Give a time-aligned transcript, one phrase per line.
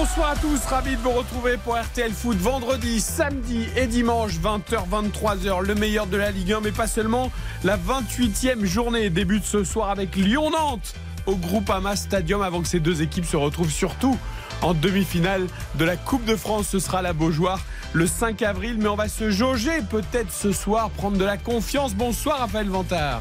[0.00, 4.88] Bonsoir à tous, ravi de vous retrouver pour RTL Foot vendredi, samedi et dimanche 20h
[4.88, 7.30] 23h le meilleur de la Ligue 1 mais pas seulement
[7.64, 10.94] la 28e journée débute ce soir avec Lyon-Nantes
[11.26, 14.16] au Groupama Stadium avant que ces deux équipes se retrouvent surtout
[14.62, 16.68] en demi-finale de la Coupe de France.
[16.68, 17.60] Ce sera la Beaujoire
[17.92, 21.94] le 5 avril, mais on va se jauger peut-être ce soir, prendre de la confiance.
[21.94, 23.20] Bonsoir Raphaël Vantard.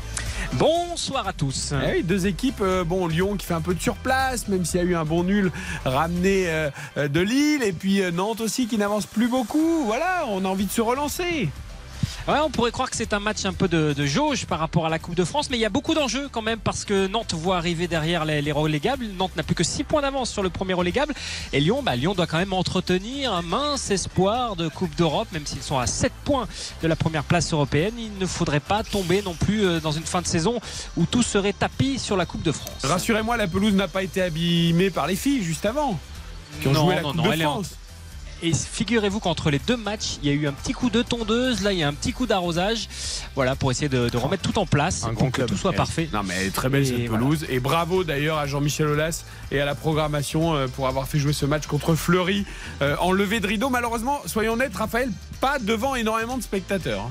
[0.53, 1.73] Bonsoir à tous.
[1.95, 4.83] Eh deux équipes, euh, bon, Lyon qui fait un peu de surplace, même s'il y
[4.83, 5.51] a eu un bon nul
[5.85, 9.83] ramené euh, euh, de Lille, et puis Nantes aussi qui n'avance plus beaucoup.
[9.85, 11.49] Voilà, on a envie de se relancer.
[12.29, 14.85] Ouais, on pourrait croire que c'est un match un peu de, de jauge par rapport
[14.85, 17.07] à la Coupe de France, mais il y a beaucoup d'enjeux quand même parce que
[17.07, 19.07] Nantes voit arriver derrière les, les relégables.
[19.17, 21.15] Nantes n'a plus que 6 points d'avance sur le premier relégable.
[21.53, 25.47] Et Lyon, bah, Lyon doit quand même entretenir un mince espoir de Coupe d'Europe, même
[25.47, 26.47] s'ils sont à 7 points
[26.83, 27.95] de la première place européenne.
[27.97, 30.59] Il ne faudrait pas tomber non plus euh, dans une fin de saison
[30.97, 32.83] où tout serait tapis sur la Coupe de France.
[32.83, 35.99] Rassurez-moi, la pelouse n'a pas été abîmée par les filles juste avant,
[36.61, 37.69] qui ont Non, joué la non, Coupe non, de France.
[38.41, 41.61] Et figurez-vous qu'entre les deux matchs, il y a eu un petit coup de tondeuse,
[41.61, 42.87] là il y a un petit coup d'arrosage,
[43.35, 46.07] voilà pour essayer de, de remettre tout en place, Un pour que tout soit parfait.
[46.13, 47.23] Non mais elle est très belle Et cette voilà.
[47.23, 51.19] pelouse et bravo d'ailleurs à Jean-Michel Aulas et à la programmation euh, pour avoir fait
[51.19, 52.45] jouer ce match contre Fleury
[52.81, 53.69] euh, en levée de rideau.
[53.69, 55.09] Malheureusement, soyons honnêtes, Raphaël,
[55.41, 57.09] pas devant énormément de spectateurs.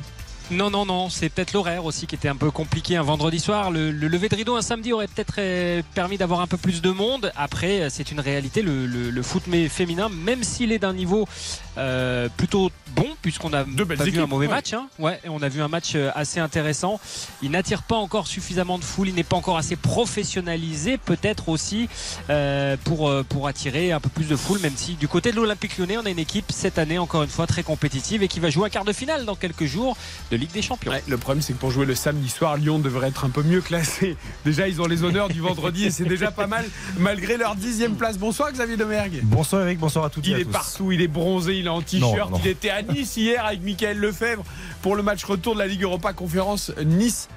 [0.51, 3.71] Non, non, non, c'est peut-être l'horaire aussi qui était un peu compliqué un vendredi soir.
[3.71, 6.81] Le, le lever de rideau un samedi aurait peut-être euh, permis d'avoir un peu plus
[6.81, 7.31] de monde.
[7.37, 10.95] Après, euh, c'est une réalité, le, le- le foot mais féminin, même s'il est d'un
[10.95, 11.29] niveau
[11.77, 13.65] euh, plutôt bon, puisqu'on a pas
[14.05, 14.55] vu équipes, un mauvais ouais.
[14.55, 14.89] match, hein.
[14.99, 16.99] ouais, on a vu un match assez intéressant.
[17.43, 21.91] Il n'attire pas encore suffisamment de foule, il n'est pas encore assez professionnalisé, peut-être aussi
[22.31, 25.77] euh, pour, pour attirer un peu plus de foule, même si du côté de l'Olympique
[25.77, 28.49] lyonnais, on a une équipe cette année, encore une fois, très compétitive et qui va
[28.49, 29.95] jouer un quart de finale dans quelques jours
[30.31, 30.91] de Ligue des Champions.
[30.91, 33.43] Ouais, le problème, c'est que pour jouer le samedi soir, Lyon devrait être un peu
[33.43, 34.17] mieux classé.
[34.45, 36.65] Déjà, ils ont les honneurs du vendredi et c'est déjà pas mal,
[36.99, 38.19] malgré leur dixième place.
[38.19, 39.21] Bonsoir, Xavier Domergue.
[39.25, 40.51] Bonsoir Eric, bonsoir à toutes et Il à est tous.
[40.53, 42.33] partout, il est bronzé, il est en t-shirt.
[42.43, 44.45] Il était à Nice hier avec Michael Lefebvre
[44.83, 47.29] pour le match retour de la Ligue Europa Conférence Nice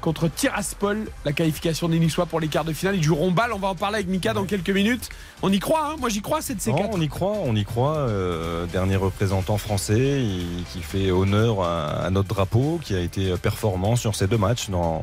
[0.00, 2.94] contre Tiraspol, la qualification des Niçois pour les quarts de finale.
[2.96, 5.08] Ils joueront balle, on va en parler avec Mika dans quelques minutes.
[5.42, 6.90] On y croit, hein moi j'y crois, c'est de ces Non, quatre.
[6.94, 7.96] on y croit, on y croit.
[7.98, 13.36] euh, dernier représentant français il- qui fait honneur à, à notre drapeau, qui a été
[13.36, 15.02] performant sur ces deux matchs dans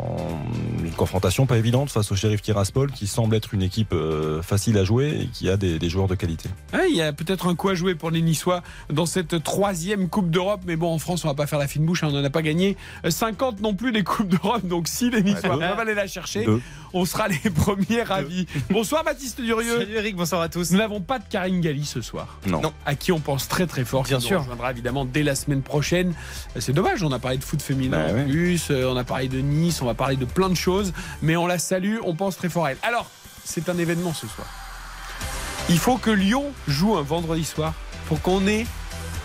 [0.83, 4.77] une confrontation pas évidente face au shérif Tiraspol, qui semble être une équipe euh, facile
[4.79, 6.49] à jouer et qui a des, des joueurs de qualité.
[6.73, 10.09] Ouais, il y a peut-être un coup à jouer pour les Niçois dans cette troisième
[10.09, 10.61] Coupe d'Europe.
[10.65, 12.29] Mais bon, en France, on va pas faire la fine bouche, hein, on n'en a
[12.31, 14.65] pas gagné euh, 50 non plus des Coupes d'Europe.
[14.65, 15.59] Donc si les Niçois deux.
[15.59, 16.59] peuvent aller la chercher, Deux.
[16.93, 18.47] on sera les premiers ravis.
[18.71, 19.77] Bonsoir Baptiste Durieux.
[19.79, 20.71] Salut Eric, bonsoir à tous.
[20.71, 22.39] Nous n'avons pas de Karine Galli ce soir.
[22.45, 22.61] Non.
[22.61, 22.73] Non.
[22.85, 24.03] À qui on pense très très fort.
[24.03, 24.39] Bien sûr.
[24.39, 26.13] rejoindra évidemment dès la semaine prochaine.
[26.59, 29.27] C'est dommage, on a parlé de foot féminin Bah en plus, euh, on a parlé
[29.27, 30.93] de Nice, on va parler de plein de choses.
[31.21, 32.77] Mais on la salue, on pense très fort à elle.
[32.83, 33.09] Alors,
[33.43, 34.47] c'est un événement ce soir.
[35.69, 37.73] Il faut que Lyon joue un vendredi soir
[38.07, 38.65] pour qu'on ait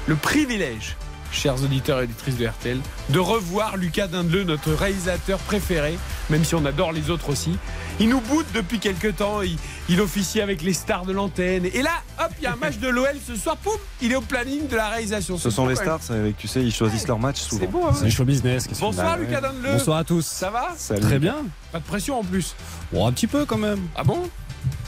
[0.07, 0.97] le privilège,
[1.33, 2.79] chers auditeurs et auditrices de RTL,
[3.11, 5.99] de revoir Lucas Dindeleu, notre réalisateur préféré,
[6.31, 7.57] même si on adore les autres aussi.
[8.01, 9.57] Il nous boude depuis quelques temps, il,
[9.89, 11.67] il officie avec les stars de l'antenne.
[11.67, 11.91] Et là,
[12.21, 14.69] hop, il y a un match de l'OL ce soir, poum, il est au planning
[14.69, 15.37] de la réalisation.
[15.39, 16.01] Ce sont les stars,
[16.39, 17.61] tu sais, ils choisissent leur match souvent.
[17.61, 18.69] C'est beau, hein C'est show business.
[18.81, 19.27] Bonsoir Bah ouais.
[19.27, 19.73] Lucas Dindeleu.
[19.73, 20.25] Bonsoir à tous.
[20.25, 21.01] Ça va Salut.
[21.03, 21.37] Très bien.
[21.73, 22.55] Pas de pression en plus.
[22.93, 23.81] Bon, un petit peu quand même.
[23.97, 24.29] Ah bon?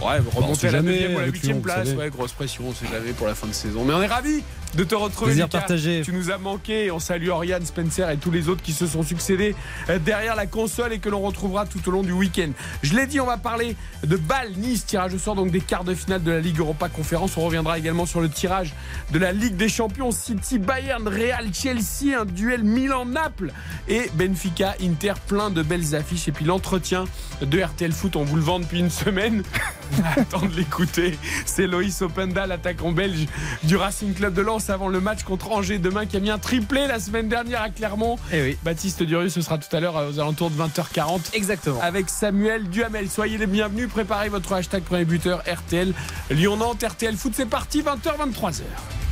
[0.00, 1.88] Ouais, on remonter à la jamais deuxième ou à la huitième place.
[1.90, 3.84] Ouais, grosse pression, on sait jamais pour la fin de saison.
[3.84, 4.42] Mais on est ravis
[4.74, 5.30] de te retrouver.
[5.30, 5.58] Plaisir Lucas.
[5.58, 6.02] partagé.
[6.04, 6.90] Tu nous as manqué.
[6.90, 9.54] On salue Oriane, Spencer et tous les autres qui se sont succédés
[9.88, 12.50] euh, derrière la console et que l'on retrouvera tout au long du week-end.
[12.82, 15.84] Je l'ai dit, on va parler de Bâle, Nice, tirage au sort donc des quarts
[15.84, 17.36] de finale de la Ligue Europa Conférence.
[17.36, 18.74] On reviendra également sur le tirage
[19.12, 23.52] de la Ligue des Champions City, Bayern, Real, Chelsea, un duel Milan-Naples
[23.88, 26.28] et Benfica, Inter, plein de belles affiches.
[26.28, 27.04] Et puis l'entretien
[27.42, 29.42] de RTL Foot, on vous le vend depuis une semaine.
[30.16, 31.18] Attends de l'écouter.
[31.46, 33.26] C'est Loïs Openda, l'attaquant belge
[33.64, 36.38] du Racing Club de Lens avant le match contre Angers demain qui a mis un
[36.38, 38.18] triplé la semaine dernière à Clermont.
[38.32, 38.58] Eh oui.
[38.62, 41.80] Baptiste Durieux, ce sera tout à l'heure aux alentours de 20h40 Exactement.
[41.80, 43.08] avec Samuel Duhamel.
[43.08, 45.94] Soyez les bienvenus, préparez votre hashtag premier buteur RTL
[46.30, 48.62] Lyon-Nantes, RTL Foot, c'est parti, 20h, 23h.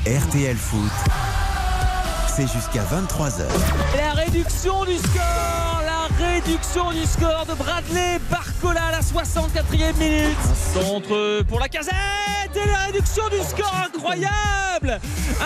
[0.07, 0.91] RTL Foot,
[2.47, 3.43] jusqu'à 23h.
[3.97, 10.39] La réduction du score La réduction du score de Bradley Barcola à la 64e minute.
[10.73, 11.95] Centre pour la casette
[12.55, 15.01] et la réduction du score incroyable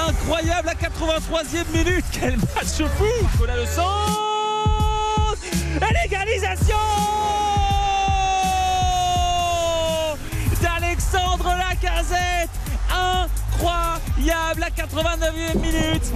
[0.08, 5.38] Incroyable à 83e minute Quel match fou Barcola le centre
[5.76, 6.76] Et l'égalisation
[10.60, 12.50] d'Alexandre Lacazette
[14.16, 16.12] fiable à 89e minute.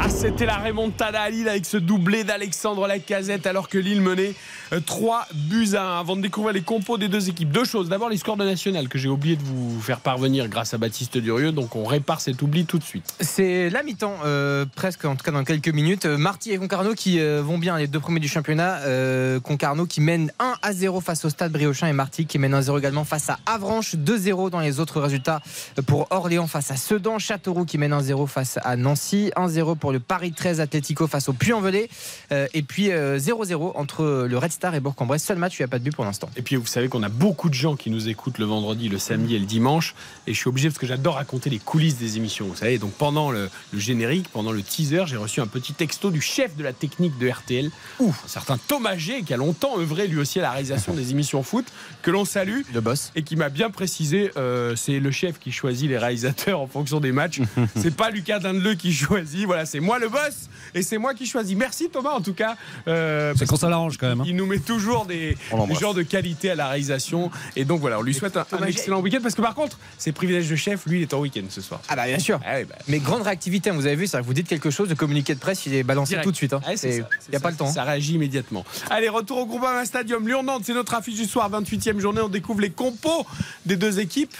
[0.00, 4.34] Ah, c'était la remontada à Lille avec ce doublé d'Alexandre Lacazette alors que Lille menait
[4.72, 5.98] euh, 3 buts à 1.
[5.98, 7.88] Avant de découvrir les compos des deux équipes, deux choses.
[7.88, 11.18] D'abord, les scores de National que j'ai oublié de vous faire parvenir grâce à Baptiste
[11.18, 11.50] Durieux.
[11.50, 13.12] Donc, on répare cet oubli tout de suite.
[13.20, 16.06] C'est la mi-temps, euh, presque en tout cas dans quelques minutes.
[16.06, 18.78] Euh, Marty et Concarneau qui euh, vont bien, les deux premiers du championnat.
[18.82, 22.54] Euh, Concarneau qui mène 1 à 0 face au Stade Briochin et Marty qui mène
[22.54, 23.96] 1-0 également face à Avranches.
[23.96, 25.40] 2-0 dans les autres résultats
[25.86, 27.18] pour Orléans face à Sedan.
[27.18, 29.30] Châteauroux qui mène 1-0 face à Nancy.
[29.36, 31.88] 1-0 pour le Paris 13 Atlético face au Puy-en-Velay.
[32.32, 35.24] Euh, et puis euh, 0-0 entre le Red Star et Bourg-en-Bresse.
[35.24, 36.28] Seul match, il n'y a pas de but pour l'instant.
[36.36, 38.98] Et puis, vous savez qu'on a beaucoup de gens qui nous écoutent le vendredi, le
[38.98, 39.94] samedi et le dimanche.
[40.26, 42.46] Et je suis obligé parce que j'adore raconter les coulisses des émissions.
[42.46, 46.10] Vous savez, donc pendant le, le générique, pendant le teaser, j'ai reçu un petit texto
[46.10, 47.70] du chef de la technique de RTL,
[48.00, 51.42] un certain Thomas G, qui a longtemps œuvré lui aussi à la réalisation des émissions
[51.42, 51.66] foot,
[52.02, 52.62] que l'on salue.
[52.72, 53.12] Le boss.
[53.14, 57.00] et qui m'a bien précisé euh, c'est le chef qui choisit les réalisateurs en fonction
[57.00, 57.40] des matchs.
[57.76, 59.44] c'est pas Lucas Dindeleu qui choisit.
[59.46, 61.56] Voilà, c'est moi le boss et c'est moi qui choisis.
[61.56, 62.56] Merci Thomas en tout cas.
[62.86, 64.20] euh, C'est quand ça l'arrange quand même.
[64.20, 64.24] hein.
[64.26, 65.36] il nous met toujours des,
[65.68, 67.30] des genres de qualité à la réalisation.
[67.56, 69.78] Et donc voilà, on lui souhaite un, un Thomas, excellent week-end parce que par contre,
[69.98, 71.80] c'est privilège de chef, lui il est en week-end ce soir.
[71.88, 72.40] Ah bah bien sûr.
[72.46, 74.88] Ah oui, bah, Mais grande réactivité, hein, vous avez vu, que vous dites quelque chose,
[74.88, 76.24] le communiqué de presse, il est balancé direct.
[76.24, 76.52] tout de suite.
[76.52, 76.60] hein.
[76.66, 77.66] Ah, ça, Il n'y a ça, pas le temps.
[77.68, 77.72] hein.
[77.72, 78.64] Ça réagit immédiatement.
[78.90, 80.26] Allez, retour au Groupama Stadium.
[80.26, 82.20] Lyon-Nantes, c'est notre affiche du soir, 28e journée.
[82.20, 83.26] On découvre les compos
[83.66, 84.34] des deux équipes.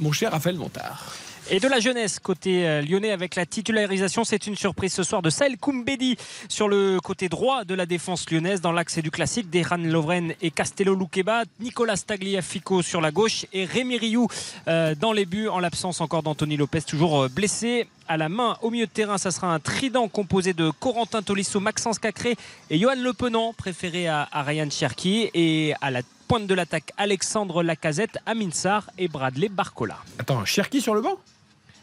[0.00, 1.04] Mon cher Raphaël Montard.
[1.50, 5.22] Et de la jeunesse côté euh, lyonnais avec la titularisation, c'est une surprise ce soir
[5.22, 6.16] de Saël Koumbedi
[6.48, 10.52] sur le côté droit de la défense lyonnaise dans l'axe du classique, Dejan Lovren et
[10.52, 14.28] Castello Luqueba, Nicolas Tagliafico sur la gauche et Rémi Rioux
[14.68, 17.88] euh, dans les buts en l'absence encore d'Anthony Lopez toujours euh, blessé.
[18.12, 21.60] À la main, au milieu de terrain, ça sera un trident composé de Corentin Tolisso,
[21.60, 22.36] Maxence Cacré
[22.68, 25.30] et Johan Le Penant, préféré à, à Ryan Cherki.
[25.32, 29.96] Et à la pointe de l'attaque, Alexandre Lacazette, Amin Sarr et Bradley Barcola.
[30.18, 31.16] Attends, Cherki sur le banc?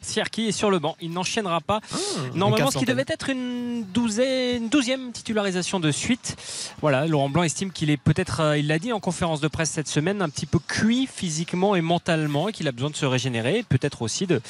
[0.02, 1.82] Sierki est sur le banc, il n'enchaînera pas.
[1.92, 1.98] Ah,
[2.34, 6.38] Normalement, ce qui devait être une douzaine, une douzième titularisation de suite.
[6.82, 9.72] Voilà, Laurent Blanc estime qu'il est peut-être, euh, il l'a dit en conférence de presse
[9.72, 13.06] cette semaine, un petit peu cuit physiquement et mentalement et qu'il a besoin de se
[13.06, 14.42] régénérer, peut-être aussi de,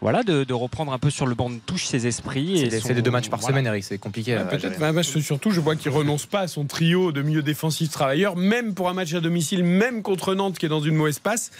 [0.00, 2.60] voilà, de, de reprendre un peu sur le banc de touche ses esprits.
[2.60, 3.54] et C'est son- les deux matchs par voilà.
[3.56, 4.34] semaine, Eric, c'est compliqué.
[4.34, 4.76] Ouais, à Peut-être, gérer.
[4.78, 8.36] bah, bah, surtout, je vois qu'il renonce pas à son trio de milieu défensif travailleurs,
[8.36, 11.50] même pour un match à domicile, même contre Nantes qui est dans une mauvaise passe.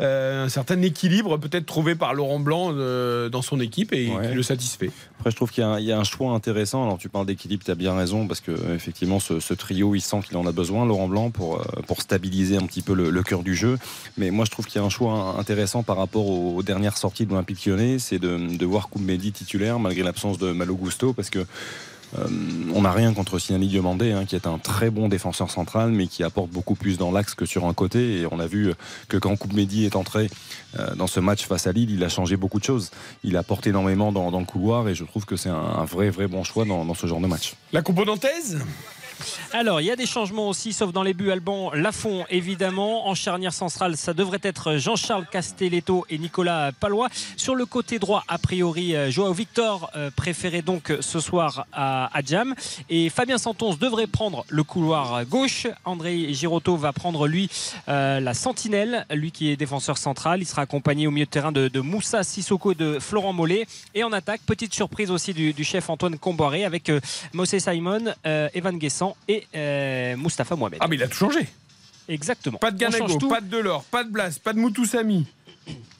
[0.00, 4.28] Euh, un certain équilibre peut-être trouvé par Laurent Blanc euh, dans son équipe et Ouais.
[4.28, 4.90] qui le satisfait.
[5.18, 6.82] Après, je trouve qu'il y, a un- il y a un choix intéressant.
[6.84, 9.94] Alors, tu parles d'équilibre, tu as bien raison, parce que euh, effectivement, ce, ce trio,
[9.94, 12.94] il sent qu'il en a besoin, Laurent Blanc, pour, euh, pour stabiliser un petit peu
[12.94, 13.78] le, le cœur du jeu.
[14.16, 16.96] Mais moi, je trouve qu'il y a un choix intéressant par rapport aux, aux dernières
[16.96, 21.12] sorties de l'Olympique lyonnais, c'est de, de voir Koumbedi titulaire, malgré l'absence de Malo Gusto,
[21.12, 21.44] parce que
[22.18, 22.28] euh,
[22.74, 26.06] on n'a rien contre Sinani Diomandé, hein, qui est un très bon défenseur central, mais
[26.06, 28.20] qui apporte beaucoup plus dans l'axe que sur un côté.
[28.20, 28.74] Et on a vu
[29.08, 30.28] que quand Koumbedi est entré
[30.78, 32.90] euh, dans ce match face à Lille, il a changé beaucoup de choses.
[33.24, 36.44] Il apporte énormément dans, le couloir, et je trouve que c'est un, vrai, vrai bon
[36.44, 37.54] choix dans, ce genre de match.
[37.72, 38.58] La compo nantaise?
[39.52, 43.08] Alors, il y a des changements aussi, sauf dans les buts Alban Lafont, évidemment.
[43.08, 47.08] En charnière centrale, ça devrait être Jean-Charles Castelletto et Nicolas Palois.
[47.36, 52.16] Sur le côté droit, a priori, euh, Joao Victor, euh, préféré donc ce soir à,
[52.16, 52.54] à Jam.
[52.88, 55.66] Et Fabien Santos devrait prendre le couloir gauche.
[55.84, 57.48] André Girotto va prendre, lui,
[57.88, 60.40] euh, la sentinelle, lui qui est défenseur central.
[60.40, 63.66] Il sera accompagné au milieu de terrain de, Moussa Sissoko et de Florent Mollet.
[63.94, 67.00] Et en attaque, petite surprise aussi du, chef Antoine Comboiré avec euh,
[67.32, 70.78] Mossé Simon, euh, Evan Guessant et euh, Mustapha Mohamed.
[70.80, 71.46] Ah, mais il a tout changé.
[72.08, 72.58] Exactement.
[72.58, 73.28] Pas de Ganago, tout.
[73.28, 75.26] pas de Delors, pas de Blas, pas de Moutoussamy.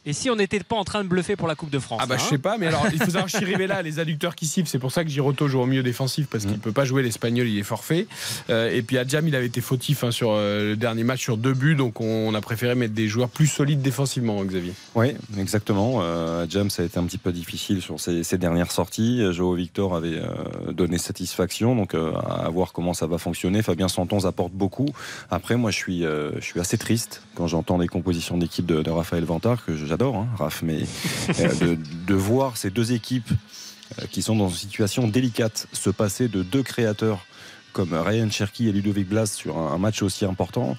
[0.05, 2.07] Et si on n'était pas en train de bluffer pour la Coupe de France Ah
[2.07, 4.69] bah je hein sais pas, mais alors il faut savoir Chirivella, les adducteurs qui sifflent,
[4.69, 7.47] c'est pour ça que Giroto joue au milieu défensif parce qu'il peut pas jouer l'espagnol,
[7.47, 8.07] il est forfait.
[8.51, 11.37] Euh, et puis Adjam, il avait été fautif hein, sur euh, le dernier match sur
[11.37, 14.73] deux buts, donc on, a préféré mettre des joueurs plus solides défensivement, Xavier.
[14.95, 16.01] Oui, exactement.
[16.03, 19.23] Euh, à Jam, ça a été un petit peu difficile sur ses, ses dernières sorties.
[19.33, 23.63] Joao Victor avait euh, donné satisfaction, donc euh, à voir comment ça va fonctionner.
[23.63, 24.89] Fabien Santon apporte beaucoup.
[25.31, 28.83] Après, moi, je suis, euh, je suis assez triste quand j'entends les compositions d'équipe de,
[28.83, 30.85] de Raphaël Vantard, que j'adore, hein, Raph, mais
[31.39, 33.31] euh, de, voir ces deux équipes
[33.99, 37.27] euh, qui sont dans une situation délicate se passer de deux créateurs
[37.75, 40.79] comme Ryan Cherky et Ludovic Blas sur un, match aussi important.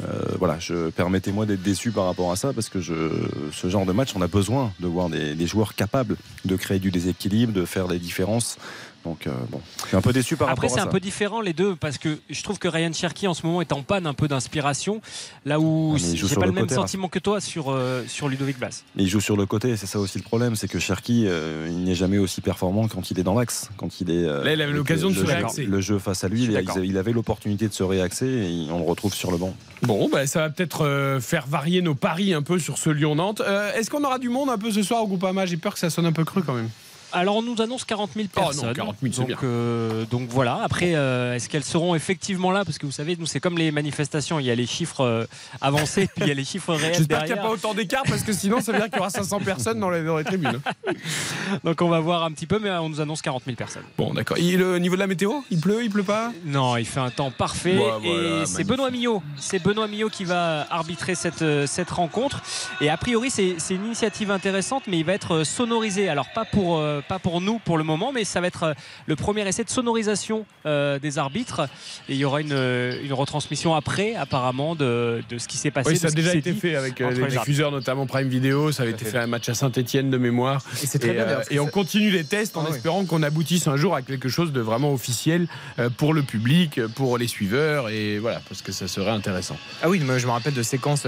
[0.00, 0.06] Euh,
[0.38, 4.10] voilà, je permettez-moi d'être déçu par rapport à ça parce que ce genre de match,
[4.14, 7.98] on a besoin de voir des joueurs capables de créer du déséquilibre, de faire des
[7.98, 8.58] différences.
[9.04, 10.92] Donc euh, bon, je suis un peu déçu par Après, rapport c'est à un ça.
[10.92, 13.72] peu différent les deux parce que je trouve que Ryan Cherky en ce moment est
[13.72, 15.00] en panne un peu d'inspiration,
[15.44, 16.84] là où Ah, joue j'ai pas le le même côté, Raph.
[16.84, 18.84] sentiment que toi sur, euh, sur Ludovic Blas.
[18.94, 21.66] Mais il joue sur le côté, c'est ça aussi le problème, c'est que Cherky, euh,
[21.68, 24.24] il n'est jamais aussi performant quand il est dans l'axe, quand il est.
[24.24, 25.64] euh, Là, il avait l'occasion de se réaxer.
[25.64, 26.44] Le jeu face à Je lui,
[26.84, 29.54] il, avait l'opportunité de se réaxer et on le retrouve sur le banc.
[29.82, 33.40] Bon, bah, ça va peut-être euh, faire varier nos paris un peu sur ce Lyon-Nantes.
[33.44, 35.44] Euh, Est-ce qu'on aura du monde un peu ce soir au Groupama?
[35.46, 36.68] J'ai peur que ça sonne un peu cru quand même.
[37.12, 38.72] Alors on nous annonce 40 000 Oh non, personnes.
[38.74, 39.38] 40 000, c'est donc, bien.
[39.44, 40.60] euh, donc voilà.
[40.62, 42.64] Après, euh, est-ce qu'elles seront effectivement là?
[42.64, 44.38] Parce que vous savez, nous c'est comme les manifestations.
[44.38, 45.24] Il y a les chiffres euh,
[45.60, 48.02] avancés, puis il y a les chiffres réels J'espère qu'il n'y a pas autant d'écart
[48.08, 50.24] parce que sinon ça veut dire qu'il y aura 500 personnes dans les, dans les
[50.24, 50.60] tribunes.
[51.64, 53.84] Donc on va voir un petit peu, mais on nous annonce 40 000 personnes.
[53.98, 54.38] Bon, d'accord.
[54.38, 55.40] Et le niveau de la météo?
[55.50, 56.32] Il pleut, il pleut pas?
[56.44, 57.76] Non, il fait un temps parfait.
[57.76, 58.56] Ouais, voilà, et magnifique.
[58.56, 59.22] c'est Benoît Millot.
[59.36, 62.42] C'est Benoît Millot qui va arbitrer cette, euh, cette rencontre.
[62.80, 66.08] Et a priori, c'est c'est une initiative intéressante, mais il va être sonorisé.
[66.08, 68.74] Alors, pas pour, euh, pas pour nous pour le moment, mais ça va être euh,
[69.06, 71.62] le premier essai de sonorisation euh, des arbitres.
[72.08, 75.70] Et il y aura une, euh, une retransmission après, apparemment, de, de ce qui s'est
[75.70, 75.90] passé.
[75.90, 78.72] Oui, ça a déjà été fait avec euh, les diffuseurs, notamment Prime Video.
[78.72, 79.12] Ça avait été fait.
[79.12, 80.62] fait un match à Saint-Etienne de mémoire.
[80.82, 81.24] Et c'est très bien.
[81.24, 82.76] euh, on continue les tests en Ah oui.
[82.76, 85.46] espérant qu'on aboutisse un jour à quelque chose de vraiment officiel
[85.78, 89.56] euh, pour le public, pour les suiveurs et voilà parce que ça serait intéressant.
[89.82, 91.06] Ah oui, moi, je me rappelle de séquences.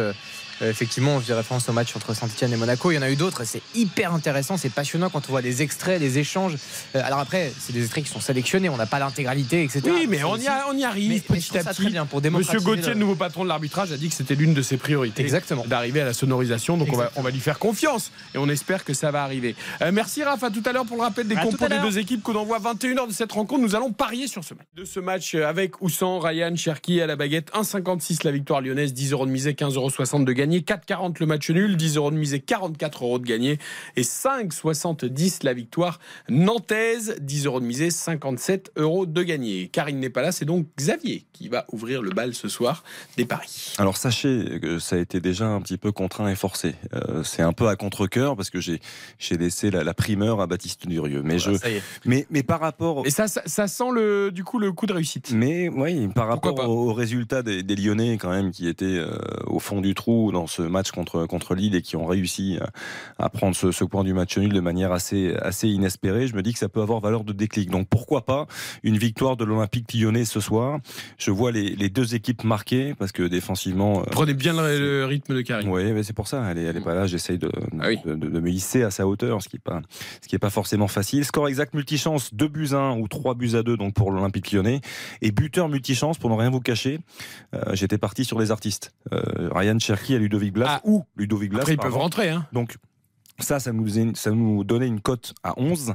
[0.63, 2.91] Euh, effectivement, on faisait référence au match entre Saint-Etienne et Monaco.
[2.91, 3.45] Il y en a eu d'autres.
[3.45, 6.57] C'est hyper intéressant, c'est passionnant quand on voit des extraits, des échanges.
[6.97, 8.69] Euh, alors après, c'est des extraits qui sont sélectionnés.
[8.69, 9.83] On n'a pas l'intégralité, etc.
[9.87, 11.87] Oui, mais on y, a- on y arrive Mais- petit à petit.
[11.91, 14.63] bien pour Monsieur Gauthier, le- nouveau patron de l'arbitrage, a dit que c'était l'une de
[14.63, 15.23] ses priorités.
[15.23, 15.65] Exactement.
[15.67, 18.85] D'arriver à la sonorisation, donc on va, on va lui faire confiance et on espère
[18.85, 19.55] que ça va arriver.
[19.83, 21.99] Euh, merci Raph, à tout à l'heure pour le rappel des À compos des deux
[21.99, 22.23] équipes.
[22.23, 23.61] Coup d'envoi 21h de cette rencontre.
[23.63, 24.67] Nous allons parier sur ce match.
[24.77, 27.51] De ce match avec ou sans Ryan Cherki à la baguette.
[27.55, 29.75] 1,56 la victoire lyonnaise, 10 euros de misée, 15,60
[30.15, 30.61] euros de gagné.
[30.61, 33.59] 4,40 le match nul, 10 euros de misée, 44 euros de gagné.
[33.97, 39.69] Et 5,70 la victoire nantaise, 10 euros de misée, 57 euros de gagné.
[39.69, 42.85] Karine n'est pas là, c'est donc Xavier qui va ouvrir le bal ce soir
[43.17, 43.75] des paris.
[43.79, 46.75] Alors sachez que ça a été déjà un petit peu contraint et forcé.
[46.95, 48.81] Euh, c'est un peu à contre-cœur parce que j'ai
[49.31, 51.23] laissé la, la primeur à Baptiste Durieux.
[51.23, 51.83] Mais je y est.
[52.05, 54.93] mais mais par rapport Et ça, ça, ça sent le, du coup le coup de
[54.93, 55.33] réussite.
[55.33, 59.17] mais oui, par Pourquoi rapport aux résultats des, des Lyonnais quand même qui étaient euh,
[59.47, 62.59] au fond du trou dans ce match contre contre Lille et qui ont réussi
[63.19, 66.35] à, à prendre ce, ce point du match nul de manière assez assez inespérée, je
[66.37, 67.71] me dis que ça peut avoir valeur de déclic.
[67.71, 68.47] Donc pourquoi pas
[68.83, 70.81] une victoire de l'Olympique Lyonnais ce soir?
[71.17, 75.05] Je vois les, les deux équipes marquées parce que défensivement euh, Prenez bien le, le
[75.07, 75.69] rythme de Karine.
[75.71, 76.45] oui, mais c'est pour ça.
[76.51, 77.07] Elle est, elle est pas là.
[77.07, 77.51] J'essaye de,
[77.81, 77.99] Ah oui.
[78.05, 79.81] de, de- de me hisser à sa hauteur, ce qui est pas,
[80.21, 81.25] ce qui est pas forcément facile.
[81.25, 84.51] Score exact multichance, 2 buts à 1 ou 3 buts à 2 donc pour l'Olympique
[84.53, 84.81] Lyonnais.
[85.23, 86.99] Et buteur multichance, pour ne rien vous cacher,
[87.55, 88.93] euh, j'étais parti sur les artistes.
[89.13, 90.67] Euh, Ryan Cherky et Ludovic Blas.
[90.69, 91.61] Ah, où Ludovic Blas.
[91.61, 92.31] Après, ils peuvent rentrer.
[92.31, 92.47] Hein.
[92.53, 92.77] Donc
[93.39, 95.95] ça, ça nous, ça nous donnait une cote à 11.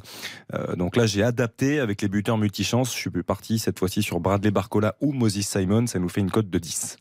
[0.53, 2.93] Euh, donc là, j'ai adapté avec les buteurs multichance.
[2.93, 5.87] Je suis parti cette fois-ci sur Bradley Barcola ou Moses Simon.
[5.87, 6.97] Ça nous fait une cote de 10.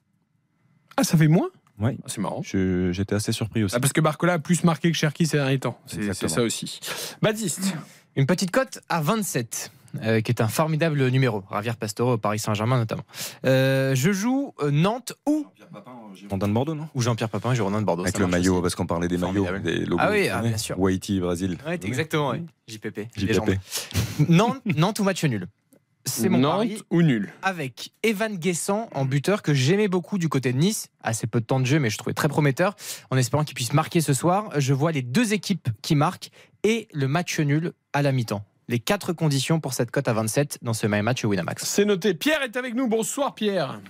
[0.96, 1.48] Ah, ça fait moins?
[1.80, 1.96] Ouais.
[2.00, 2.42] Ah, C'est marrant.
[2.42, 3.74] J'étais assez surpris aussi.
[3.76, 5.78] Ah, parce que Barcola a plus marqué que Cherki ces derniers temps.
[5.86, 6.80] C'est ça aussi.
[7.22, 7.74] Baptiste.
[8.16, 9.70] Une petite cote à 27.
[10.02, 13.04] Euh, qui est un formidable numéro, Ravière Pastore au Paris Saint-Germain notamment.
[13.44, 15.46] Euh, je joue euh, Nantes ou,
[16.14, 18.02] Girondin de Bordeaux, non ou Jean-Pierre Papin, Girondin de Bordeaux.
[18.02, 18.62] Avec le maillot, aussi.
[18.62, 20.02] parce qu'on parlait des maillots, des logos.
[20.02, 20.76] Ah oui, ah, bien sûr.
[20.84, 21.58] Haïti, Brésil.
[21.66, 22.42] Ouais, exactement, ouais.
[22.68, 23.08] JPP.
[23.16, 23.58] JPP.
[24.28, 25.46] Nantes, Nantes ou match nul
[26.04, 30.28] C'est mon Nantes pari ou nul avec Evan Guessant en buteur que j'aimais beaucoup du
[30.28, 30.88] côté de Nice.
[31.02, 32.76] Assez peu de temps de jeu, mais je trouvais très prometteur.
[33.10, 36.30] En espérant qu'il puisse marquer ce soir, je vois les deux équipes qui marquent
[36.62, 38.44] et le match nul à la mi-temps.
[38.70, 41.64] Les quatre conditions pour cette cote à 27 dans ce My Match Winamax.
[41.64, 42.12] C'est noté.
[42.12, 42.86] Pierre est avec nous.
[42.86, 43.80] Bonsoir, Pierre.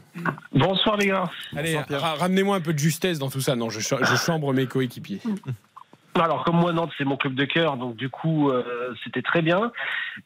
[0.52, 1.24] Bonsoir les gars.
[1.56, 3.56] Allez, ra- ramenez-moi un peu de justesse dans tout ça.
[3.56, 5.20] Non, je chambre mes coéquipiers.
[6.14, 9.40] Alors comme moi Nantes c'est mon club de cœur donc du coup euh, c'était très
[9.40, 9.70] bien.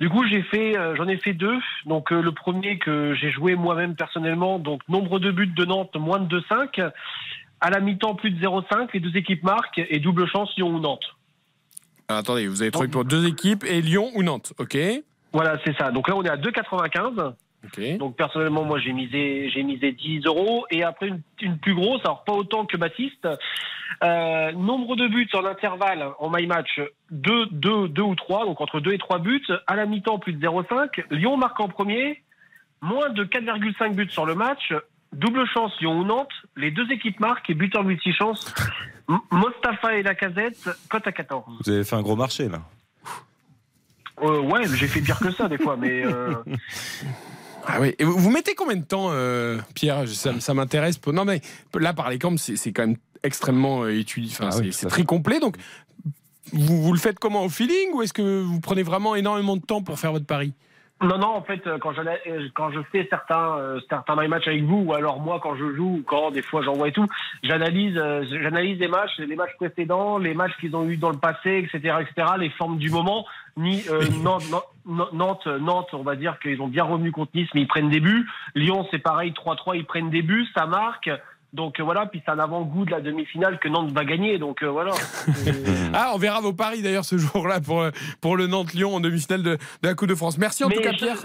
[0.00, 3.30] Du coup j'ai fait euh, j'en ai fait deux donc euh, le premier que j'ai
[3.30, 6.90] joué moi-même personnellement donc nombre de buts de Nantes moins de 2,5
[7.60, 10.80] à la mi-temps plus de 0,5 les deux équipes marquent et double chance Lyon ou
[10.80, 11.14] Nantes.
[12.08, 14.52] Alors, attendez, vous avez trouvé pour deux équipes et Lyon ou Nantes.
[14.58, 14.76] Ok.
[15.32, 17.32] Voilà c'est ça donc là on est à 2,95
[17.64, 17.96] Ok.
[17.96, 22.00] donc personnellement moi j'ai misé j'ai misé 10 euros et après une, une plus grosse
[22.04, 23.26] alors pas autant que Baptiste
[24.02, 26.80] euh, nombre de buts en intervalle en my match
[27.12, 30.34] 2 2 2 ou 3 donc entre 2 et 3 buts à la mi-temps plus
[30.34, 32.22] de 0,5 Lyon marque en premier
[32.82, 34.74] moins de 4,5 buts sur le match
[35.12, 38.52] double chance Lyon ou Nantes les deux équipes marquent et buteur multichance
[39.30, 42.62] Mostafa et Lacazette cote à 14 Vous avez fait un gros marché, là.
[44.22, 46.34] euh, ouais j'ai fait pire que ça des fois mais euh,
[47.64, 47.94] Ah oui.
[48.00, 50.08] Et vous, mettez combien de temps, euh, Pierre?
[50.08, 50.98] Ça, ça m'intéresse.
[50.98, 51.40] pour- Non, mais
[51.78, 54.32] là, par les camps, c'est quand même extrêmement euh, étudié.
[54.32, 55.38] Enfin, Ah c'est oui, très complet.
[55.38, 55.54] Donc,
[56.52, 59.62] vous, vous le faites comment Au feeling ou est-ce que vous prenez vraiment énormément de
[59.62, 60.54] temps pour faire votre pari?
[61.02, 64.28] Non, non, en fait, euh, quand, j'allais- euh, quand je fais certains, euh, certains my
[64.28, 66.92] match avec vous, ou alors moi quand je joue, ou quand des fois j'envoie et
[66.92, 67.06] tout,
[67.42, 71.18] j'analyse, euh, j'analyse les matchs, les matchs précédents, les matchs qu'ils ont eu dans le
[71.18, 73.26] passé, etc., etc., les formes du moment.
[73.56, 74.44] Ni euh, Nantes,
[74.86, 77.90] Nantes, Nantes, Nantes, on va dire qu'ils ont bien revenu contre Nice, mais ils prennent
[77.90, 78.26] des buts.
[78.54, 81.10] Lyon, c'est pareil, 3-3, ils prennent des buts, ça marque.
[81.52, 84.38] Donc euh, voilà, puis c'est un avant-goût de la demi-finale que Nantes va gagner.
[84.38, 84.92] Donc euh, voilà.
[85.94, 87.90] Ah, on verra vos paris d'ailleurs ce jour-là pour, euh,
[88.22, 90.38] pour le Nantes-Lyon en demi-finale de, de la Coupe de France.
[90.38, 91.16] Merci en tout cas, je, Pierre.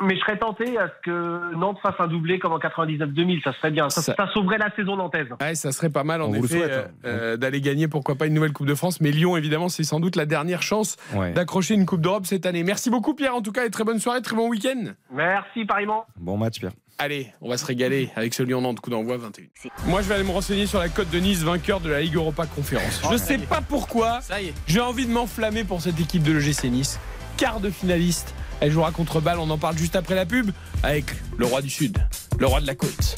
[0.00, 3.42] mais je serais tenté à ce que Nantes fasse un doublé comme en 99-2000.
[3.44, 3.88] Ça serait bien.
[3.88, 5.28] Ça, Ça- ça sauverait la saison nantaise.
[5.40, 6.90] Ouais, ça serait pas mal en On vous le effet souhaite, euh, hein.
[7.06, 9.00] euh, d'aller gagner pourquoi pas une nouvelle Coupe de France.
[9.00, 11.32] Mais Lyon évidemment c'est sans doute la dernière chance Ouais.
[11.32, 12.64] d'accrocher une Coupe d'Europe cette année.
[12.64, 14.86] Merci beaucoup Pierre en tout cas et très bonne soirée, très bon week-end.
[15.12, 16.04] Merci, pareillement.
[16.16, 16.72] Bon match, Pierre.
[16.98, 19.44] Allez, on va se régaler avec ce Lyon-Nantes coup d'envoi 21.
[19.86, 22.14] Moi je vais aller me renseigner sur la cote de Nice vainqueur de la Ligue
[22.14, 23.02] Europa Conférence.
[23.10, 24.54] Je sais pas pourquoi, Ça y est.
[24.66, 26.98] j'ai envie de m'enflammer pour cette équipe de l'EGC Nice.
[27.36, 30.50] Quart de finaliste, elle jouera contre Bâle, on en parle juste après la pub
[30.82, 31.04] avec
[31.36, 31.98] le roi du Sud,
[32.38, 33.16] le roi de la côte,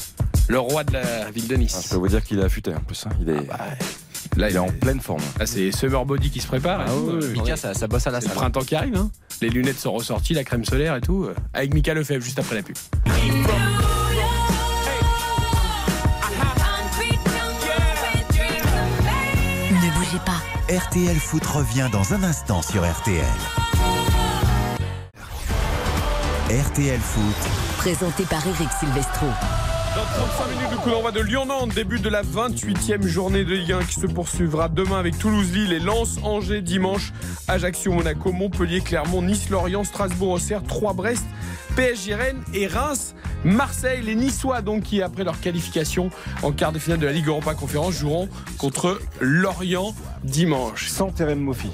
[0.49, 1.87] le roi de la ville de Ah, je Nice.
[1.89, 3.05] peux vous dire qu'il est affûté en plus.
[3.07, 3.11] hein.
[3.21, 3.59] Il est, Bah,
[4.39, 5.21] là, il est en pleine forme.
[5.39, 6.81] Là, c'est Summer Body qui se prépare.
[6.87, 8.37] Ah oui, Mika, ça, ça bosse à la C'est le salle.
[8.39, 8.95] printemps qui arrive.
[8.97, 9.11] Hein.
[9.41, 11.25] Les lunettes sont ressorties, la crème solaire et tout.
[11.25, 12.75] euh, Avec Mika Lefebvre juste après la pub.
[19.71, 20.41] Ne bougez pas.
[20.73, 23.23] RTL Foot revient dans un instant sur RTL.
[26.49, 29.27] RTL Foot, Présenté par Eric Silvestro.
[29.95, 33.71] Dans 35 minutes, le coup d'envoi de Lyon-Nantes, début de la 28e journée de Ligue
[33.71, 37.11] 1 qui se poursuivra demain avec Toulouse-Lille et Lens-Angers dimanche,
[37.47, 41.25] Ajaccio-Monaco, Montpellier-Clermont, Nice-Lorient, Strasbourg-Auxerre, 3-Brest,
[41.75, 43.15] PSG-Rennes et Reims.
[43.43, 46.11] Marseille, les Niçois donc qui après leur qualification
[46.43, 48.29] en quart de finale de la Ligue Europa Conférence joueront
[48.59, 50.87] contre Lorient dimanche.
[50.89, 51.69] Sans Terem Mofi.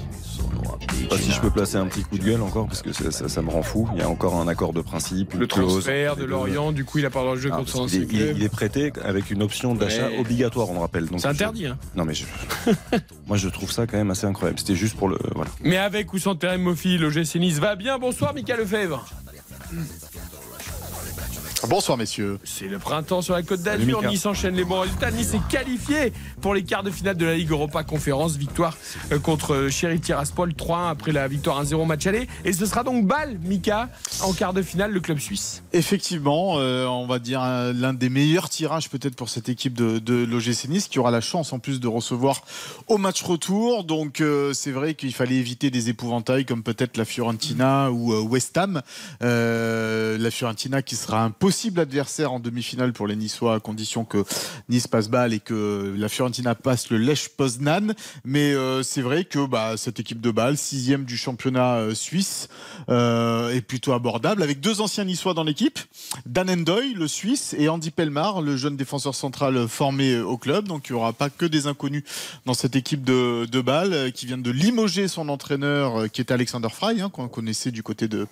[1.08, 3.28] Pas si je peux placer un petit coup de gueule encore parce que ça, ça-
[3.28, 3.88] ça me rend fou.
[3.94, 5.34] Il y a encore un accord de principe.
[5.34, 5.72] une Le clause.
[5.74, 7.86] transfert de Lorient, du coup il a pas le droit de jouer Ah, contre son
[7.86, 8.36] il, est, club.
[8.36, 10.18] il est prêté avec une option d'achat Ouais.
[10.18, 11.06] obligatoire, on le rappelle.
[11.06, 11.66] Donc C'est je- interdit.
[11.66, 11.78] Hein.
[11.94, 12.24] Non mais je...
[13.26, 14.58] moi je trouve ça quand même assez incroyable.
[14.58, 15.50] C'était juste pour le voilà.
[15.62, 17.98] Mais avec ou sans Terem Moffi, le GC Nice va bien.
[17.98, 19.04] Bonsoir Mika Lefebvre.
[21.68, 22.38] Bonsoir messieurs.
[22.44, 24.02] C'est le printemps sur la côte d'Azur.
[24.02, 25.10] Nice enchaîne les bons résultats.
[25.10, 26.12] Nice est qualifié
[26.46, 28.36] pour les quarts de finale de la Ligue Europa Conférence.
[28.36, 28.76] Victoire
[29.10, 32.28] euh, contre euh, Sheriff Tiraspol 3-1 après la victoire 1-0 match aller.
[32.44, 33.88] Et ce sera donc Bâle, Mika,
[34.20, 35.64] en quart de finale, le club suisse.
[35.72, 40.24] Effectivement, euh, on va dire l'un des meilleurs tirages peut-être pour cette équipe de, de
[40.24, 42.42] l'OGC Nice qui aura la chance en plus de recevoir
[42.86, 43.82] au match retour.
[43.82, 48.82] Donc c'est vrai qu'il fallait éviter des épouvantails comme peut-être la Fiorentina ou West Ham.
[49.20, 54.24] La Fiorentina qui sera un possible adversaire en demi-finale pour les Niçois à condition que
[54.68, 57.94] Nice passe balle et que la Fiorentina passe le Lech Poznan.
[58.24, 62.48] Mais euh, c'est vrai que bah, cette équipe de balle, sixième du championnat euh, suisse,
[62.88, 65.78] euh, est plutôt abordable avec deux anciens Niçois dans l'équipe.
[66.26, 70.68] Dan Endoy, le Suisse, et Andy Pelmar, le jeune défenseur central formé au club.
[70.68, 72.04] Donc il n'y aura pas que des inconnus
[72.44, 76.68] dans cette équipe de, de balle qui vient de limoger son entraîneur qui était Alexander
[76.70, 78.26] Frey, hein, qu'on connaissait du côté de,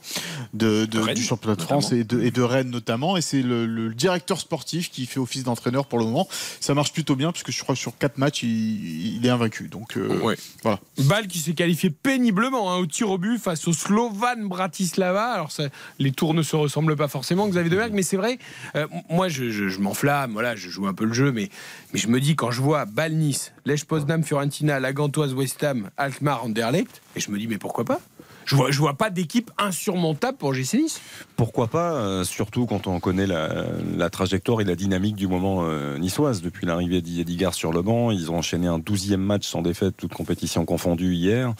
[0.52, 3.16] de, de- Rennes, du championnat de France et de, et de Rennes notamment.
[3.16, 6.28] Et c'est le, le directeur sportif qui fait office d'entraîneur pour le moment.
[6.60, 9.68] Ça marche plutôt bien puisque je crois que sur quatre matchs, il, il est invaincu.
[9.68, 10.36] Donc euh, Ouais.
[10.62, 10.80] voilà.
[10.98, 15.32] Bâle qui s'est qualifié péniblement hein, au tir au but face au Slovan Bratislava.
[15.32, 15.64] Alors ça,
[15.98, 18.38] les tours ne se ressemblent pas forcément, Xavier Demergue, mais c'est vrai.
[18.74, 20.32] euh, moi, je, je- je m'enflamme.
[20.32, 21.50] Voilà, je joue un peu le jeu, mais,
[21.92, 25.62] mais je me dis quand je vois Bâle Nice, Lech Poznan, Fiorentina, la Gantoise, West
[25.62, 28.00] Ham, Alkmaar, Anderlecht, et je me dis mais pourquoi pas?
[28.44, 31.00] Je vois, je vois pas d'équipe insurmontable pour GC Nice.
[31.36, 33.64] Pourquoi pas, euh, surtout quand on connaît la,
[33.96, 36.42] la trajectoire et la dynamique du moment euh, niçoise.
[36.42, 40.12] Depuis l'arrivée d'Edigard sur le banc, ils ont enchaîné un douzième match sans défaite, toute
[40.14, 41.52] compétition confondue hier.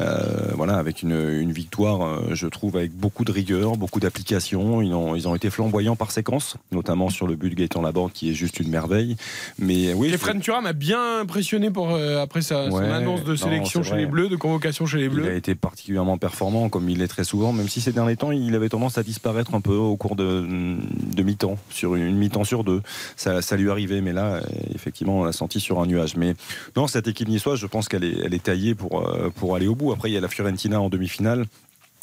[0.00, 4.82] Euh, voilà, avec une, une victoire, je trouve, avec beaucoup de rigueur, beaucoup d'application.
[4.82, 8.12] Ils ont, ils ont été flamboyants par séquence, notamment sur le but de Gaëtan Laborde,
[8.12, 9.16] qui est juste une merveille.
[9.58, 13.36] Mais oui, Et je- Fred Thuram m'a bien impressionné pour, après sa, son annonce de
[13.36, 13.98] sélection chez vrai.
[14.00, 15.34] les Bleus, de convocation chez les Il a Bleus.
[15.36, 16.18] été particulièrement
[16.70, 19.54] comme il l'est très souvent, même si ces derniers temps, il avait tendance à disparaître
[19.54, 22.82] un peu au cours de, de mi-temps, sur une, mi-temps sur deux.
[23.16, 24.40] Ça, lui arrivait, mais là, euh,
[24.74, 26.16] effectivement, on l'a senti sur un nuage.
[26.16, 26.34] Mais
[26.76, 29.74] non, cette équipe niçoise, je pense qu'elle est, est taillée pour, euh, pour aller au
[29.74, 29.92] bout.
[29.92, 31.46] Après, il y a la Fiorentina en demi-finale.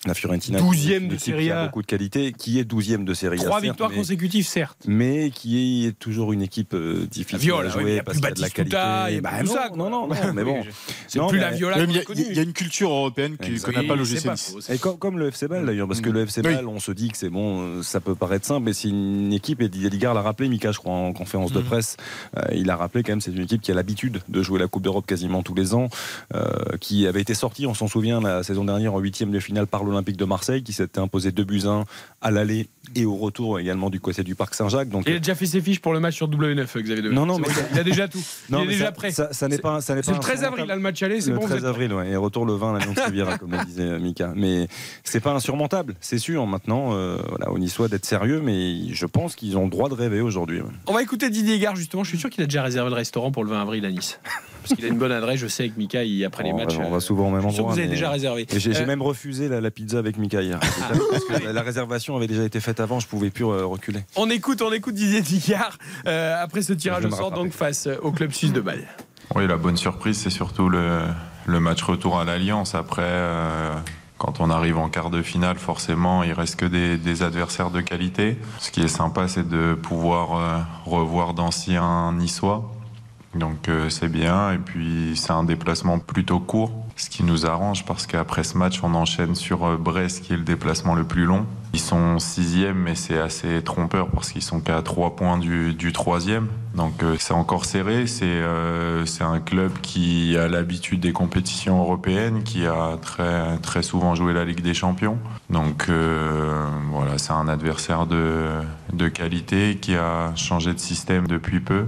[0.06, 1.62] La Fiorentina, 12e qui est une de Serie qui A.
[1.62, 3.44] a beaucoup de qualité, qui est 12e de Serie A.
[3.44, 4.78] Trois certes, victoires mais- consécutives, certes.
[4.88, 8.30] mais qui est toujours une équipe euh, difficile Viola, à jouer a parce plus qu'il
[8.30, 8.78] y a de la qualité.
[9.10, 10.64] il y a Bah non, ça, non, non, non, mais bon.
[11.08, 13.38] C'est plus mais- la Viola qu'on a Il y, a- y a une culture européenne
[13.44, 13.76] Exact.
[13.76, 14.56] n'a pas l'OGC Nice.
[14.70, 16.14] Et comme, comme le FC Bâle d'ailleurs, parce que Mm.
[16.14, 16.54] le FC Oui.
[16.54, 19.34] Bâle, on se dit que c'est bon, euh, ça peut paraître simple, mais c'est une
[19.34, 21.64] équipe, et Didier Ligard l'a rappelé, Mika, je crois, en conférence de Mm.
[21.66, 21.98] presse,
[22.38, 24.68] euh, il a rappelé quand même, c'est une équipe qui a l'habitude de jouer la
[24.68, 25.90] Coupe d'Europe quasiment tous les ans,
[26.36, 26.46] euh,
[26.80, 29.84] qui avait été sortie, on s'en souvient, la saison dernière en huitième de finale par
[29.88, 31.84] l'Olympique de Marseille qui s'était imposé 2 buts 1
[32.22, 34.90] à l'aller et au retour également du côté du Parc Saint-Jacques.
[34.90, 37.14] Donc Il a déjà fait ses fiches pour le match sur W9, Xavier Demer.
[37.16, 38.22] Non, non, mais il a déjà tout.
[38.50, 39.12] Non, il est déjà ça- prêt.
[39.12, 41.20] Ça, ça n'est pas, ça n'est C'est pas le 13 avril, là, le match aller,
[41.22, 41.42] c'est le bon.
[41.42, 44.00] vous 13 êtes- avril, ouais, et retour le 20 à l'Alliance comme le disait euh,
[44.00, 44.32] Mika.
[44.36, 44.68] Mais
[45.04, 46.46] c'est pas insurmontable, c'est sûr.
[46.48, 49.94] Maintenant, euh, voilà, aux Niçois d'être sérieux, mais je pense qu'ils ont le droit de
[49.94, 50.62] rêver aujourd'hui.
[50.62, 50.68] ouais.
[50.88, 52.04] On va écouter Didier Gare, justement.
[52.04, 54.20] Je suis sûr qu'il a déjà réservé le restaurant pour le 20 avril à Nice.
[54.64, 56.76] Parce qu'il a une bonne adresse, je sais, avec Mika, il- après les matchs.
[56.78, 57.72] on euh, va souvent au même que endroit.
[57.74, 58.46] vous avez déjà réservé.
[58.50, 60.60] Et j'ai j'ai Euh, même refusé la, la pizza avec Mika hier.
[60.60, 64.04] Parce que la, réservation avait déjà été faite avant, je pouvais plus euh, reculer.
[64.16, 67.88] On écoute, on écoute Didier Digard euh, après ce tirage Je au sort, donc face
[68.02, 68.88] au club suisse de Bâle.
[69.36, 71.02] Oui, la bonne surprise, c'est surtout le,
[71.46, 72.74] le match retour à l'Alliance.
[72.74, 73.76] Après, euh,
[74.18, 77.82] quand on arrive en quart de finale, forcément, il reste que des, des adversaires de
[77.82, 78.40] qualité.
[78.58, 82.74] Ce qui est sympa, c'est de pouvoir euh, revoir d'anciens niçois.
[83.36, 84.54] Donc euh, c'est bien.
[84.54, 88.80] Et puis c'est un déplacement plutôt court, ce qui nous arrange parce qu'après ce match,
[88.84, 91.46] on enchaîne sur euh, Brest, qui est le déplacement le plus long.
[91.74, 96.48] Ils sont sixième, mais c'est assez trompeur parce qu'ils sont qu'à trois points du, troisième.
[96.74, 98.08] Donc euh, c'est encore serré.
[98.08, 103.84] C'est euh, c'est un club qui a l'habitude des compétitions européennes, qui a très très
[103.84, 105.18] souvent joué la Ligue des Champions.
[105.52, 105.90] Donc
[106.92, 108.48] voilà, c'est un adversaire de
[108.94, 111.86] de qualité qui a changé de système depuis peu.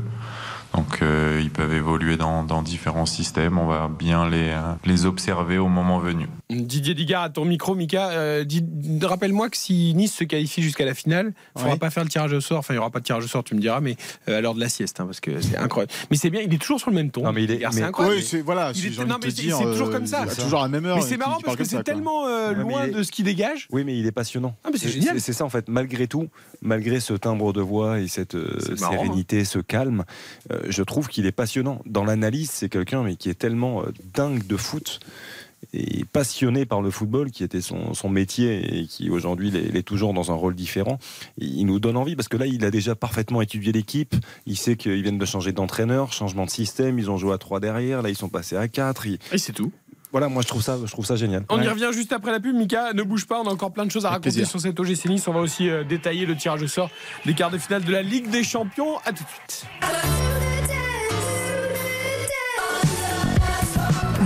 [0.76, 3.58] Donc euh, ils peuvent évoluer dans, dans différents systèmes.
[3.58, 6.28] On va bien les, euh, les observer au moment venu.
[6.52, 8.10] Didier Digard à ton micro, Mika.
[8.12, 8.46] euh,
[9.02, 11.80] rappelle-moi que si Nice se qualifie jusqu'à la finale, il ne faudra Ouais.
[11.80, 12.60] pas faire le tirage au sort.
[12.60, 13.96] Enfin, il n'y aura pas de tirage au sort, tu me diras, mais
[14.28, 15.92] euh, à l'heure de la sieste, hein, parce que c'est incroyable.
[16.12, 17.24] Mais c'est bien, il est toujours sur le même ton.
[17.24, 18.18] Non, mais il est- c'est incroyable.
[18.18, 18.74] Oui, c'est voilà.
[18.74, 18.90] Si c'est-
[19.64, 20.26] toujours comme ça.
[20.30, 20.98] c'est toujours à la même heure.
[20.98, 23.68] Mais et c'est marrant parce que c'est tellement euh, loin est- de ce qu'il dégage.
[23.72, 24.56] Oui, mais il est passionnant.
[24.64, 25.20] Ah, c'est génial.
[25.20, 25.68] C'est ça, en fait.
[25.68, 26.30] Malgré tout,
[26.62, 28.76] malgré ce timbre de voix et cette hein.
[28.76, 30.04] sérénité, ce calme,
[30.60, 31.82] euh, je trouve qu'il est passionnant.
[31.86, 35.00] Dans l'analyse, c'est quelqu'un mais qui est tellement euh, dingue de foot
[35.74, 40.14] et passionné par le football, qui était son, son métier et qui aujourd'hui l'est toujours
[40.14, 41.00] dans un rôle différent.
[41.38, 44.16] Il nous donne envie parce que là, il a déjà parfaitement étudié l'équipe.
[44.46, 46.98] Il sait qu'ils viennent de changer d'entraîneur, changement de système.
[46.98, 48.02] Ils ont joué à 3 derrière.
[48.02, 49.06] Là, ils sont passés à 4.
[49.06, 49.72] Il- Et c'est tout.
[50.12, 51.44] Voilà, moi, je trouve ça, je trouve ça génial.
[51.50, 52.56] On y revient juste après la pub.
[52.56, 54.50] Mika, ne bouge pas, on a encore plein de choses à Avec raconter plaisir.
[54.50, 55.28] sur cet OGC Nice.
[55.28, 56.90] On va aussi euh, détailler le tirage au sort
[57.26, 58.98] des quarts de finale de la Ligue des Champions.
[59.06, 59.66] À tout de suite.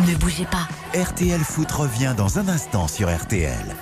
[0.07, 0.67] Ne bougez pas.
[0.97, 3.75] RTL Foot revient dans un instant sur RTL.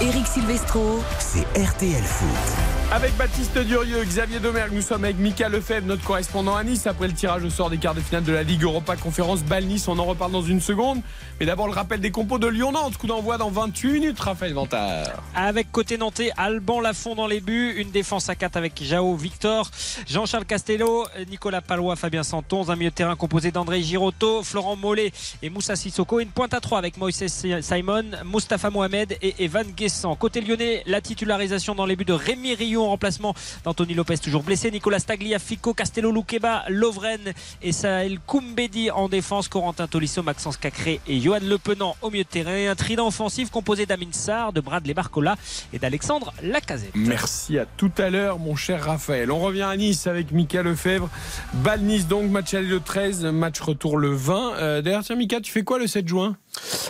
[0.00, 1.00] Eric Silvestro.
[1.18, 2.67] C'est RTL Foot.
[2.90, 7.06] Avec Baptiste Durieux, Xavier Domergue, nous sommes avec Mika Lefebvre, notre correspondant à Nice, après
[7.06, 9.88] le tirage au sort des quarts de finale de la Ligue Europa Conférence Bâle-Nice.
[9.88, 11.02] On en reparle dans une seconde.
[11.38, 12.96] Mais d'abord, le rappel des compos de Lyon-Nantes.
[12.96, 15.22] Coup d'envoi dans 28 minutes, Raphaël Vantard.
[15.34, 19.70] Avec côté nantais, Alban Lafont dans les buts, une défense à 4 avec Jao Victor,
[20.08, 25.12] Jean-Charles Castello, Nicolas Palois, Fabien Santon, un milieu de terrain composé d'André Girotto, Florent Mollet
[25.42, 27.22] et Moussa Sissoko, une pointe à 3 avec Moïse
[27.60, 30.16] Simon, Mustapha Mohamed et Evan Guessant.
[30.16, 34.42] Côté lyonnais, la titularisation dans les buts de Rémi Rio en remplacement d'Anthony Lopez toujours
[34.42, 37.20] blessé, Nicolas Tagliafico, Castello Loukeba, Lovren
[37.62, 42.28] et Sahel Koumbedi en défense, Corentin Tolisso, Maxence Cacré et Johan Lepenant au milieu de
[42.28, 42.70] terrain.
[42.70, 45.36] Un trident offensif composé d'Amin Sarr, de Bradley Barcola
[45.72, 46.92] et d'Alexandre Lacazette.
[46.94, 49.30] Merci à tout à l'heure, mon cher Raphaël.
[49.30, 51.08] On revient à Nice avec Mika Lefebvre.
[51.54, 54.54] Bâle-Nice, donc, match aller le 13, match retour le 20.
[54.56, 56.36] Euh, D'ailleurs, tiens, Mika, tu fais quoi le 7 juin?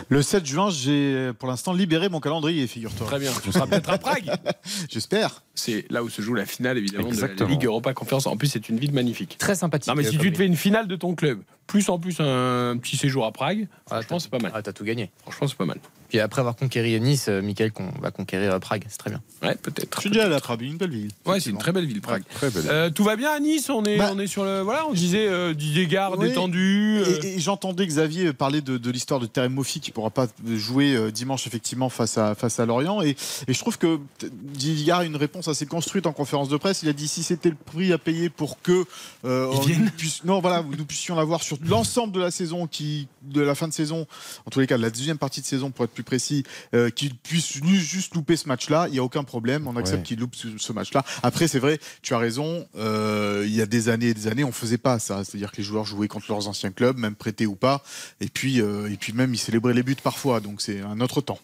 [0.09, 3.07] Le 7 juin, j'ai pour l'instant libéré mon calendrier, figure-toi.
[3.07, 3.33] Très bien.
[3.43, 4.31] Tu seras peut-être à Prague.
[4.89, 5.43] J'espère.
[5.55, 7.49] C'est là où se joue la finale, évidemment, de la Exactement.
[7.49, 8.27] Ligue Europa Conférence.
[8.27, 9.37] En plus, c'est une ville magnifique.
[9.39, 9.89] Très sympathique.
[9.89, 12.21] Non, mais euh, si tu te fais une finale de ton club, plus en plus
[12.21, 14.53] un petit séjour à Prague, Ah, franchement, c'est pas mal.
[14.55, 15.11] Ah, t'as tout gagné.
[15.23, 15.79] Franchement, c'est pas mal.
[16.09, 19.21] Puis après avoir conquéri Nice, euh, Michael qu'on va conquérir euh, Prague, c'est très bien.
[19.42, 19.97] Ouais, peut-être.
[19.97, 21.11] Je suis déjà allé à Prague, une belle ville.
[21.27, 22.23] Ouais, c'est une très belle ville, Prague.
[22.35, 22.64] Très belle.
[22.68, 24.11] Euh, tout va bien à Nice, on est, Bah.
[24.14, 24.62] on est sur le.
[24.62, 26.29] Voilà, on disait euh, Didier Gare, Oui.
[26.29, 26.99] détendu.
[27.05, 30.27] euh, Et, et j'entendais Xavier parler de, de l'histoire de Terem Moffi qui pourra pas
[30.47, 33.16] jouer euh, dimanche effectivement face à face à Lorient et,
[33.47, 36.83] et je trouve que Didier a une réponse assez construite en conférence de presse.
[36.83, 38.85] Il a dit si c'était le prix à payer pour que
[39.25, 43.40] euh, nous puisse- non voilà nous puissions l'avoir sur l'ensemble de la saison qui de
[43.40, 44.07] la fin de saison
[44.47, 46.91] en tous les cas de la deuxième partie de saison pour être plus précis euh,
[46.91, 50.03] qu'il puisse juste louper ce match-là il y a aucun problème on accepte Ouais.
[50.05, 53.67] qu'il loupe ce, ce match-là après c'est vrai tu as raison euh, il y a
[53.67, 56.27] des années et des années on faisait pas ça c'est-à-dire que les joueurs jouaient contre
[56.31, 57.83] leurs anciens clubs même prêtés ou pas
[58.21, 61.21] et puis euh, et puis même ils célébraient les buts parfois donc c'est un autre
[61.21, 61.41] temps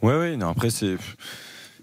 [0.00, 0.96] Ouais, ouais, non, après, c'est.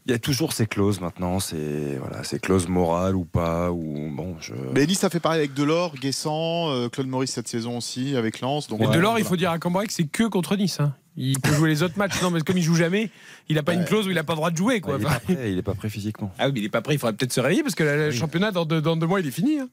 [0.07, 4.09] Il y a toujours ces clauses maintenant, c'est voilà, ces clauses morales ou pas, ou
[4.09, 4.53] bon, je.
[4.73, 8.39] mais Nice a fait pareil avec Delors Guessant euh, Claude Maurice cette saison aussi avec
[8.39, 10.79] Lens donc Mais ouais, Delors, il faut dire à Cambrai que c'est que contre Nice.
[10.79, 10.93] hein.
[11.17, 12.21] Il peut jouer les autres matchs.
[12.21, 13.09] Non, mais comme il joue jamais,
[13.47, 14.81] il n'a pas une clause où il n'a pas le droit de jouer.
[14.81, 14.95] Quoi.
[14.95, 16.33] Ouais, il, est pas prêt, il est pas prêt physiquement.
[16.37, 16.93] Ah oui, mais il est pas prêt.
[16.93, 18.15] Il faudrait peut-être se réveiller parce que le Oui.
[18.15, 19.59] championnat dans deux, dans deux mois il est fini.
[19.59, 19.69] hein.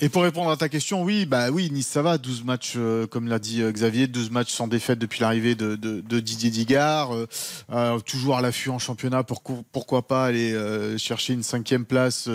[0.00, 3.06] Et pour répondre à ta question, oui, bah oui, Nice ça va, 12 matchs, euh,
[3.06, 6.50] comme l'a dit euh, Xavier, 12 matchs sans défaite depuis l'arrivée de, de- de Didier
[6.50, 7.12] Digard,
[7.72, 10.54] euh, toujours à l'affût en championnat, pourquoi, pourquoi pas aller
[10.98, 12.28] chercher une cinquième place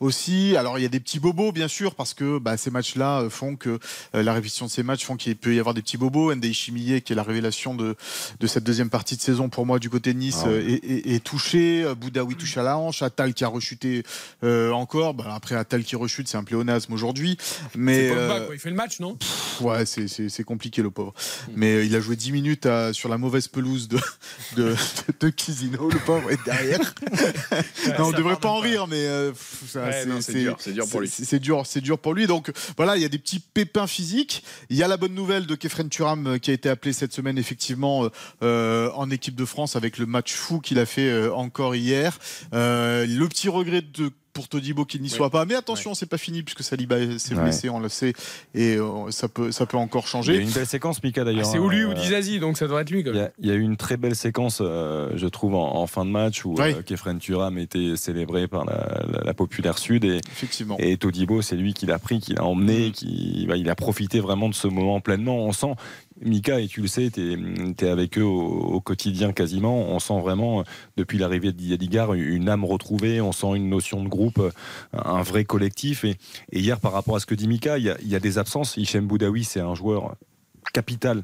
[0.00, 0.54] aussi.
[0.56, 3.56] Alors il y a des petits bobos bien sûr, parce que bah, ces matchs-là font
[3.56, 3.78] que
[4.12, 6.34] la révision de ces matchs font qu'il peut y avoir des petits bobos.
[6.34, 7.96] Ndei Chimillet, qui est la révélation de,
[8.38, 11.14] de cette deuxième partie de saison pour moi du côté de Nice, Ah est, est-
[11.14, 11.86] est touché.
[11.98, 14.02] Boudaoui touche à la hanche, Attal qui a rechuté
[14.42, 15.14] encore.
[15.14, 17.36] Bah, après Attal qui rechute, c'est un pléonasme aujourd'hui.
[17.76, 18.54] Mais Pogba, euh, quoi.
[18.56, 19.14] Il fait le match, non?
[19.14, 21.12] Pff, ouais, c'est- compliqué le pauvre.
[21.48, 21.52] Hmm.
[21.56, 23.98] Mais euh, il a joué 10 minutes à- sur la mauvaise pelouse de,
[24.56, 24.74] de,
[25.20, 26.80] de Kizino, le pauvre, est derrière.
[27.98, 29.32] non, on devrait pas en rire, mais euh,
[29.74, 31.08] Ouais, c'est dur, c'est dur pour lui.
[31.08, 32.26] C'est dur, c'est dur pour lui.
[32.26, 34.42] Donc voilà, il y a des petits pépins physiques.
[34.70, 37.12] Il y a la bonne nouvelle de Kefren Turam euh, qui a été appelé cette
[37.12, 38.08] semaine effectivement
[38.42, 42.18] euh, en équipe de France avec le match fou qu'il a fait euh, encore hier.
[42.52, 45.44] Le petit regret de pour Todibo qu'il n'y soit pas.
[45.44, 47.42] Mais attention, c'est pas fini puisque Saliba s'est Ouais.
[47.42, 48.12] blessé, on le sait,
[48.54, 50.36] et euh, ça peut, ça peut encore Il y a changer.
[50.38, 51.44] une belle séquence, Mika Ah, d'ailleurs.
[51.46, 53.02] C'est ou lui ou Euh, Dizazi, donc ça devrait être lui.
[53.02, 53.26] Quand Il y, même.
[53.26, 56.04] a, il y a eu une très belle séquence, euh, je trouve, en, en fin
[56.04, 60.20] de match où euh, Kefren Turam était célébré par la, la- la populaire sud et,
[60.30, 60.76] Effectivement.
[60.78, 64.20] et Todibo, c'est lui qui l'a pris, qui l'a emmené, qui, bah, il a profité
[64.20, 65.38] vraiment de ce moment pleinement.
[65.38, 65.72] On sent,
[66.22, 67.36] Mika, et tu le sais, tu
[67.78, 70.62] es, avec eux au, quotidien quasiment, on sent vraiment, euh,
[70.96, 74.50] depuis l'arrivée de Didier une âme retrouvée, on sent une notion de groupe, euh,
[74.92, 76.04] un vrai collectif.
[76.04, 76.16] Et,
[76.52, 78.38] hier, par rapport à ce que dit Mika, il y a, il y a des
[78.38, 78.76] absences.
[78.76, 80.16] Hichem Boudaoui, c'est un joueur
[80.72, 81.22] capital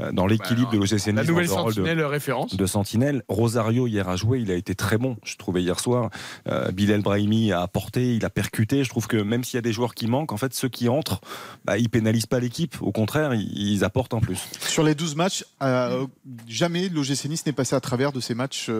[0.00, 1.14] euh, dans l'équilibre de l'OGC Nice.
[1.14, 2.54] La nouvelle de- sentinelle référence.
[2.56, 3.22] de Sentinelle.
[3.28, 6.10] Rosario hier a joué, il a été très bon, je trouvais hier soir.
[6.48, 8.84] Euh, Bilal Brahimi a apporté, il a percuté.
[8.84, 10.88] Je trouve que même s'il y a des joueurs qui manquent, en fait, ceux qui
[10.88, 11.20] entrent,
[11.64, 12.76] bah, ils pénalisent pas l'équipe.
[12.82, 14.38] Au contraire, ils, ils apportent en plus.
[14.60, 16.06] Sur les 12 matchs, euh,
[16.48, 18.70] jamais l'OGC Nice n'est passé à travers de ces matchs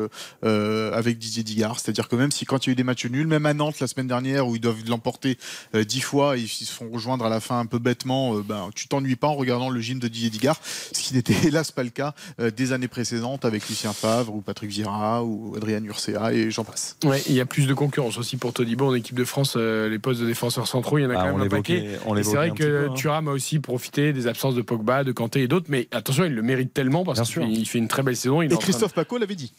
[0.45, 1.79] euh, avec Didier Digard.
[1.81, 3.81] C'est-à-dire que même si quand il y a eu des matchs nuls, même à Nantes
[3.81, 5.39] la semaine dernière où ils doivent l'emporter
[5.75, 8.43] euh, 10 fois, et ils se font rejoindre à la fin un peu bêtement, euh,
[8.43, 11.73] ben, tu t'ennuies pas en regardant le gym de Didier Digard, ce qui n'était hélas
[11.73, 15.83] pas le cas euh, des années précédentes avec Lucien Favre ou Patrick Vieira ou Adrien
[15.85, 16.97] Urcea et j'en passe.
[17.05, 19.55] Ouais, il y a plus de concurrence aussi pour Todibo en équipe de France.
[19.57, 21.49] euh, les postes de défenseurs centraux, il y en a Ah, quand on même un
[21.49, 21.99] paquet.
[22.23, 22.95] C'est vrai que peu, hein.
[22.95, 26.35] Thuram a aussi profité des absences de Pogba, de Kanté et d'autres, mais attention, il
[26.35, 28.43] le mérite tellement parce qu'il fait, il fait une très belle saison.
[28.43, 29.53] Il Et train de- Christophe Paco l'avait dit.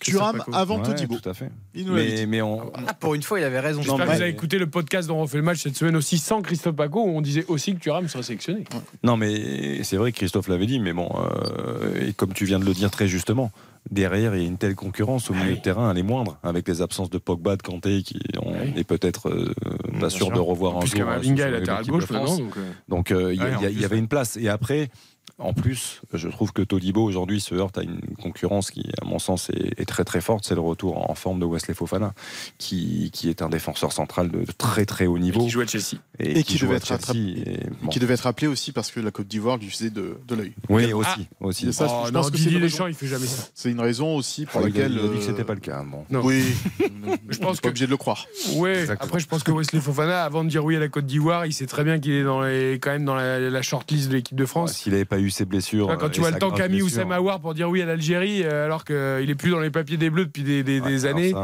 [0.00, 1.16] Thuram avant Ouais, Todibo.
[1.18, 1.50] Tout à fait.
[1.74, 3.82] Il nous l'avait Mais, on, Ah, pour une fois, il avait raison.
[3.82, 5.96] J'espère Non, que vous avez écouté le podcast dont on fait le match cette semaine
[5.96, 8.64] aussi sans Christophe Paco où on disait aussi que Thuram serait sélectionné.
[9.02, 12.58] Non, mais c'est vrai que Christophe l'avait dit, mais bon, euh, et comme tu viens
[12.58, 13.50] de le dire très justement,
[13.90, 16.68] derrière, il y a une telle concurrence au milieu de terrain, elle est moindre, avec
[16.68, 18.72] les absences de Pogba, de Kanté, qui on Oui.
[18.76, 19.54] est peut-être euh,
[20.00, 20.34] pas sûr sûr.
[20.34, 21.06] de revoir un Puisque jour.
[21.08, 22.40] euh, Kamavinga sur est latéral gauche France.
[22.40, 22.50] maintenant.
[22.88, 24.36] donc, euh, euh, il y, en plus, avait une place.
[24.36, 24.90] Et après,
[25.40, 29.18] en plus, je trouve que Todibo aujourd'hui se heurte à une concurrence qui, à mon
[29.18, 30.44] sens, est, est très très forte.
[30.44, 32.12] C'est le retour en forme de Wesley Fofana,
[32.58, 35.96] qui, qui est un défenseur central de, très très haut niveau qui joue à Chelsea.
[36.18, 37.00] Et qui joue devait être Chelsea.
[37.02, 37.18] attrapé.
[37.46, 37.88] Et bon.
[37.88, 40.52] Qui devait être appelé aussi parce que la Côte d'Ivoire lui faisait de, de l'œil.
[40.68, 41.68] Oui, aussi, aussi.
[41.68, 42.60] Et ça, je- Oh, je non, pense que c'est Didier.
[42.60, 43.48] Deschamps, il fait jamais ça.
[43.54, 44.92] C'est une raison aussi pour Ah, il a- laquelle.
[44.92, 45.82] il a dit que euh, c'était pas le cas.
[45.82, 46.04] Bon.
[46.10, 46.20] Non.
[46.22, 46.44] Oui,
[46.78, 48.26] Je pense pense que- pas obligé de le croire.
[48.46, 48.98] Exactement.
[49.00, 51.52] Après, je pense que Wesley Fofana, avant de dire oui à la Côte d'Ivoire, il
[51.52, 54.36] sait très bien qu'il est dans les, quand même dans la, la shortlist de l'équipe
[54.36, 54.74] de France.
[54.74, 55.86] S'il n'avait pas eu ses blessures.
[55.98, 58.42] Quand euh, tu vois le temps qu'a mis Oussama Aouar pour dire oui à l'Algérie,
[58.44, 61.06] euh, alors qu'il est plus dans les papiers des Bleus depuis des, des- ouais, des
[61.06, 61.34] alors années,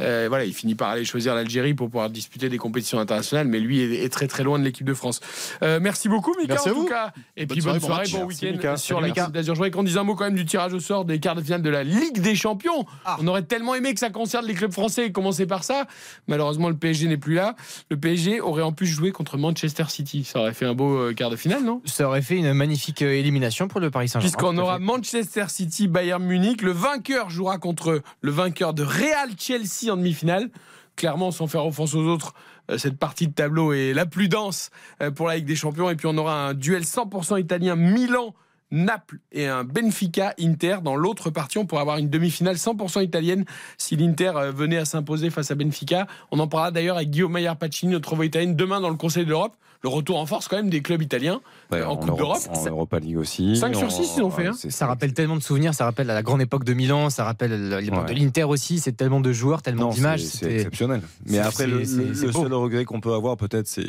[0.00, 3.60] euh, voilà, il finit par aller choisir l'Algérie pour pouvoir disputer des compétitions internationales, mais
[3.60, 5.20] lui est, est très très loin de l'équipe de France.
[5.62, 6.88] Euh, merci beaucoup, Mika, Merci en à tout vous.
[6.88, 7.12] cas.
[7.36, 9.10] Et Bonne puis bonne soirée, soirée, bon week-end sur la.
[9.10, 9.54] Côte d'Azur.
[9.54, 11.42] Je voudrais qu'on dise un mot quand même du tirage au sort des quarts de
[11.42, 12.84] finale de la Ligue des Champions.
[13.04, 13.16] Ah.
[13.20, 15.86] On aurait tellement aimé que ça concerne les clubs français et commencer par ça.
[16.28, 17.54] Malheureusement, le PSG n'est plus là.
[17.90, 20.24] Le PSG aurait en plus joué contre Manchester City.
[20.24, 21.80] Ça aurait fait un beau euh, quart de finale, non?
[21.84, 24.36] Ça aurait fait une magnifique euh, élimination pour le Paris Saint-Germain.
[24.36, 24.78] Puisqu'on aura.
[24.78, 26.62] Manchester City, Bayern Munich.
[26.62, 30.50] Le vainqueur jouera contre le vainqueur de Real Chelsea en demi-finale.
[30.96, 32.34] Clairement, sans faire offense aux autres,
[32.70, 34.70] euh, cette partie de tableau est la plus dense
[35.02, 35.90] euh, pour la Ligue des Champions.
[35.90, 38.34] Et puis on aura un duel 100% italien Milan.
[38.70, 41.58] Naples et un Benfica Inter dans l'autre partie.
[41.58, 43.44] On pourrait avoir une demi-finale 100% italienne
[43.78, 46.06] si l'Inter euh, venait à s'imposer face à Benfica.
[46.32, 49.24] On en parlera d'ailleurs avec Guillaume Maillard Pacini, notre voix italienne, demain dans le Conseil
[49.24, 49.56] de l'Europe.
[49.82, 52.42] Le retour en force quand même des clubs italiens ouais, en Coupe Euro- d'Europe.
[52.50, 53.56] En Europa League aussi.
[53.56, 54.52] Cinq sur En- six, ils ont fait, hein.
[54.54, 57.68] Ça rappelle tellement de souvenirs, ça rappelle à la grande époque de Milan, ça rappelle
[57.80, 58.14] l'époque Ouais.
[58.14, 60.22] de l'Inter aussi, c'est tellement de joueurs, tellement d'images.
[60.24, 61.02] c'est exceptionnel.
[61.26, 63.82] Mais après, le, seul regret qu'on peut avoir, peut-être, c'est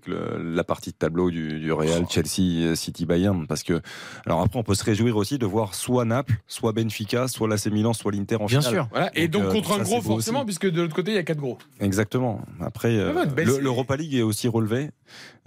[0.00, 3.46] que le- la partie de tableau du, du Real, Chelsea, City, Bayern.
[3.46, 3.80] Parce que,
[4.26, 7.66] alors après, on peut se réjouir aussi de voir soit Naples, soit Benfica, soit l'AC
[7.66, 8.74] Milan, soit l'Inter en Bien finale.
[8.74, 8.88] sûr.
[8.90, 9.10] Voilà.
[9.14, 10.46] Et Donc, donc euh, contre un gros forcément, aussi.
[10.46, 11.58] puisque de l'autre côté il y a quatre gros.
[11.80, 12.40] Exactement.
[12.60, 13.12] Après, euh,
[13.60, 14.90] l'Europa League est aussi relevé.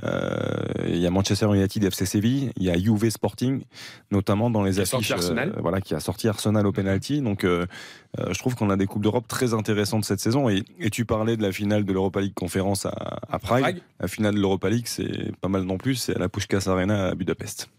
[0.03, 3.63] Euh, il y a Manchester United, FC Séville, il y a Juve Sporting,
[4.11, 5.07] notamment dans les Qui affiches.
[5.07, 5.53] sorti Arsenal.
[5.57, 7.21] euh, voilà, qui a sorti Arsenal au penalty.
[7.21, 7.65] Donc, euh,
[8.19, 10.49] euh, je trouve qu'on a des coupes d'Europe très intéressantes cette saison.
[10.49, 13.61] Et, et tu parlais de la finale de l'Europa League conférence à, à Prague.
[13.61, 13.81] Prague.
[13.99, 15.95] La finale de l'Europa League, c'est pas mal non plus.
[15.95, 17.69] C'est à la Puskás Arena à Budapest.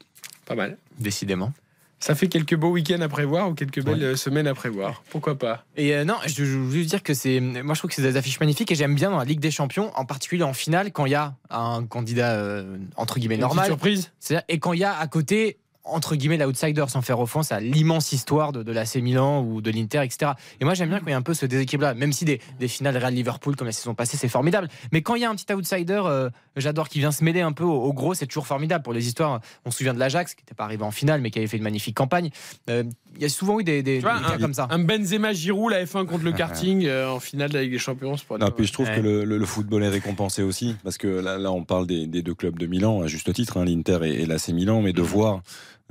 [0.44, 0.76] Pas mal.
[0.98, 1.52] Décidément.
[2.00, 5.02] Ça fait quelques beaux week-ends à prévoir ou quelques belles euh, semaines à prévoir.
[5.10, 5.64] Pourquoi pas?
[5.76, 7.40] Et euh, non, je, je veux juste dire que c'est.
[7.40, 9.50] Moi, je trouve que c'est des affiches magnifiques et j'aime bien dans la Ligue des
[9.50, 13.40] Champions, en particulier en finale, quand il y a un candidat euh, entre guillemets Une
[13.40, 13.66] normal.
[13.66, 15.58] surprise C'est-à-dire- Et quand il y a à côté
[15.90, 19.70] entre guillemets l'outsider sans faire offense à l'immense histoire de, de l'AC Milan ou de
[19.70, 21.94] l'Inter etc et moi j'aime bien quand il y a un peu ce déséquilibre là
[21.94, 24.68] même si des, des finales Real Liverpool comme la saison passée c'est formidable.
[24.92, 27.52] Mais quand il y a un petit outsider euh, j'adore qui vient se mêler un
[27.52, 28.82] peu au, au gros c'est toujours formidable.
[28.84, 31.30] Pour les histoires on se souvient de l'Ajax qui n'était pas arrivé en finale mais
[31.30, 32.30] qui avait fait une magnifique campagne.
[32.70, 32.84] Euh,
[33.16, 34.68] il y a souvent eu des, des- Tu vois, des cas un, comme ça.
[34.70, 37.78] un Benzema Giroud, la F1 contre le karting euh, en finale de la Ligue des
[37.78, 38.14] Champions.
[38.38, 38.96] Non, puis je trouve Ouais.
[38.96, 42.06] que le, le- le football est récompensé aussi, parce que là, là on parle des,
[42.06, 44.92] des deux clubs de Milan, à juste titre, hein, l'Inter et, et l'AC Milan, mais
[44.92, 45.38] de voir euh,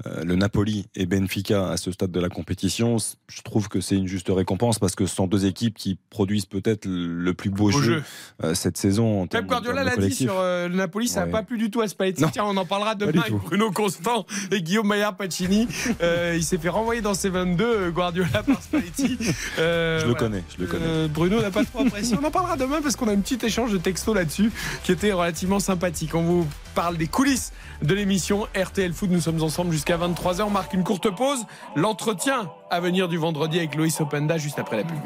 [0.06, 4.08] le Napoli et Benfica à ce stade de la compétition, je trouve que c'est une
[4.08, 7.72] juste récompense, parce que ce sont deux équipes qui produisent peut-être le plus beau, Beau
[7.72, 8.04] jeu, jeu.
[8.44, 9.22] euh, cette saison.
[9.24, 11.32] en Pep Guardiola l'a dit sur euh, le Napoli, ça n'a Ouais.
[11.32, 12.24] pas plu du tout à Spalletti.
[12.32, 13.34] Tiens, on en parlera demain avec.
[13.34, 15.68] Bruno Constant et Guillaume Maillard Pacini.
[16.02, 19.18] Euh, il s'est fait renvoyer dans ses 22 euh, Guardiola par Spalletti.
[19.60, 20.20] Euh, Je le voilà.
[20.28, 20.86] connais, je le connais.
[20.86, 22.16] Euh, Bruno n'a pas trop apprécié.
[22.22, 24.52] On en parlera demain parce qu'on a un petit échange de textos là-dessus
[24.84, 26.14] qui était relativement sympathique.
[26.14, 29.10] On vous parle des coulisses de l'émission RTL Foot.
[29.10, 30.42] Nous sommes ensemble jusqu'à 23h.
[30.42, 31.46] On marque une courte pause.
[31.76, 34.98] L'entretien à venir du vendredi avec Loïs Openda juste après la pub.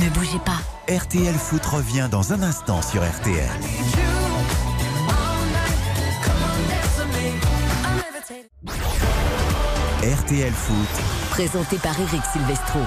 [0.00, 0.60] Ne bougez pas.
[0.92, 3.48] RTL Foot revient dans un instant sur RTL.
[10.02, 12.80] RTL Foot, Présenté par Eric Silvestro.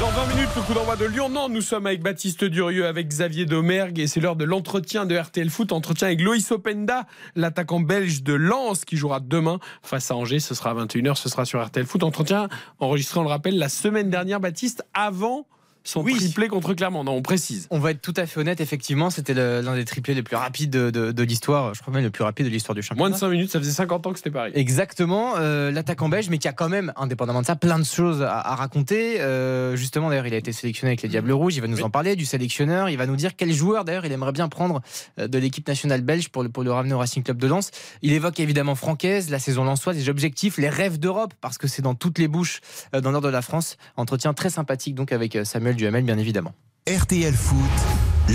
[0.00, 1.52] Dans 20 minutes, le coup d'envoi de Lyon-Nantes.
[1.52, 5.48] Nous sommes avec Baptiste Durieux, avec Xavier Domergue et c'est l'heure de l'entretien de RTL
[5.48, 5.70] Foot.
[5.70, 10.40] Entretien avec Loïs Openda, l'attaquant belge de Lens qui jouera demain face à Angers.
[10.40, 12.02] Ce sera à 21h, ce sera sur RTL Foot.
[12.02, 12.48] Entretien
[12.80, 15.46] enregistré, on le rappelle, la semaine dernière, Baptiste, avant
[15.84, 16.16] son Oui.
[16.16, 17.04] triplé contre Clermont.
[17.04, 17.66] Non, on précise.
[17.70, 20.70] On va être tout à fait honnête, effectivement, c'était l'un des triplés les plus rapides
[20.70, 23.08] de, de- de l'histoire, je crois même le plus rapide de l'histoire du championnat.
[23.08, 24.52] Moins de 5 minutes, ça faisait 50 ans que c'était pareil.
[24.56, 28.22] Exactement, euh, l'attaquant belge, mais qui a quand même, indépendamment de ça, plein de choses
[28.22, 29.20] à, à raconter.
[29.20, 31.54] Euh, justement, d'ailleurs, il a été sélectionné avec les Diables Rouges.
[31.56, 31.82] Il va nous Oui.
[31.82, 32.88] en parler du sélectionneur.
[32.88, 34.80] Il va nous dire quel joueur, d'ailleurs, il aimerait bien prendre
[35.20, 37.70] euh, de l'équipe nationale belge pour le, pour le ramener au Racing Club de Lens.
[38.02, 41.82] Il évoque évidemment Francaise, la saison lensoise, les objectifs, les rêves d'Europe, parce que c'est
[41.82, 42.60] dans toutes les bouches
[42.94, 43.76] euh, dans nord de la France.
[43.96, 45.44] Entretien très sympathique, donc, avec euh,
[45.74, 46.54] Samuel Duhamel, bien évidemment.
[46.86, 47.56] RTL Foot,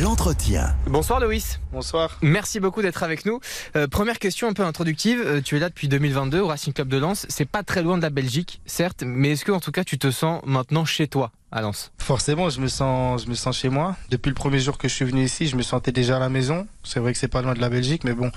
[0.02, 0.75] l'entretien.
[0.88, 1.60] Bonsoir, Loïs.
[1.71, 2.17] Bonsoir.
[2.21, 3.39] Merci beaucoup d'être avec nous.
[3.75, 5.21] Euh, première question un peu introductive.
[5.25, 7.25] Euh, tu es là depuis 2022 au Racing Club de Lens.
[7.30, 9.97] C'est pas très loin de la Belgique, certes, mais est-ce que en tout cas tu
[9.97, 11.91] te sens maintenant chez toi à Lens?
[11.97, 13.95] Forcément, je me sens, je me sens chez moi.
[14.10, 16.30] Depuis le premier jour que je suis venu ici, je me sentais déjà à la
[16.30, 16.67] maison.
[16.84, 18.32] C'est vrai que c'est pas loin de la Belgique, mais bon,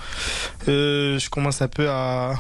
[0.69, 2.35] euh, je commence un peu à,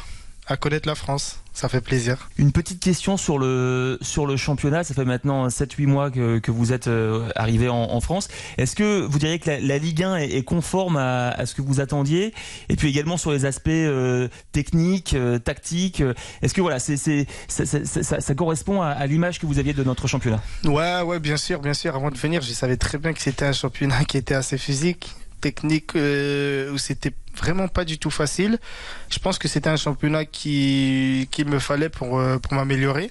[0.47, 1.41] à connaître la France.
[1.55, 2.31] Ça fait plaisir.
[2.39, 4.85] Une petite question sur le, sur le championnat.
[4.85, 8.29] Ça fait maintenant 7-8 mois que, que vous êtes euh, arrivé en, en France.
[8.57, 11.55] Est-ce que vous diriez que la, la Ligue 1 est, est conforme à, à ce
[11.55, 12.33] que vous attendiez?
[12.71, 16.03] Et puis également sur les aspects euh, techniques, euh, tactiques.
[16.41, 19.47] Est-ce que voilà, c'est, c'est, ça, ça- ça- ça- ça correspond à, à l'image que
[19.47, 20.41] vous aviez de notre championnat?
[20.65, 21.95] Ouais, ouais, bien sûr, bien sûr.
[21.95, 25.15] Avant de venir, je savais très bien que c'était un championnat qui était assez physique,
[25.43, 28.59] technique, euh, où c'était vraiment pas du tout facile.
[29.11, 33.11] Je pense que c'était un championnat qui qu'il me fallait pour euh, pour m'améliorer.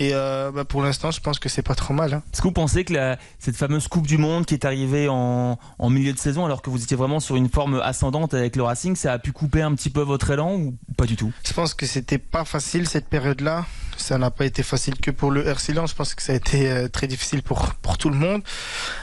[0.00, 2.14] Et euh, bah, pour l'instant, je pense que c'est pas trop mal.
[2.14, 2.22] hein.
[2.32, 5.58] Est-ce que vous pensez que la, cette fameuse Coupe du Monde qui est arrivée en,
[5.76, 8.62] en milieu de saison, alors que vous étiez vraiment sur une forme ascendante avec le
[8.62, 11.32] Racing, ça a pu couper un petit peu votre élan ou pas du tout?
[11.44, 13.66] Je pense que c'était pas facile cette période-là.
[13.96, 15.90] Ça n'a pas été facile que pour le RC Lens.
[15.90, 18.42] Je pense que ça a été très difficile pour, pour tout le monde.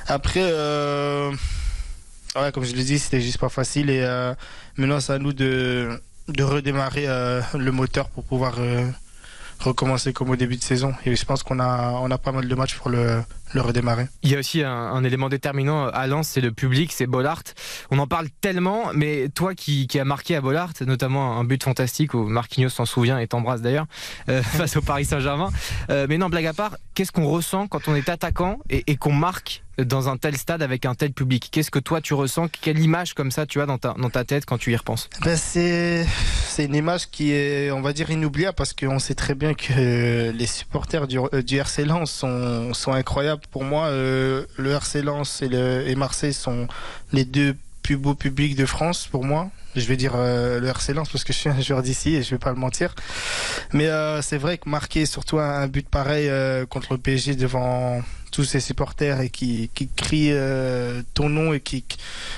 [0.07, 1.29] Après, euh,
[2.41, 3.89] ouais, comme je l'ai dit, c'était juste pas facile.
[3.89, 4.33] Et euh,
[4.77, 5.99] maintenant, c'est à nous de,
[6.39, 8.89] redémarrer euh, le moteur pour pouvoir euh,
[9.59, 10.93] recommencer comme au début de saison.
[11.05, 13.21] Et je pense qu'on a, pas mal de matchs pour le,
[13.53, 14.07] le redémarrer.
[14.23, 17.43] Il y a aussi un, élément déterminant à Lens, c'est le public, c'est Bollard.
[17.91, 22.13] On en parle tellement, mais toi qui, as marqué à Bollard, notamment un but fantastique
[22.13, 23.87] où Marquinhos s'en souvient et t'embrasse d'ailleurs,
[24.27, 25.51] face au Paris Saint-Germain.
[25.89, 29.13] Euh, mais non, blague à part, qu'est-ce qu'on ressent quand on est attaquant et qu'on
[29.13, 31.49] marque dans un tel stade avec un tel public.
[31.51, 32.47] Qu'est-ce que toi tu ressens?
[32.61, 35.09] Quelle image comme ça tu as dans ta, tête quand tu y repenses?
[35.23, 36.05] Ben c'est
[36.63, 40.45] une image qui est on va dire inoubliable parce qu'on sait très bien que les
[40.45, 43.41] supporters du, euh, du RC Lens sont sont incroyables.
[43.51, 46.67] Pour moi euh, le RC Lens et le et Marseille sont
[47.11, 47.55] les deux
[47.85, 49.51] plus beau public de France pour moi.
[49.75, 52.23] Je vais dire euh, le RC Lens parce que je suis un joueur d'ici et
[52.23, 52.95] je vais pas le mentir.
[53.73, 58.01] Mais euh, c'est vrai que marquer surtout un but pareil euh, contre le PSG devant
[58.31, 61.85] tous ses supporters et qui, qui crient euh, ton nom et qui,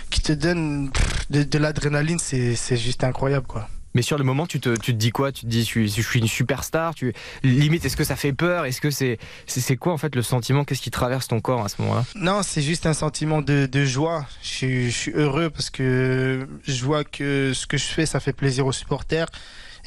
[0.10, 0.92] qui te donne
[1.30, 3.70] de, de l'adrénaline, c'est juste incroyable quoi.
[3.98, 5.32] Mais sur le moment, tu te, tu te dis quoi?
[5.32, 7.16] Tu te dis, je suis, une superstar tu...
[7.42, 8.66] Limite, est-ce que ça fait peur?
[8.66, 9.18] Est-ce que c'est,
[9.48, 10.66] c'est, quoi en fait le sentiment?
[10.66, 12.06] Qu'est-ce qui traverse ton corps à ce moment-là?
[12.14, 14.28] Non, c'est juste un sentiment de, de joie.
[14.44, 18.68] Je suis, heureux parce que je vois que ce que je fais, ça fait plaisir
[18.68, 19.30] aux supporters.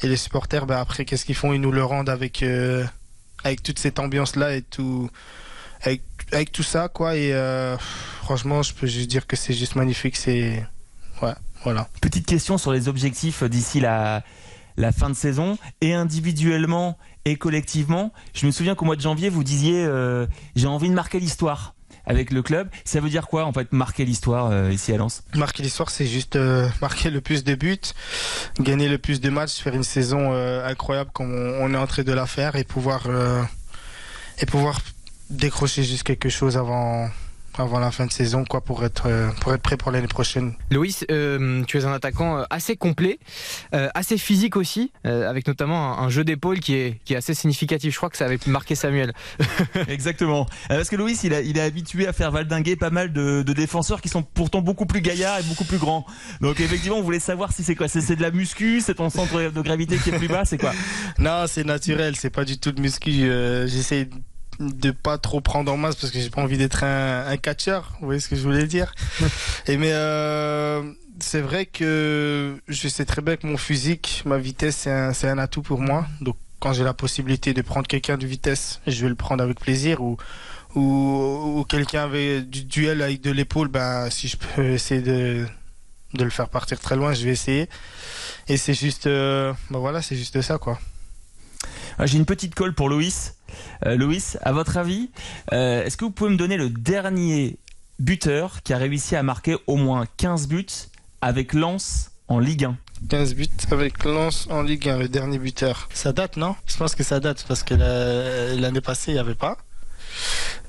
[0.03, 1.53] Et les supporters, bah, après, qu'est-ce qu'ils font?
[1.53, 2.83] Ils nous le rendent avec, euh,
[3.45, 5.09] avec toute cette ambiance-là et tout,
[6.33, 7.15] avec tout ça, quoi.
[7.15, 7.77] Et euh,
[8.23, 10.17] franchement, je peux juste dire que c'est juste magnifique.
[10.17, 10.65] C'est,
[11.21, 11.33] ouais,
[11.63, 11.87] voilà.
[12.01, 14.23] Petite question sur les objectifs d'ici la,
[14.77, 18.11] la fin de saison, et individuellement et collectivement.
[18.33, 21.75] Je me souviens qu'au mois de janvier, vous disiez euh, j'ai envie de marquer l'histoire
[22.05, 22.69] avec le club.
[22.83, 25.23] Ça veut dire quoi en fait marquer l'histoire euh, ici à Lens?
[25.35, 27.79] Marquer l'histoire, c'est juste euh, marquer le plus de buts,
[28.59, 31.87] gagner le plus de matchs, faire une saison euh, incroyable comme on, on est en
[31.87, 33.43] train de la faire et pouvoir euh,
[34.39, 34.81] et pouvoir
[35.29, 37.09] décrocher juste quelque chose avant
[37.57, 40.53] avant la fin de saison quoi pour être euh, pour être prêt pour l'année prochaine.
[40.69, 43.19] Loïs, euh, tu es un attaquant euh, assez complet,
[43.73, 47.17] euh, assez physique aussi, euh, avec notamment un, un jeu d'épaule qui est, qui est
[47.17, 47.91] assez significatif.
[47.93, 49.13] Je crois que ça avait marqué Samuel.
[49.87, 50.45] Exactement.
[50.69, 53.53] Parce que Loïs, il, a- il est habitué à faire valdinguer pas mal de, de
[53.53, 56.05] défenseurs qui sont pourtant beaucoup plus gaillards et beaucoup plus grands.
[56.41, 59.09] Donc effectivement, on voulait savoir si c'est quoi C'est c'est de la muscu, c'est ton
[59.09, 60.71] centre de gravité qui est plus bas, c'est quoi?
[61.19, 63.23] Non, c'est naturel, c'est pas du tout de muscu.
[63.23, 64.09] euh, J'essaie
[64.61, 67.93] de pas trop prendre en masse parce que j'ai pas envie d'être un, un catcheur.
[67.99, 68.93] Vous voyez ce que je voulais dire
[69.67, 70.83] Et mais euh,
[71.19, 75.27] c'est vrai que je sais très bien que mon physique, ma vitesse, c'est un, c'est
[75.27, 76.07] un atout pour moi.
[76.21, 79.59] Donc quand j'ai la possibilité de prendre quelqu'un de vitesse, je vais le prendre avec
[79.59, 80.17] plaisir ou
[80.75, 85.45] ou, ou quelqu'un avec du duel avec de l'épaule, ben si je peux essayer de
[86.13, 87.69] de le faire partir très loin, je vais essayer.
[88.47, 90.79] Et c'est juste, euh, ben voilà, c'est juste ça quoi.
[91.97, 93.35] Ah, J'ai une petite colle pour Loïs.
[93.85, 95.09] Euh, Loïs, à votre avis,
[95.53, 97.57] euh, est-ce que vous pouvez me donner le dernier
[97.99, 100.65] buteur qui a réussi à marquer au moins 15 buts
[101.21, 102.77] avec Lens en Ligue 1
[103.09, 105.89] 15 buts avec Lens en Ligue 1, le dernier buteur.
[105.93, 106.55] Ça date, non?
[106.67, 109.57] Je pense que ça date parce que la- l'année passée, il n'y avait pas.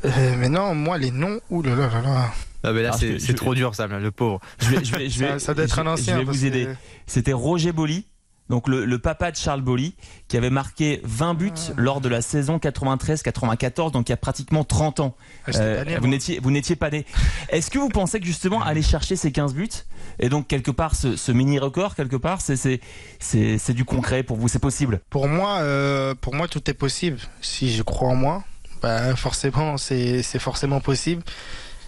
[0.05, 2.31] Euh, mais non, moi, les noms, ouh là là là là.
[2.65, 4.41] Ah, mais là, Alors, c'est trop dur, Sam, le pauvre.
[4.61, 6.45] Je vais, je vais, je vais, Ça- ça doit être un ancien, Je vais vous
[6.45, 6.65] aider.
[6.67, 6.75] que-
[7.07, 8.07] C'était Roger Boli,
[8.53, 9.95] donc le, le papa de Charles Boli,
[10.29, 11.73] qui avait marqué 20 buts Ah.
[11.79, 15.17] lors de la saison 93-94, donc il y a pratiquement 30 ans.
[15.47, 17.07] Ah, Euh, né, vous n'étiez vous n'étiez pas né.
[17.49, 19.71] Est-ce que vous pensez que justement aller chercher ces 15 buts
[20.19, 22.81] et donc quelque part ce, ce mini record quelque part c'est c'est
[23.19, 25.01] c'est c'est du concret pour vous c'est possible?
[25.09, 27.19] Pour moi, euh, pour moi, tout est possible.
[27.41, 28.45] Si je crois en moi,
[28.83, 31.23] bah, forcément, c'est forcément possible.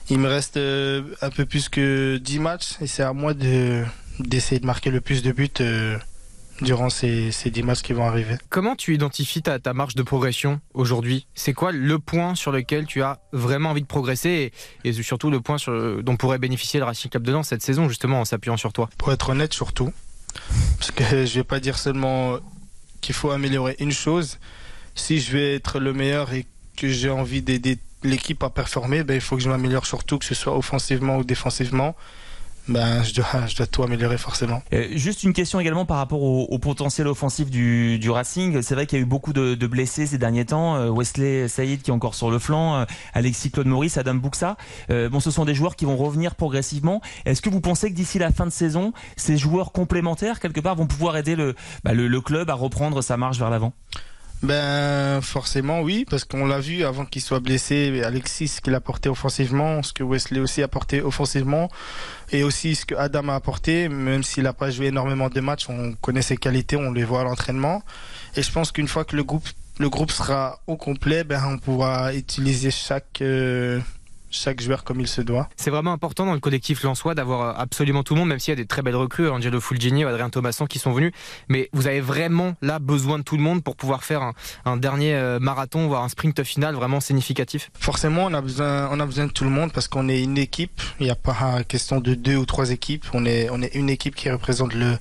[0.09, 3.85] Il me reste euh, un peu plus que 10 matchs et c'est à moi de
[4.21, 5.99] d'essayer de marquer le plus de buts euh,
[6.61, 8.37] durant ces, ces 10 matchs qui vont arriver.
[8.49, 11.27] Comment tu identifies ta, ta marge de progression aujourd'hui?
[11.35, 14.53] C'est quoi le point sur lequel tu as vraiment envie de progresser
[14.85, 17.63] et, et surtout le point sur, dont pourrait bénéficier le Racing Club de Lens cette
[17.63, 18.89] saison justement en s'appuyant sur toi?
[18.99, 19.93] Pour être honnête, surtout.
[20.79, 22.39] Parce que je vais pas dire seulement
[23.01, 24.39] qu'il faut améliorer une chose.
[24.95, 26.47] Si je vais être le meilleur et
[26.77, 30.25] que j'ai envie d'aider l'équipe à performer, ben, il faut que je m'améliore surtout, que
[30.25, 31.97] ce soit offensivement ou défensivement.
[32.67, 34.63] Ben, je dois, je dois tout améliorer forcément.
[34.73, 38.63] Euh, juste une question également par rapport au, au potentiel offensif du, du Racing.
[38.63, 40.77] C'est vrai qu'il y a eu beaucoup de, de blessés ces derniers temps.
[40.77, 44.57] Euh, Wesley Saïd qui est encore sur le flanc, euh, Alexis Claude Maurice, Adam Buxa.
[44.91, 47.03] Euh, bon, ce sont des joueurs qui vont revenir progressivement.
[47.27, 50.75] Est-ce que vous pensez que d'ici la fin de saison, ces joueurs complémentaires quelque part
[50.75, 51.55] vont pouvoir aider le,
[51.85, 53.75] bah, le, le club à reprendre sa marche vers l'avant?
[54.45, 58.77] Ben, forcément, oui, parce qu'on l'a vu avant qu'il soit blessé, Alexis, ce qu'il a
[58.77, 61.71] apporté offensivement, ce que Wesley aussi a apporté offensivement,
[62.31, 65.71] et aussi ce que Adam a apporté, même s'il n'a pas joué énormément de matchs,
[65.71, 67.83] on connaît ses qualités, on les voit à l'entraînement.
[68.37, 71.57] Et je pense qu'une fois que le groupe, le groupe sera au complet, ben, on
[71.57, 73.81] pourra utiliser chaque, euh,
[74.35, 75.49] chaque joueur comme il se doit.
[75.57, 78.53] C'est vraiment important dans le collectif lensois d'avoir euh, absolument tout le monde, même s'il
[78.53, 81.13] y a des très belles recrues, Angelo Fulgini ou Adrien Thomasson qui sont venus.
[81.49, 84.33] Mais vous avez vraiment là besoin de tout le monde pour pouvoir faire un,
[84.65, 87.71] un dernier euh, marathon, voire un sprint final vraiment significatif.
[87.79, 90.39] Forcément, on a besoin, on a besoin de tout le monde parce qu'on est une
[90.39, 90.83] équipe.
[91.01, 93.07] Il n'y a pas question de deux ou trois équipes.
[93.13, 94.99] On est, on est une équipe qui représente le,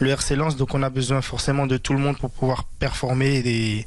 [0.00, 0.56] le RC Lens.
[0.56, 3.86] Donc, on a besoin forcément de tout le monde pour pouvoir performer et,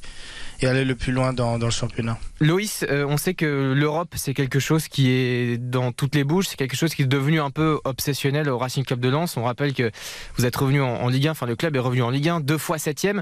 [0.62, 2.18] et aller le plus loin dans, dans le championnat.
[2.40, 6.48] Loïs, euh, on sait que l'Europe, c'est quelque chose qui est dans toutes les bouches,
[6.48, 9.38] c'est quelque chose qui est devenu un peu obsessionnel au Racing Club de Lens.
[9.38, 9.92] On rappelle que
[10.38, 12.58] vous êtes revenu en, Ligue 1, enfin le club est revenu en Ligue 1, deux
[12.58, 13.22] fois septième.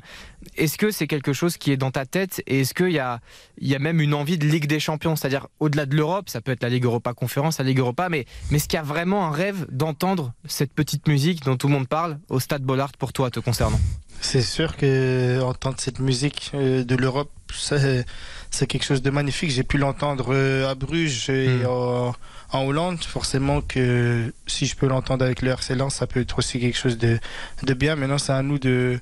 [0.58, 3.20] Est-ce que c'est quelque chose qui est dans ta tête et est-ce qu'il y a,
[3.60, 6.52] y a même une envie de Ligue des Champions, c'est-à-dire au-delà de l'Europe, ça peut
[6.52, 9.28] être la Ligue Europa Conférence, la Ligue Europa, mais, mais est-ce qu'il y a vraiment
[9.28, 13.14] un rêve d'entendre cette petite musique dont tout le monde parle au Stade Bollard pour
[13.14, 13.80] toi, te concernant?
[14.24, 18.06] C'est sûr que entendre cette musique euh, de l'Europe, c'est
[18.52, 19.52] c'est quelque chose de magnifique.
[19.52, 21.66] J'ai pu l'entendre euh, à Bruges et Mm.
[21.68, 22.16] en,
[22.52, 23.04] en Hollande.
[23.04, 26.78] Forcément que si je peux l'entendre avec le RC Lens, ça peut être aussi quelque
[26.78, 27.20] chose de,
[27.64, 27.96] de bien.
[27.96, 29.00] Maintenant, c'est à nous de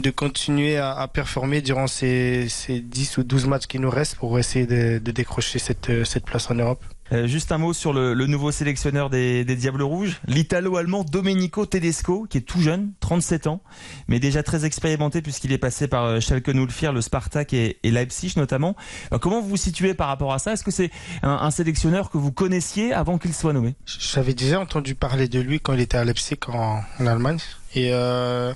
[0.00, 4.16] de continuer à, à performer durant ces, ces 10 ou 12 matchs qui nous restent
[4.16, 6.82] pour essayer de, de décrocher cette, cette place en Europe.
[7.12, 12.26] Euh, juste un mot sur le, nouveau sélectionneur des, des Diables Rouges, l'Italo-Allemand Domenico Tedesco,
[12.28, 13.60] qui est tout jeune, 37 ans,
[14.08, 18.34] mais déjà très expérimenté puisqu'il est passé par euh, Schalke 04, le Spartak et, Leipzig
[18.36, 18.74] notamment.
[19.10, 20.52] Alors, comment vous vous situez par rapport à ça?
[20.52, 20.90] Est-ce que c'est
[21.22, 23.74] un, sélectionneur que vous connaissiez avant qu'il soit nommé?
[23.86, 27.38] J'avais déjà entendu parler de lui quand il était à Leipzig en Allemagne.
[27.74, 28.54] Et euh,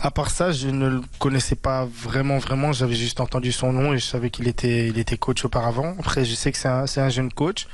[0.00, 2.72] à part ça, je ne le connaissais pas vraiment, vraiment.
[2.72, 5.96] J'avais juste entendu son nom et je savais qu'il était, il était coach auparavant.
[5.98, 7.66] Après, je sais que c'est un, un jeune coach.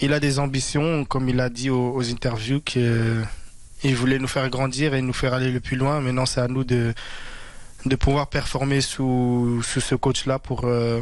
[0.00, 3.26] Il a des ambitions, comme il a dit aux, aux interviews, qu'il
[3.96, 6.00] voulait nous faire grandir et nous faire aller le plus loin.
[6.00, 6.92] Maintenant, c'est à nous de,
[7.86, 11.00] de pouvoir performer sous, sous ce coach-là pour, euh,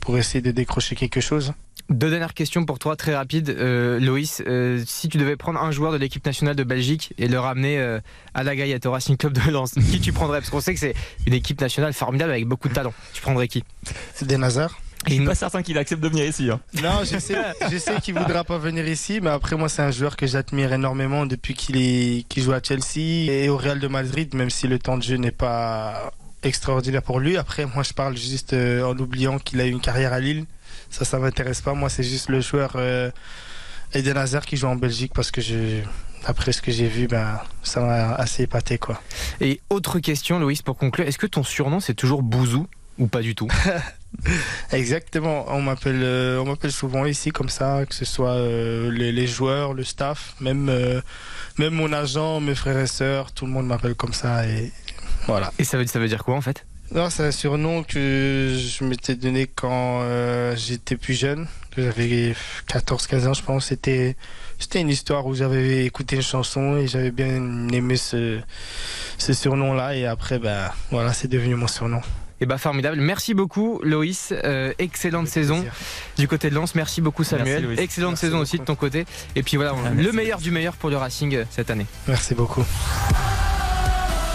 [0.00, 1.52] pour essayer de décrocher quelque chose.
[1.88, 3.48] Deux dernières questions pour toi, très rapides.
[3.50, 7.28] Euh, Loïs, euh, si tu devais prendre un joueur de l'équipe nationale de Belgique et
[7.28, 8.00] le ramener euh,
[8.34, 10.40] à la Gaillette au Racing Club de Lens, qui tu prendrais?
[10.40, 10.94] Parce qu'on sait que c'est
[11.26, 12.92] une équipe nationale formidable avec beaucoup de talent.
[13.12, 13.62] Tu prendrais qui?
[14.14, 14.76] C'est des Nazars.
[15.06, 16.50] Je suis pas certain qu'il accepte de venir ici.
[16.50, 16.58] hein.
[16.82, 17.36] Non, je sais,
[17.70, 20.72] je sais qu'il voudra pas venir ici, mais après moi c'est un joueur que j'admire
[20.72, 24.66] énormément depuis qu'il est qu'il joue à Chelsea et au Real de Madrid, même si
[24.66, 26.12] le temps de jeu n'est pas
[26.42, 27.36] extraordinaire pour lui.
[27.36, 30.44] Après moi je parle juste euh, en oubliant qu'il a eu une carrière à Lille.
[30.96, 31.74] Ça, ça m'intéresse pas.
[31.74, 33.10] Moi c'est juste le joueur euh,
[33.92, 35.82] Eden Hazard qui joue en Belgique parce que je
[36.24, 39.02] après ce que j'ai vu, ben ça m'a assez épaté quoi.
[39.42, 42.66] Et autre question, Loïs, pour conclure, est-ce que ton surnom c'est toujours Bouzou
[42.96, 43.48] ou pas du tout?
[44.72, 49.12] Exactement, on m'appelle euh, on m'appelle souvent ici comme ça, que ce soit euh, les,
[49.12, 51.02] les joueurs, le staff, même euh,
[51.58, 54.72] même mon agent, mes frères et sœurs, tout le monde m'appelle comme ça et
[55.26, 55.52] voilà.
[55.58, 56.64] Et ça veut, ça veut dire quoi en fait?
[56.94, 62.34] Non, c'est un surnom que je m'étais donné quand euh, j'étais plus jeune, que j'avais
[62.68, 64.16] 14-15 ans je pense, c'était
[64.58, 68.38] c'était une histoire où j'avais écouté une chanson et j'avais bien aimé ce
[69.18, 72.00] ce surnom là et après ben voilà, c'est devenu mon surnom.
[72.40, 72.98] Eh bah formidable.
[73.00, 74.32] Merci beaucoup Loïs.
[74.44, 75.64] Euh, excellente saison
[76.18, 76.74] du côté de Lens.
[76.74, 77.78] Merci beaucoup Samuel.
[77.78, 79.06] Excellente Merci saison aussi de ton côté.
[79.34, 81.86] Et puis voilà, Ah, le meilleur du meilleur pour le Racing euh, cette année.
[82.06, 82.64] Merci beaucoup.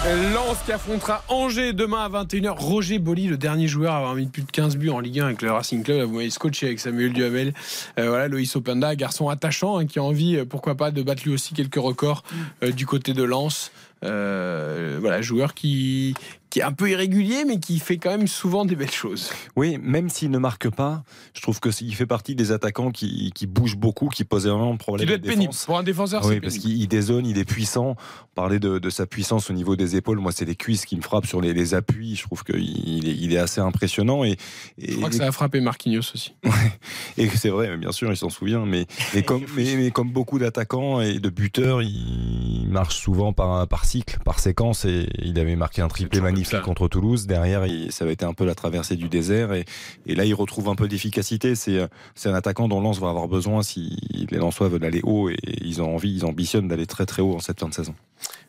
[0.04, 2.58] Lens qui affrontera Angers demain à 21h.
[2.58, 5.26] Roger Boli, le dernier joueur à avoir mis plus de 15 buts en Ligue 1
[5.26, 6.00] avec le Racing Club.
[6.00, 7.54] Là, Vous m'avez scotché avec Samuel Duhamel.
[8.00, 11.22] Euh, voilà, Loïs Openda, garçon attachant hein, qui a envie, euh, pourquoi pas, de battre
[11.24, 12.24] lui aussi quelques records
[12.64, 13.72] euh, du côté de Lens.
[14.04, 16.16] Euh, voilà, joueur qui,
[16.52, 19.32] qui est un peu irrégulier, mais qui fait quand même souvent des belles choses.
[19.56, 23.48] Oui, même s'il ne marque pas, je trouve qu'il fait partie des attaquants qui, qui
[23.48, 25.08] bougent beaucoup, qui posent énormément de problèmes.
[25.08, 25.54] doit de être pénible.
[25.66, 27.96] Pour un défenseur, Oui, c'est parce qu'il dézone, il est puissant.
[27.96, 30.20] On parlait de, de sa puissance au niveau des épaules.
[30.20, 32.18] Moi, c'est les cuisses qui me frappent sur les, les appuis.
[32.18, 34.26] Je trouve qu'il est, il est assez impressionnant.
[34.26, 34.32] Et,
[34.78, 36.36] et, Je crois que ça a frappé Marquinhos aussi.
[37.18, 38.66] et c'est vrai, bien sûr, il s'en souvient.
[38.66, 43.70] Mais, mais, comme, mais, mais comme beaucoup d'attaquants et de buteurs, il marche souvent par,
[43.70, 44.84] par cycle, par séquence.
[44.84, 47.28] Et il avait marqué un triplé magnifique contre Toulouse.
[47.28, 49.54] Derrière, il- ça avait été un peu la traversée du désert.
[49.54, 49.66] Et,
[50.06, 51.56] et là, il retrouve un peu d'efficacité.
[51.56, 53.98] C'est c'est un attaquant dont Lens va avoir besoin si
[54.30, 55.30] les Lensois veulent aller haut.
[55.30, 57.94] Et ils ont envie, ils ambitionnent d'aller très très haut en cette fin de saison.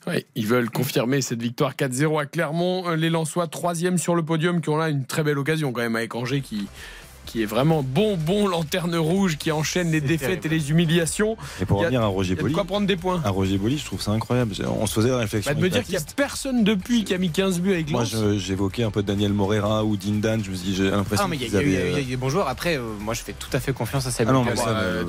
[0.07, 2.89] Ouais, ils veulent confirmer cette victoire 4-0 à Clermont.
[2.89, 5.81] Euh, Les Lensois, troisième sur le podium, qui ont là une très belle occasion quand
[5.81, 6.67] même avec Angers qui,
[7.27, 11.37] qui est vraiment bon, bon lanterne rouge, qui enchaîne les défaites et les humiliations.
[11.61, 13.21] Et pour revenir à Roger Boli, quoi prendre des points.
[13.25, 14.55] à Roger Boli, je trouve ça incroyable.
[14.81, 15.51] On se faisait la réflexion.
[15.53, 17.91] Bah, de me dire qu'il n'y a personne depuis qui a mis 15 buts avec
[17.91, 18.11] Moi, Lens.
[18.13, 20.43] je- j'évoquais un peu Daniel Morera ou Dindan.
[20.45, 21.83] Je me dis, j'ai l'impression Ah, mais il y, a- qu'ils il y a eu-
[21.83, 22.49] avaient, il y a eu des bons joueurs.
[22.49, 24.35] Après, euh, moi, je fais tout à fait confiance à Ah Samuel.
[24.35, 25.05] non, mais ça, euh,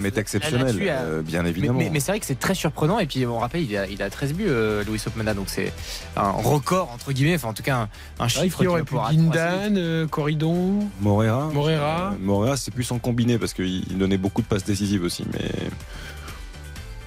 [0.00, 1.78] m'est exceptionnel, euh, bien évidemment.
[1.78, 2.98] mais- mais c'est vrai que c'est très surprenant.
[2.98, 5.34] Et puis, on rappelle, il a, il a 13 buts, euh, Louis Opmenda.
[5.34, 5.72] Donc, c'est
[6.16, 7.34] un record, entre guillemets.
[7.36, 7.88] Enfin, en tout cas, un, un
[8.20, 8.94] Ah, chiffre qui aurait pu.
[8.94, 11.29] Dindan, Corridon, Morera.
[11.52, 12.12] Morera.
[12.12, 15.24] euh, Morera, c'est plus en combiné parce qu'il il donnait beaucoup de passes décisives aussi.
[15.32, 15.50] Mais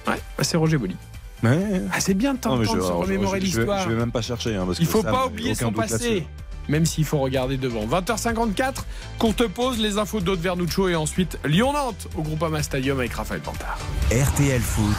[0.06, 0.96] Ouais, bah, c'est Roger Boli.
[1.42, 1.82] Ouais.
[1.92, 3.82] Ah, c'est bien de t'entendre se remémorer je, je vais, l'histoire.
[3.84, 4.54] je vais même pas chercher.
[4.56, 6.26] hein, parce Il que faut ça, pas oublier son passé,
[6.68, 7.86] même s'il faut regarder devant.
[7.86, 8.74] 20h54,
[9.18, 13.78] courte pause, les infos d'Aude Vernuccio et ensuite Lyon-Nantes au Groupama Stadium avec Raphaël Pantard.
[14.10, 14.94] RTL Foot,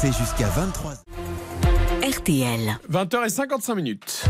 [0.00, 0.94] c'est jusqu'à 23
[2.02, 2.78] RTL.
[2.90, 4.24] 20h55 minutes.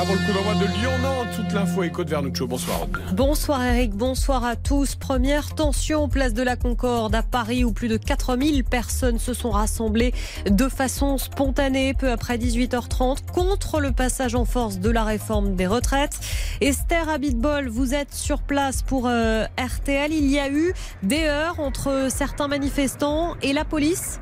[0.00, 2.46] Avant le coup d'envoi de Lyon-Nantes, toute l'info écho de Vernuccio.
[2.46, 2.86] Bonsoir.
[3.14, 4.94] Bonsoir Eric, bonsoir à tous.
[4.94, 9.50] Première tension, place de la Concorde à Paris où plus de 4000 personnes se sont
[9.50, 10.14] rassemblées
[10.48, 15.66] de façon spontanée peu après 18h30 contre le passage en force de la réforme des
[15.66, 16.20] retraites.
[16.60, 20.12] Esther Abitbol, vous êtes sur place pour euh, RTL.
[20.12, 24.20] Il y a eu des heurts entre certains manifestants et la police?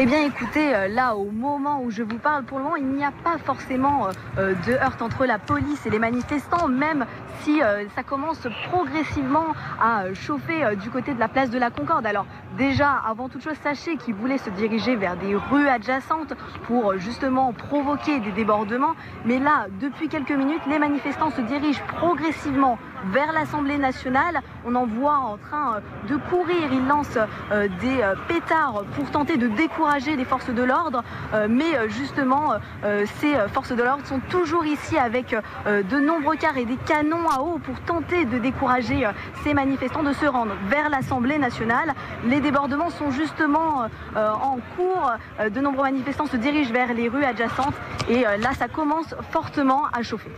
[0.00, 2.86] Eh bien écoutez, euh, là au moment où je vous parle, pour le moment il
[2.86, 7.04] n'y a pas forcément euh, euh, de heurte entre la police et les manifestants, même
[7.42, 7.60] si
[7.94, 12.06] ça commence progressivement à chauffer du côté de la place de la Concorde.
[12.06, 12.26] Alors
[12.56, 16.34] déjà, avant toute chose, sachez qu'ils voulaient se diriger vers des rues adjacentes
[16.64, 18.94] pour justement provoquer des débordements.
[19.24, 22.78] Mais là, depuis quelques minutes, les manifestants se dirigent progressivement
[23.12, 24.40] vers l'Assemblée nationale.
[24.64, 27.18] On en voit en train de courir, ils lancent
[27.50, 31.02] des pétards pour tenter de décourager les forces de l'ordre,
[31.34, 32.52] euh, mais euh, justement,
[32.84, 35.34] euh, ces forces de l'ordre sont toujours ici avec
[35.66, 39.08] de nombreux cars et des canons à eau pour tenter de décourager
[39.42, 41.94] ces manifestants de se rendre vers l'Assemblée nationale.
[42.24, 45.12] Les débordements sont justement en cours.
[45.50, 47.74] De nombreux manifestants se dirigent vers les rues adjacentes
[48.08, 50.30] et là, ça commence fortement à chauffer.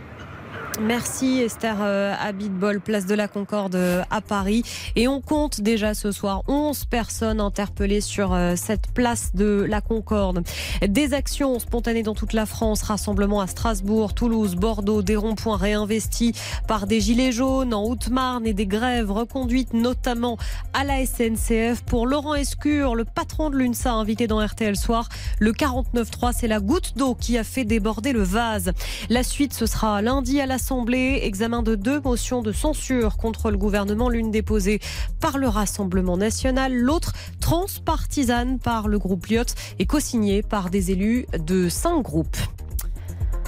[0.79, 4.63] Merci Esther euh, Abitbol, place de la Concorde euh, à Paris.
[4.95, 9.81] Et on compte déjà ce soir 11 personnes interpellées sur euh, cette place de la
[9.81, 10.43] Concorde.
[10.87, 16.33] Des actions spontanées dans toute la France, rassemblements à Strasbourg, Toulouse, Bordeaux, des ronds-points réinvestis
[16.67, 20.37] par des gilets jaunes en Haute-Marne et des grèves reconduites notamment
[20.73, 21.81] à la SNCF.
[21.85, 25.09] Pour Laurent Escure, le patron de l'UNSA invité dans RTL Soir,
[25.39, 28.71] le 49.3, c'est la goutte d'eau qui a fait déborder le vase.
[29.09, 31.21] La suite, ce sera lundi à la l'Assemblée.
[31.23, 34.79] Examen de deux motions de censure contre le gouvernement, l'une déposée
[35.19, 41.25] par le Rassemblement national, l'autre transpartisane par le groupe Lyot et co-signée par des élus
[41.39, 42.37] de cinq groupes.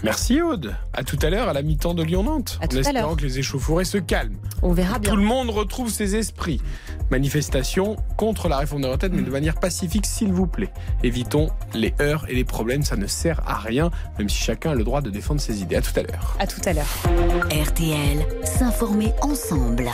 [0.04, 0.76] Merci Aude.
[0.92, 2.60] À tout à l'heure à la mi-temps de Lyon-Nantes.
[2.62, 4.36] En espérant que les échauffourées se calment.
[4.62, 5.12] On verra bien.
[5.12, 6.62] Tout le monde retrouve ses esprits.
[7.10, 10.74] Manifestation contre la réforme des retraites, mais de manière pacifique, s'il vous plaît.
[11.04, 12.84] Évitons les heurts et les problèmes.
[12.84, 15.78] Ça ne sert à rien, même si chacun a le droit de défendre ses idées.
[15.78, 16.36] À tout à l'heure.
[16.40, 17.04] À tout à l'heure.
[17.50, 19.90] RTL, s'informer ensemble.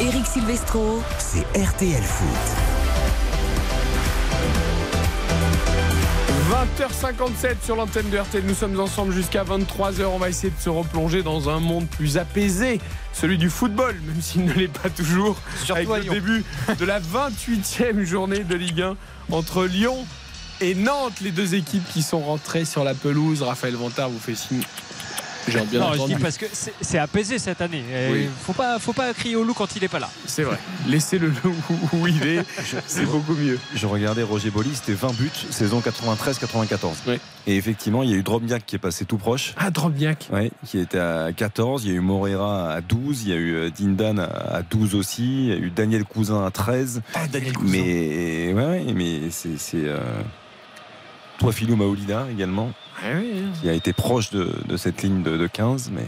[0.00, 2.73] Éric Silvestro, C'est RTL Foot.
[6.64, 8.42] 20h57 sur l'antenne de RTL.
[8.46, 10.04] Nous sommes ensemble jusqu'à 23h.
[10.06, 12.80] On va essayer de se replonger dans un monde plus apaisé,
[13.12, 15.36] celui du football, même s'il ne l'est pas toujours.
[15.62, 16.14] Surtout à avec le Lyon.
[16.14, 16.44] début
[16.78, 18.96] de la 28e journée de Ligue 1
[19.30, 20.06] entre Lyon
[20.62, 23.42] et Nantes, les deux équipes qui sont rentrées sur la pelouse.
[23.42, 24.62] Raphaël Vantard vous fait signe.
[25.48, 27.84] J'ai bien non, je dis parce que c'est c'est apaisé cette année.
[27.92, 28.28] Et Oui.
[28.44, 30.10] Faut pas, faut pas crier au loup quand il n'est pas là.
[30.26, 30.58] C'est vrai.
[30.86, 31.32] Laissez-le
[31.92, 32.44] où il est.
[32.86, 33.58] C'est beaucoup mieux.
[33.74, 37.18] Je regardais Roger Boli, c'était 20 buts, saison 93-94.
[37.46, 39.54] Et effectivement, il y a eu Drobniak qui est passé tout proche.
[39.56, 41.84] Ah, Drobniak Ouais, qui était à 14.
[41.84, 43.24] Il y a eu Moreira à 12.
[43.24, 45.22] Il y a eu euh, Dindan à 12 aussi.
[45.24, 47.02] Il y a eu Daniel Cousin à 13.
[47.14, 47.72] Ah, Daniel Cousin.
[47.72, 49.58] Mais, ouais, ouais, mais c'est.
[49.58, 49.98] c'est euh...
[51.38, 52.70] Toifilou Maolida également,
[53.04, 53.52] oui, hein.
[53.60, 55.90] qui a été proche de, de cette ligne de, de 15.
[55.92, 56.06] Mais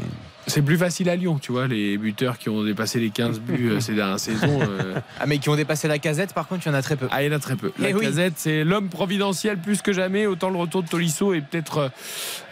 [0.49, 3.70] C'est plus facile à Lyon, tu vois, les buteurs qui ont dépassé les 15 buts
[3.72, 4.61] euh, ces dernières saisons.
[4.62, 6.94] euh, Ah, mais qui ont dépassé la casette, par contre, il y en a très
[6.94, 7.09] peu.
[7.11, 7.72] Ah, il y en a très peu.
[7.80, 8.05] La Eh oui.
[8.07, 10.26] casette, c'est l'homme providentiel plus que jamais.
[10.26, 11.78] Autant le retour de Tolisso est peut-être.
[11.78, 11.88] euh,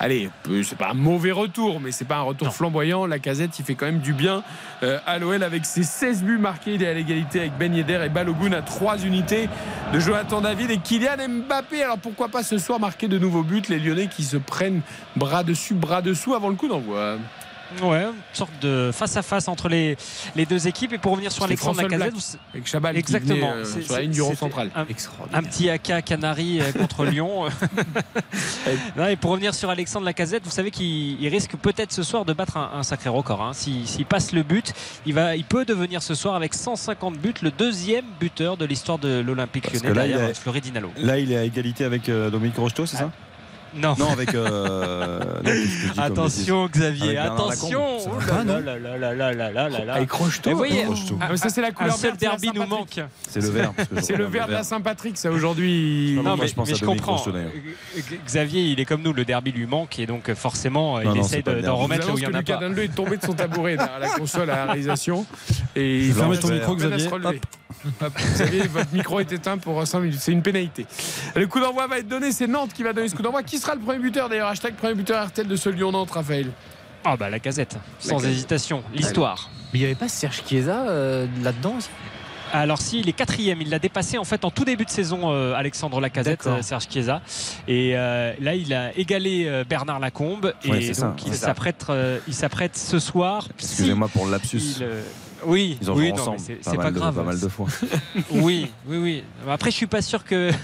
[0.00, 3.06] allez, peu- c'est pas un mauvais retour, mais c'est pas un retour flamboyant.
[3.06, 4.42] La casette, il fait quand même du bien
[4.82, 6.74] euh, à l'OL avec ses 16 buts marqués.
[6.74, 9.48] Il est à l'égalité avec Ben Yedder et Balogun à 3 unités
[9.92, 11.84] de Jonathan David et Kylian Mbappé.
[11.84, 13.62] Alors pourquoi pas ce soir marquer de nouveaux buts?
[13.68, 14.80] Les Lyonnais qui se prennent
[15.14, 17.18] bras dessus, bras dessous avant le coup d'envoi.
[17.82, 19.96] Ouais, une sorte de face à face entre les,
[20.36, 20.92] les deux équipes.
[20.92, 22.14] Et pour revenir sur Alexandre Lacazette,
[22.52, 23.34] avec Chabal qui Exactement.
[23.34, 24.70] venait, euh, C'est- sur la ligne du rond central.
[24.74, 24.82] Un,
[25.32, 27.44] un petit AK Canari euh, contre Lyon.
[28.96, 32.24] Non, et pour revenir sur Alexandre Lacazette, vous savez qu'il il risque peut-être ce soir
[32.24, 33.42] de battre un, un sacré record.
[33.42, 33.52] hein.
[33.52, 34.72] S'il passe le but,
[35.06, 38.98] il, va, il peut devenir ce soir avec 150 buts le deuxième buteur de l'histoire
[38.98, 40.90] de l'Olympique Parce lyonnais que là, derrière il y a- euh, Fleury Dinalo.
[40.98, 43.10] là, il est à égalité avec euh, Dominique Rocheteau, c'est ça?
[43.76, 43.94] Non.
[43.98, 44.34] Non, avec.
[44.34, 45.20] Euh...
[45.96, 47.98] non, attention, Xavier, avec attention
[49.90, 50.86] Avec Crochetot Vous voyez,
[51.20, 53.00] ah, ça, c'est la couleur seul derby nous manque.
[53.28, 53.72] C'est le vert.
[54.02, 56.18] C'est le vert de la Saint-Patrick, ça, aujourd'hui.
[56.22, 57.22] Non, mais je comprends.
[58.26, 61.42] Xavier, il est comme nous, le derby lui manque, et donc euh, forcément, il essaye
[61.42, 62.68] d'en remettre là où il y en a pas.
[62.68, 65.26] Lucas est tombé de son tabouret à la console à la réalisation.
[65.76, 67.08] Et il ferme ton micro, Xavier
[67.82, 67.94] relever.
[68.00, 68.12] Hop.
[68.34, 70.20] Xavier, votre micro est éteint pour 5 minutes.
[70.20, 70.86] C'est une pénalité.
[71.34, 72.32] Le coup d'envoi va être donné.
[72.32, 73.42] C'est Nantes qui va donner ce coup d'envoi.
[73.42, 74.48] Qui sera le premier buteur d'ailleurs?
[74.48, 76.50] Hashtag premier buteur RTL de ce Lyon-Nantes, Raphaël.
[77.04, 79.50] Ah bah la casette, sans hésitation, l'histoire.
[79.72, 81.90] Mais il n'y avait pas Serge Chiesa euh, là-dedans aussi
[82.50, 83.60] Alors si, il est quatrième.
[83.60, 86.86] Il l'a dépassé en fait en tout début de saison, euh, Alexandre Lacazette, euh, Serge
[86.88, 87.20] Chiesa.
[87.68, 90.54] Et euh, là, il a égalé euh, Bernard Lacombe.
[90.64, 93.48] Et Ouais, c'est ça, donc, il s'apprête, euh, il s'apprête ce soir.
[93.58, 94.56] Excusez-moi pour le lapsus.
[94.78, 95.02] Il, euh,
[95.46, 97.14] oui, Ils oui, non, ensemble c'est pas c'est mal pas de- grave.
[97.14, 97.66] pas mal de fois.
[98.32, 99.24] oui, oui, oui.
[99.48, 100.50] Après, je suis pas sûr que.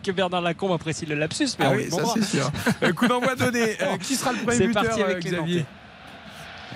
[0.00, 2.50] Que Bernard Lacombe apprécie le lapsus, mais Ah on oui, lui ça c'est sûr.
[2.84, 3.76] Euh, coup d'envoi donné.
[3.82, 5.64] Euh, qui sera le premier C'est buteur, parti avec euh, les Xavier.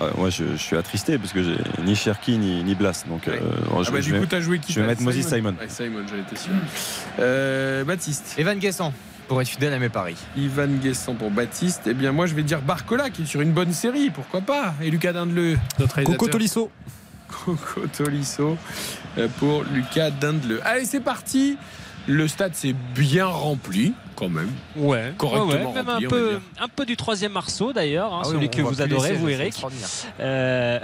[0.01, 3.05] Ouais, moi, je, je suis attristé parce que j'ai ni Cherki ni, ni Blas.
[3.07, 5.01] Donc, euh, je, Ah bah, je du vais, coup, t'as joué qui je vais mettre
[5.01, 5.55] Moses Simon.
[5.57, 6.51] Ouais, Simon, j'en étais sûr.
[7.19, 8.35] Euh, Baptiste.
[8.37, 8.93] Evan Guessant,
[9.29, 10.17] pour être fidèle à mes paris.
[10.35, 11.83] Ivan Guessant pour Baptiste.
[11.85, 14.09] Eh bien, moi, je vais dire Barcola qui est sur une bonne série.
[14.09, 16.01] Pourquoi pas Et Lucas Dindeleu, notre.
[16.03, 16.69] Coco Tolisso.
[17.33, 18.57] Coco Tolisso
[19.17, 20.59] euh, pour Lucas Dindeleu.
[20.63, 21.57] Allez, c'est parti.
[22.07, 23.93] Le stade s'est bien rempli,
[24.23, 24.51] quand même.
[24.75, 28.21] Ouais, Correctement ouais, ouais, même rempli, un peu, un peu du troisième arceau d'ailleurs, hein,
[28.25, 29.65] Ah celui que vous adorez, vous c'est Eric.
[30.19, 30.79] Euh,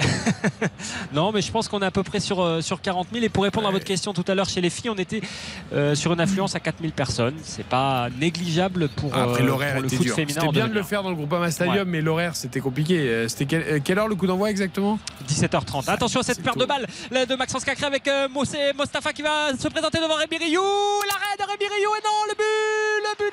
[1.14, 3.24] non, mais je pense qu'on est à peu près sur, euh, sur 40 000.
[3.26, 5.22] Et pour répondre à votre question tout à l'heure, chez les filles, on était
[5.74, 7.36] euh, sur une affluence à 4 000 personnes.
[7.44, 10.16] C'est pas négligeable pour, Ah, Après, euh, l'horaire pour le foot dur.
[10.16, 10.34] féminin.
[10.36, 10.84] C'était en bien de le 2001.
[10.88, 11.86] faire dans le Groupama Stadium, Ouais.
[11.86, 13.26] mais l'horaire, c'était compliqué.
[13.28, 15.00] C'était quelle, euh, quelle heure le coup d'envoi exactement?
[15.28, 15.90] 17h30.
[15.90, 19.22] Attention à cette perte de balle là, de Maxence Cacré avec euh, Mossé Mostafa qui
[19.22, 20.62] va se présenter devant Rémi Rioux.
[21.08, 23.29] L'arrêt de Rémi Rioux et non, le but, le but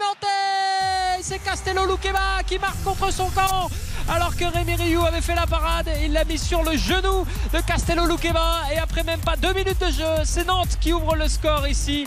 [1.29, 3.69] C'est Castello Luqueba qui marque contre son camp.
[4.09, 7.59] Alors que Rémi Rioux avait fait la parade, il l'a mis sur le genou de
[7.67, 8.61] Castello Luqueba.
[8.73, 12.07] Et après même pas deux minutes de jeu, c'est Nantes qui ouvre le score ici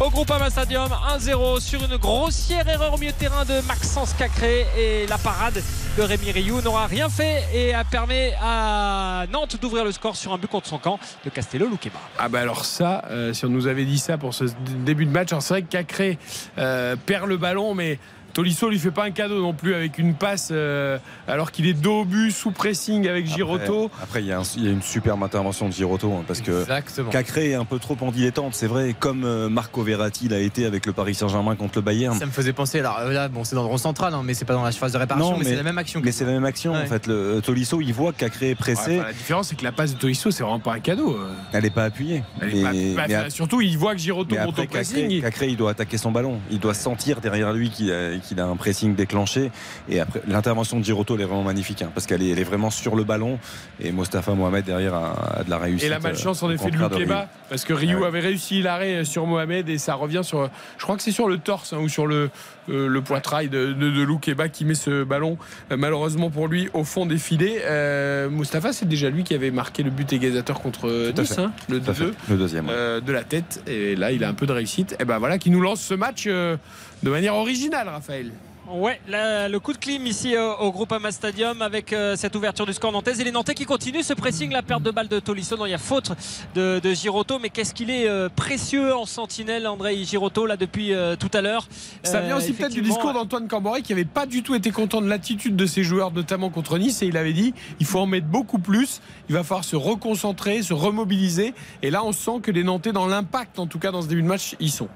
[0.00, 0.88] au Groupama Stadium.
[1.16, 4.66] 1-0 sur une grossière erreur au milieu de terrain de Maxence Cacré.
[4.76, 5.62] Et la parade
[5.96, 10.32] de Rémi Rioux n'aura rien fait et a permis à Nantes d'ouvrir le score sur
[10.32, 11.98] un but contre son camp de Castello Luqueba.
[12.18, 14.44] Ah bah alors ça, euh, si on nous avait dit ça pour ce
[14.84, 16.18] début de match, c'est vrai que Cacré
[16.58, 18.00] euh, perd le ballon, mais
[18.36, 21.72] Tolisso lui fait pas un cadeau non plus avec une passe euh, alors qu'il est
[21.72, 23.90] dos au but, sous pressing avec Giroto.
[24.02, 26.66] Après, il y, a y une superbe intervention de Giroto hein, parce que.
[27.10, 30.66] Cacré est un peu trop en dilettante, c'est vrai, comme euh, Marco Verratti l'a été
[30.66, 32.14] avec le Paris Saint-Germain contre le Bayern.
[32.18, 34.34] Ça me faisait penser, alors euh, là, bon, c'est dans le rond central, hein, mais
[34.34, 36.02] c'est pas dans la phase de réparation, mais, c'est la même action.
[36.04, 36.82] Mais c'est la même action Ouais.
[36.82, 37.06] en fait.
[37.06, 39.72] Le Tolisso, il voit que Cacré est Ouais, pressé, enfin, la différence, c'est que la
[39.72, 41.18] passe de Tolisso, c'est vraiment pas un cadeau.
[41.54, 42.22] elle n'est pas appuyée.
[42.42, 44.96] Elle est Mais- pas- bah, mais surtout, il voit que Giroto monte au pressing.
[44.96, 46.38] Cacré, il- Cacré, il doit attaquer son ballon.
[46.50, 47.90] Il doit sentir derrière lui qu'il
[48.26, 49.50] qu'il a un pressing déclenché.
[49.88, 52.44] Et après, l'intervention de Giroto, elle est vraiment magnifique hein, parce qu'elle est, elle est
[52.44, 53.38] vraiment sur le ballon.
[53.80, 55.86] Et Mostafa Mohamed derrière a, a de la réussite.
[55.86, 57.08] Et la malchance en euh, effet de Ryu.
[57.48, 58.06] parce que Ryu Ah ouais.
[58.06, 60.48] avait réussi l'arrêt sur Mohamed et ça revient sur.
[60.78, 62.30] Je crois que c'est sur le torse hein, ou sur le,
[62.68, 65.38] le poitrail de, de, de Loukeba qui met ce ballon,
[65.70, 67.62] euh, malheureusement pour lui, au fond des filets.
[67.64, 71.52] Euh, Mustapha, c'est déjà lui qui avait marqué le but égalisateur contre euh, Nice, hein,
[71.68, 72.04] le Tout à fait.
[72.04, 72.12] 2-2.
[72.30, 72.66] Le deuxième.
[72.66, 72.72] ouais.
[72.74, 75.38] euh, de la tête et là il a un peu de réussite et ben voilà
[75.38, 76.56] qui nous lance ce match euh,
[77.02, 78.30] de manière originale Raphaël
[78.68, 82.66] Ouais, la- le coup de clim ici euh, au Groupama Stadium avec euh, cette ouverture
[82.66, 85.20] du score nantaise et les Nantais qui continuent ce pressing, la perte de balle de
[85.20, 85.56] Tolisso.
[85.56, 86.10] Non, il y a faute
[86.56, 90.92] de, de Giroto, mais qu'est-ce qu'il est euh, précieux en sentinelle, André Giroto, là depuis
[90.92, 91.68] euh, tout à l'heure?
[92.02, 95.00] ça vient aussi peut-être du discours d'Antoine Camboré qui avait pas du tout été content
[95.00, 97.02] de l'attitude de ses joueurs notamment contre Nice.
[97.02, 99.00] Et il avait dit il faut en mettre beaucoup plus.
[99.28, 101.54] Il va falloir se reconcentrer se remobiliser.
[101.82, 104.22] Et là on sent que les Nantais dans l'impact en tout cas dans ce début
[104.22, 104.88] de match ils sont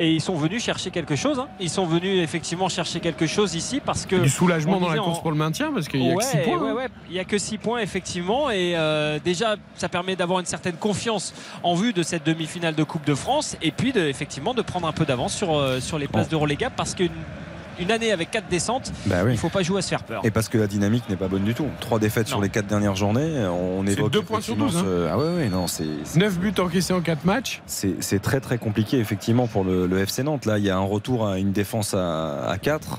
[0.00, 1.40] Et ils sont venus chercher quelque chose.
[1.40, 1.48] hein.
[1.58, 4.14] Ils sont venus effectivement chercher quelque chose ici parce que.
[4.16, 6.22] du soulagement dans la course en- pour le maintien parce qu'il y a ouais, que
[6.30, 6.74] 6 points ouais, hein.
[6.74, 6.88] ouais.
[7.08, 8.48] Il n'y a que 6 points, effectivement.
[8.50, 11.34] Et euh, déjà, ça permet d'avoir une certaine confiance
[11.64, 13.56] en vue de cette demi-finale de Coupe de France.
[13.60, 16.30] Et puis, de, effectivement, de prendre un peu d'avance sur, euh, sur les places Bon.
[16.36, 16.70] d'Euroléga.
[16.70, 17.10] Parce qu'une
[17.80, 19.30] une année avec 4 descentes, Bah oui.
[19.30, 20.20] il ne faut pas jouer à se faire peur.
[20.24, 21.66] Et parce que la dynamique n'est pas bonne du tout.
[21.80, 23.46] Trois défaites sur les quatre dernières journées.
[23.46, 25.84] On C'est évoque deux points sur effectivement 12, ce- Ah ouais, ouais, non, c'est.
[26.04, 29.86] c'est- 9 buts encaissés en 4 matchs C'est c'est très très compliqué effectivement pour le,
[29.86, 30.46] le FC Nantes.
[30.46, 32.96] Là, il y a un retour à une défense à, à 4, euh,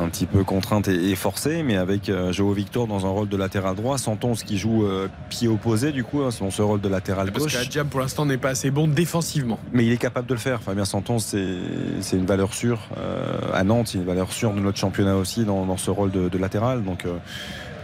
[0.00, 3.28] un petit peu contrainte et, et forcée, mais avec euh, Joao Victor dans un rôle
[3.28, 6.80] de latéral droit, Santon qui joue euh, pied opposé du coup, hein, dans ce rôle
[6.80, 7.54] de latéral parce gauche.
[7.54, 10.62] qu'Adjam pour l'instant n'est pas assez bon défensivement Mais il est capable de le faire.
[10.62, 11.44] Fabien Santon, c'est
[12.00, 15.44] c'est une valeur sûre euh, à Nantes, c'est une valeur sûre de notre championnat aussi
[15.44, 16.84] dans, dans ce rôle de, de latéral.
[16.84, 17.16] Donc euh,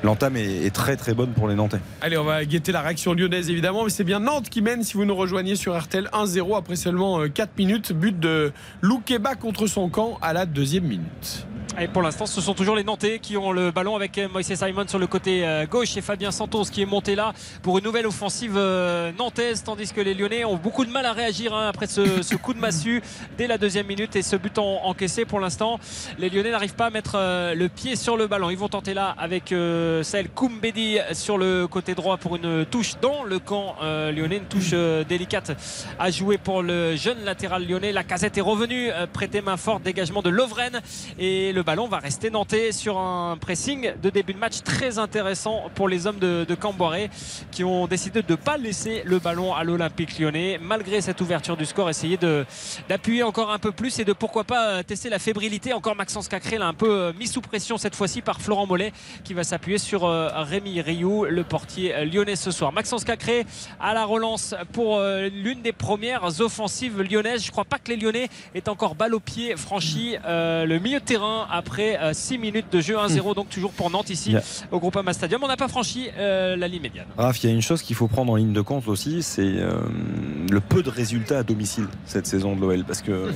[0.03, 1.81] l'entame est, est très très bonne pour les Nantais.
[2.01, 4.95] Allez, on va guetter la réaction lyonnaise évidemment, mais c'est bien Nantes qui mène si
[4.95, 7.93] vous nous rejoignez sur RTL 1-0 après seulement euh, 4 minutes.
[7.93, 11.47] But de Loukeba contre son camp à la deuxième minute.
[11.81, 14.53] Et pour l'instant, ce sont toujours les Nantais qui ont le ballon avec euh, Moïse
[14.53, 17.33] Simon sur le côté euh, gauche et Fabien Santos qui est monté là
[17.63, 21.13] pour une nouvelle offensive euh, nantaise, tandis que les Lyonnais ont beaucoup de mal à
[21.13, 23.03] réagir hein, après ce, ce coup de massue
[23.39, 25.25] dès la deuxième minute et ce but en- encaissé.
[25.25, 25.79] Pour l'instant,
[26.19, 28.51] les Lyonnais n'arrivent pas à mettre euh, le pied sur le ballon.
[28.51, 32.95] Ils vont tenter là avec euh, Saël Koumbedi sur le côté droit pour une touche
[33.01, 35.53] dans le camp euh, lyonnais, une touche euh, délicate
[35.99, 37.93] à jouer pour le jeune latéral lyonnais.
[37.93, 40.81] La casette est revenue, euh, prêter main forte, dégagement de Lovren.
[41.19, 45.65] Et le ballon va rester nantais sur un pressing de début de match très intéressant
[45.75, 47.11] pour les hommes de, de Camboiré
[47.51, 50.59] qui ont décidé de ne pas laisser le ballon à l'Olympique lyonnais.
[50.63, 52.45] Malgré cette ouverture du score essayer de
[52.89, 55.73] d'appuyer encore un peu plus et de pourquoi pas euh, tester la fébrilité.
[55.73, 58.93] Encore Maxence Cacré un peu mis sous pression cette fois-ci par Florent Mollet
[59.25, 63.47] qui va s'appuyer sur euh, Rémi Rioux le portier euh, lyonnais ce soir Maxence Cacré
[63.81, 67.97] à la relance pour euh, l'une des premières offensives lyonnaises je crois pas que les
[67.97, 72.67] lyonnais aient encore balle au pied franchi euh, le milieu de terrain après 6 minutes
[72.73, 74.43] de jeu 1-0 donc toujours pour Nantes ici Yeah.
[74.71, 77.55] au Groupama Stadium on n'a pas franchi euh, la ligne médiane Raph, il y a
[77.55, 79.73] une chose qu'il faut prendre en ligne de compte aussi, c'est euh,
[80.51, 82.85] le peu de résultats à domicile cette saison de l'OL.
[82.85, 83.31] Parce que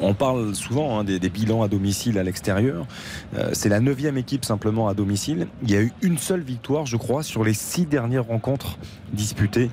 [0.00, 2.86] on parle souvent hein, des, des bilans à domicile à l'extérieur.
[3.52, 5.46] C'est la neuvième équipe simplement à domicile.
[5.62, 8.78] Il y a eu une seule victoire, je crois, sur les six dernières rencontres
[9.12, 9.70] disputées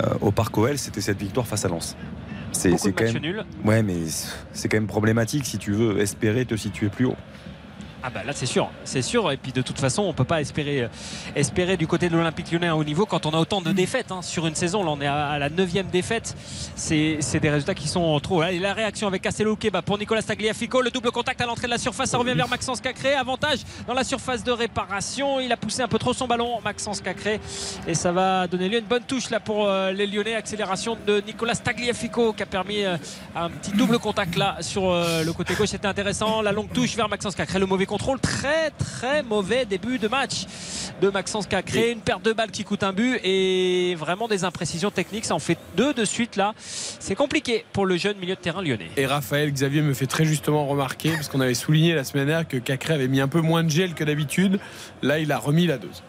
[0.00, 0.78] euh, au Parc OL.
[0.78, 1.96] C'était cette victoire face à Lens.
[2.52, 3.18] C'est quand même.
[3.18, 3.44] nuls.
[3.64, 3.98] Ouais, mais
[4.52, 7.16] c'est quand même problématique si tu veux espérer te situer plus haut.
[8.08, 9.32] Ah bah là c'est sûr, c'est sûr.
[9.32, 10.88] Et puis de toute façon, on peut pas espérer, euh,
[11.34, 14.12] espérer du côté de l'Olympique Lyonnais un haut niveau quand on a autant de défaites
[14.12, 14.84] hein, sur une saison.
[14.84, 16.36] Là, on est à, à la neuvième défaite.
[16.76, 18.44] C'est des résultats qui sont trop.
[18.44, 21.72] Et la réaction avec Castello Keba pour Nicolas Tagliafico, le double contact à l'entrée de
[21.72, 23.14] la surface, ça revient vers Maxence Cacré.
[23.14, 25.40] Avantage dans la surface de réparation.
[25.40, 27.40] Il a poussé un peu trop son ballon, Maxence Cacré,
[27.88, 30.36] et ça va donner lieu à une bonne touche là pour euh, les Lyonnais.
[30.36, 32.96] Accélération de Nicolas Tagliafico qui a permis euh,
[33.34, 35.70] un petit double contact là sur le côté gauche.
[35.70, 36.40] C'était intéressant.
[36.40, 40.44] La longue touche vers Maxence Cacré, le mauvais contrôle, très très mauvais début de match
[41.00, 41.92] de Maxence Cacré.
[41.92, 45.24] Une perte de balle qui coûte un but et vraiment des imprécisions techniques.
[45.24, 46.52] Ça en fait deux de suite là.
[46.58, 48.90] C'est compliqué pour le jeune milieu de terrain lyonnais.
[48.98, 52.46] Et Raphaël Xavier me fait très justement remarquer, parce qu'on avait souligné la semaine dernière
[52.46, 54.60] que Cacré avait mis un peu moins de gel que d'habitude.
[55.00, 56.02] Là, il a remis la dose.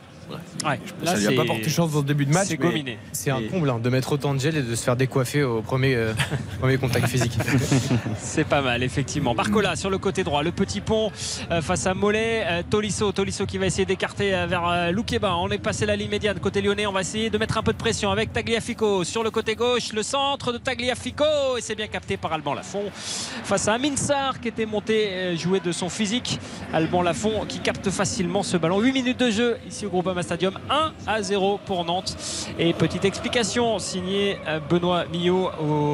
[0.66, 2.48] Ouais, ça lui a pas porté chance dans ce début de match.
[2.48, 2.98] C'est gominé.
[3.12, 5.62] C'est un comble hein, de mettre autant de gel et de se faire décoiffer au
[5.62, 6.14] premier, euh,
[6.60, 7.38] premier contact physique.
[8.18, 9.34] C'est pas mal, effectivement.
[9.36, 11.12] Barcola sur le côté droit, le petit pont
[11.52, 12.44] euh, face à Mollet.
[12.46, 15.36] Euh, Tolisso, Tolisso qui va essayer d'écarter vers Loukeba.
[15.38, 16.88] On est passé la ligne médiane côté lyonnais.
[16.88, 19.94] On va essayer de mettre un peu de pression avec Tagliafico sur le côté gauche.
[19.94, 21.24] Le centre de Tagliafico
[21.58, 25.60] et c'est bien capté par Alban Lafont face à Amin Sarr qui était monté jouer
[25.60, 26.40] de son physique.
[26.74, 28.80] Alban Lafont qui capte facilement ce ballon.
[28.80, 29.90] 8 minutes de jeu ici au
[30.24, 30.54] Stadium.
[30.70, 32.16] 1 à 0 pour Nantes.
[32.60, 35.50] Et petite explication signée euh, Benoît Millot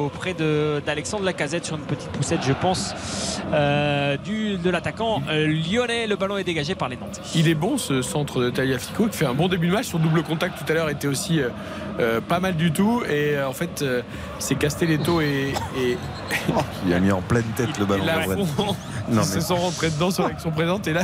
[0.06, 2.94] auprès d'Alexandre Lacazette sur une petite poussette, je pense,
[3.52, 6.06] euh, de l'attaquant euh, lyonnais.
[6.06, 7.20] Le ballon est dégagé par les Nantes.
[7.34, 9.86] Il est bon ce centre de Tagliafico qui fait un bon début de match.
[9.86, 11.40] Son double contact tout à l'heure était aussi
[12.00, 13.02] euh, pas mal du tout.
[13.08, 14.02] Et euh, en fait, euh,
[14.38, 15.96] c'est Castelletto et, et,
[16.86, 18.04] Il a mis en pleine tête le ballon.
[18.04, 18.38] Lovren.
[18.38, 18.76] Lafont
[19.10, 20.86] Non, qui se mais- sont rentrés dedans sur l'action présente.
[20.88, 21.02] Et là,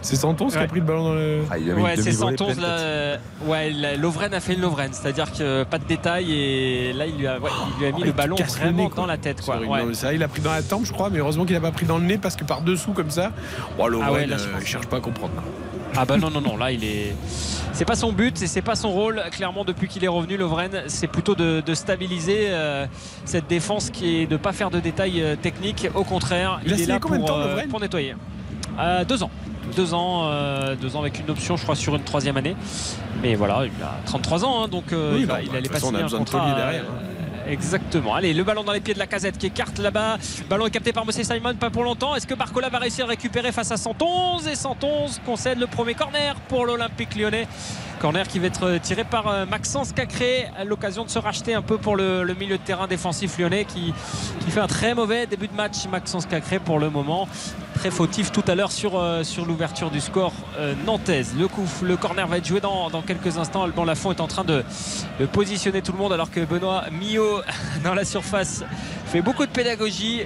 [0.00, 0.66] c'est Santos qui a Ouais.
[0.68, 1.40] pris le ballon dans le.
[1.50, 2.54] Ah, il a mis Ouais, c'est Santos là.
[2.54, 2.62] tête.
[2.64, 3.16] euh,
[3.46, 7.16] Ouais, la- Lovren a fait une Lovren, c'est-à-dire que pas de détails et là il
[7.18, 9.16] lui a, ouais, il lui a mis Oh, le ballon le vraiment nez, dans la
[9.18, 9.58] tête quoi.
[9.58, 9.80] Ouais.
[9.80, 11.60] non, mais ça, il a pris dans la tempe, je crois, mais heureusement qu'il n'a
[11.60, 13.32] pas pris dans le nez parce que par dessous comme ça,
[13.78, 15.32] oh, Lovren, Ah ouais, là, je euh, il cherche pas à comprendre.
[15.96, 17.14] Ah bah non non non là il est
[17.74, 20.70] c'est pas son but et c'est pas son rôle clairement depuis qu'il est revenu Lovren
[20.86, 22.86] c'est plutôt de, de stabiliser euh,
[23.24, 25.88] cette défense qui est de pas faire de détails euh, techniques.
[25.94, 28.14] Au contraire Il a est là combien de pour, temps, euh, pour nettoyer.
[28.78, 29.30] Euh, deux ans.
[29.76, 32.56] Deux ans euh, deux ans avec une option je crois sur une troisième année.
[33.22, 35.56] Mais voilà il a 33 ans hein, donc euh, Oui, il, bah, va- bah, il
[35.56, 36.84] allait pas signer un contrat derrière,
[37.48, 38.14] Exactement.
[38.14, 40.18] Allez, le ballon dans les pieds de la casette qui écarte là-bas.
[40.48, 42.14] Ballon est capté par Mossé Simon, pas pour longtemps.
[42.14, 45.94] Est-ce que Barcola va réussir à récupérer face à 111 Et 111 concède le premier
[45.94, 47.48] corner pour l'Olympique lyonnais.
[48.02, 51.78] Corner qui va être tiré par euh, Maxence Cacré l'occasion de se racheter un peu
[51.78, 53.94] pour le, le milieu de terrain défensif lyonnais qui,
[54.40, 55.86] qui fait un très mauvais début de match.
[55.86, 57.28] Maxence Cacré pour le moment
[57.76, 61.36] très fautif tout à l'heure sur, euh, sur l'ouverture du score euh, nantaise.
[61.38, 63.62] Le coup, le corner va être joué dans, dans quelques instants.
[63.62, 64.64] Alban Lafont est en train de,
[65.20, 67.40] de positionner tout le monde alors que Benoît Millot
[67.84, 68.64] dans la surface
[69.06, 70.22] fait beaucoup de pédagogie.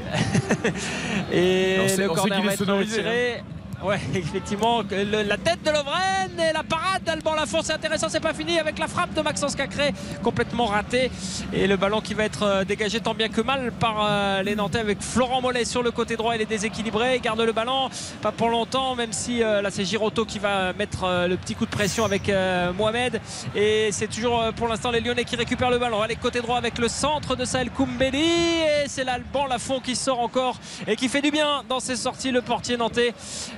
[1.30, 3.42] Et On le corner va être tiré.
[3.82, 8.32] Ouais, effectivement, la tête de Lovren et la parade d'Alban Lafont, c'est intéressant, c'est pas
[8.32, 11.10] fini avec la frappe de Maxence Cacré, complètement ratée.
[11.52, 14.54] Et le ballon qui va être euh, dégagé tant bien que mal par euh, les
[14.54, 17.90] Nantais avec Florent Mollet sur le côté droit, il est déséquilibré, il garde le ballon,
[18.22, 21.66] pas pour longtemps, même si euh, là c'est Giroto qui va mettre le petit coup
[21.66, 22.32] de pression avec
[22.76, 23.20] Mohamed.
[23.54, 26.00] Et c'est toujours pour l'instant les Lyonnais qui récupèrent le ballon.
[26.00, 28.18] Allez, côté droit avec le centre de Sahel Koumbeli.
[28.18, 32.30] Et c'est l'Alban Lafont qui sort encore et qui fait du bien dans ses sorties,
[32.30, 33.12] le portier nantais.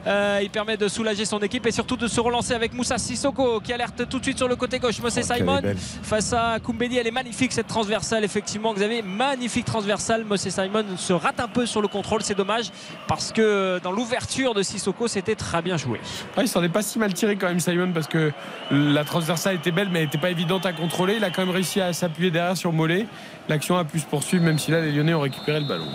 [0.09, 3.61] Euh, il permet de soulager son équipe et surtout de se relancer avec Moussa Sissoko
[3.61, 5.01] qui alerte tout de suite sur le côté gauche.
[5.01, 5.61] Mossé Oh, Simon
[6.03, 6.97] face à Koumbedi.
[6.97, 8.73] Elle est magnifique cette transversale, effectivement.
[8.73, 10.25] Xavier, magnifique transversale.
[10.25, 12.71] Mossé Simon se rate un peu sur le contrôle, c'est dommage
[13.07, 16.01] parce que dans l'ouverture de Sissoko, c'était très bien joué.
[16.37, 18.33] Ouais, il s'en est pas si mal tiré quand même Simon parce que
[18.71, 21.17] la transversale était belle mais elle n'était pas évidente à contrôler.
[21.17, 23.07] Il a quand même réussi à s'appuyer derrière sur Mollet.
[23.49, 25.89] L'action a pu se poursuivre même si là les Lyonnais ont récupéré le ballon.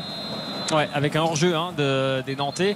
[0.71, 2.75] Ouais, avec un hors-jeu hein, de, des Nantais.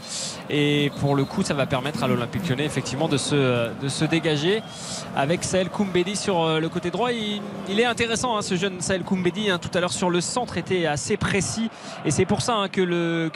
[0.49, 4.05] Et pour le coup, ça va permettre à l'Olympique lyonnais effectivement de se, de se
[4.05, 4.61] dégager
[5.15, 7.09] avec Saël Koumbedi sur euh, le côté droit.
[7.11, 9.49] Il, est intéressant, hein, ce jeune Saël Koumbedi.
[9.49, 11.69] hein, tout à l'heure sur le centre était assez précis.
[12.05, 12.81] Et c'est pour ça que,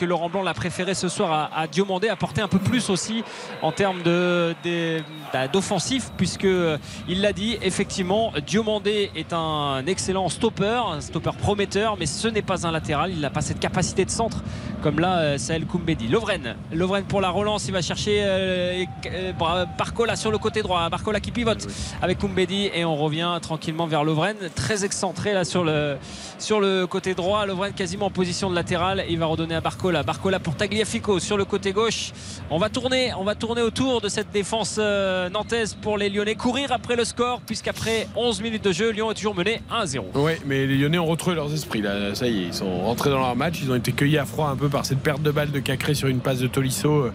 [0.06, 3.24] Laurent Blanc l'a préféré ce soir à, à Diomandé, apporter un peu plus aussi
[3.62, 5.00] en termes de, de-
[5.34, 6.78] bah, d'offensif, puisque euh,
[7.08, 12.68] l'a dit, effectivement, Diomandé est un excellent stopper, un stopper prometteur, mais ce n'est pas
[12.68, 13.12] un latéral.
[13.12, 14.41] Il n'a pas cette capacité de centre
[14.82, 16.08] comme là euh, Saël Koumbedi.
[16.08, 20.62] Lovren, Lovren pour la relance, il va chercher euh, euh, Bar- Barcola sur le côté
[20.62, 20.90] droit.
[20.90, 21.68] Barcola qui pivote
[22.02, 25.98] avec Koumbedi et on revient tranquillement vers Lovren, très excentré là sur le,
[26.40, 27.46] sur le côté droit.
[27.46, 29.04] Lovren quasiment en position de latéral.
[29.10, 30.04] Il va redonner à Barcola.
[30.04, 32.12] Barcola pour Tagliafico sur le côté gauche.
[32.50, 36.36] On va tourner, on va tourner autour de cette défense euh, nantaise pour les Lyonnais.
[36.36, 40.00] Courir après le score, puisqu'après 11 minutes de jeu, Lyon est toujours mené 1-0.
[40.16, 41.82] Oui, mais les Lyonnais ont retrouvé leurs esprits.
[41.82, 42.16] Là.
[42.16, 43.60] Ça y est, ils sont rentrés dans leur match.
[43.62, 45.94] Ils ont été cueillis à froid un peu par cette perte de balle de Cacré
[45.94, 47.08] sur une passe de Tolisso.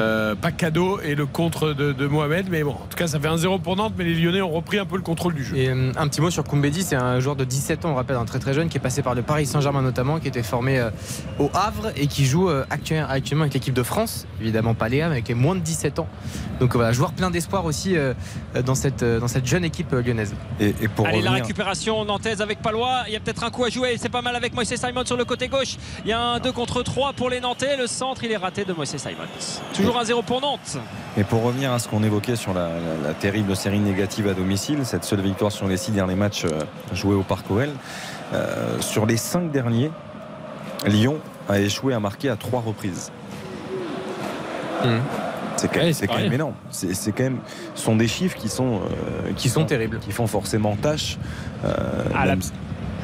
[0.00, 2.46] Euh, pas cadeau et le contre de, de Mohamed.
[2.50, 3.94] Mais bon, en tout cas, ça fait 1-0 pour Nantes.
[3.96, 5.56] Mais les Lyonnais ont repris un peu le contrôle du jeu.
[5.56, 8.16] Et euh, un petit mot sur Koumbedi, c'est un joueur de 17 ans, on rappelle,
[8.16, 10.78] un très très jeune, qui est passé par le Paris Saint-Germain notamment, qui était formé
[10.78, 10.90] euh,
[11.38, 15.08] au Havre et qui joue euh, actuel- actuellement avec l'équipe de France, évidemment pas Léa,
[15.08, 16.08] mais qui est moins de 17 ans.
[16.60, 18.12] Donc voilà, joueur plein d'espoir aussi euh,
[18.64, 20.34] dans, cette, euh, dans cette jeune équipe euh, lyonnaise.
[20.60, 23.04] Et, et pour Allez, la revenir, récupération nantaise avec Palois.
[23.06, 23.96] Il y a peut-être un coup à jouer.
[23.98, 25.76] C'est pas mal avec Moïse Simon sur le côté gauche.
[26.04, 27.76] Il y a un 2 contre 3 pour les Nantais.
[27.76, 29.14] Le centre, il est raté de Moïse Simon.
[29.72, 30.78] Toujours 1-0 pour Nantes.
[31.16, 34.34] et pour revenir à ce qu'on évoquait sur la, la- la terrible série négative à
[34.34, 37.68] domicile, cette seule victoire sur les six derniers matchs euh, joués au Parc OL,
[38.34, 39.92] euh, sur les cinq derniers,
[40.86, 43.12] Lyon a échoué à marquer à trois reprises.
[45.56, 46.54] C'est quand, même- Ouais, c'est quand même énorme.
[46.70, 47.38] C'est quand même,
[47.74, 48.76] ce sont des chiffres qui sont,
[49.24, 49.98] euh, Qui sont terribles.
[50.00, 51.16] qui font forcément tâche
[51.64, 52.40] euh, même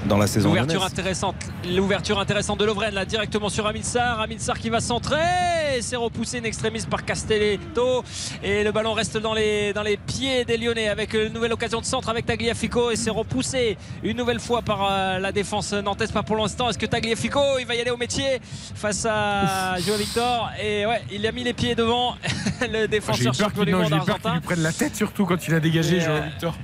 [0.06, 0.48] dans la saison.
[0.50, 1.36] L'ouverture intéressante,
[1.68, 4.20] l'ouverture intéressante de Lovren là directement sur Amil Sarr.
[4.20, 8.04] Amil Sarr qui va centrer, c'est repoussé une extrémiste par Castelletto
[8.42, 11.80] et le ballon reste dans les, dans les pieds des Lyonnais avec une nouvelle occasion
[11.80, 16.12] de centre avec Tagliafico et c'est repoussé une nouvelle fois par euh, la défense nantaise
[16.12, 16.68] pas pour l'instant.
[16.68, 18.40] Est-ce que Tagliafico il va y aller au métier
[18.74, 20.50] face à Joao Victor?
[20.62, 22.16] Et ouais il a mis les pieds devant
[22.60, 24.34] le défenseur peur champion du monde argentin.
[24.34, 26.54] lui prenne la tête, surtout quand il a dégagé Joao euh, Victor.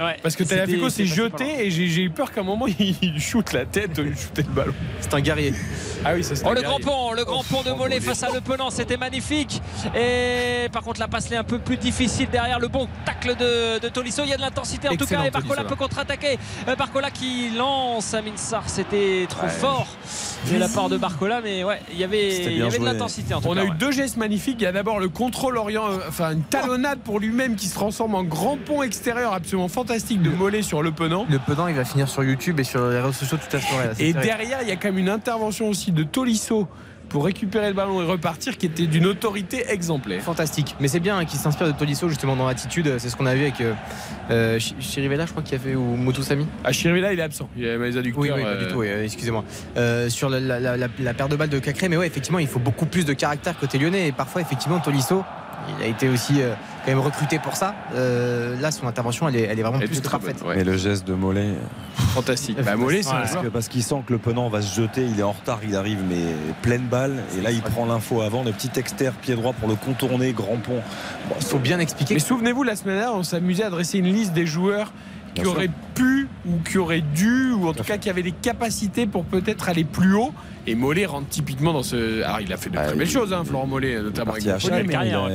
[0.00, 3.52] Ouais, Parce que Tagliafico s'est jeté et j'ai eu peur qu'à un moment il shoot
[3.52, 4.74] la tête, il shootait le ballon.
[5.00, 5.54] C'est un guerrier.
[6.04, 8.22] Ah oui, ça c'est Oh un le grand pont, le grand pont de Mollet face
[8.22, 9.60] à Le Penant, c'était magnifique.
[9.94, 13.78] Et par contre la passe est un peu plus difficile derrière le bon tacle de,
[13.78, 14.22] de Tolisso.
[14.24, 16.38] Il y a de l'intensité en tout cas et Barcola peut contre-attaquer.
[16.68, 19.48] Euh, Barcola qui lance Amin Sarr, c'était trop Ouais.
[19.48, 19.86] fort
[20.50, 22.78] de la part de Barcola, mais ouais, il y avait, C'était il y bien avait
[22.78, 23.60] de l'intensité en tout On cas.
[23.60, 23.76] a eu ouais.
[23.78, 24.56] deux gestes magnifiques.
[24.60, 27.74] Il y a d'abord le contrôle orient, euh, enfin une talonnade pour lui-même qui se
[27.74, 31.26] transforme en grand pont extérieur absolument fantastique de Mollet sur le Penant.
[31.28, 33.86] Le Penant, il va finir sur YouTube et sur les réseaux sociaux toute la soirée.
[33.88, 36.68] là, Et derrière, il y a quand même une intervention aussi de Tolisso
[37.08, 40.22] pour récupérer le ballon et repartir qui était d'une autorité exemplaire.
[40.22, 40.76] Fantastique.
[40.80, 42.94] Mais c'est bien hein, qu'il s'inspire de Tolisso justement dans l'attitude.
[42.98, 43.74] C'est ce qu'on a vu avec euh,
[44.30, 46.46] euh, Chi- Chirivella, je crois, qui a fait, ou Motosami.
[46.64, 47.48] À Chirivella, il est absent.
[47.56, 48.22] Il a les adducteurs.
[48.22, 49.42] Oui, oui, pas du tout, oui, euh, excusez-moi.
[49.76, 52.46] Euh, sur la, la, la, la paire de balles de Cacré, mais ouais, effectivement, il
[52.48, 54.06] faut beaucoup plus de caractère côté lyonnais.
[54.08, 55.22] Et parfois, effectivement, Tolisso,
[55.78, 56.54] il a été aussi euh,
[56.84, 57.74] quand même recruté pour ça.
[57.94, 60.48] Euh, là, son intervention, elle est, elle est vraiment Elle plus très que bonne, parfaite.
[60.48, 60.56] ouais.
[60.56, 61.54] Mais le geste de Mollet,
[62.14, 62.60] Fantastique.
[62.62, 63.42] Bah, Mollet, c'est parce joueur.
[63.44, 65.76] que- parce qu'il sent que le penant va se jeter, il est en retard, il
[65.76, 66.22] arrive mais
[66.62, 69.74] pleine balle et là il prend l'info avant, le petit externe pied droit pour le
[69.76, 70.80] contourner, grand pont.
[71.28, 72.14] Bon, Il faut bien expliquer.
[72.14, 74.92] Mais souvenez-vous, la semaine dernière, on s'amusait à dresser une liste des joueurs
[75.34, 79.06] qui auraient pu ou qui auraient dû ou en tout cas qui avaient des capacités
[79.06, 80.32] pour peut-être aller plus haut.
[80.66, 82.22] Et Mollet rentre typiquement dans ce.
[82.22, 84.62] Alors il a fait de Bah, très belles choses, hein, Florent Mollet, notamment avec Chac,
[84.70, 85.28] mais- il a- carrière,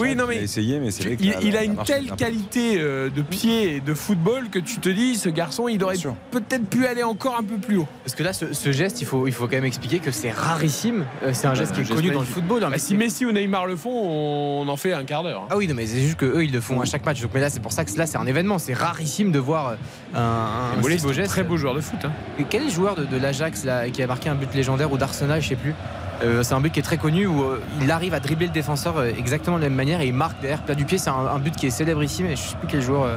[0.00, 1.64] Oui, non, mais il a essayé, mais c'est vrai que Il, la- il a la
[1.66, 5.68] une telle qualité euh, de pied et de football que tu te dis, ce garçon,
[5.68, 5.96] il aurait
[6.30, 7.88] peut-être pu aller encore un peu plus haut.
[8.04, 10.30] Parce que là, ce, ce geste, il faut, il faut quand même expliquer que c'est
[10.30, 11.04] rarissime.
[11.24, 12.58] Euh, C'est un geste qui est connu dans le football.
[12.64, 15.42] hein, Bah, mais si Messi ou Neymar le font, on en fait un quart d'heure.
[15.42, 15.48] hein.
[15.50, 17.20] Ah oui, non, mais c'est juste qu'eux, ils le font à chaque match.
[17.20, 18.58] Donc, mais là, c'est pour ça que là, c'est un événement.
[18.58, 19.74] C'est rarissime de voir
[20.14, 21.30] un, un, Et Mollet, si beau c'est un geste.
[21.32, 21.98] très beau joueur de foot.
[22.04, 22.12] hein.
[22.48, 25.40] Quel est le joueur de, de l'Ajax qui a marqué un but légendaire ou d'Arsenal,
[25.42, 25.74] je sais plus
[26.22, 28.52] Euh, C'est un but qui est très connu où euh, il arrive à dribbler le
[28.52, 30.98] défenseur euh, exactement de la même manière et il marque derrière plat du pied.
[30.98, 33.04] C'est un, un but qui est célèbre ici, mais je sais plus quel joueur.
[33.04, 33.16] euh,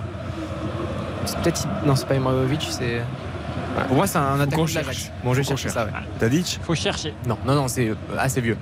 [1.25, 1.67] C'est peut-être.
[1.85, 3.01] Non, c'est pas Ibrahimovic, c'est.
[3.87, 4.85] Pour moi, c'est un attaquant de cherche.
[4.87, 5.11] l'Ajax.
[5.23, 5.91] Bon, je chercher ça, ouais.
[6.19, 7.13] Tadic Faut chercher.
[7.27, 8.57] Non, non, non, c'est assez vieux.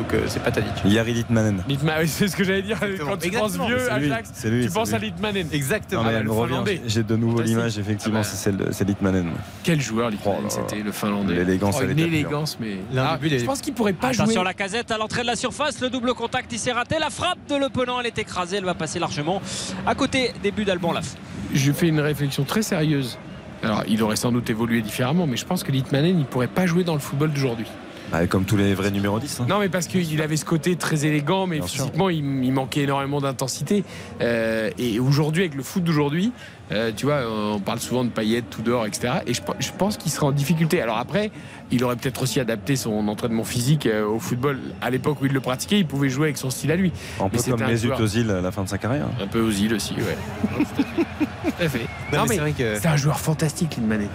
[0.00, 0.72] Donc, euh, c'est pas Tadic.
[0.86, 1.62] Yari Litmanen.
[1.68, 3.10] Litma- oui, c'est ce que j'allais dire Exactement.
[3.10, 3.64] quand tu Exactement.
[3.64, 4.44] penses vieux, Ajax.
[4.46, 4.94] lui, tu penses lui.
[4.94, 5.46] à Litmanen.
[5.52, 6.02] Exactement.
[6.06, 6.52] Ah, elle le me revient.
[6.52, 6.80] Finlandais.
[6.86, 8.28] J'ai de nouveau l'image, effectivement, Ah bah.
[8.30, 9.30] c'est celle de c'est Litmanen.
[9.62, 11.34] Quel joueur Litmanen Oh c'était le Finlandais.
[11.34, 14.44] L'élégance, Oh, elle une était élégance, mais Ah, je pense qu'il pourrait pas Attention jouer.
[14.44, 17.38] la casette à l'entrée de la surface, le double contact il s'est raté, la frappe
[17.48, 19.42] de Le Penant elle est écrasée, elle va passer largement
[19.86, 21.14] à côté des buts d'Alban Laf.
[21.52, 23.18] Je fais une réflexion très sérieuse.
[23.62, 26.64] Alors, il aurait sans doute évolué différemment, mais je pense que Litmanen, il pourrait pas
[26.64, 27.66] jouer dans le football d'aujourd'hui.
[28.12, 29.40] Ah, comme tous les vrais numéros 10.
[29.40, 29.46] hein.
[29.48, 32.82] Non, mais parce qu'il avait ce côté très élégant, mais Bien physiquement, il, il manquait
[32.82, 33.84] énormément d'intensité.
[34.20, 36.32] Euh, et aujourd'hui, avec le foot d'aujourd'hui,
[36.72, 39.14] euh, tu vois, on parle souvent de paillettes, tout dehors, etc.
[39.26, 40.80] Et je, pe- je pense qu'il sera en difficulté.
[40.82, 41.30] Alors après,
[41.70, 44.58] il aurait peut-être aussi adapté son entraînement physique euh, au football.
[44.80, 46.92] À l'époque où il le pratiquait, il pouvait jouer avec son style à lui.
[47.20, 49.06] Un Mais peu c'était comme un Mesut joueur- Ozil à la fin de sa carrière.
[49.20, 50.16] Un peu aux îles aussi, ouais.
[50.76, 51.78] Tout à fait.
[52.12, 54.08] Non, Non, mais mais c'est vrai que- c'est un joueur fantastique, Lindmanet.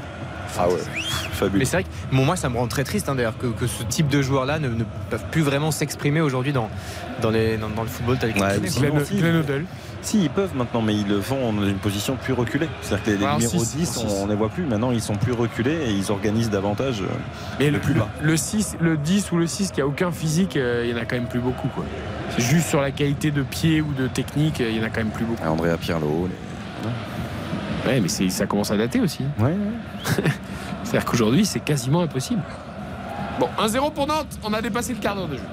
[0.58, 0.76] Ah ouais,
[1.34, 1.60] fabuleux.
[1.60, 3.68] Mais c'est vrai que bon, moi ça me rend très triste hein, d'ailleurs que, que
[3.68, 6.70] ce type de joueurs-là ne, ne peuvent plus vraiment s'exprimer aujourd'hui dans,
[7.22, 8.60] dans, les- dans- dans le football tel qu'il Ouais, est.
[8.60, 9.66] mais Glenn,
[10.02, 12.68] si, ils peuvent maintenant, mais ils le font dans une position plus reculée.
[12.84, 14.64] C'est-à-dire que les, les numéros six, 10, en on, on les voit plus.
[14.64, 17.02] Maintenant, ils sont plus reculés et ils organisent davantage.
[17.02, 17.06] euh,
[17.60, 18.08] Mais Le plus bas.
[18.22, 21.02] Le 6, le 10 ou le 6 qui a aucun physique, euh, il y en
[21.02, 21.70] a quand même plus beaucoup.
[21.70, 21.84] Quoi.
[22.38, 24.98] Juste sur la qualité de pied ou de technique, euh, il y en a quand
[25.02, 25.44] même plus beaucoup.
[25.44, 26.30] Andrea Pirlo.
[27.86, 29.24] Ouais, mais ça commence à dater aussi.
[29.40, 29.56] ouais.
[30.84, 32.42] C'est-à-dire qu'aujourd'hui, c'est quasiment impossible.
[33.40, 35.44] Bon, 1-0 pour Nantes, on a dépassé le quart d'heure de jeu.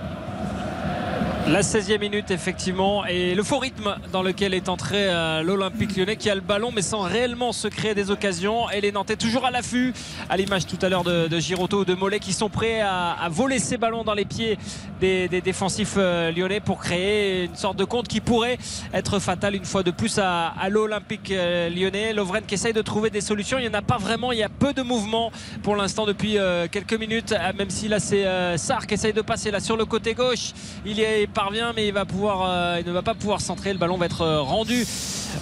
[1.48, 6.14] La 16e minute, effectivement, et le faux rythme dans lequel est entré euh, l'Olympique lyonnais
[6.14, 8.70] qui a le ballon, mais sans réellement se créer des occasions.
[8.70, 9.92] Et les Nantais toujours à l'affût,
[10.30, 13.58] à l'image tout à l'heure de, de ou de Mollet, qui sont prêts à, voler
[13.58, 14.56] ces ballons dans les pieds
[15.00, 18.56] des, défensifs euh, lyonnais pour créer une sorte de compte qui pourrait
[18.94, 22.12] être fatal une fois de plus à, l'Olympique euh, lyonnais.
[22.12, 23.58] Lovren qui essaye de trouver des solutions.
[23.58, 25.32] Il n'y en a pas vraiment, il y a peu de mouvement
[25.64, 26.36] pour l'instant depuis
[26.70, 28.24] quelques minutes, même si là c'est
[28.56, 30.52] Sarr qui essaye de passer là sur le côté gauche.
[30.86, 31.00] Il
[31.32, 33.72] parvient, mais il, va pouvoir, euh, il ne va pas pouvoir centrer.
[33.72, 34.86] Le ballon va être euh, rendu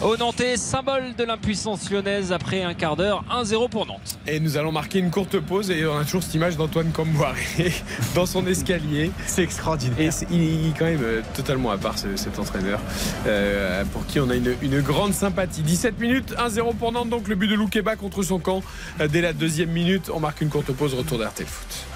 [0.02, 3.24] au Nantais, symbole de l'impuissance lyonnaise après un quart d'heure.
[3.30, 4.18] 1-0 pour Nantes.
[4.26, 7.72] Et nous allons marquer une courte pause et on a toujours cette image d'Antoine Comboiré
[8.14, 9.10] dans son escalier.
[9.26, 9.98] C'est extraordinaire.
[9.98, 12.80] Et il, est quand même euh, totalement à part ce- cet entraîneur
[13.26, 15.62] euh, pour qui on a une, une grande sympathie.
[15.62, 18.62] 17 minutes, 1-0 pour Nantes, donc le but de Loukeba contre son camp.
[19.08, 21.86] Dès la deuxième minute, on marque une courte pause, retour d'RTL Foot.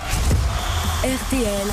[1.04, 1.68] RTL,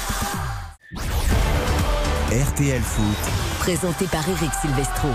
[2.32, 3.60] RTL Foot.
[3.60, 5.10] présenté par Eric Silvestro.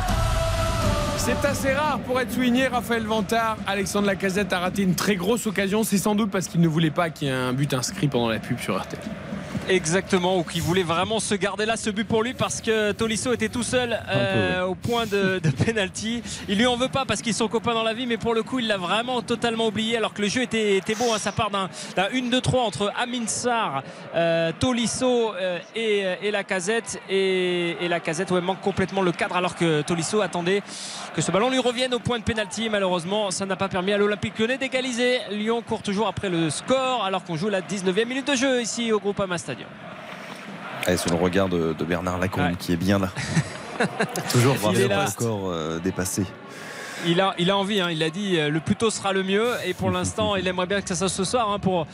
[1.16, 3.56] C'est assez rare pour être souligné, Raphaël Vantard.
[3.66, 5.82] Alexandre Lacazette a raté une très grosse occasion.
[5.82, 8.28] C'est sans doute parce qu'il ne voulait pas qu'il y ait un but inscrit pendant
[8.28, 9.00] la pub sur RTL.
[9.68, 13.32] Exactement, ou qui voulait vraiment se garder là ce but pour lui parce que Tolisso
[13.32, 16.22] était tout seul euh, au point de, de penalty.
[16.48, 18.44] Il lui en veut pas parce qu'ils sont copains dans la vie, mais pour le
[18.44, 21.12] coup, il l'a vraiment totalement oublié alors que le jeu était, était beau.
[21.12, 21.18] hein.
[21.18, 23.82] Ça part d'un d'un 1-2-3 entre Amin Sarr,
[24.14, 27.00] euh, Tolisso euh, et, et Lacazette.
[27.08, 30.62] Et, et Lacazette ouais, manque complètement le cadre alors que Tolisso attendait
[31.14, 32.68] que ce ballon lui revienne au point de penalty.
[32.70, 35.18] Malheureusement, ça n'a pas permis à l'Olympique lyonnais d'égaliser.
[35.32, 38.92] Lyon court toujours après le score alors qu'on joue la 19e minute de jeu ici
[38.92, 39.68] au Groupama Stadium.
[40.88, 42.56] Et sur le regard de, de Bernard Lacombe Ouais.
[42.58, 43.08] qui est bien là.
[44.32, 44.56] Toujours
[44.88, 45.04] là.
[45.06, 46.24] record euh, dépassé.
[47.06, 47.90] Il a, il a envie, hein.
[47.90, 49.48] il a dit euh, le plus tôt sera le mieux.
[49.66, 51.86] Et pour l'instant, il aimerait bien que ça soit ce soir hein, pour,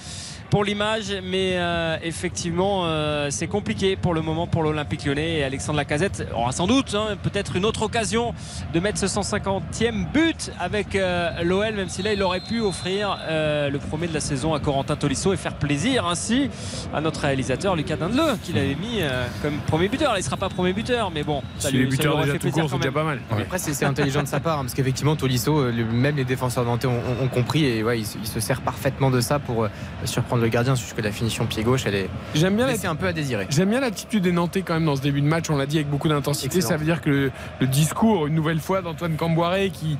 [0.52, 1.06] pour l'image.
[1.24, 5.38] Mais euh, effectivement, euh, c'est compliqué pour le moment pour l'Olympique lyonnais.
[5.38, 8.34] Et Alexandre Lacazette aura sans doute hein, peut-être une autre occasion
[8.74, 13.18] de mettre ce 150e but avec euh, l'OL, même si là, il aurait pu offrir
[13.22, 16.50] euh, le premier de la saison à Corentin Tolisso et faire plaisir ainsi
[16.92, 20.12] à notre réalisateur Lucas Dindeleu, qu'il avait mis euh, comme premier buteur.
[20.16, 22.12] Il ne sera pas premier buteur, mais bon, ça Si lui, les ça lui buteurs
[22.14, 23.20] aurait déjà fait tout plaisir court, c'est pas mal.
[23.30, 26.92] Après, c'est intelligent de sa part, hein, parce qu'effectivement, Tolisso, même les défenseurs nantais ont,
[26.92, 29.68] ont- ont compris et ouais, il, se- il se sert parfaitement de ça pour euh,
[30.04, 32.96] surprendre le gardien, puisque la finition pied gauche, elle est J'aime bien la laissée un
[32.96, 33.46] peu à désirer.
[33.50, 35.76] J'aime bien l'attitude des Nantais quand même dans ce début de match, on l'a dit
[35.76, 36.60] avec beaucoup d'intensité.
[36.60, 39.98] Ça veut dire que le, le discours, une nouvelle fois, d'Antoine Camboiré qui,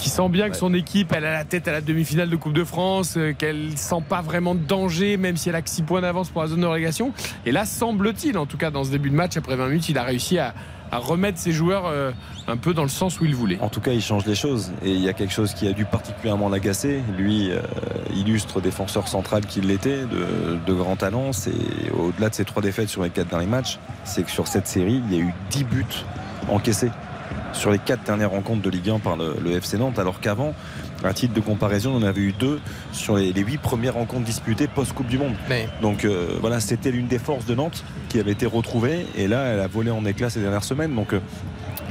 [0.00, 2.54] qui sent bien que son équipe, elle a la tête à la demi-finale de Coupe
[2.54, 5.82] de France, euh, qu'elle sent pas vraiment de danger, même si elle a que 6
[5.82, 7.12] points d'avance pour la zone de relégation.
[7.44, 9.98] Et là, semble-t-il, en tout cas dans ce début de match, après 20 minutes, il
[9.98, 10.54] a réussi à,
[10.92, 12.12] à remettre ses joueurs euh,
[12.48, 13.58] un peu dans le sens où il voulait.
[13.60, 14.72] En tout cas, il change les choses.
[14.84, 17.02] Et il y a quelque chose qui a dû particulièrement l'agacer.
[17.16, 17.60] Lui, euh,
[18.14, 21.32] illustre défenseur central qu'il l'était, de, de grand talent.
[21.32, 21.52] C'est
[21.96, 25.02] au-delà de ses trois défaites sur les quatre derniers matchs, c'est que sur cette série,
[25.10, 25.84] il y a eu 10 buts
[26.48, 26.90] encaissés
[27.52, 30.54] sur les quatre dernières rencontres de Ligue 1 par le, le FC Nantes, alors qu'avant,
[31.04, 32.60] à titre de comparaison, on en avait eu deux
[32.92, 35.34] sur les, les huit premières rencontres disputées post-Coupe du Monde.
[35.48, 39.28] Mais Donc euh, voilà, c'était l'une des forces de Nantes qui avait été retrouvée et
[39.28, 40.94] là, elle a volé en éclats ces dernières semaines.
[40.94, 41.20] Donc euh,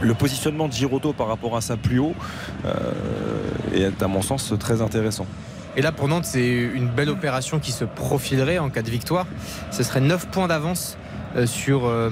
[0.01, 2.15] le positionnement de Giroto par rapport à ça plus haut
[2.65, 2.71] euh,
[3.73, 5.25] est à mon sens très intéressant.
[5.75, 9.27] Et là, pour Nantes, c'est une belle opération qui se profilerait en cas de victoire.
[9.71, 10.97] Ce serait 9 points d'avance
[11.45, 12.09] sur, euh,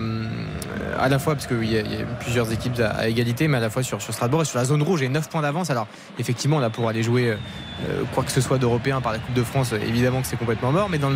[0.99, 1.83] à la fois, parce qu'il y, a-
[2.19, 5.01] plusieurs équipes à, égalité, mais à la fois sur, Strasbourg et sur la zone rouge,
[5.01, 5.69] et 9 points d'avance.
[5.69, 5.87] Alors,
[6.19, 9.43] effectivement, là, pour aller jouer euh, quoi que ce soit d'européen par la Coupe de
[9.43, 11.15] France, euh, évidemment que c'est complètement mort, mais dans, le-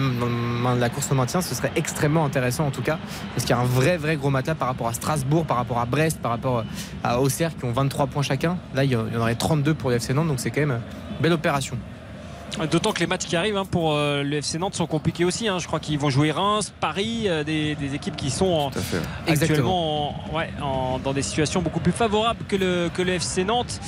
[0.63, 2.97] dans la course au maintien, ce serait extrêmement intéressant en tout cas,
[3.35, 5.79] parce qu'il y a un vrai, vrai gros matin par rapport à Strasbourg, par rapport
[5.79, 6.63] à Brest, par rapport
[7.03, 8.57] à Auxerre qui ont 23 points chacun.
[8.75, 10.79] Là, il y en aurait 32 pour le FC Nantes, donc c'est quand même
[11.19, 11.77] belle opération.
[12.69, 15.47] D'autant que les matchs qui arrivent hein, pour euh, le FC Nantes sont compliqués aussi.
[15.47, 15.57] hein.
[15.59, 18.69] Je crois qu'ils vont jouer Reims, Paris, euh, des, des équipes qui sont en-
[19.43, 23.45] actuellement en- ouais, en- dans des situations beaucoup plus favorables que le, que le FC
[23.45, 23.79] Nantes.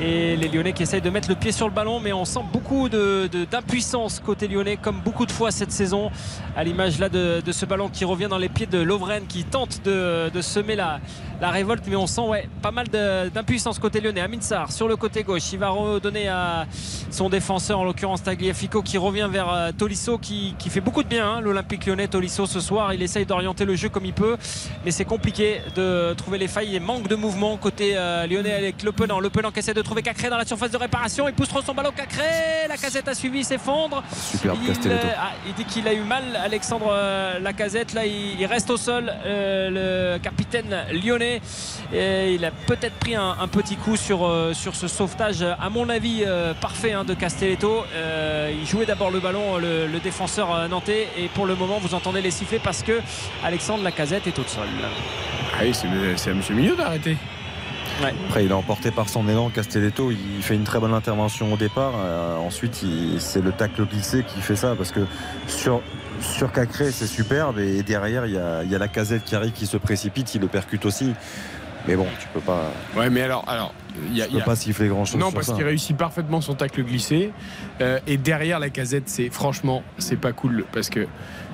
[0.00, 2.40] Et les Lyonnais qui essayent de mettre le pied sur le ballon, mais on sent
[2.52, 6.10] beaucoup de- de- d'impuissance côté lyonnais, comme beaucoup de fois cette saison,
[6.56, 9.44] à l'image là de, de ce ballon qui revient dans les pieds de Lovren, qui
[9.44, 11.00] tente de, de semer la,
[11.40, 14.20] la révolte, mais on sent ouais, pas mal d'impuissance côté lyonnais.
[14.20, 16.66] Amin Sarr sur le côté gauche, il va redonner à
[17.10, 21.08] son défenseur, en l'occurrence Tagliafico, qui revient vers euh, Tolisso, qui, qui fait beaucoup de
[21.08, 21.28] bien.
[21.28, 24.36] hein, L'Olympique lyonnais, Tolisso ce soir, il essaye d'orienter le jeu comme il peut,
[24.84, 26.74] mais c'est compliqué de trouver les failles.
[26.74, 29.20] Il manque de mouvement côté euh, lyonnais avec Le Penant.
[29.20, 31.28] Le Penant qui essaie de trouver Cacré dans la surface de réparation.
[31.28, 32.66] Il pousse trop son ballon Cacré.
[32.68, 34.02] La casette a suivi, s'effondre.
[34.12, 37.94] Superbe il, euh, ah, il dit qu'il a eu mal, Alexandre euh, Lacazette.
[37.94, 41.27] Là, il, il reste au sol, euh, le capitaine lyonnais.
[41.92, 45.70] Et il a peut-être pris un, un petit coup sur, euh, sur ce sauvetage, à
[45.70, 47.84] mon avis, euh, parfait hein, de Castelletto.
[47.94, 51.08] Euh, il jouait d'abord le ballon, le, le défenseur nantais.
[51.16, 53.00] Et pour le moment, vous entendez les sifflets parce que
[53.44, 54.66] Alexandre Lacazette est au sol.
[55.54, 55.72] Ah oui,
[56.16, 57.16] c'est à Monsieur Milieu d'arrêter.
[58.26, 59.50] Après, il est emporté par son élan.
[59.50, 61.94] Castelletto, il fait une très bonne intervention au départ.
[61.96, 62.84] Euh, ensuite,
[63.18, 65.00] c'est le tacle glissé qui fait ça parce que
[65.48, 65.80] sur,
[66.20, 67.58] sur Cacré, c'est superbe.
[67.58, 70.48] Et derrière, il y a, y la casette qui arrive, qui se précipite, il le
[70.48, 71.12] percute aussi.
[71.86, 72.72] Mais bon, tu peux pas.
[72.96, 73.72] Ouais, mais alors, alors,
[74.10, 75.18] il y a, Tu y peux a- pas siffler grand chose.
[75.20, 77.30] Non, parce qu'il réussit parfaitement son tacle glissé.
[77.80, 81.06] Euh, et derrière la casette, c'est franchement, c'est pas cool parce que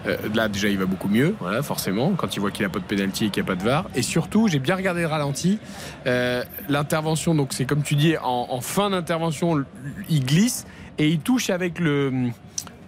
[0.07, 2.79] euh, là déjà il va beaucoup mieux, voilà, forcément, quand il voit qu'il a pas
[2.79, 3.85] de pénalty et qu'il n'y a pas de VAR.
[3.95, 5.59] Et surtout, j'ai bien regardé le ralenti.
[6.07, 9.63] euh, L'intervention, donc c'est comme tu dis, en, en fin d'intervention,
[10.09, 10.67] il glisse
[10.99, 12.13] et il touche avec le,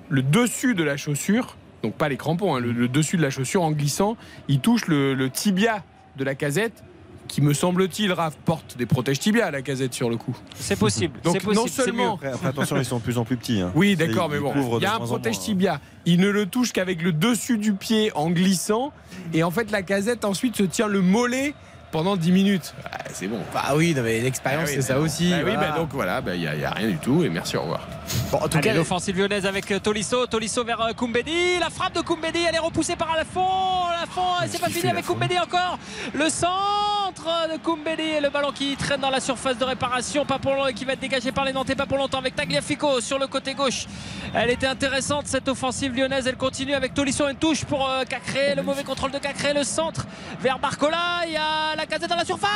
[0.09, 1.57] le dessus de la chaussure.
[1.87, 4.17] Donc pas les crampons, hein, le, le dessus de la chaussure en glissant,
[4.49, 5.85] il touche le, le tibia
[6.17, 6.83] de la casette
[7.29, 10.37] qui me semble-t-il, Raph, porte des protèges tibia à la casette sur le coup.
[10.57, 11.21] C'est possible.
[11.23, 12.15] Donc c'est possible, non seulement.
[12.15, 13.61] Après, après, attention, ils sont de plus en plus petits.
[13.61, 13.71] hein.
[13.77, 15.81] Oui, d'accord, mais bon, il y a un protège tibia.
[16.07, 18.93] Il ne le touche qu'avec le dessus du pied en glissant.
[19.33, 21.55] Et en fait, la casette ensuite se tient le mollet
[21.97, 22.75] pendant 10 minutes.
[22.93, 23.39] Ah, c'est bon.
[23.55, 25.05] Bah oui, non, mais l'expérience, Ah oui, c'est ça bon.
[25.07, 25.31] aussi.
[25.31, 27.25] Bah oui, bah donc voilà, bah, il n'y a, il y a rien du tout.
[27.25, 27.89] Et merci, au revoir.
[28.31, 31.71] Bon, en tout Allez, cas, l'offensive lyonnaise avec euh, Tolisso, Tolisso vers euh, Koumbedi, la
[31.71, 35.39] frappe de Koumbedi, elle est repoussée par Lafont, Lafont, et c'est pas fini avec Koumbedi
[35.39, 35.79] encore,
[36.13, 40.39] le centre de Koumbedi et le ballon qui traîne dans la surface de réparation, pas
[40.39, 43.01] pour longtemps, et qui va être dégagé par les Nantais, pas pour longtemps avec Tagliafico
[43.01, 43.87] sur le côté gauche.
[44.35, 48.55] Elle était intéressante cette offensive lyonnaise, elle continue avec Tolisso, une touche pour euh, Cacré,
[48.55, 50.07] le mauvais contrôle de Cacré, le centre
[50.41, 52.51] vers Barcola, il y a la casette dans la surface,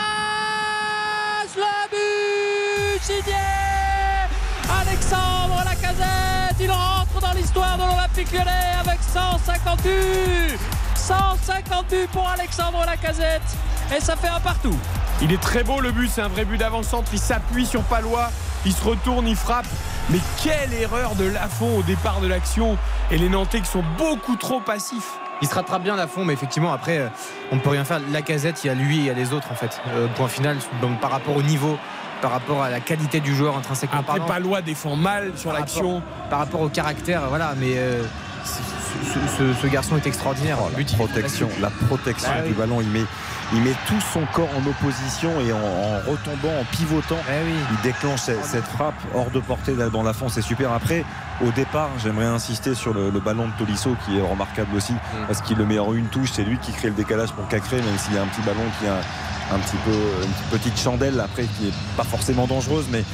[1.57, 3.37] le but signé
[4.81, 10.59] Alexandre Lacazette, il rentre dans l'histoire de l'Olympique lyonnais avec 150 buts
[10.95, 13.43] 150 buts pour Alexandre Lacazette
[13.97, 14.77] et ça fait un partout.
[15.23, 17.11] Il est très beau le but, c'est un vrai but d'avant-centre.
[17.13, 18.31] Il s'appuie sur Palois,
[18.65, 19.67] il se retourne, il frappe.
[20.11, 22.79] Mais quelle erreur de Lafont au départ de l'action.
[23.11, 25.19] Et les Nantais qui sont beaucoup trop passifs.
[25.43, 27.09] Il se rattrape bien à fond, mais effectivement, après, euh,
[27.53, 28.01] on ne peut rien faire.
[28.13, 29.81] La casette, il y a lui et il y a les autres, en fait.
[29.95, 31.79] Euh, point final, donc, par rapport au niveau,
[32.23, 35.61] par rapport à la qualité du joueur intrinsèquement Après, parlant, Palois défend mal sur par
[35.61, 35.95] l'action.
[35.97, 38.03] rapport- Par rapport au caractère, voilà, mais euh,
[38.45, 38.59] ce,
[39.15, 40.59] ce- ce- ce garçin est extraordinaire.
[40.61, 42.55] Oh, la protection, la protection Bah du oui.
[42.59, 43.05] ballon, il met,
[43.55, 47.55] il met tout son corps en opposition et en, en retombant, en pivotant, Eh oui.
[47.73, 50.73] il déclenche cette, cette frappe hors de portée dans la fond, c'est super.
[50.73, 51.05] Après,
[51.47, 55.27] au départ, j'aimerais insister sur le, le ballon de Tolisso qui est remarquable aussi Mm.
[55.27, 57.77] parce qu'il le met en une touche, c'est lui qui crée le décalage pour Cacré,
[57.77, 58.97] même s'il y a un petit ballon qui a
[59.55, 59.93] un petit peu
[60.25, 63.05] une petite chandelle après qui est pas forcément dangereuse, mais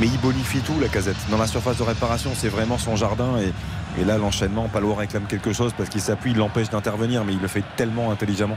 [0.00, 1.16] mais il bonifie tout la casette.
[1.30, 3.52] Dans la surface de réparation, c'est vraiment son jardin et,
[4.00, 7.40] et là l'enchaînement, Palois réclame quelque chose parce qu'il s'appuie, il l'empêche d'intervenir, mais il
[7.40, 8.56] le fait tellement intelligemment.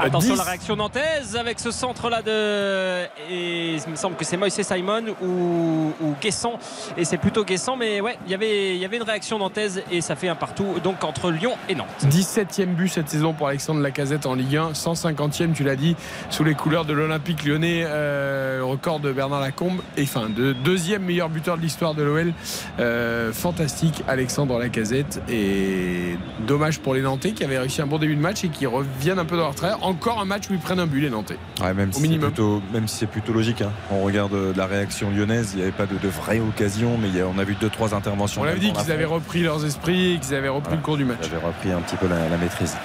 [0.00, 0.38] Attention 10.
[0.38, 4.60] la réaction nantaise avec ce centre là de et il me semble que c'est Moïse
[4.60, 6.58] Simon ou, ou Guessant
[6.96, 9.82] et c'est plutôt Guessant mais ouais il y avait il y avait une réaction nantaise
[9.90, 13.48] et ça fait un partout donc entre Lyon et Nantes 17e but cette saison pour
[13.48, 15.96] Alexandre Lacazette en Ligue 1, 150e, tu l'as dit,
[16.30, 21.02] sous les couleurs de l'Olympique lyonnais, euh, record de Bernard Lacombe, et enfin, de, deuxième
[21.02, 22.32] meilleur buteur de l'histoire de l'OL.
[22.78, 26.16] Euh, fantastique, Alexandre Lacazette, et
[26.46, 29.18] dommage pour les Nantais qui avaient réussi un bon début de match et qui reviennent
[29.18, 29.35] un peu
[29.82, 31.36] Encore un match où ils prennent un but, les Nantais.
[31.60, 32.30] Ouais, même, Au si c'est minimum.
[32.30, 33.62] plutôt, même si c'est plutôt logique.
[33.62, 33.70] hein.
[33.90, 37.08] On regarde euh, la réaction lyonnaise, il n'y avait pas de, de vraie occasion, mais
[37.08, 38.42] il y a- on a vu deux trois interventions.
[38.42, 40.76] On avait dit qu'ils avaient repris leurs esprits et qu'ils avaient repris Voilà.
[40.76, 41.18] le cours du match.
[41.22, 42.76] Ils avaient repris un petit peu la, la maîtrise.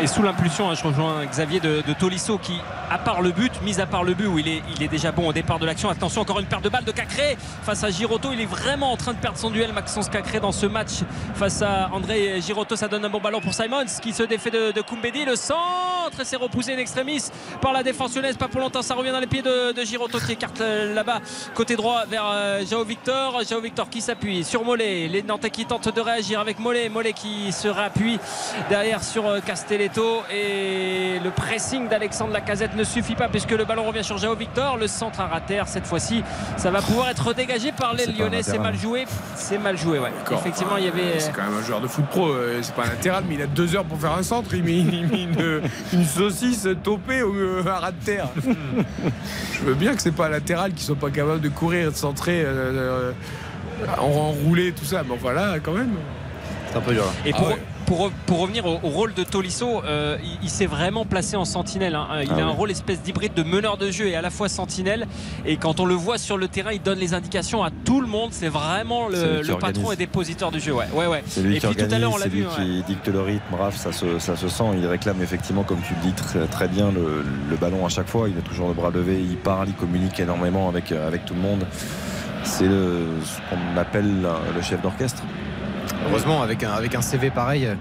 [0.00, 2.54] Et sous l'impulsion, hein, je rejoins Xavier de, Tolisso qui,
[2.90, 5.12] à part le but, mis à part le but où il est, il est déjà
[5.12, 5.90] bon au départ de l'action.
[5.90, 8.30] Attention, encore une paire de balles de Cacré face à Giroto.
[8.32, 11.02] Il est vraiment en train de perdre son duel, Maxence Cacré, dans ce match
[11.34, 12.74] face à André Giroto.
[12.74, 15.24] Ça donne un bon ballon pour Simons qui se défait de, de Koumbedi.
[15.24, 17.22] Le centre et c'est repoussé in extremis
[17.60, 18.36] par la défense lyonnaise.
[18.36, 21.20] Pas pour longtemps, ça revient dans les pieds de, de Giroto qui écarte là-bas,
[21.54, 23.42] côté droit vers euh, Jao Victor.
[23.48, 25.08] Jao Victor qui s'appuie sur Mollet.
[25.08, 26.88] Les Nantais qui tentent de réagir avec Mollet.
[26.88, 28.18] Mollet qui se réappuie
[28.68, 29.40] derrière sur euh,
[29.82, 34.76] Et le pressing d'Alexandre Lacazette ne suffit pas puisque le ballon revient sur Jao Victor.
[34.76, 36.22] Le centre à terre cette fois-ci
[36.56, 38.44] ça va pouvoir être dégagé par les Lyonnais.
[38.44, 39.06] C'est mal joué.
[39.34, 40.12] C'est mal joué ouais.
[40.30, 42.84] Effectivement il y avait c'est quand même un joueur de foot pro euh, c'est pas
[42.84, 44.54] un latéral mais il a deux heures pour faire un centre.
[44.54, 47.34] Il met, il met une, une, saucisse topée au
[47.66, 48.28] à ras de terre
[49.52, 51.96] je veux bien que c'est pas un latéral qui soit pas capable de courir de
[51.96, 53.10] centrer euh,
[53.98, 55.94] enrouler tout ça mais voilà quand même.
[56.70, 57.04] C'est un peu dur.
[57.26, 57.58] Et pour, ah ouais.
[57.86, 61.44] Pour, pour, revenir au, au, rôle de Tolisso, euh, il, il s'est vraiment placé en
[61.44, 61.94] sentinelle.
[61.94, 62.08] Hein.
[62.22, 64.48] Il ah a un rôle espèce d'hybride de meneur de jeu et à la fois
[64.48, 65.06] sentinelle.
[65.44, 68.06] Et quand on le voit sur le terrain, il donne les indications à tout le
[68.06, 68.30] monde.
[68.32, 70.72] C'est vraiment le, le patron et dépositeur du jeu.
[70.72, 71.22] Ouais, ouais, ouais.
[71.26, 72.46] C'est lui et qui puis organise, tout à l'heure, on l'a c'est lui vu.
[72.54, 72.82] qui ouais.
[72.86, 73.54] dicte le rythme.
[73.54, 74.64] Raph, ça se, ça se sent.
[74.78, 78.08] Il réclame effectivement, comme tu le dis, très, très bien le, le, ballon à chaque
[78.08, 78.28] fois.
[78.28, 79.20] Il a toujours le bras levé.
[79.20, 81.66] Il parle, il communique énormément avec, avec tout le monde.
[82.44, 85.22] C'est ce qu'on appelle le chef d'orchestre.
[86.08, 87.74] Heureusement, avec un, avec un CV pareil, euh,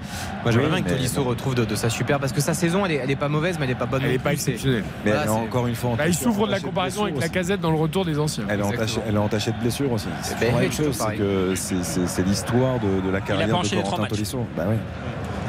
[0.43, 2.85] moi j'aimerais oui, bien que Tolisso retrouve de, de, sa super parce que sa saison
[2.85, 4.01] elle est, elle est pas mauvaise, mais elle est pas bonne.
[4.03, 4.83] Elle n'est pas exceptionnelle.
[5.05, 7.71] Mais voilà, encore une fois, bah, il souffre de la comparaison avec la casette dans
[7.71, 8.45] le retour des anciens.
[8.49, 10.07] Elle est, entachée, elle est entachée de blessures aussi.
[10.21, 14.45] C'est la même chose, c'est que c'est l'histoire de, de, la carrière de Corentin Tolisso.
[14.55, 14.75] Bah, oui.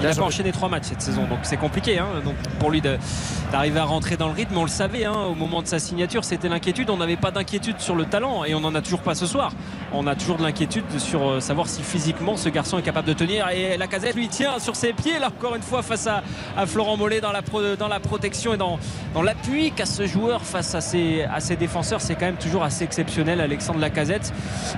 [0.02, 2.80] Il n'a pas enchaîné trois matchs cette saison, donc c'est compliqué hein, donc pour lui
[2.80, 4.56] d'arriver à rentrer dans le rythme.
[4.58, 6.90] On le savait hein, au moment de sa signature, c'était l'inquiétude.
[6.90, 9.52] On n'avait pas d'inquiétude sur le talent et on n'en a toujours pas ce soir.
[9.92, 13.12] On a toujours de l'inquiétude sur euh, savoir si physiquement ce garçon est capable de
[13.12, 13.48] tenir.
[13.50, 16.22] Et la casette lui tient sur ses pieds, là encore une fois face à,
[16.56, 18.78] à Florent Mollet dans la, pro, dans la protection et dans,
[19.14, 22.00] dans l'appui qu'a ce joueur face à ses, à ses défenseurs.
[22.00, 24.32] C'est quand même toujours assez exceptionnel, Alexandre Lacazette.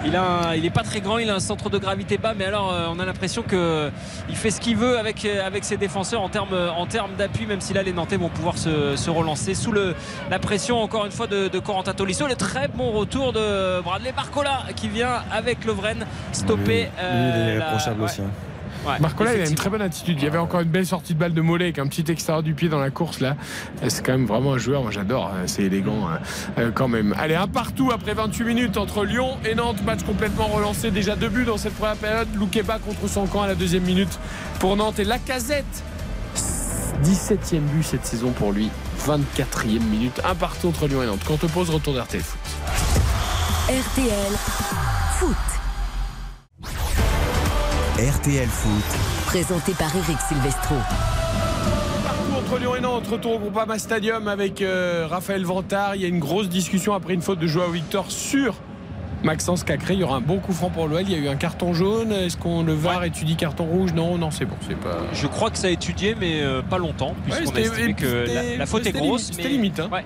[0.04, 2.44] Il a, il est pas très grand, il a un centre de gravité bas, mais
[2.44, 3.90] alors euh, on a l'impression que
[4.28, 6.86] il fait ce qu'il veut avec avec, avec ses défenseurs en termes en
[7.16, 9.94] d'appui, même si là les Nantais vont pouvoir se, se relancer sous le,
[10.30, 12.26] la pression encore une fois de, de Corentin Tolisso.
[12.26, 16.84] Le très bon retour de Bradley Barcola qui vient avec Lovren stopper.
[16.84, 18.04] Oui, euh, il est la...
[18.04, 18.20] aussi.
[18.22, 18.30] Hein.
[18.86, 20.18] Ouais, Marcola il a une très bonne attitude.
[20.18, 22.42] Il y avait encore une belle sortie de balle de mollet avec un petit extérieur
[22.42, 23.36] du pied dans la course là.
[23.88, 26.18] C'est quand même vraiment un joueur, moi j'adore, c'est élégant hein.
[26.58, 27.14] euh, quand même.
[27.18, 30.90] Allez, un partout après 28 minutes entre Lyon et Nantes, match complètement relancé.
[30.90, 32.28] Déjà deux buts dans cette première période.
[32.36, 34.18] Loukeba contre son camp à la deuxième minute
[34.58, 35.84] pour Nantes et Lacazette.
[37.02, 38.70] 17e but cette saison pour lui,
[39.06, 41.20] 24e minute, un partout entre Lyon et Nantes.
[41.26, 42.40] Quand on te pose, retour d'RTL Foot.
[43.68, 44.32] RTL
[45.18, 45.53] Foot.
[47.96, 48.84] RTL Foot.
[49.26, 50.74] Présenté par Eric Silvestro.
[52.36, 55.94] Entre Lyon et Nantes, retour au Groupama Stadium avec euh, Raphaël Vantard.
[55.94, 58.56] Il y a une grosse discussion après une faute de Joao Victor sur
[59.22, 59.94] Maxence Cacré.
[59.94, 61.02] Il y aura un bon coup franc pour l'OL.
[61.02, 62.10] Il y a eu un carton jaune.
[62.10, 63.06] Est-ce qu'on le VAR ouais.
[63.06, 63.92] étudie carton rouge?
[63.92, 64.56] Non, non, c'est bon.
[64.66, 64.98] C'est pas.
[65.12, 68.26] Je crois que ça a étudié, mais euh, pas longtemps, puisqu'on ouais, a estimé que
[68.26, 69.30] la, la faute est grosse.
[69.30, 69.78] C'était limite.
[69.78, 69.88] Hein.
[69.92, 70.04] Ouais.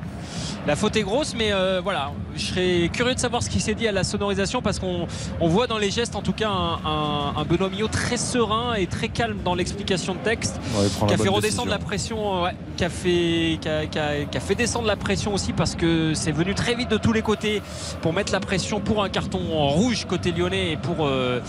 [0.67, 3.75] La faute est grosse, mais euh, voilà, je serais curieux de savoir ce qui s'est
[3.75, 5.07] dit à la sonorisation parce qu'on
[5.41, 8.75] on voit dans les gestes, en tout cas, un, un, un Benoît Millot très serein
[8.75, 12.53] et très calme dans l'explication de texte, ouais, qui a fait redescendre la pression, ouais,
[12.77, 15.75] qui, a fait, qui, a, qui, a, qui a fait descendre la pression aussi parce
[15.75, 17.63] que c'est venu très vite de tous les côtés
[18.03, 19.39] pour mettre la pression pour un carton
[19.69, 21.41] rouge côté lyonnais et pour euh,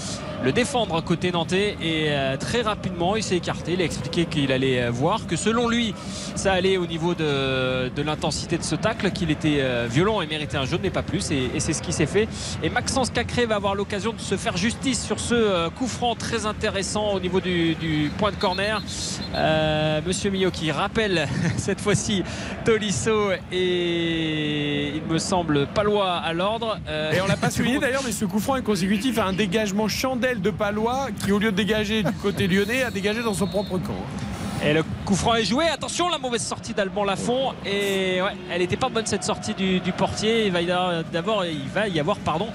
[0.44, 1.76] le défendre côté nantais.
[1.82, 3.74] Et euh, très rapidement, il s'est écarté.
[3.74, 5.94] Il a expliqué qu'il allait voir que selon lui,
[6.36, 10.28] ça allait au niveau de, de l'intensité de ce tacle, qu'il était euh, violent et
[10.28, 11.32] méritait un jaune, mais pas plus.
[11.32, 12.28] Et, et c'est ce qui s'est fait.
[12.64, 16.16] Et Maxence Cacré va avoir l'occasion de se faire justice sur ce euh, coup franc
[16.16, 18.82] très intéressant au niveau du, du point de corner.
[19.36, 21.28] Euh, Monsieur Millot qui rappelle
[21.58, 22.24] cette fois-ci
[22.66, 26.80] Tolisso et il me semble Palois à l'ordre.
[26.88, 29.34] Euh, et on l'a pas souligné d'ailleurs, mais ce coup franc est consécutif à un
[29.34, 33.34] dégagement chandelle de Palois qui, au lieu de dégager du côté lyonnais, a dégagé dans
[33.34, 34.06] son propre camp.
[34.62, 35.68] Et le coup franc est joué.
[35.68, 37.54] Attention, la mauvaise sortie d'Alban Lafont.
[37.66, 40.48] Et ouais, elle n'était pas bonne cette sortie du, du portier.
[40.48, 42.48] Il va y avoir d'abord, il va y avoir pardon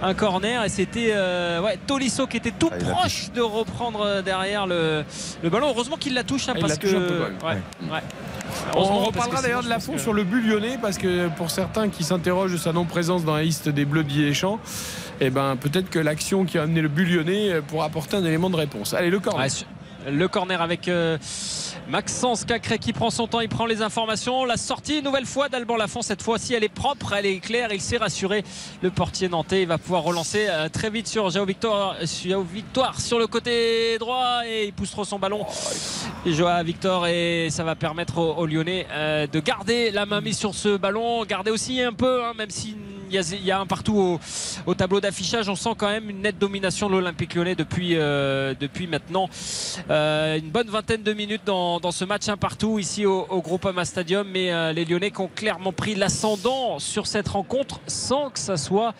[0.00, 0.64] un corner.
[0.64, 5.04] Et c'était euh, ouais, Tolisso qui était tout ah, proche de reprendre derrière le,
[5.42, 5.68] le ballon.
[5.70, 6.86] Heureusement qu'il la touche hein, ah, parce que.
[6.86, 7.60] Ouais,
[7.90, 8.02] ouais.
[8.74, 10.00] On reparlera d'ailleurs de la fond que...
[10.00, 13.42] sur le but lyonnais parce que pour certains qui s'interrogent de sa non-présence dans la
[13.42, 14.60] liste des Bleus de Champs,
[15.20, 18.48] eh ben peut-être que l'action qui a amené le but lyonnais pourra apporter un élément
[18.48, 18.94] de réponse.
[18.94, 19.48] Allez, le corner.
[20.06, 21.18] Le corner avec euh,
[21.88, 24.44] Maxence Cacré qui prend son temps, il prend les informations.
[24.44, 26.02] La sortie, nouvelle fois d'Alban Lafont.
[26.02, 27.72] Cette fois-ci, elle est propre, elle est claire.
[27.72, 28.44] Il s'est rassuré.
[28.82, 33.18] Le portier nantais va pouvoir relancer euh, très vite sur Jao Victor, Jao Victoire sur
[33.18, 35.44] le côté droit et il pousse trop son ballon.
[36.24, 40.38] Et Victor et ça va permettre aux, aux Lyonnais euh, de garder la main mise
[40.38, 42.76] sur ce ballon, garder aussi un peu, hein, même s'il
[43.10, 44.20] il y a un partout au,
[44.66, 48.54] au tableau d'affichage, on sent quand même une nette domination de l'Olympique Lyonnais depuis, euh,
[48.58, 49.28] depuis maintenant
[49.90, 53.40] euh, une bonne vingtaine de minutes dans, dans ce match un partout ici au, au
[53.42, 54.28] Groupama Stadium.
[54.28, 58.56] Mais euh, les Lyonnais qui ont clairement pris l'ascendant sur cette rencontre sans que ça
[58.56, 58.94] soit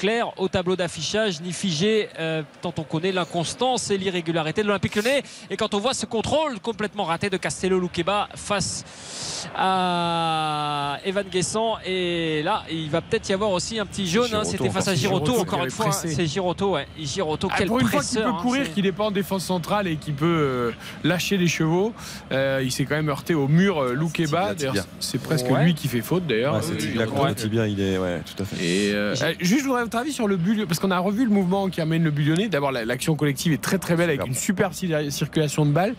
[0.00, 4.96] clair au tableau d'affichage ni figé euh, tant on connaît l'inconstance et l'irrégularité de l'Olympique
[4.96, 11.26] Lyonnais et quand on voit ce contrôle complètement raté de Castello Luqueba face à Evan
[11.30, 14.88] Guessant et là il va peut-être y avoir aussi un petit jaune hein, c'était face
[14.88, 17.86] à Giroto Girotto encore une fois hein, c'est Giroto ouais Giroto Ah, quel pour une
[17.88, 20.26] fois qu'il peut hein, courir, c'est- qu'il n'est pas en défense centrale et qu'il peut
[20.26, 20.70] euh,
[21.04, 21.92] lâcher les chevaux,
[22.32, 24.54] euh, il s'est quand même heurté au mur Loukeba.
[24.98, 25.64] C'est presque Ouais.
[25.64, 26.54] lui qui fait faute d'ailleurs.
[26.54, 27.98] Ouais, c'est tibia contre le tibia, il est.
[27.98, 28.64] Ouais, tout à fait.
[28.64, 31.30] Et euh, juste, je voudrais votre avis sur le but, parce qu'on a revu le
[31.32, 32.46] mouvement qui amène le but lyonnais.
[32.48, 35.96] D'abord, la- l'action collective est très très belle avec une superbe cir- circulation de balles,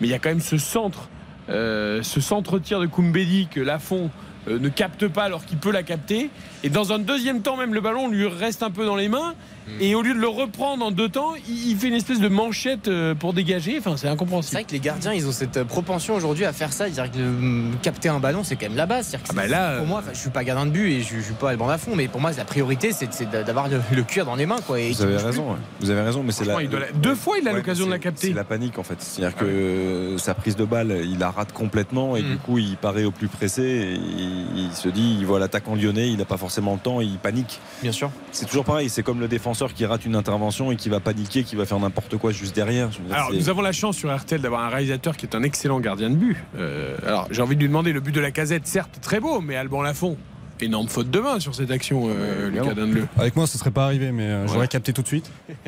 [0.00, 1.08] mais il y a quand même ce centre,
[1.48, 4.10] euh, ce centre-tir de Koumbedi que Lafont
[4.46, 6.30] euh, ne capte pas alors qu'il peut la capter.
[6.62, 9.34] Et dans un deuxième temps, même le ballon lui reste un peu dans les mains.
[9.80, 12.88] Et au lieu de le reprendre en deux temps, il fait une espèce de manchette
[12.88, 13.76] euh, pour dégager.
[13.78, 14.54] Enfin, c'est C'est incompréhensible.
[14.56, 16.86] vrai que les gardiens, ils ont cette euh, propension aujourd'hui à faire ça.
[16.90, 19.06] C'est-à-dire que euh, capter un ballon, c'est quand même la base.
[19.06, 20.90] C'est-à-dire que Ah bah c'est- là, pour moi, enfin, je suis pas gardien de but
[20.90, 23.68] et je, je suis pas Alban Lafont, mais pour moi, la priorité, c'est c'est d'avoir
[23.68, 24.60] le, le cuir dans les mains.
[24.66, 25.56] Quoi, et Vous avez raison, ouais.
[25.80, 26.56] vous avez raison, mais c'est la.
[26.94, 28.26] Deux fois, il a Ouais, l'occasion de la c'est- capter.
[28.28, 28.96] C'est la panique en fait.
[29.00, 32.30] C'est-à-dire que euh, sa prise de balle, il la rate complètement et Mm.
[32.30, 33.62] du coup, il paraît au plus pressé.
[33.62, 37.00] Et il, il se dit, il voit l'attaquant lyonnais, il n'a pas forcément le temps,
[37.00, 37.60] il panique.
[37.82, 38.10] Bien sûr.
[38.32, 38.88] C'est toujours pareil.
[38.90, 41.78] C'est comme le défenseur qui rate une intervention et qui va paniquer, qui va faire
[41.78, 42.88] n'importe quoi juste derrière.
[43.12, 46.10] Alors, nous avons la chance sur RTL d'avoir un réalisateur qui est un excellent gardien
[46.10, 46.36] de but.
[46.56, 49.40] Euh, alors, j'ai envie de lui demander le but de la casette, certes très beau,
[49.40, 50.16] mais Alban Lafont,
[50.62, 52.72] énorme faute de main sur cette action, euh, Lucas.
[53.18, 54.48] Avec moi, ce serait pas arrivé, mais euh, Ouais.
[54.52, 55.30] j'aurais capté tout de suite.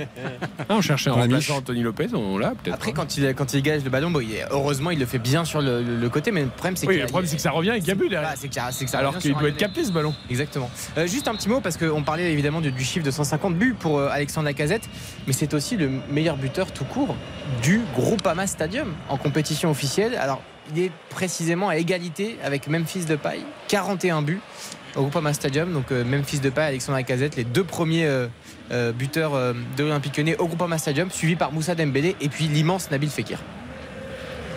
[0.69, 1.57] Ah, on cherchait un remplaçant.
[1.59, 2.75] Anthony Lopez, on l'a peut-être.
[2.75, 5.19] Après, quand il, quand il dégage le ballon, bon, il est- heureusement, il le fait
[5.19, 7.11] bien sur le, le- le côté, mais le problème, c'est Oui, qu'il y a- le
[7.11, 8.31] problème, c'est que ça revient et qu'il y a but derrière.
[8.33, 10.15] Ah, que ça- que ça Alors qu'il doit être capté ce ballon.
[10.31, 10.71] Exactement.
[10.97, 13.75] Euh, juste un petit mot parce qu'on parlait évidemment du, du chiffre de 150 buts
[13.79, 14.89] pour euh, Alexandre Lacazette,
[15.27, 17.15] mais c'est aussi le meilleur buteur tout court
[17.63, 20.15] du Groupama Stadium en compétition officielle.
[20.17, 20.41] Alors,
[20.75, 24.41] il est précisément à égalité avec Memphis Depay, 41 buts
[24.97, 25.73] au Groupama Stadium.
[25.73, 28.27] Donc euh, Memphis Depay, Alexandre Lacazette, les deux premiers euh,
[28.73, 29.33] euh, buteurs
[29.77, 33.39] de l'Olympique Lyonnais au Groupama Stadium, suivi par Moussa Dembélé et puis l'immense Nabil Fekir.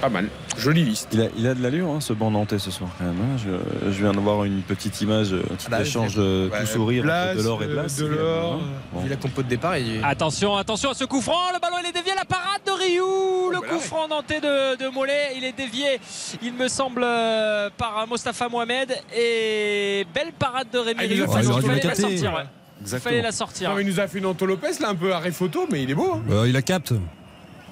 [0.02, 0.28] Pas mal.
[0.58, 1.10] Jolie liste.
[1.14, 3.16] Il a, il a de l'allure, hein, ce banc nantais ce soir quand même.
[3.20, 3.38] hein.
[3.38, 7.04] Je, je viens de voir une petite image, un petit échange euh, Ouais, tout sourire
[7.04, 7.96] entre Delors et euh, Blas.
[7.98, 8.60] Delors, Hein.
[8.94, 9.00] Bon.
[9.02, 10.02] Vu la compo de départ, il...
[10.04, 11.52] Attention, attention à ce coup franc.
[11.54, 12.12] Le ballon, il est dévié.
[12.16, 13.50] La parade de Rioux.
[13.52, 15.34] Le bah coup là, franc nantais de, de Mollet.
[15.36, 16.00] Il est dévié,
[16.44, 18.92] il me semble, euh, par Mostafa Mohamed.
[19.16, 21.26] Et belle parade de Rémi Ah, il Rioux.
[21.26, 22.34] nous a fait Il une fallait la sortir.
[22.34, 22.44] ouais.
[22.82, 23.70] Il fallait la sortir.
[23.72, 25.90] Non, il nous a fait une Anto Lopez, là, un peu arrêt photo, mais il
[25.90, 26.14] est beau.
[26.14, 26.22] hein.
[26.30, 26.94] Euh, il la capte.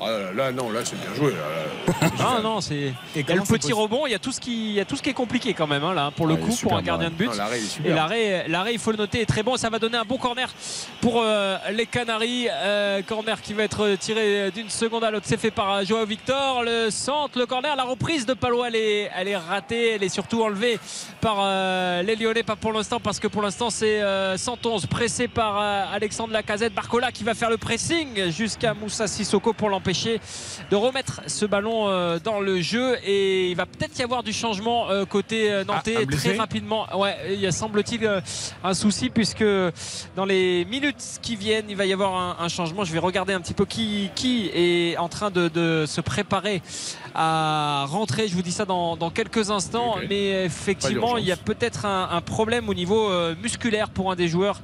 [0.01, 1.31] Ah, là, là, non, là, c'est bien joué.
[1.31, 1.37] là,
[2.03, 2.09] là.
[2.19, 2.93] Non, non, c'est.
[3.15, 4.85] Il y a le petit rebond, il y a tout ce qui, il y a
[4.85, 6.81] tout ce qui est compliqué quand même hein, là pour le Ah, coup pour un
[6.81, 7.27] gardien de but.
[7.27, 7.33] Non,
[7.85, 9.55] Et l'arrêt, l'arrêt, il faut le noter, est très bon.
[9.57, 10.49] Ça va donner un bon corner
[11.01, 12.47] pour euh, les Canaries.
[12.51, 15.25] Euh, corner qui va être tiré d'une seconde à l'autre.
[15.27, 16.63] C'est fait par Joao Victor.
[16.63, 19.91] Le centre, le corner, la reprise de Palois, elle est, elle est ratée.
[19.95, 20.79] Elle est surtout enlevée
[21.21, 22.43] par euh, les Lyonnais.
[22.43, 26.73] Pas pour l'instant, parce que pour l'instant, c'est euh, 111 pressé par euh, Alexandre Lacazette.
[26.73, 32.17] Barcola qui va faire le pressing jusqu'à Moussa Sissoko pour de remettre ce ballon euh,
[32.23, 32.97] dans le jeu.
[33.05, 36.37] Et il va peut-être y avoir du changement euh, côté euh, nantais Ah, blessé très
[36.37, 36.87] rapidement.
[36.97, 38.09] Ouais, il y a semble-t-il
[38.63, 39.45] un souci puisque
[40.15, 42.83] dans les minutes qui viennent, il va y avoir un, un changement.
[42.83, 46.61] Je vais regarder un petit peu qui, qui est en train de, de se préparer
[47.15, 48.27] à rentrer.
[48.27, 49.95] Je vous dis ça dans, dans quelques instants.
[50.09, 54.15] Mais effectivement, il y a peut-être un, un problème au niveau euh, musculaire pour un
[54.15, 54.59] des joueurs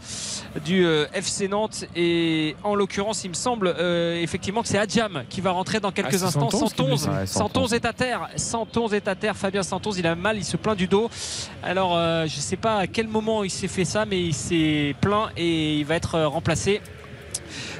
[0.65, 1.85] du euh, FC Nantes.
[1.95, 5.91] Et en l'occurrence, il me semble euh, effectivement que c'est Adjam qui va rentrer dans
[5.91, 6.49] quelques Ah, instants.
[6.49, 7.09] Santonze qui est.
[7.09, 7.25] Ouais,
[7.85, 8.27] à terre.
[8.35, 9.35] Santonze est à terre.
[9.37, 11.09] Fabien Santonze, il a mal, il se plaint du dos.
[11.63, 14.33] Alors, euh, je ne sais pas à quel moment il s'est fait ça, mais il
[14.33, 16.81] s'est plaint et il va être euh, remplacé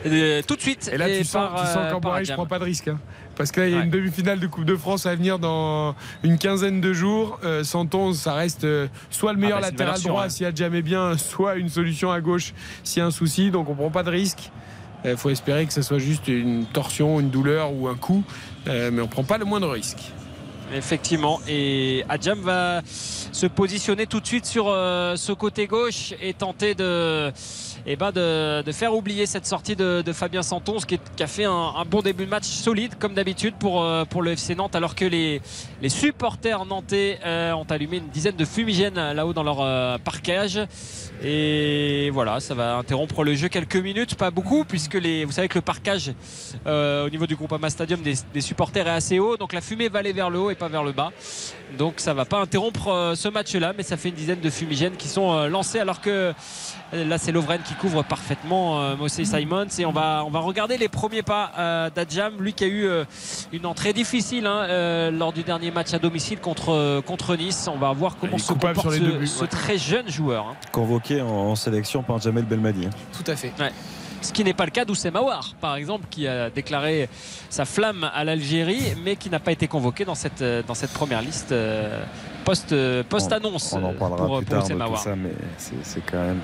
[0.06, 0.90] euh, tout de suite.
[0.92, 2.88] Et là, tu sens, par, tu sens euh, qu'en je prends pas de risque.
[2.88, 3.00] hein.
[3.36, 3.86] Parce que là, il y a Ouais.
[3.86, 7.40] une demi-finale de Coupe de France à venir dans une quinzaine de jours.
[7.44, 10.30] Euh, Santonze, ça reste euh, soit le meilleur bah, latéral version, droit ouais.
[10.30, 12.54] s'il y a jamais bien, soit une solution à gauche
[12.84, 13.50] s'il y a un souci.
[13.52, 14.52] Donc on prend pas de risque.
[15.04, 18.24] Il faut espérer que ce soit juste une torsion, une douleur ou un coup.
[18.68, 19.98] Euh, mais on prend pas le moindre risque.
[20.74, 21.42] Effectivement.
[21.48, 26.76] Et Adjam va se positionner tout de suite sur euh, ce côté gauche et tenter
[26.76, 27.32] de
[27.86, 31.46] et ben de, faire oublier cette sortie de, Fabien Santon, qui, est- qui a fait
[31.46, 34.76] un, un bon début de match solide comme d'habitude pour, euh, pour le FC Nantes,
[34.76, 35.42] alors que les,
[35.82, 39.98] les supporters nantais euh, ont allumé une dizaine de fumigènes euh, là-haut dans leur euh,
[39.98, 40.60] parquage.
[41.24, 45.48] Et voilà, ça va interrompre le jeu quelques minutes, pas beaucoup, puisque les, vous savez
[45.48, 46.14] que le parquage
[46.66, 49.88] euh, au niveau du Groupama Stadium des, des supporters est assez haut, donc la fumée
[49.88, 51.12] va aller vers le haut et pas vers le bas.
[51.78, 54.96] Donc ça va pas interrompre euh, ce match-là, mais ça fait une dizaine de fumigènes
[54.98, 56.34] qui sont euh, lancés, alors que
[56.94, 59.68] euh, là c'est Lovren qui couvre parfaitement euh, Mossé Simons.
[59.78, 62.86] Et on va, on va regarder les premiers pas euh, d'Adjam, lui qui a eu
[62.86, 63.06] euh,
[63.54, 67.70] une entrée difficile hein, euh, lors du dernier match à domicile contre, contre Nice.
[67.72, 70.48] On va voir comment se comporte sur les ce, ce très jeune joueur.
[70.48, 70.56] hein.
[70.72, 72.86] Convoqué en, en sélection par Jamel Belmadi.
[72.86, 72.90] hein.
[73.12, 73.52] Tout à fait.
[73.60, 73.72] Ouais.
[74.22, 77.10] Ce qui n'est pas le cas d'Oussem Aouar, par exemple, qui a déclaré
[77.50, 80.92] sa flamme à l'Algérie, mais qui n'a pas été convoqué dans cette, euh, dans cette
[80.94, 82.04] première liste euh,
[82.46, 85.74] post, euh, post-annonce On en parlera pour, plus pour tard de tout ça, mais c'est
[85.84, 86.40] c'est quand même.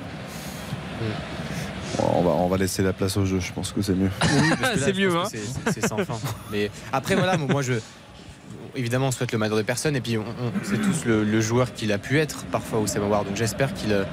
[2.00, 4.10] On va, on va laisser la place au jeu, je pense que c'est mieux.
[4.24, 4.50] Oui,
[4.80, 5.24] C'est mieux, hein.
[5.30, 6.18] c'est- C'est c'est sans fin.
[6.52, 7.74] Mais après, voilà, moi je.
[8.76, 11.42] Évidemment, on souhaite le malheur de personne et puis on, on sait tous le, le
[11.42, 13.26] joueur qu'il a pu être parfois au Award.
[13.28, 14.04] Donc j'espère qu'il euh,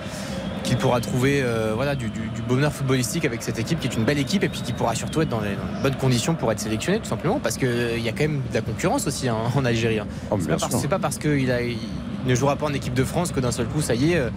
[0.64, 3.94] qu'il pourra trouver euh, voilà, du, du- du bonheur footballistique avec cette équipe qui est
[3.94, 6.34] une belle équipe et puis qui pourra surtout être dans les, dans les bonnes conditions
[6.34, 9.28] pour être sélectionné tout simplement parce qu'il y a quand même de la concurrence aussi
[9.28, 10.00] hein, en Algérie.
[10.00, 10.06] hein.
[10.30, 10.80] Oh, c'est pas, parce- sûr.
[10.80, 11.78] c'est pas parce qu'il a- il
[12.26, 14.16] ne jouera pas en équipe de France que d'un seul coup, ça y est.
[14.16, 14.30] euh,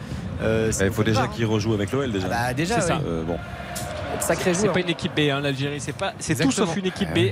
[0.44, 2.28] euh, c'est- Il faut déjà pas, qu'il rejoue avec l'OL déjà.
[2.30, 3.02] Ah bah, déjà, C'est ça.
[3.08, 3.38] Euh, bon.
[4.20, 4.74] Sacré C'est joueur.
[4.74, 5.80] pas une équipe B, hein, l'Algérie.
[5.80, 7.30] C'est pas, c'est tout sauf une équipe B.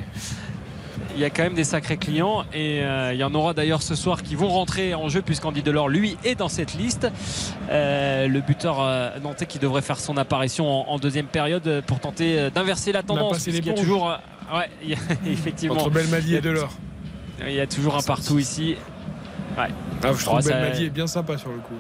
[1.16, 3.82] Il y a quand même des sacrés clients et euh, il y en aura d'ailleurs
[3.82, 7.08] ce soir qui vont rentrer en jeu puisqu'Andy Delors lui est dans cette liste.
[7.70, 12.00] Euh, le buteur euh, nantais qui devrait faire son apparition en, en deuxième période pour
[12.02, 13.42] tenter d'inverser la tendance.
[13.44, 14.08] puisqu'il y a toujours,
[14.54, 14.98] ouais, il y a-
[15.32, 16.74] effectivement, Entre Belmadi et Delors.
[17.48, 18.76] il y a toujours un partout ici.
[19.58, 19.68] Ouais.
[20.04, 21.76] Ah, je trouve Oh, ça- Belmadi est bien sympa sur le coup.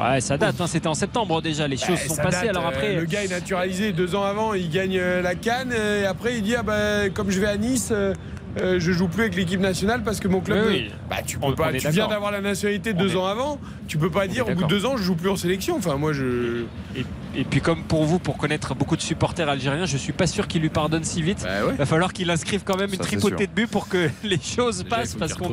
[0.00, 0.60] Ouais, ça date.
[0.60, 1.66] hein, C'était en septembre déjà.
[1.66, 2.46] Les choses Bah, sont passées.
[2.46, 5.34] date, Alors euh, après, le gars est naturalisé deux ans avant, il gagne euh, la
[5.34, 8.14] canne et après il dit ah bah, comme je vais à Nice, euh,
[8.60, 10.64] euh, je joue plus avec l'équipe nationale parce que mon club.
[10.68, 10.90] Oui, oui.
[11.08, 11.70] Bah tu On- peux pas.
[11.72, 13.58] on Tu viens d'avoir la nationalité On deux est- ans avant,
[13.88, 15.76] tu peux pas dire au bout de deux ans je joue plus en sélection.
[15.76, 16.64] Enfin moi je.
[16.96, 17.06] Et, et
[17.48, 20.60] puis comme pour vous, pour connaître beaucoup de supporters algériens, je suis pas sûr qu'ils
[20.62, 21.42] lui pardonnent si vite.
[21.42, 21.72] Bah ouais.
[21.72, 24.38] Il va falloir qu'il inscrive quand même une Ça, tripotée de buts pour que les
[24.40, 25.50] choses Déjà, passent parce qu'on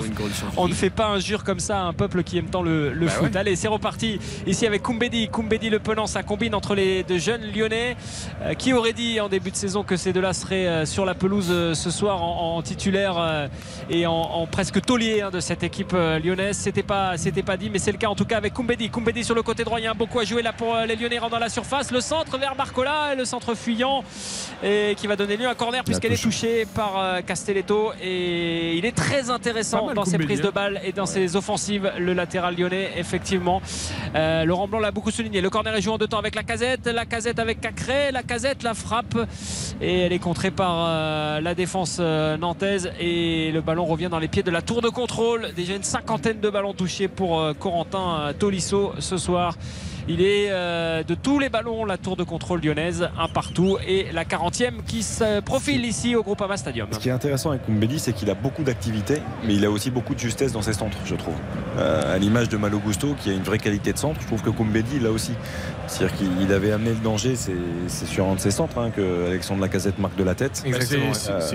[0.57, 3.05] on ne fait pas injure comme ça à un peuple qui aime tant le, le
[3.05, 3.29] Bah foot.
[3.31, 3.37] ouais.
[3.37, 5.29] Allez, c'est reparti ici avec Koumbedi.
[5.29, 7.95] Koumbedi Le Penant, ça combine entre les deux jeunes lyonnais.
[8.41, 11.13] Euh, qui aurait dit en début de saison que ces deux-là seraient euh, sur la
[11.13, 13.49] pelouse euh, ce soir en, en titulaire
[13.89, 16.57] et en, en presque taulier hein, de cette équipe lyonnaise?
[16.57, 18.89] C'était pas, c'était pas dit, mais c'est le cas en tout cas avec Koumbedi.
[18.89, 20.95] Koumbedi sur le côté droit, il y a un beaucoup à jouer là pour les
[20.95, 21.68] Lyonnais rentrent dans la surface.
[21.91, 24.03] Le centre vers Barcola, et le centre fuyant
[24.63, 28.75] et qui va donner lieu à un corner puisqu'elle est touchée par euh, Castelletto et
[28.75, 31.91] il est très intéressant dans ses prises de balles et dans ses offensives.
[31.99, 33.61] Le latéral lyonnais, effectivement.
[34.15, 35.41] Euh, Laurent Blanc l'a beaucoup souligné.
[35.41, 36.87] Le corner est joué en deux temps avec la casette.
[36.87, 38.11] La casette avec Cacré.
[38.11, 39.17] La casette, la frappe.
[39.79, 42.91] Et elle est contrée par euh, la défense euh, nantaise.
[42.99, 45.53] Et le ballon revient dans les pieds de la tour de contrôle.
[45.55, 49.55] Déjà une cinquantaine de ballons touchés pour Corentin Tolisso ce soir.
[50.11, 54.07] Il est euh, de tous les ballons la tour de contrôle lyonnaise, un partout et
[54.11, 56.87] la 40e qui se profile ici au Groupama Stadium.
[56.91, 59.91] Ce qui est intéressant avec Koumbedi, c'est qu'il a beaucoup d'activité, mais il a aussi
[59.91, 61.35] beaucoup de justesse dans ses centres, je trouve.
[61.77, 64.41] Euh, à l'image de Malo Gusto, qui a une vraie qualité de centre, je trouve
[64.41, 65.33] que Koumbedi, a aussi.
[65.89, 69.61] C'est-à-dire qu'il avait amené le danger, c'est sur un de ses centres hein, que Alexandre
[69.61, 70.63] Lacazette marque de la tête.
[70.63, 70.97] C'est-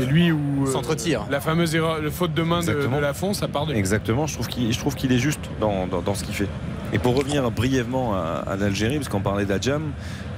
[0.01, 0.07] ouais.
[0.07, 0.65] lui où.
[0.67, 1.23] euh, Centre-tir.
[1.31, 2.97] La fameuse erreur, le faute de main de, Exactement.
[2.97, 3.79] de la fond, ça part de lui.
[3.79, 4.35] Exactement, je
[4.79, 6.49] trouve qu'il est juste dans, dans- dans ce qu'il fait.
[6.93, 9.83] Et pour revenir brièvement à, à l'Algérie, parce qu'on parlait d'Adjam,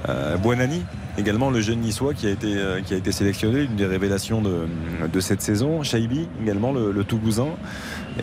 [0.09, 0.83] euh, Buonani,
[1.17, 4.41] également le jeune niçois qui a été, euh, qui a été sélectionné, une des révélations
[4.41, 4.67] de,
[5.11, 5.83] de cette saison.
[5.83, 7.47] Shaibi, également le, le Toulousain.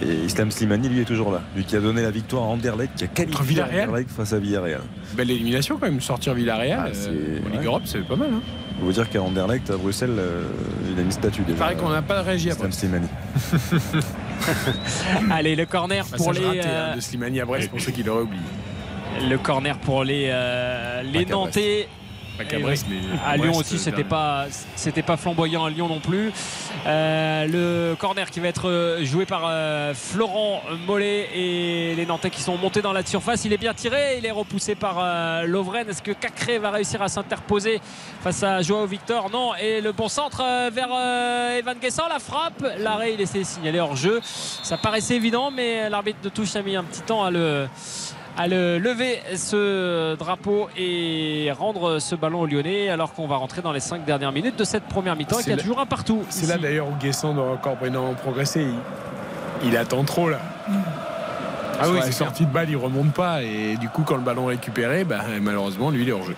[0.02, 1.40] Et Islam Slimani, lui, est toujours là.
[1.54, 3.88] Lui qui a donné la victoire à Anderlecht, qui a qualifié Villarreal.
[3.90, 4.80] Anderlecht face à Villarreal.
[5.16, 6.80] Belle élimination quand même, sortir Villarreal.
[6.84, 7.64] Ah, euh, c'est- en Ligue ouais.
[7.66, 8.30] Europe, c'est pas mal.
[8.34, 8.40] Hein.
[8.80, 10.42] Il faut dire qu'à Anderlecht, à Bruxelles, euh,
[10.92, 11.52] il a mis statut déjà.
[11.52, 12.68] Il paraît qu'on n'a pas réagi après.
[12.68, 13.06] Islam Slimani.
[15.30, 16.46] Allez, le corner pour Passage les.
[16.60, 18.42] raté, hein, de Slimani à Brest pour ceux qui l'auraient oublié.
[19.20, 21.88] Le corner pour les, euh, les Nantais.
[22.60, 26.32] Brest, mais À Lyon aussi, euh, c'était pas, c'était pas flamboyant à Lyon non plus.
[26.84, 32.42] Euh, le corner qui va être joué par euh, Florent Mollet et les Nantais qui
[32.42, 33.44] sont montés dans la surface.
[33.44, 35.88] Il est bien tiré, il est repoussé par euh, Lovren.
[35.88, 37.80] Est-ce que Cacré va réussir à s'interposer
[38.20, 39.30] face à Joao Victor?
[39.30, 39.54] Non.
[39.54, 40.88] Et le bon centre vers
[41.56, 42.66] Evan Guessant, la frappe.
[42.80, 44.18] L'arrêt, il essaie de signaler hors jeu.
[44.24, 47.68] Ça paraissait évident, mais l'arbitre de touche a mis un petit temps à le
[48.36, 53.62] à le lever ce drapeau et rendre ce ballon au Lyonnais alors qu'on va rentrer
[53.62, 55.80] dans les 5 dernières minutes de cette première mi-temps et C'est qu'il y a toujours
[55.80, 56.24] un partout.
[56.30, 58.66] C'est là d'ailleurs où Guessant doit encore énormément progresser.
[59.62, 60.40] Il, il attend trop là.
[61.78, 64.16] Ah Sur oui, la c'est sortie de balle, il remonte pas et du coup quand
[64.16, 66.36] le ballon est récupéré, bah, malheureusement lui il est hors jeu.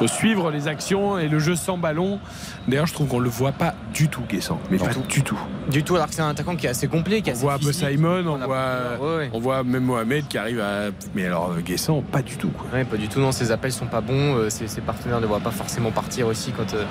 [0.00, 2.18] Faut suivre les actions et le jeu sans ballon.
[2.66, 4.58] D'ailleurs, je trouve qu'on le voit pas du tout, Guessant.
[4.70, 5.38] Mais pas du tout.
[5.70, 7.42] Du tout, alors que c'est un attaquant qui est assez complet, qui est On assez
[7.44, 7.88] voit un peu physique.
[7.90, 8.56] Simon, on voit,
[8.98, 9.30] Ouais, ouais.
[9.34, 10.86] on voit même Mohamed qui arrive à.
[11.14, 12.48] Mais alors, euh, Guessant, pas du tout.
[12.48, 12.66] Quoi.
[12.72, 15.26] Ouais, pas du tout, non, ses appels sont pas bons, euh, ses, ses partenaires ne
[15.26, 16.84] voient pas forcément partir aussi quand euh,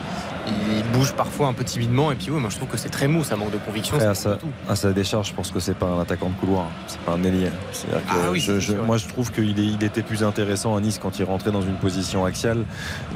[0.48, 2.12] il bouge parfois un peu timidement.
[2.12, 3.96] Et puis, oui, moi je trouve que c'est très mou, ça manque de conviction.
[3.96, 4.48] Après, c'est à, sa, du tout.
[4.70, 7.24] à sa décharge, je pense que c'est pas un attaquant de couloir, c'est pas un
[7.24, 7.48] ailier.
[7.50, 8.46] Que Ah oui,
[8.86, 11.76] moi, je trouve qu'il il était plus intéressant à Nice quand il rentrait dans une
[11.78, 12.64] position axiale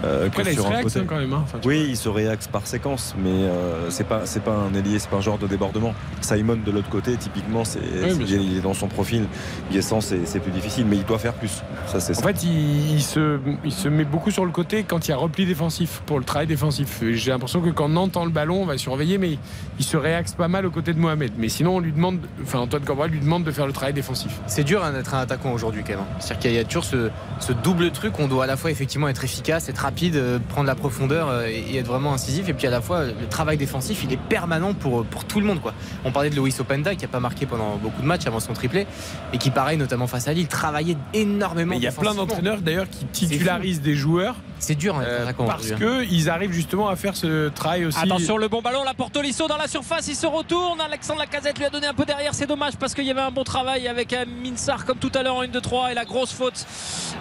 [0.03, 0.99] euh, Après, que là, il sur se un réaxe côté.
[0.99, 1.34] hein, quand même.
[1.34, 1.41] hein.
[1.43, 4.73] Enfin, tu Oui, il se réaxe par séquence, mais euh, c'est pas c'est pas un
[4.73, 5.93] ailier, c'est pas un genre de débordement.
[6.22, 7.80] Simon de l'autre côté, typiquement, c'est
[8.27, 9.26] il est dans son profil.
[9.72, 11.61] Guessant, c'est c'est plus difficile, mais il doit faire plus.
[11.88, 12.27] Ça, c'est En ça.
[12.27, 15.18] fait, il, il se, il se met beaucoup sur le côté quand il y a
[15.18, 17.01] repli défensif pour le travail défensif.
[17.11, 19.38] J'ai l'impression que quand on entend le ballon, on va surveiller, mais
[19.80, 21.31] il se réaxe pas mal aux côtés de Mohamed.
[21.38, 24.39] Mais sinon, on lui demande, enfin Antoine Cambrai lui demande de faire le travail défensif.
[24.47, 25.99] C'est dur hein, d'être un attaquant aujourd'hui quand même.
[26.01, 26.15] hein.
[26.19, 28.47] C'est-à-dire qu'il y a- il y a toujours ce, ce double truc, on doit à
[28.47, 32.13] la fois effectivement être efficace, être rapide, euh, prendre la profondeur euh, et, être vraiment
[32.13, 32.47] incisif.
[32.49, 35.45] Et puis à la fois, le travail défensif, il est permanent pour, pour tout le
[35.45, 35.59] monde.
[35.61, 35.73] Quoi.
[36.05, 38.53] On parlait de Loïs Openda qui n'a pas marqué pendant beaucoup de matchs avant son
[38.53, 38.85] triplé
[39.33, 41.71] et qui, pareil, notamment face à Lille, travaillait énormément.
[41.71, 45.31] Mais il y a plein d'entraîneurs d'ailleurs qui titularisent des joueurs C'est dur, hein, euh,
[45.37, 45.75] parce hein.
[45.77, 47.99] qu'ils arrivent justement à faire ce travail aussi.
[47.99, 50.79] Attention, le bon ballon là pour Tolisso dans la surface, il se retourne.
[50.81, 53.31] Alexandre Lacazette lui a donné un peu derrière, c'est dommage parce qu'il y avait un
[53.31, 56.65] bon travail avec Minsar comme tout à l'heure en 1-2-3 et la grosse faute,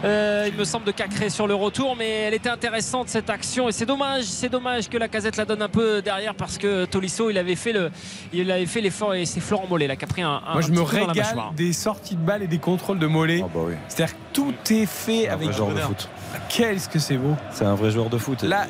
[0.05, 1.97] euh, il me semble, de Cacré sur le retour.
[1.97, 5.63] Mais elle était intéressante cette action et c'est dommage, c'est dommage que Lacazette la donne
[5.63, 7.91] un peu derrière parce que Tolisso il avait fait le,
[8.33, 10.43] il avait fait l'effort et c'est Florent Mollet là qui a pris un.
[10.45, 13.43] un- Moi, je me la régale des sorties de balles et des contrôles de Mollet.
[13.45, 13.75] Ah bah oui.
[13.89, 16.09] C'est-à-dire que tout est fait Un avec genre de foot.
[16.49, 17.37] Qu'est-ce que c'est beau.
[17.51, 18.43] C'est un vrai joueur de foot.
[18.43, 18.67] Là,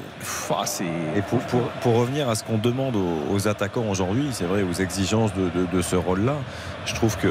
[0.50, 0.84] ah, c'est.
[1.16, 4.62] Et pour, pour, pour revenir à ce qu'on demande aux, aux attaquants aujourd'hui, c'est vrai,
[4.62, 6.34] aux exigences de, de- de ce rôle-là,
[6.86, 7.30] je trouve qu'il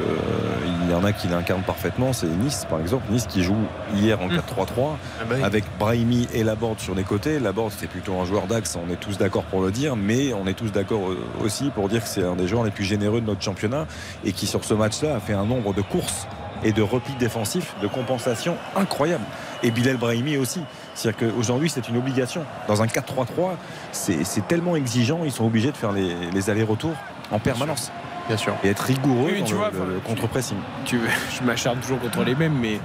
[0.90, 2.12] y en a qui l'incarnent parfaitement.
[2.12, 3.04] C'est Nice, par exemple.
[3.10, 3.56] Nice qui joue
[3.94, 5.42] hier en 4-3-3 Ah bah oui.
[5.42, 7.38] avec Brahimi et Laborde sur les côtés.
[7.38, 10.46] Laborde, c'est plutôt un joueur d'axe, on est tous d'accord pour le dire, mais on
[10.46, 13.20] est tous d'accord euh, aussi pour dire que c'est un des joueurs les plus généreux
[13.20, 13.86] de notre championnat
[14.24, 16.26] et qui, sur ce match-là, a fait un nombre de courses
[16.64, 19.24] et de replis défensifs, de compensation incroyable.
[19.62, 20.60] Et Bilal Brahimi aussi.
[20.94, 22.44] C'est-à-dire qu'aujourd'hui, c'est une obligation.
[22.68, 23.56] Dans un 4-3-3,
[23.92, 26.94] c'est tellement exigeant, ils sont obligés de faire les, les allers-retours
[27.30, 27.90] en permanence.
[28.28, 28.54] Bien sûr.
[28.62, 30.56] Et être rigoureux Oui, dans tu le, vois, le- contre-pressing.
[30.84, 30.98] tu,
[31.38, 32.78] je m'acharne toujours contre les mêmes, mais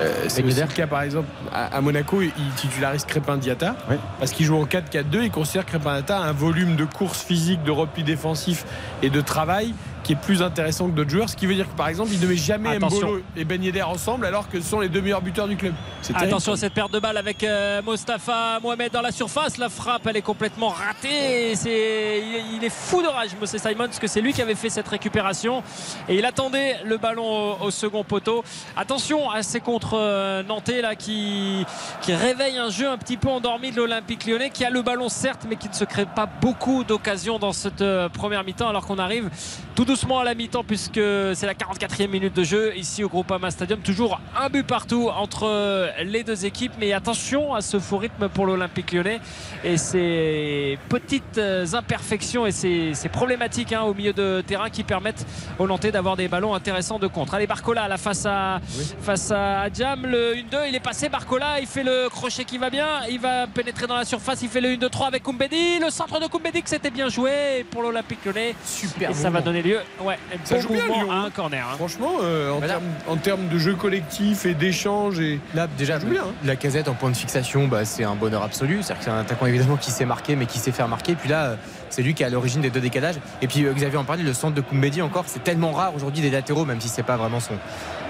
[0.00, 3.96] euh, c'est le cas par exemple à, à Monaco, il titularise Crépin Diata Oui.
[4.18, 5.04] parce qu'il joue en 4-4-2.
[5.24, 8.64] Il considère que Crépin Diata a un volume de course physique, de repli défensif
[9.02, 9.74] et de travail
[10.04, 11.28] qui est plus intéressant que d'autres joueurs.
[11.28, 13.08] Ce qui veut dire que par exemple, il ne met jamais Attention.
[13.08, 15.74] Mbolo et Ben Yedder ensemble alors que ce sont les deux meilleurs buteurs du club.
[16.14, 19.56] Attention à cette perte de balle avec euh, Mostafa Mohamed dans la surface.
[19.58, 21.56] La frappe, elle est complètement ratée.
[21.56, 24.54] C'est, il, il est fou de rage, Moses Simon, parce que c'est lui qui avait
[24.54, 25.62] fait cette récupération.
[26.08, 28.44] Et il attendait le ballon au, au second poteau.
[28.76, 31.64] Attention à ces contre euh, nantais là qui,
[32.02, 35.08] qui réveillent un jeu un petit peu endormi de l'Olympique lyonnais, qui a le ballon
[35.08, 38.84] certes, mais qui ne se crée pas beaucoup d'occasions dans cette euh, première mi-temps, alors
[38.84, 39.30] qu'on arrive
[39.74, 43.50] tout doucement à la mi-temps, puisque c'est la 44e minute de jeu ici au Groupama
[43.50, 43.78] Stadium.
[43.78, 48.44] Toujours un but partout entre les deux équipes, mais attention à ce faux rythme pour
[48.44, 49.20] l'Olympique lyonnais
[49.62, 51.40] et ces petites
[51.72, 55.26] imperfections et ces, ces problématiques hein, au milieu de terrain qui permettent
[55.58, 57.34] aux Nantais d'avoir des ballons intéressants de contre.
[57.34, 58.60] Allez, Barcola là face à,
[59.00, 61.08] face à le 1-2, il est passé.
[61.08, 64.48] Barcola, il fait le crochet qui va bien, il va pénétrer dans la surface, il
[64.48, 65.78] fait le 1-2-3 avec Koumbedi.
[65.78, 68.54] Le centre de Koumbedi que c'était bien joué pour l'Olympique lyonnais.
[68.64, 69.10] Super.
[69.10, 71.66] Et ça va donner lieu ouais, Ça joue bien, Lyon, à un corner.
[71.70, 71.74] hein.
[71.76, 76.06] Franchement, euh, en, termes, en termes de jeu collectif et d'échange et Là, déjà, joue
[76.08, 76.32] bien, hein.
[76.44, 78.78] la casette en point de fixation, bah, c'est un bonheur absolu.
[78.82, 81.14] C'est-à-dire que c'est un attaquant évidemment qui sait marquer, mais qui sait faire marquer.
[81.14, 81.56] Puis là, euh,
[81.90, 83.16] c'est lui qui est à l'origine des deux décalages.
[83.42, 86.20] Et puis euh, Xavier en parlait, le centre de Koumbedi encore, c'est tellement rare aujourd'hui
[86.22, 87.54] des latéraux, même si c'est pas vraiment son,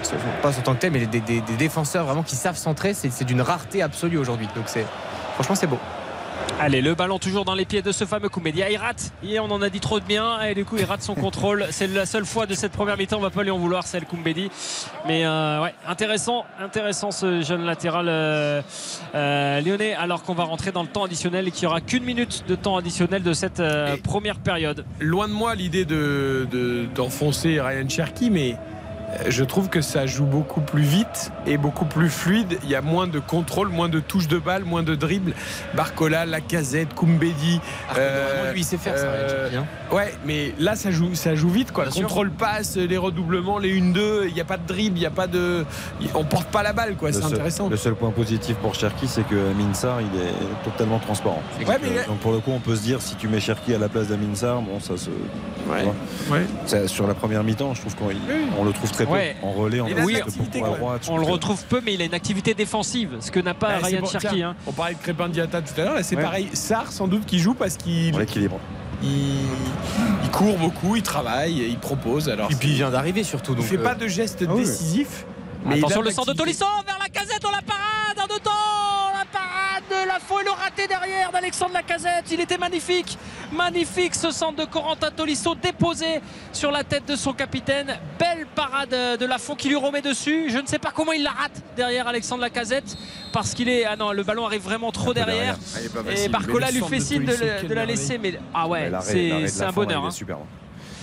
[0.03, 2.93] son- pas son tant que tel, mais des, des- des défenseurs vraiment qui savent centrer,
[2.93, 4.47] c'est c'est d'une rareté absolue aujourd'hui.
[4.55, 4.85] Donc c'est
[5.35, 5.79] franchement c'est beau.
[6.57, 8.69] Allez, le ballon toujours dans les pieds de ce fameux Koumédia.
[8.71, 9.11] Il rate.
[9.21, 10.41] Hier, on en a dit trop de bien.
[10.43, 11.65] Et du coup, il rate son contrôle.
[11.71, 13.17] C'est la seule fois de cette première mi-temps.
[13.17, 14.49] On va pas lui en vouloir, c'est le Koumbedi.
[15.05, 18.61] Mais euh, ouais, intéressant, intéressant ce jeune latéral euh,
[19.15, 19.95] euh, lyonnais.
[19.95, 22.55] Alors qu'on va rentrer dans le temps additionnel et qu'il n'y aura qu'une minute de
[22.55, 24.85] temps additionnel de cette euh, Et- première période.
[25.01, 28.55] loin de moi l'idée de, de- d'enfoncer Ryan Cherky, mais
[29.27, 32.57] je trouve que ça joue beaucoup plus vite et beaucoup plus fluide.
[32.63, 35.33] Il y a moins de contrôle, moins de touches de balle, moins de dribble.
[35.73, 37.59] Barcola, Lacazette, Koumbedi.
[37.97, 39.03] euh, Vraiment, lui, il sait faire ça.
[39.05, 39.65] euh, hein.
[39.91, 41.83] Ouais, mais là ça joue, ça joue vite quoi.
[41.85, 42.01] Bien sûr.
[42.03, 45.11] Contrôle passe, les redoublements, les 1-2, il n'y a pas de dribble, il n'y a
[45.11, 45.65] pas de.
[46.15, 47.69] On porte pas la balle quoi, c'est seul- intéressant.
[47.69, 51.41] Le seul point positif pour Cherki, c'est que Minsar, il est totalement transparent.
[51.59, 53.39] Ouais, donc, mais- euh, donc pour le coup, on peut se dire, si tu mets
[53.39, 55.09] Cherki à la place d'Aminsar, bon, ça se.
[55.69, 56.41] Ouais.
[56.65, 58.17] Ça, sur la première mi-temps, je trouve qu'on Oui.
[58.59, 59.13] on le trouve très très peu.
[59.13, 59.35] Ouais.
[59.43, 60.17] En relais, on Oui,
[60.77, 61.07] droite.
[61.09, 63.73] On le retrouve peu, mais il a une activité défensive, ce que n'a pas Ouais,
[63.81, 64.43] c'est Ryan pour- Cherki.
[64.43, 64.55] hein.
[64.67, 66.21] On parlait de Crépin Diata tout à l'heure, c'est Ouais.
[66.23, 66.49] pareil.
[66.53, 68.59] Sarr sans doute qui joue parce qu'il Pour l'équilibre.
[69.03, 69.09] il,
[70.23, 72.29] il court beaucoup, il travaille, il propose.
[72.29, 73.53] Alors Et puis il vient d'arriver surtout.
[73.53, 74.61] il Donc, fait euh, pas de gestes ah oui.
[74.61, 75.25] décisifs.
[75.65, 76.37] Mais Attention le centre de.
[76.37, 78.51] Tolisso vers la casette, on la parade en deux temps
[79.17, 82.25] La parade de la faux et le raté derrière d'Alexandre Lacazette.
[82.31, 83.17] Il était magnifique,
[83.55, 86.21] magnifique ce centre de Corentin Tolisso déposé
[86.53, 87.97] sur la tête de son capitaine.
[88.19, 90.49] Belle parade de la faux qui lui remet dessus.
[90.49, 92.97] Je ne sais pas comment il la rate derrière Alexandre Lacazette
[93.33, 93.85] parce qu'il est.
[93.85, 95.57] Ah non, le ballon arrive vraiment trop derrière.
[96.15, 96.27] Et.
[96.29, 98.17] Barcola lui fait de signe de, de la laisser.
[98.17, 100.05] Mais ah ouais, c'est de un bonheur.
[100.05, 100.09] hein.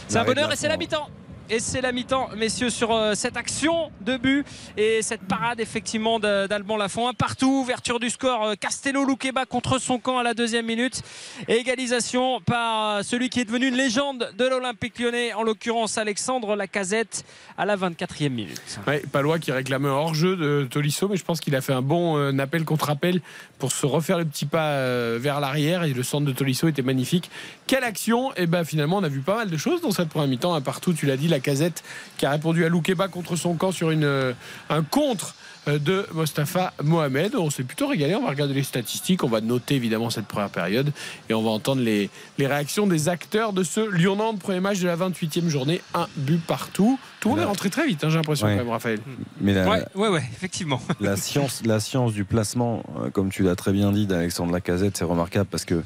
[0.08, 1.08] C'est un de bonheur et c'est la mi-temps.
[1.54, 4.46] Et c'est la mi-temps, messieurs, sur euh, cette action de but
[4.78, 7.08] et cette parade effectivement d'Alban Lafont.
[7.08, 8.42] Un partout, ouverture du score.
[8.46, 11.02] euh, Castello Luqueba contre son camp à la deuxième minute.
[11.48, 16.56] Égalisation par euh, celui qui est devenu une légende de l'Olympique lyonnais, en l'occurrence Alexandre
[16.56, 17.26] Lacazette,
[17.58, 18.80] à la 24e minute.
[19.12, 22.38] Palois qui réclamait un hors-jeu de Tolisso, mais je pense qu'il a fait un bon
[22.38, 23.20] appel contre appel
[23.58, 24.78] pour se refaire le petit pas
[25.18, 27.30] vers l'arrière et le centre de Tolisso était magnifique.
[27.66, 28.34] Quelle action?
[28.36, 30.54] Et ben finalement on a vu pas mal de choses dans cette première mi-temps.
[30.54, 31.82] Un partout, tu l'as dit, la casette
[32.16, 34.32] qui a répondu à Loukeba contre son camp sur une, euh,
[34.70, 35.34] un contre
[35.68, 37.34] euh, de Mostafa Mohamed.
[37.36, 40.48] On s'est plutôt régalé, on va regarder les statistiques, on va noter évidemment cette première
[40.50, 40.92] période
[41.28, 44.86] et on va entendre les, les réactions des acteurs de ce Lyon-Nantes, premier match de
[44.86, 46.98] la 28e journée, un but partout.
[47.20, 48.54] Tout le monde est rentré très vite, hein, j'ai l'impression Ouais.
[48.56, 48.98] quand même, Raphaël.
[49.40, 50.80] Mais la, Ouais, ouais, ouais, effectivement.
[51.00, 54.96] la science, la science du placement, euh, comme tu l'as très bien dit d'Alexandre Lacazette,
[54.96, 55.82] c'est remarquable parce que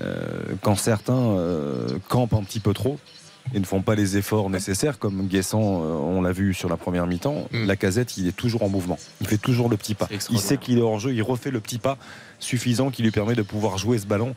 [0.00, 0.14] euh,
[0.62, 2.98] quand certains euh, campent un petit peu trop
[3.54, 6.76] et ne font pas les efforts nécessaires, comme Guessant, euh, on l'a vu sur la
[6.76, 7.66] première mi-temps, Mm.
[7.66, 8.98] Lacazette, il est toujours en mouvement.
[9.20, 10.08] Il fait toujours le petit pas.
[10.30, 11.98] Il sait qu'il est hors jeu, il refait le petit pas
[12.38, 14.34] suffisant qui lui permet de pouvoir jouer ce ballon.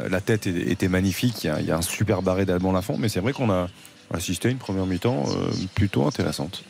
[0.00, 2.72] Euh, la tête était magnifique, il y a, il y a un super barré d'Alban
[2.72, 3.68] Lafont, mais c'est vrai qu'on a
[4.12, 6.64] assisté à une première mi-temps euh, plutôt intéressante.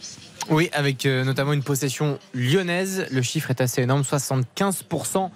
[0.49, 3.07] Oui, avec notamment une possession lyonnaise.
[3.11, 5.31] Le chiffre est assez énorme 75%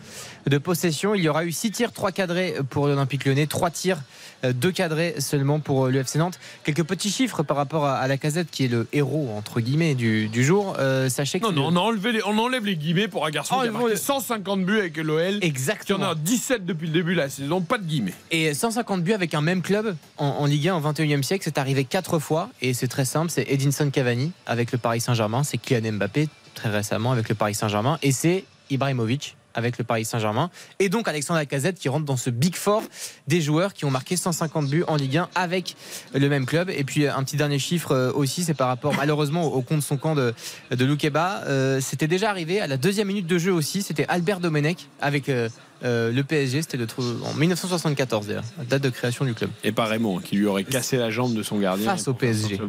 [0.47, 1.17] de possession.
[1.17, 3.99] Il y aura eu 6 tirs, 3 cadrés pour l'Olympique lyonnais, 3 tirs,
[4.43, 6.39] 2 cadrés seulement pour euh, l'UFC Nantes.
[6.65, 9.95] Quelques petits chiffres par rapport à, à la casette qui est le héros, entre guillemets,
[9.95, 10.77] du, du jour.
[10.79, 11.47] Euh, sachez que.
[11.47, 13.69] Non, non, on, a enlevé les- on enlève les guillemets pour un garçon Oh, qui
[13.69, 15.39] a marqué vont- 150 buts avec l'OL.
[15.43, 16.07] Exactement.
[16.07, 18.15] en a 17 depuis le début de la saison, pas de guillemets.
[18.31, 21.59] Et 150 buts avec un même club en, en Ligue 1 au 21e siècle, c'est
[21.59, 22.49] arrivé 4 fois.
[22.63, 26.69] Et c'est très simple c'est Edinson Cavani avec le Paris Saint-Germain, c'est Kylian Mbappé très
[26.69, 30.51] récemment avec le Paris Saint-Germain, et c'est Ibrahimovic avec le Paris Saint-Germain.
[30.79, 32.83] Et donc Alexandre Lacazette qui rentre dans ce big four
[33.27, 35.77] des joueurs qui ont marqué 150 buts en Ligue 1 avec
[36.15, 36.71] le même club.
[36.71, 39.97] Et puis un petit dernier chiffre euh, aussi, c'est par rapport malheureusement au compte son
[39.97, 40.35] camp de,
[40.71, 41.43] de Loukeba.
[41.47, 45.29] Euh, c'était déjà arrivé à la deuxième minute de jeu aussi, c'était Albert Domenech avec
[45.29, 45.49] euh,
[45.83, 49.51] euh, le PSG, c'était le tr- en 1974 d'ailleurs, date de création du club.
[49.65, 51.87] Et pas Raymond, qui lui aurait cassé la jambe de son gardien.
[51.87, 52.61] Face au PSG.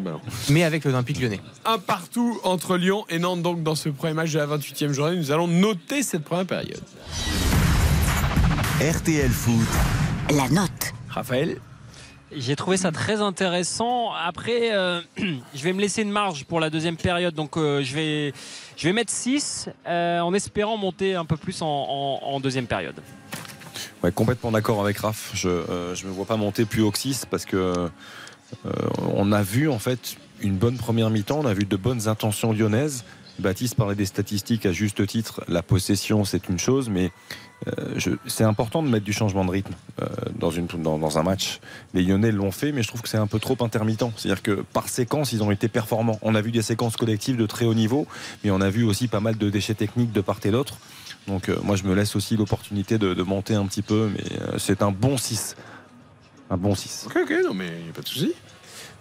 [0.50, 1.42] Mais avec l'Olympique lyonnais.
[1.66, 5.18] Un partout entre Lyon et Nantes, donc dans ce premier match de la 28e journée.
[5.18, 6.82] Nous allons noter cette première période.
[8.82, 9.68] RTL Foot.
[10.36, 10.94] La note.
[11.10, 11.58] Raphaël
[12.34, 14.12] J'ai trouvé ça très intéressant.
[14.14, 17.34] Après, euh, je vais me laisser une marge pour la deuxième période.
[17.36, 18.34] Donc, euh, je, vais,
[18.78, 22.96] je vais mettre 6 en espérant monter un peu plus en, en- deuxième période.
[24.04, 25.32] Ouais, complètement d'accord avec Raph.
[25.34, 27.90] Je ne me vois pas monter plus haut que 6 parce que euh,
[29.14, 32.52] on a vu en fait une bonne première mi-temps, on a vu de bonnes intentions
[32.54, 33.04] lyonnaises.
[33.40, 35.44] Baptiste parlait des statistiques à juste titre.
[35.48, 37.10] La possession, c'est une chose, mais euh,
[37.96, 40.08] je- c'est important de mettre du changement de rythme euh,
[40.40, 41.60] dans, une, dans, dans un match.
[41.94, 44.04] Les Lyonnais l'ont fait, mais je trouve que c'est un peu trop intermittent.
[44.18, 46.18] C'est-à-dire que par séquence, ils ont été performants.
[46.22, 48.08] On a vu des séquences collectives de très haut niveau,
[48.44, 50.78] mais on a vu aussi pas mal de déchets techniques de part et d'autre.
[51.28, 54.24] Donc euh, moi, je me laisse aussi l'opportunité de, de monter un petit peu, mais
[54.42, 55.56] euh, c'est un bon 6.
[56.50, 57.06] Un bon 6.
[57.08, 58.34] Ok, ok, non mais il n'y a pas de souci.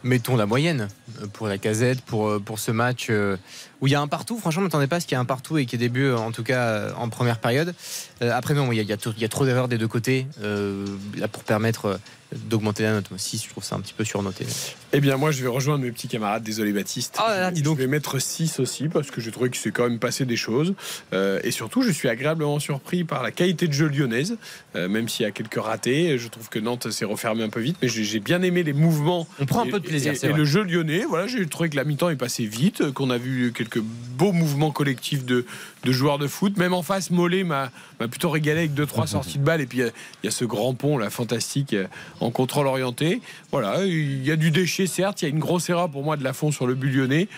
[0.02, 0.88] Mettons la moyenne
[1.20, 3.36] euh, pour la casette, pour, euh, pour ce match euh,
[3.82, 4.38] où il y a un partout.
[4.38, 5.84] Franchement, je ne m'attendais pas à ce qu'il y ait un partout et qu'il y
[5.84, 7.74] ait des buts, euh, en tout cas euh, en première période.
[8.22, 9.88] Euh, après, non, il y a, y trop- il y a trop d'erreurs des deux
[9.88, 10.84] côtés euh,
[11.16, 11.96] là, pour permettre euh,
[12.34, 13.10] d'augmenter la note.
[13.10, 14.46] Moi, 6, je trouve ça un petit peu surnoté.
[14.92, 16.42] Eh bien, moi, je vais rejoindre mes petits camarades.
[16.42, 17.16] Désolé, Baptiste.
[17.18, 17.78] Oh là là, dis donc.
[17.78, 20.36] Je vais mettre 6 aussi parce que j'ai trouvé qu'il s'est quand même passé des
[20.36, 20.74] choses.
[21.12, 24.36] Euh, et surtout, je suis agréablement surpris par la qualité de jeu lyonnaise,
[24.76, 26.18] euh, même s'il y a quelques ratés.
[26.18, 29.26] Je trouve que Nantes s'est refermé un peu vite, mais j'ai bien aimé les mouvements.
[29.40, 30.38] On prend un Et- peu de plaisir, Et, c'est et vrai.
[30.38, 33.52] le jeu lyonnais, voilà, j'ai trouvé que la mi-temps est passée vite, qu'on a vu
[33.54, 35.46] quelques beaux mouvements collectifs de,
[35.84, 36.56] de joueurs de foot.
[36.58, 37.70] Même en face, Mollet m'a
[38.10, 39.60] plutôt régalé avec 2-3 sorties de balles.
[39.62, 39.92] Et puis, il y a-
[40.22, 41.86] il y, a ce grand pont, là, fantastique, euh,
[42.20, 43.22] en contrôle orienté.
[43.52, 45.22] Voilà, il y a du déchet, certes.
[45.22, 47.28] Il y a une grosse erreur pour moi de la fond sur le but lyonnais.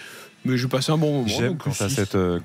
[0.44, 1.28] mais j'ai passé un bon moment.
[1.28, 1.94] J'aime quand tu as six.
[1.94, 2.40] cette, euh,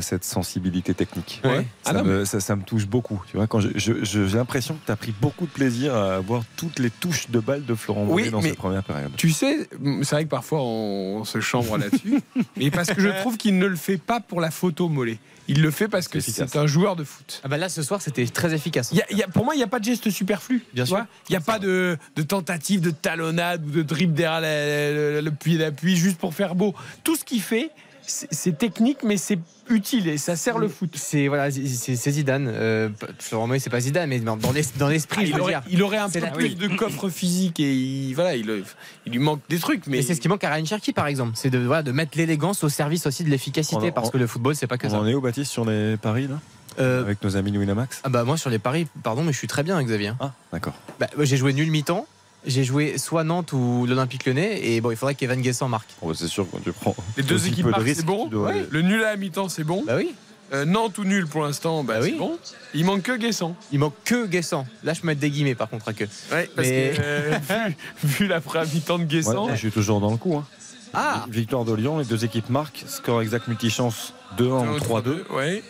[0.00, 1.40] cette sensibilité technique.
[1.44, 1.64] Ouais.
[1.84, 3.22] Ça, Ah non, me, ça, ça me touche beaucoup.
[3.30, 5.94] Tu vois, quand je- je- je- j'ai l'impression que tu as pris beaucoup de plaisir
[5.94, 9.12] à voir toutes les touches de balles de Florent Oui, Mollet dans cette première période.
[9.16, 9.68] Tu sais,
[10.02, 12.20] c'est vrai que parfois on, on se chambre là-dessus,
[12.56, 15.18] mais parce que je trouve qu'il ne le fait pas pour la photo mollet.
[15.48, 17.40] Il le fait parce que C'est un joueur de foot.
[17.42, 18.90] Ah bah là ce soir c'était très efficace.
[18.92, 20.62] Y a- il y a- pour moi, il n'y a pas de geste superflu.
[20.74, 21.04] Bien sûr.
[21.28, 25.20] Il n'y a pas de, de tentative de talonnade ou de dribble derrière la- la-
[25.22, 26.74] le pied d'appui juste pour faire beau.
[27.02, 27.70] Tout ce qu'il fait,
[28.06, 29.38] c'est technique, mais c'est
[29.70, 30.90] utile et ça sert le foot.
[30.96, 32.48] C'est voilà, c'est- Zidane.
[32.52, 32.88] Euh,
[33.18, 35.62] c'est pas Zidane, mais dans dans l'es- dans l'esprit, Ah, je il, veux aurait, dire.
[35.70, 38.64] il aurait un peu la- plus de coffre physique et il, voilà, il,
[39.06, 39.86] il lui manque des trucs.
[39.86, 42.16] Mais c'est ce qui manque à Ryan Cherky par exemple, c'est de, voilà, de mettre
[42.18, 44.86] l'élégance au service aussi de l'efficacité, On- parce on- que le football c'est pas que
[44.86, 44.98] On ça.
[45.00, 46.40] en est où, Baptiste, sur les paris, là?
[46.78, 48.00] Euh, Avec nos amis de Winamax?
[48.04, 50.12] Ah bah moi sur les paris, pardon, mais je suis très bien, Xavier.
[50.20, 50.74] Ah, d'accord.
[51.00, 52.06] Bah, j'ai joué nul mi-temps.
[52.46, 55.88] J'ai joué soit Nantes ou l'Olympique Lyonnais et bon il faudrait qu'Evan Guessant marque.
[56.00, 56.94] Bon, c'est sûr, quand tu prends.
[57.16, 58.24] les deux équipes de marquent, c'est bon.
[58.24, 58.66] tu dois- Ouais.
[58.70, 59.84] Le nul à la mi-temps, c'est bon.
[59.86, 60.14] Bah oui.
[60.54, 62.18] Euh, Nantes ou nul pour l'instant, bah, Bah c'est oui.
[62.18, 62.38] bon.
[62.72, 63.54] Il manque que Guessant.
[63.70, 64.66] Il manque que Guessant.
[64.84, 66.04] Là je peux mettre des guillemets par contre à que.
[66.04, 67.38] Ouais, parce Mais- que euh,
[68.04, 70.36] vu, vu la première mi-temps de Ouais, Guessant, je suis toujours dans le coup.
[70.36, 70.46] hein.
[70.94, 72.82] Ah Victoire de Lyon, les deux équipes marquent.
[72.86, 75.24] Score exact multichance 2-1 ou 3-2.
[75.34, 75.62] Ouais.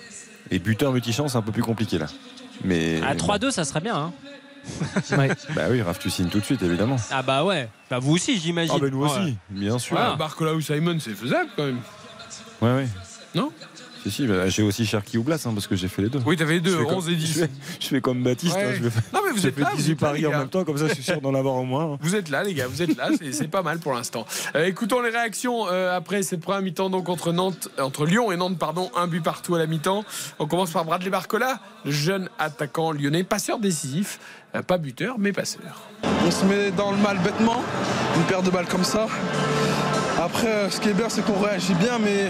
[0.52, 2.06] Et buteur multichance, un peu plus compliqué là.
[2.62, 3.00] Mais.
[3.02, 3.96] À 3-2, ça serait bien.
[3.96, 4.12] hein.
[5.12, 5.30] Ouais.
[5.54, 6.96] Bah oui, Raph, tu signes tout de suite, évidemment.
[7.10, 7.68] Ah bah ouais.
[7.90, 8.74] Bah vous aussi, j'imagine.
[8.76, 9.34] Ah, bah nous aussi, Ouais.
[9.50, 9.96] bien sûr.
[9.96, 11.80] Ouais, Barcola ou Simon, c'est faisable quand même.
[12.60, 12.88] Ouais, ouais.
[13.34, 13.50] Non?
[14.04, 16.20] Si, si, bah, j'ai aussi Cherki ou Blas, hein, parce que j'ai fait les deux.
[16.24, 17.26] Oui, t'avais les deux, Je fais 11 comme- et 10.
[17.26, 17.50] Je fais,
[17.80, 18.62] je fais comme Baptiste, Ouais.
[18.62, 20.20] hein, je vais faire- Non, mais vous êtes fait là, vous 18 êtes là, paris
[20.20, 20.38] les en gars.
[20.38, 21.94] même temps, comme ça je suis sûr d'en avoir au moins.
[21.94, 21.98] hein.
[22.00, 24.24] Vous êtes là, les gars, vous êtes là, c'est- pas mal pour l'instant.
[24.54, 28.30] Euh, écoutons les réactions euh, après cette première mi-temps donc entre Nantes, euh, entre Lyon
[28.30, 30.04] et Nantes, pardon, un but partout à la mi-temps.
[30.38, 34.20] On commence par Bradley Barcola, le jeune attaquant lyonnais, passeur décisif,
[34.66, 35.82] pas buteur, mais passeur.
[36.26, 37.62] On se met dans le mal bêtement,
[38.16, 39.06] une paire de balles comme ça.
[40.20, 42.26] Après, euh, ce qui est bien, c'est qu'on réagit bien, mais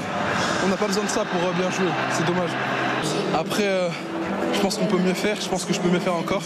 [0.64, 1.88] on n'a pas besoin de ça pour euh, bien jouer.
[2.12, 2.50] C'est dommage.
[3.34, 3.88] Après, euh,
[4.52, 5.40] je pense qu'on peut mieux faire.
[5.40, 6.42] Je pense que je peux mieux faire encore.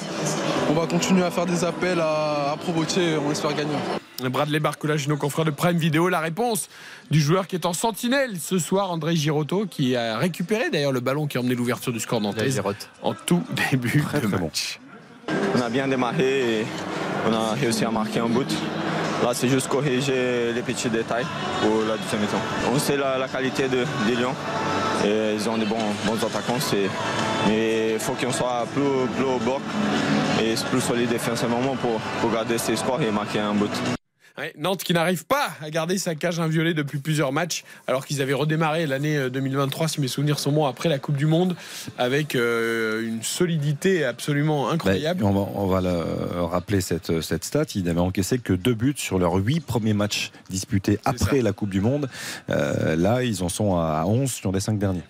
[0.71, 3.17] On va continuer à faire des appels, à, à provoquer.
[3.17, 3.75] On espère gagner.
[4.31, 6.09] Bradley Barcola chez nos confrères de Prime Vidéo.
[6.09, 6.69] La réponse
[7.11, 11.01] du joueur qui est en sentinelle ce soir, André Girotto, qui a récupéré d'ailleurs le
[11.01, 12.63] ballon qui a emmené l'ouverture du score nantaise
[13.03, 14.79] en tout début de match.
[15.29, 16.67] On a bien démarré et
[17.29, 18.51] on a réussi à marquer un but.
[19.23, 21.27] Là, c'est juste corriger les petits détails
[21.61, 22.41] pour la deuxième mi-temps.
[22.75, 24.35] On sait la, qualité de, des Lions.
[25.05, 25.77] Ils ont des bons,
[26.15, 26.59] attaquants.
[27.49, 29.61] Mais il faut qu'on soit plus, au bord
[30.43, 33.71] et plus solide défensivement pour, pour garder ces scores et marquer un but.
[34.39, 38.23] Ouais, Nantes qui n'arrive pas à garder sa cage inviolée depuis plusieurs matchs, alors qu'ils
[38.23, 41.55] avaient redémarré l'année euh, 2023, si mes souvenirs sont bons, après la Coupe du Monde,
[41.99, 45.21] avec euh, une solidité absolument incroyable.
[45.23, 47.65] Bah, on va, on va le- rappeler cette, cette stat.
[47.75, 51.71] Ils n'avaient encaissé que deux buts sur leurs huit premiers matchs disputés après la Coupe
[51.71, 52.09] du Monde.
[52.49, 55.03] Euh, là, ils en sont à 11 sur les cinq derniers.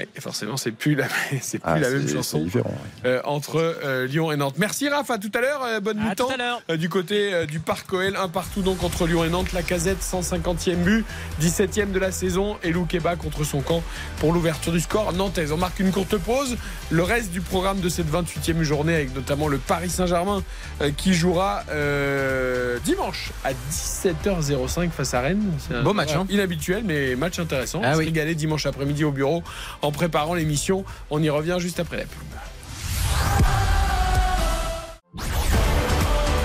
[0.00, 1.06] Et forcément, c'est plus la,
[1.40, 4.54] c'est plus Ah, la c'est- même c'est chanson différent, euh, entre euh, Lyon et Nantes.
[4.58, 5.62] Merci Raph, à tout à l'heure.
[5.64, 6.26] euh, bonne À mi-temps.
[6.26, 6.62] tout à l'heure.
[6.70, 9.52] Euh, du côté euh, du Parc OL, un partout donc entre Lyon et Nantes.
[9.52, 11.04] La casette, 150e but,
[11.40, 12.56] 17e de la saison.
[12.62, 13.82] Et Lou Keba contre son camp
[14.18, 15.50] pour l'ouverture du score nantaise.
[15.52, 16.56] On marque une courte pause.
[16.90, 20.42] Le reste du programme de cette 28e journée, avec notamment le Paris Saint-Germain
[20.80, 25.44] euh, qui jouera euh, dimanche à 17h05 face à Rennes.
[25.58, 26.26] C'est un Beau match, hein.
[26.30, 27.80] Inhabituel, mais match intéressant.
[27.84, 28.04] Ah On se oui.
[28.06, 29.42] régalait dimanche après-midi au bureau
[29.82, 30.84] en préparant l'émission.
[31.10, 32.18] On y revient juste après la pub.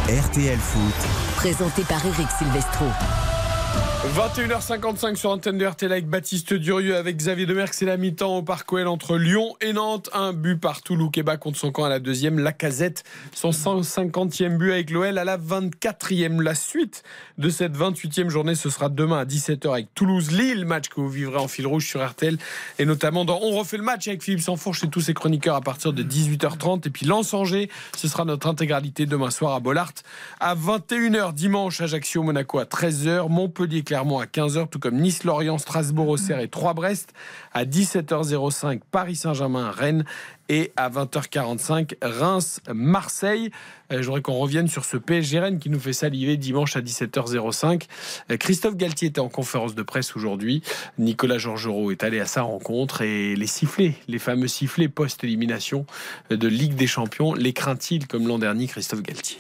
[0.09, 0.93] RTL Foot.
[1.37, 2.85] Présenté par Eric Silvestro.
[4.03, 7.73] 21h55 sur antenne de RTL avec Baptiste Durieux avec Xavier Demerck.
[7.73, 10.09] C'est la mi-temps au Parc OL entre Lyon et Nantes.
[10.11, 10.97] Un but partout.
[10.97, 12.37] Loukeba contre son camp à la deuxième.
[12.37, 16.41] La casette, son 150e but avec l'OL à la 24e.
[16.41, 17.03] La suite
[17.37, 20.65] de cette 28e journée, ce sera demain à 17h avec Toulouse-Lille.
[20.65, 22.37] Match que vous vivrez en fil rouge sur RTL.
[22.79, 25.61] Et notamment dans On refait le match avec Philippe Sansfourche et tous ses chroniqueurs à
[25.61, 26.85] partir de 18h30.
[26.87, 29.93] Et puis Lens-Angers, ce sera notre intégralité demain soir à Bollard.
[30.41, 33.29] À 21h dimanche, Ajaccio-Monaco à 13h.
[33.93, 37.13] À 15h, tout comme Nice-Lorient, Strasbourg-Auxerre et 3 Brest.
[37.53, 40.03] À 17h05, Paris-Saint-Germain-Rennes.
[40.49, 43.51] Et à 20h45, Reims-Marseille.
[43.91, 46.81] Euh, Je voudrais qu'on revienne sur ce PSG Rennes qui nous fait saliver dimanche à
[46.81, 47.83] 17h05.
[48.31, 50.63] Euh, Christophe Galtier était en conférence de presse aujourd'hui.
[50.97, 55.85] Nicolas Georgerot est allé à sa rencontre et les sifflets, les fameux sifflets post-élimination
[56.29, 59.37] de Ligue des Champions, les craint-il comme l'an dernier Christophe Galtier?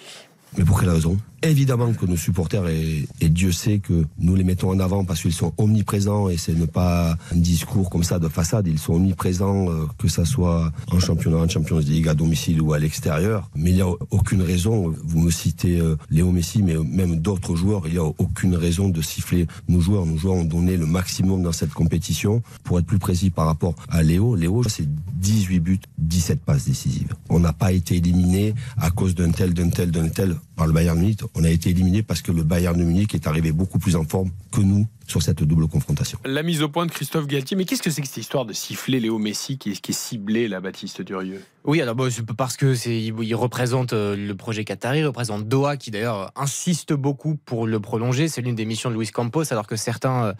[0.57, 1.17] Mais pour quelle raison?
[1.41, 5.21] Évidemment que nos supporters, et, et, Dieu sait que nous les mettons en avant parce
[5.21, 8.93] qu'ils sont omniprésents et c'est ne pas un discours comme ça de façade, ils sont
[8.93, 13.49] omniprésents, euh, que ça soit en championnat, en Champions League, à domicile ou à l'extérieur.
[13.55, 17.57] Mais il n'y a aucune raison, vous me citez euh, Léo Messi, mais même d'autres
[17.57, 20.05] joueurs, il n'y a aucune raison de siffler nos joueurs.
[20.05, 22.41] Nos joueurs ont donné le maximum dans cette compétition.
[22.63, 27.13] Pour être plus précis par rapport à Léo, Léo, c'est 18 buts, 17 passes décisives.
[27.29, 30.73] On n'a pas été éliminé à cause d'un tel, d'un tel, d'un tel par le
[30.73, 31.19] Bayern Munich.
[31.35, 34.31] On a été éliminé parce que le Bayern Munich est arrivé beaucoup plus en forme
[34.51, 36.19] que nous sur cette double confrontation.
[36.25, 38.53] La mise au point de Christophe Galtier, mais qu'est-ce que c'est que cette histoire de
[38.53, 41.41] siffler Léo Messi qui est, qui est ciblé la Baptiste Durieux?
[41.65, 45.77] Oui, alors bon, parce que c'est il représente euh, le projet Qatari, il représente Doha
[45.77, 48.27] qui d'ailleurs insiste beaucoup pour le prolonger.
[48.27, 50.33] C'est l'une des missions de Luis Campos, alors que certains euh,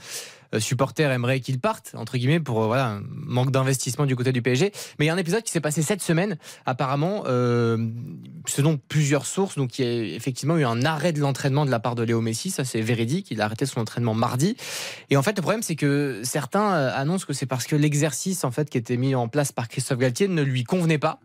[0.60, 4.42] supporters aimeraient qu'il parte, entre guillemets, pour euh, voilà, un manque d'investissement du côté du
[4.42, 4.72] PSG.
[5.00, 7.78] Mais il y a un épisode qui s'est passé cette semaine, apparemment, euh,
[8.46, 11.80] selon plusieurs sources, donc il y a effectivement eu un arrêt de l'entraînement de la
[11.80, 14.56] part de Léo Messi, ça c'est véridique, il a arrêté son entraînement mardi.
[15.10, 18.44] Et en fait, le problème, c'est que certains euh, annoncent que c'est parce que l'exercice
[18.44, 21.20] en fait qui était mis en place par Christophe Galtier ne lui convenait pas.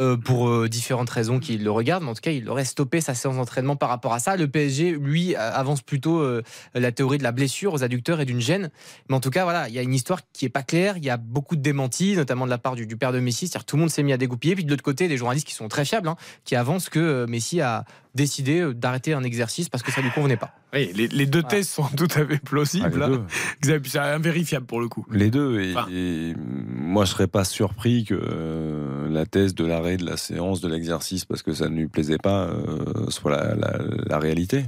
[0.00, 3.00] Euh, pour euh, différentes raisons qu'il le regarde, mais en tout cas, il aurait stoppé
[3.00, 4.36] sa séance d'entraînement par rapport à ça.
[4.36, 6.42] Le PSG, lui, avance plutôt euh,
[6.74, 8.67] la théorie de la blessure aux adducteurs et d'une gêne.
[9.08, 10.96] Mais en tout cas, voilà, il y a une histoire qui est pas claire.
[10.96, 13.48] Il y a beaucoup de démentis, notamment de la part du, du père de Messi.
[13.48, 14.54] C'est-à-dire tout le monde s'est mis à dégoupiller.
[14.54, 17.60] Puis de l'autre côté, des journalistes qui sont très fiables, hein, qui avancent que Messi
[17.60, 17.84] a
[18.14, 20.52] décidé euh, d'arrêter un exercice parce que ça lui convenait pas.
[20.74, 23.02] Oui, les, les deux thèses sont tout à fait plausibles.
[23.02, 23.26] Ah, hein.
[23.84, 25.06] C'est invérifiable pour le coup.
[25.10, 25.60] Les deux.
[25.60, 25.88] Et, enfin.
[25.90, 30.60] et moi, je serais pas surpris que euh, la thèse de l'arrêt de la séance,
[30.60, 34.66] de l'exercice, parce que ça ne lui plaisait pas, euh, soit la, la, la réalité.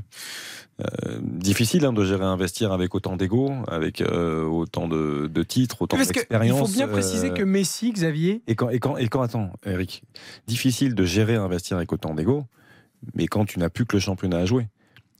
[0.81, 5.82] Euh, difficile hein, de gérer investir avec autant d'ego, avec euh, autant de, de, titres,
[5.82, 6.59] autant d'expérience.
[6.59, 8.43] Il faut bien préciser euh, que Messi, Xavier.
[8.47, 10.02] Et quand, et quand, et quand attends, Eric,
[10.47, 12.47] difficile de gérer investir avec autant d'ego,
[13.15, 14.69] mais quand tu n'as plus que le championnat à jouer,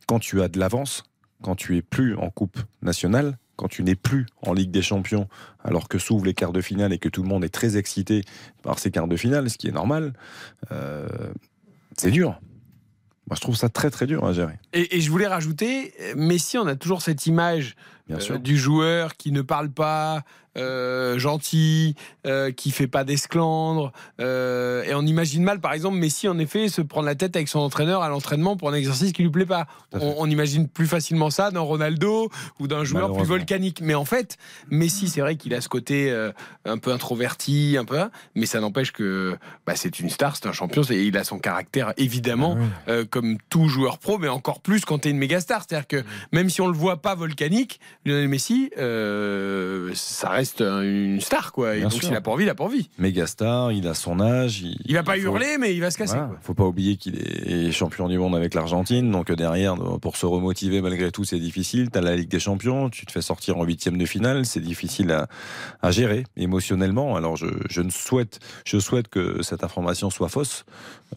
[0.07, 1.05] quand tu as de l'avance,
[1.43, 5.28] quand tu es plus en Coupe nationale, quand tu n'es plus en Ligue des Champions,
[5.62, 8.23] alors que s'ouvrent les quarts de finale et que tout le monde est très excité
[8.62, 10.15] par ces quarts de finale, ce qui est normal,
[10.73, 11.07] euh,
[11.97, 12.41] c'est dur.
[13.31, 14.55] Moi, je trouve ça très très dur à gérer.
[14.73, 17.77] Et, je voulais rajouter, Messi, on a toujours cette image
[18.11, 20.24] euh, du joueur qui ne parle pas,
[20.59, 21.95] euh, gentil,
[22.27, 23.93] euh, qui fait pas d'esclandre.
[24.20, 27.47] Euh, et on imagine mal, par exemple, Messi, en effet, se prendre la tête avec
[27.47, 29.69] son entraîneur à l'entraînement pour un exercice qui lui plaît pas.
[29.93, 33.81] On, on, imagine plus facilement ça d'un Ronaldo ou d'un joueur plus volcanique.
[33.81, 34.39] Mais en fait,
[34.70, 36.12] Messi, c'est vrai qu'il a ce côté
[36.65, 38.01] un peu introverti, un peu,
[38.35, 41.39] mais ça n'empêche que bah, c'est une star, c'est un champion, et il a son
[41.39, 42.59] caractère évidemment,
[42.89, 45.62] ah comme tout joueur pro, mais encore plus quand tu es une méga star.
[45.62, 51.20] C'est-à-dire que même si on le voit pas volcanique, Lionel Messi, euh, ça reste une
[51.20, 51.74] star, quoi.
[51.74, 52.89] Et Bien donc, s'il a pas envie, il a pas envie.
[52.97, 54.62] Méga star, il a son âge.
[54.62, 55.28] Il, il va pas il faut...
[55.28, 56.16] hurler, mais il va se casser.
[56.16, 56.31] Voilà.
[56.40, 59.10] Faut pas oublier qu'il est champion du monde avec l'Argentine.
[59.10, 61.90] Donc, derrière, pour se remotiver, malgré tout, c'est difficile.
[61.90, 64.47] Tu as la Ligue des Champions, tu te fais sortir en huitième de finale.
[64.47, 65.28] C'est difficile à,
[65.82, 67.16] à, gérer émotionnellement.
[67.16, 70.64] Alors, je, je, ne souhaite, je souhaite que cette information soit fausse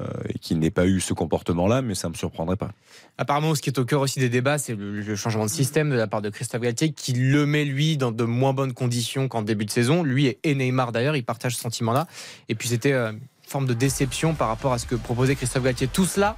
[0.01, 2.71] euh, et qu'il n'ait pas eu ce comportement-là, mais ça me surprendrait pas.
[3.17, 5.91] Apparemment, ce qui est au cœur aussi des débats, c'est le, le, changement de système
[5.91, 9.27] de la part de Christophe Galtier, qui le met lui dans de moins bonnes conditions
[9.27, 10.03] qu'en début de saison.
[10.03, 12.07] Lui et Neymar d'ailleurs, ils partagent ce sentiment-là.
[12.49, 15.63] Et puis c'était euh, une forme de déception par rapport à ce que proposait Christophe
[15.63, 15.87] Galtier.
[15.87, 16.37] Tout cela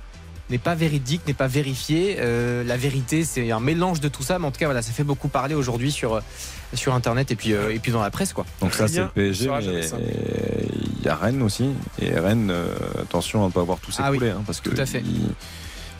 [0.50, 2.18] n'est pas véridique, n'est pas vérifié.
[2.20, 4.92] Euh, la vérité, c'est un mélange de tout ça, mais en tout cas, voilà, ça
[4.92, 6.22] fait beaucoup parler aujourd'hui sur
[6.74, 8.46] sur Internet et puis euh, et puis dans la presse, quoi.
[8.62, 9.82] Donc ça, c'est le PSG, mais
[11.00, 11.70] il y a Rennes aussi.
[12.00, 14.70] Et Rennes, euh, attention à ne pas avoir tout s'écouler, ah oui, hein, parce que
[14.70, 15.04] tout à fait.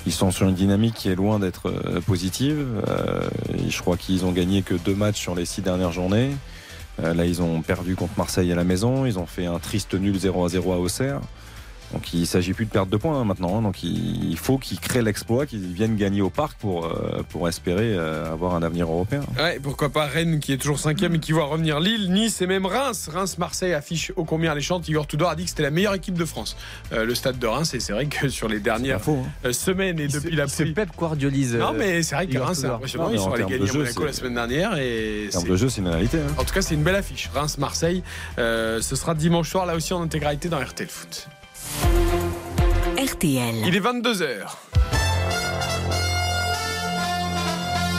[0.06, 2.66] Ils sont sur une dynamique qui est loin d'être euh, positive.
[2.88, 3.28] Euh,
[3.68, 6.32] je crois qu'ils ont gagné que deux matchs sur les six dernières journées.
[7.04, 9.06] Euh, là, ils ont perdu contre Marseille à la maison.
[9.06, 11.22] Ils ont fait un triste nul 0 à 0 à Auxerre.
[11.94, 13.58] Donc il ne s'agit plus de perdre de points hein, maintenant.
[13.58, 13.62] Hein.
[13.62, 17.94] Donc il faut qu'ils créent l'exploit, qu'ils viennent gagner au parc pour, euh, pour espérer
[17.96, 19.22] euh, avoir un avenir européen.
[19.38, 22.48] Ouais, pourquoi pas Rennes qui est toujours cinquième et qui voit revenir Lille, Nice et
[22.48, 23.10] même Reims.
[23.12, 24.88] Reims-Marseille affiche ô combien alléchante.
[24.88, 26.58] Igor Tudor a dit que c'était la meilleure équipe de France.
[26.92, 29.54] Euh, le stade de Reims, et c'est vrai que sur les dernières faux, hein.
[29.54, 30.74] semaines et depuis se, la pluie.
[30.74, 31.56] Pep Guardiolise.
[31.56, 33.10] Non, mais c'est vrai que Reims, c'est impressionnant.
[33.12, 34.78] Ils sont allés gagner à Monaco la semaine dernière.
[34.78, 36.18] Et en termes de jeu, c'est une réalité.
[36.18, 36.34] Hein.
[36.38, 37.30] En tout cas, c'est une belle affiche.
[37.34, 38.04] Reims-Marseille.
[38.38, 41.28] ce sera dimanche soir, là aussi en intégralité dans RTL Foot.
[42.98, 43.68] RTL.
[43.68, 45.05] Il est 22h.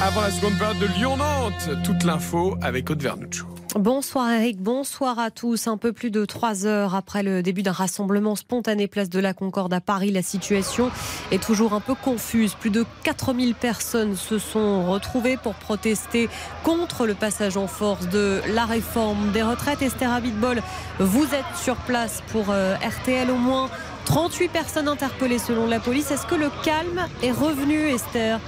[0.02, 3.47] Avant la seconde période de Lyon-Nantes, toute l'info avec Aude Vernuccio.
[3.74, 5.68] Bonsoir Eric, bonsoir à tous.
[5.68, 9.32] Un peu plus de trois heures après le début d'un rassemblement spontané place de la
[9.32, 10.90] Concorde à Paris, la situation
[11.31, 12.55] est toujours un peu confuse.
[12.55, 16.28] Plus de 4000 personnes se sont retrouvées pour protester
[16.62, 19.81] contre le passage en force de la réforme des retraites.
[19.81, 20.62] Esther Abitbol,
[21.01, 23.70] vous êtes sur place pour RTL au moins
[24.07, 26.11] 38 personnes interpellées selon la police.
[26.11, 28.41] Est-ce que le calme est revenu, Esther?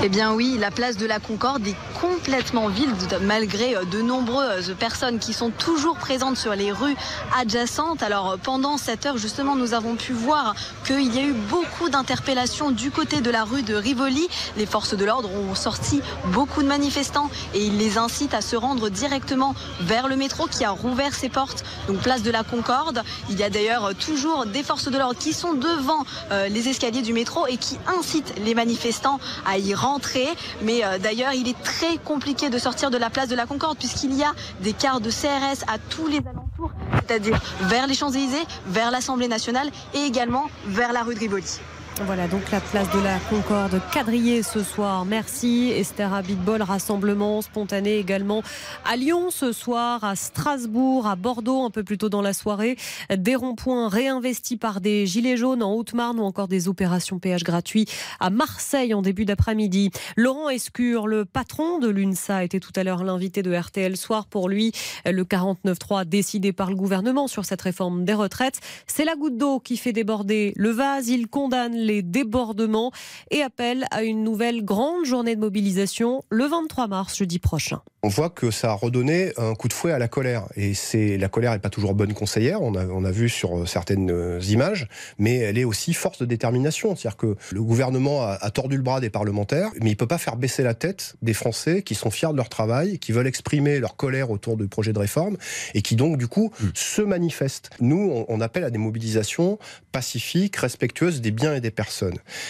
[0.00, 4.76] Eh bien oui, la place de la Concorde est complètement vide malgré euh, de nombreuses
[4.78, 6.94] personnes qui sont toujours présentes sur les rues
[7.36, 8.04] adjacentes.
[8.04, 10.54] Alors pendant cette heure justement nous avons pu voir
[10.86, 14.28] qu'il y a eu beaucoup d'interpellations du côté de la rue de Rivoli.
[14.56, 18.54] Les forces de l'ordre ont sorti beaucoup de manifestants et ils les incitent à se
[18.54, 23.02] rendre directement vers le métro qui a rouvert ses portes, donc place de la Concorde.
[23.30, 27.02] Il y a d'ailleurs toujours des forces de l'ordre qui sont devant euh, les escaliers
[27.02, 30.28] du métro et qui incitent les manifestants à y rentrer.
[30.62, 33.78] Mais euh, d'ailleurs il est très compliqué de sortir de la place de la Concorde
[33.78, 36.72] puisqu'il y a des quarts de CRS à tous les alentours,
[37.06, 41.60] c'est-à-dire vers les Champs-Élysées, vers l'Assemblée nationale et également vers la rue de Rivoli.
[42.06, 45.04] Voilà donc la place de la Concorde quadrillée ce soir.
[45.04, 46.62] Merci Esther Abitbol.
[46.62, 48.42] Rassemblement spontané également
[48.84, 52.76] à Lyon ce soir, à Strasbourg, à Bordeaux un peu plus tôt dans la soirée.
[53.14, 57.86] Des ronds-points réinvestis par des gilets jaunes en Haute-Marne ou encore des opérations péage gratuits
[58.20, 59.90] à Marseille en début d'après-midi.
[60.16, 64.26] Laurent Escure, le patron de l'UNSA, était tout à l'heure l'invité de RTL Soir.
[64.26, 64.72] Pour lui,
[65.04, 69.58] le 49-3 décidé par le gouvernement sur cette réforme des retraites, c'est la goutte d'eau
[69.58, 71.08] qui fait déborder le vase.
[71.08, 72.92] Il condamne les débordements
[73.30, 77.80] et appelle à une nouvelle grande journée de mobilisation le 23 mars, jeudi prochain.
[78.02, 80.46] On voit que ça a redonné un coup de fouet à la colère.
[80.54, 82.62] Et c'est la colère n'est pas toujours bonne conseillère.
[82.62, 84.86] On a, on a vu sur certaines euh, images,
[85.18, 86.94] mais elle est aussi force de détermination.
[86.94, 90.18] C'est-à-dire que le gouvernement a, a, tordu le bras des parlementaires, mais il peut pas
[90.18, 93.80] faire baisser la tête des Français qui sont fiers de leur travail, qui veulent exprimer
[93.80, 95.36] leur colère autour du projet de réforme
[95.74, 96.66] et qui donc du coup mmh.
[96.74, 97.70] se manifestent.
[97.80, 99.58] Nous, on, on appelle à des mobilisations
[99.90, 101.72] pacifiques, respectueuses des biens et des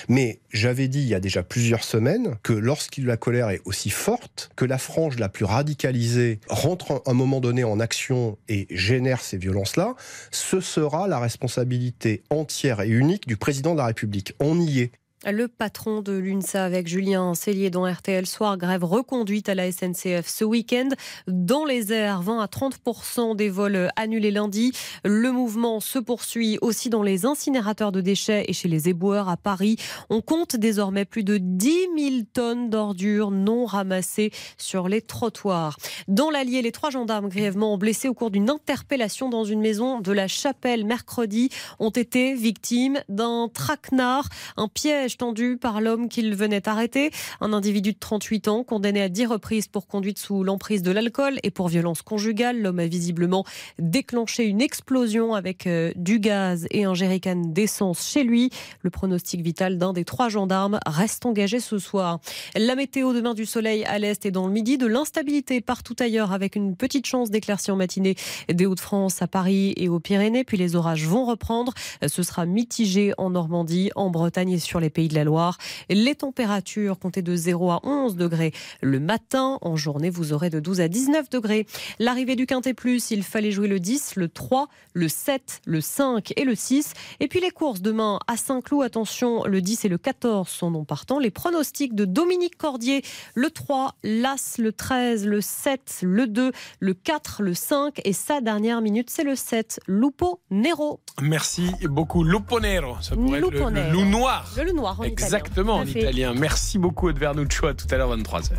[0.08, 3.90] Mais j'avais dit il y a déjà plusieurs semaines que lorsque la colère est aussi
[3.90, 8.66] forte, que la frange la plus radicalisée rentre à un moment donné en action et
[8.70, 9.94] génère ces violences-là,
[10.30, 14.34] ce sera la responsabilité entière et unique du président de la République.
[14.40, 14.92] On y est.
[15.26, 20.28] Le patron de l'UNSA avec Julien Cellier dans RTL Soir, grève reconduite à la SNCF
[20.28, 20.90] ce week-end.
[21.26, 24.70] Dans les airs, 20 à 30% des vols annulés lundi.
[25.04, 29.36] Le mouvement se poursuit aussi dans les incinérateurs de déchets et chez les éboueurs à
[29.36, 29.76] Paris.
[30.08, 35.78] On compte désormais plus de 10 000 tonnes d'ordures non ramassées sur les trottoirs.
[36.06, 40.12] Dans l'Allier, les trois gendarmes grièvement blessés au cours d'une interpellation dans une maison de
[40.12, 41.50] la Chapelle mercredi
[41.80, 47.10] ont été victimes d'un traquenard, un piège tendu par l'homme qu'ils venaient arrêter.
[47.40, 51.38] Un individu de 38 ans, condamné à 10 reprises pour conduite sous l'emprise de l'alcool
[51.42, 52.60] et pour violence conjugale.
[52.60, 53.44] L'homme a visiblement
[53.78, 58.50] déclenché une explosion avec euh, du gaz et un jerrycan d'essence chez lui.
[58.82, 62.20] Le pronostic vital d'un des trois gendarmes reste engagé ce soir.
[62.56, 66.32] La météo demain du soleil à l'est et dans le midi, de l'instabilité partout ailleurs
[66.32, 68.16] avec une petite chance d'éclaircie en matinée
[68.52, 70.44] des Hauts-de-France à Paris et aux Pyrénées.
[70.44, 71.72] Puis les orages vont reprendre.
[72.06, 75.58] Ce sera mitigé en Normandie, en Bretagne et sur les Pays de la Loire.
[75.90, 78.50] Les températures comptées de 0 à 11 degrés
[78.82, 79.58] le matin.
[79.62, 81.68] En journée, vous aurez de 12 à 19 degrés.
[82.00, 86.32] L'arrivée du Quintet Plus, il fallait jouer le 10, le 3, le 7, le 5
[86.34, 86.94] et le 6.
[87.20, 90.84] Et puis les courses demain à Saint-Cloud, attention, le 10 et le 14 sont non
[90.84, 91.20] partants.
[91.20, 93.04] Les pronostics de Dominique Cordier,
[93.36, 96.50] le 3, l'As, le 13, le 7, le 2,
[96.80, 100.98] le 4, le 5 et sa dernière minute, c'est le 7, Lupo Nero.
[101.22, 102.24] Merci beaucoup.
[102.24, 104.52] Lupo Nero, ça pourrait être le, le loup noir.
[104.56, 104.87] Le loup noir.
[105.02, 106.34] Exactement, en italien.
[106.34, 107.68] Merci beaucoup, Edver Nuccio.
[107.68, 108.52] À tout à l'heure, 23h.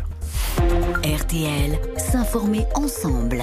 [1.04, 3.42] RTL, s'informer ensemble.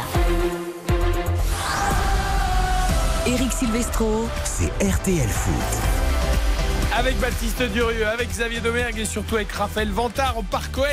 [3.26, 5.82] Eric Silvestro, c'est RTL Foot.
[6.98, 10.86] Avec Baptiste Durieux, avec Xavier Domergue et surtout avec Raphaël Vantard au Parc OL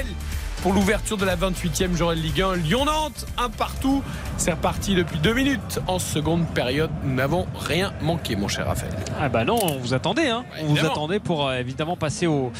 [0.64, 2.56] pour l'ouverture de la 28e journée de Ligue 1.
[2.56, 4.02] Lyon-Nantes, un partout.
[4.38, 6.88] C'est reparti depuis deux minutes en seconde période.
[7.02, 8.94] Nous n'avons rien manqué, mon cher Raphaël.
[9.20, 10.30] Ah bah non, on vous attendait.
[10.30, 10.46] Hein.
[10.62, 12.50] on vous attendait pour euh, évidemment passer aux,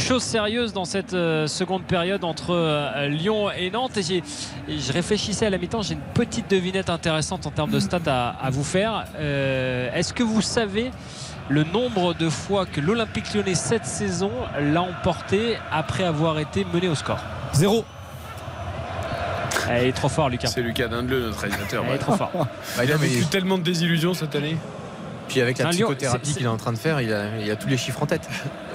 [0.00, 3.98] choses sérieuses dans cette euh, seconde période entre euh, Lyon et Nantes.
[3.98, 4.24] Et,
[4.68, 8.30] je réfléchissais à la mi-temps, j'ai une petite devinette intéressante en termes de stats à,
[8.30, 9.04] à vous faire.
[9.16, 10.90] Est-ce que vous savez
[11.48, 16.88] le nombre de fois que l'Olympique lyonnais cette saison l'a emporté après avoir été mené
[16.88, 17.18] au score
[17.52, 17.84] Zéro.
[19.68, 20.48] Elle est trop fort, Lucas.
[20.48, 21.84] C'est Lucas Dindeleu, notre réalisateur.
[21.88, 22.30] Elle est trop fort.
[22.76, 24.58] Bah, il a vécu tellement de désillusions cette année.
[25.28, 27.68] Puis avec la psychothérapie qu'il est en train de faire, il a, il a tous
[27.68, 28.28] les chiffres en tête.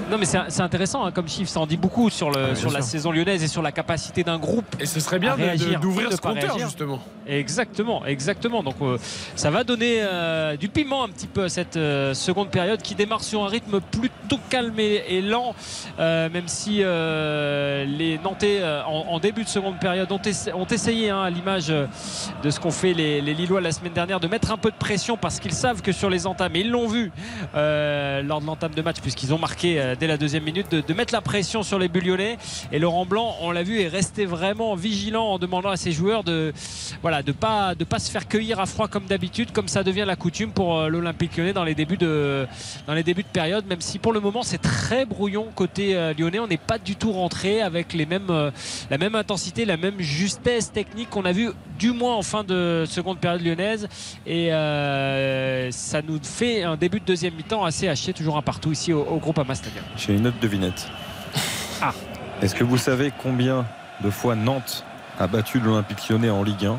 [0.09, 1.49] Non, mais c'est intéressant hein, comme chiffre.
[1.51, 2.89] Ça en dit beaucoup sur, le, Ah, sur la sûr.
[2.91, 4.65] saison lyonnaise et sur la capacité d'un groupe.
[4.79, 5.35] Et ce serait bien
[5.81, 6.65] d'ouvrir ce compteur, réagir.
[6.67, 6.99] justement.
[7.27, 8.63] Exactement, exactement.
[8.63, 8.97] Donc euh,
[9.35, 12.95] ça va donner euh, du piment un petit peu à cette euh, seconde période qui
[12.95, 15.53] démarre sur un rythme plutôt calme et, et lent,
[15.99, 20.55] euh, même si euh, les Nantais euh, en, en début de seconde période ont, essa-
[20.55, 24.19] ont essayé, hein, à l'image de ce qu'ont fait les, les Lillois la semaine dernière,
[24.19, 26.69] de mettre un peu de pression parce qu'ils savent que sur les entrées et ils
[26.69, 27.11] l'ont vu
[27.55, 30.93] euh, lors de l'entame de match, puisqu'ils ont marqué euh, dès la deuxième minute, de,
[30.93, 32.37] mettre la pression sur les Bullionais.
[32.71, 36.23] Et Laurent Blanc, on l'a vu, est resté vraiment vigilant en demandant à ses joueurs
[36.23, 36.53] de
[37.01, 40.03] voilà de pas de pas se faire cueillir à froid comme d'habitude, comme ça devient
[40.05, 42.47] la coutume pour euh, l'Olympique Lyonnais dans les débuts de
[42.87, 43.65] dans les débuts de période.
[43.67, 47.11] Même si pour le moment c'est très brouillon côté lyonnais, on n'est pas du tout
[47.11, 48.51] rentré avec les mêmes
[48.89, 52.85] la même intensité, la même justesse technique qu'on a vu du moins en fin de
[52.87, 53.87] seconde période lyonnaise.
[54.25, 58.93] Et ça nous fait un début de deuxième mi-temps assez haché, toujours un partout ici
[58.93, 59.83] au, au groupe Ama Stadium.
[59.97, 60.87] J'ai une autre devinette.
[61.81, 61.93] Ah.
[62.41, 63.65] Est-ce que vous savez combien
[64.03, 64.83] de fois Nantes
[65.17, 66.77] a battu l'Olympique lyonnais en Ligue 1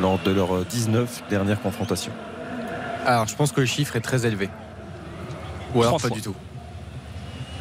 [0.00, 2.12] lors de leurs 19 dernières confrontations?
[3.04, 4.48] Alors, je pense que le chiffre est très élevé.
[5.74, 6.10] Ou alors pas fois.
[6.10, 6.36] du tout.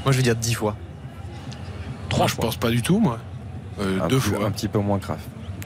[0.04, 0.76] Moi, je vais dire 10 fois.
[2.10, 3.18] Trois, je pense pas du tout, moi.
[3.80, 4.46] Euh, deux peu- fois.
[4.46, 5.18] Un petit peu moins grave.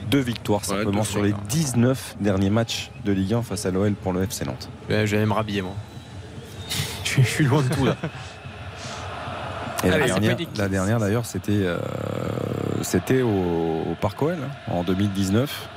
[0.10, 1.38] Deux victoires simplement deux sur les non.
[1.49, 4.69] 19 derniers matchs de Ligue 1 face à l'OL pour le FC Nantes.
[4.90, 5.73] Ouais, je vais me rhabiller, moi.
[7.03, 7.95] Je suis- je suis loin de tout, là.
[9.84, 10.19] Et la Allez, c'est
[10.68, 11.77] dernière, la d'ailleurs, c'était euh,
[12.81, 15.69] c'était au, au Parc OL hein, en 2019,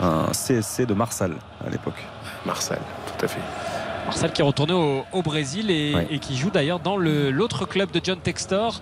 [0.00, 1.34] un CSC de Marsal
[1.66, 2.02] à l'époque.
[2.46, 3.40] Marsal, tout à fait.
[4.12, 6.06] Marcel qui est retourné au, au Brésil et, Ouais.
[6.10, 8.78] et qui joue d'ailleurs dans l'autre club de John Textor,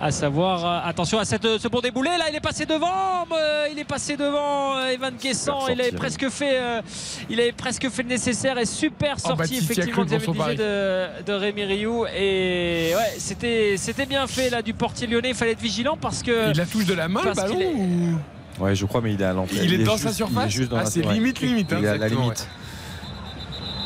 [0.00, 2.10] à savoir euh, attention à cette, ce bon déboulé.
[2.18, 5.90] Là, il est passé devant, euh, il est passé devant euh, Evan Guessant, il avait
[5.90, 6.82] sortie, presque fait, euh,
[7.30, 12.04] il avait presque fait le nécessaire et super sortie Baptiste effectivement de, de Rémi Rioux.
[12.06, 16.24] Et ouais c'était c'était bien fait là du portier lyonnais, il fallait être vigilant parce
[16.24, 18.18] que Il la touche de la main, le ballon est- ou-
[18.60, 19.56] Ouais, je crois, mais il est à l'entrée.
[19.62, 20.50] Il est dans juste- sa il est surface?
[20.50, 21.14] juste dans Ah, la- c'est ouais.
[21.14, 22.46] limite, limite, hein, Il est à la limite.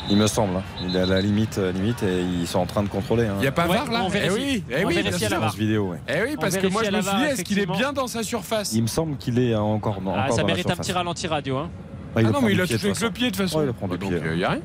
[0.09, 0.57] Il me semble.
[0.59, 0.63] hein.
[0.87, 3.27] Il est à la limite, euh, limite et ils sont en train de contrôler.
[3.27, 3.35] hein.
[3.39, 5.03] Il n'y a pas Ouais, VAR là on Eh oui, eh On oui, à
[5.41, 5.99] la vidéo, ouais.
[6.09, 8.07] Eh oui, On parce que moi je me suis dit, est-ce qu'il est bien dans
[8.07, 10.15] sa surface Il me semble qu'il est encore dans.
[10.15, 11.59] Ah, encore ça dans mérite un petit ralenti radio.
[11.59, 11.71] Hein.
[12.15, 13.59] Ah, il Ah le non, mais il a touché avec le pied de toute façon.
[13.59, 14.21] Ouais, il le prend du Donc pied.
[14.25, 14.61] il n'y a rien.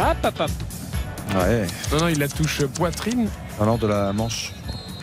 [0.00, 0.50] Hop, hop, hop.
[1.36, 1.66] Ouais.
[1.92, 3.28] Non, non, il la touche poitrine.
[3.60, 4.52] Alors de la manche.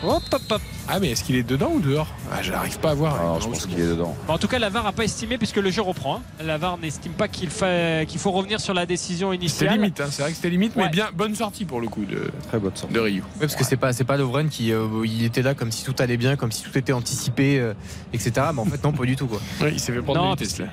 [0.04, 0.62] Hop, hop, hop.
[0.90, 3.22] Ah, mais est-ce qu'il est dedans ou dehors Ah, je n'arrive pas à voir.
[3.22, 4.16] Non, je pense qu'il est dedans.
[4.26, 6.16] En tout cas, la VAR n'a pas estimé puisque le jeu reprend.
[6.16, 6.22] hein.
[6.44, 9.72] La VAR n'estime pas qu'il fa- qu'il faut revenir sur la décision C'était initiale.
[9.74, 12.30] limite, hein, c'est vrai que c'était limite, mais bien bonne sortie pour le coup de,
[12.48, 12.94] Très bonne sortie.
[12.94, 13.22] de Rio.
[13.22, 15.84] Ouais, parce que c'est pas c'est pas Lovren qui euh, il était là comme si
[15.84, 17.74] tout allait bien, comme si tout était anticipé, euh,
[18.12, 18.32] etc.
[18.54, 19.40] Mais en fait non, pas du tout quoi.
[19.60, 20.66] Ouais, il s'est fait prendre Non, de vitesse là.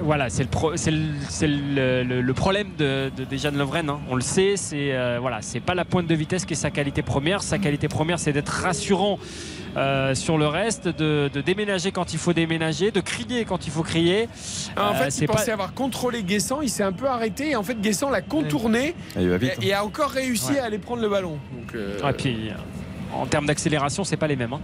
[0.00, 0.98] Voilà, c'est le, pro- c'est le,
[1.28, 3.88] c'est le- le- le problème de, de, déjà de Lovren.
[3.88, 4.00] hein.
[4.10, 6.70] On le sait, c'est euh, voilà, c'est pas la pointe de vitesse qui est sa
[6.70, 7.42] qualité première.
[7.42, 9.18] Sa qualité première, c'est d'être rassurant
[9.76, 13.70] euh, sur le reste, de, de déménager quand il faut déménager, de crier quand il
[13.72, 14.28] faut crier.
[14.76, 17.06] Ah, en Euh, fait, c'est il pas- pensait avoir contrôlé Guessant, il s'est un peu
[17.06, 19.52] arrêté et en fait Guessant l'a contourné Ah, il va vite.
[19.62, 20.58] et, et a encore réussi Ouais.
[20.58, 21.38] à aller prendre le ballon.
[21.52, 22.50] Donc, euh, Ah, puis,
[23.14, 24.52] en termes d'accélération, c'est pas les mêmes.
[24.52, 24.60] hein.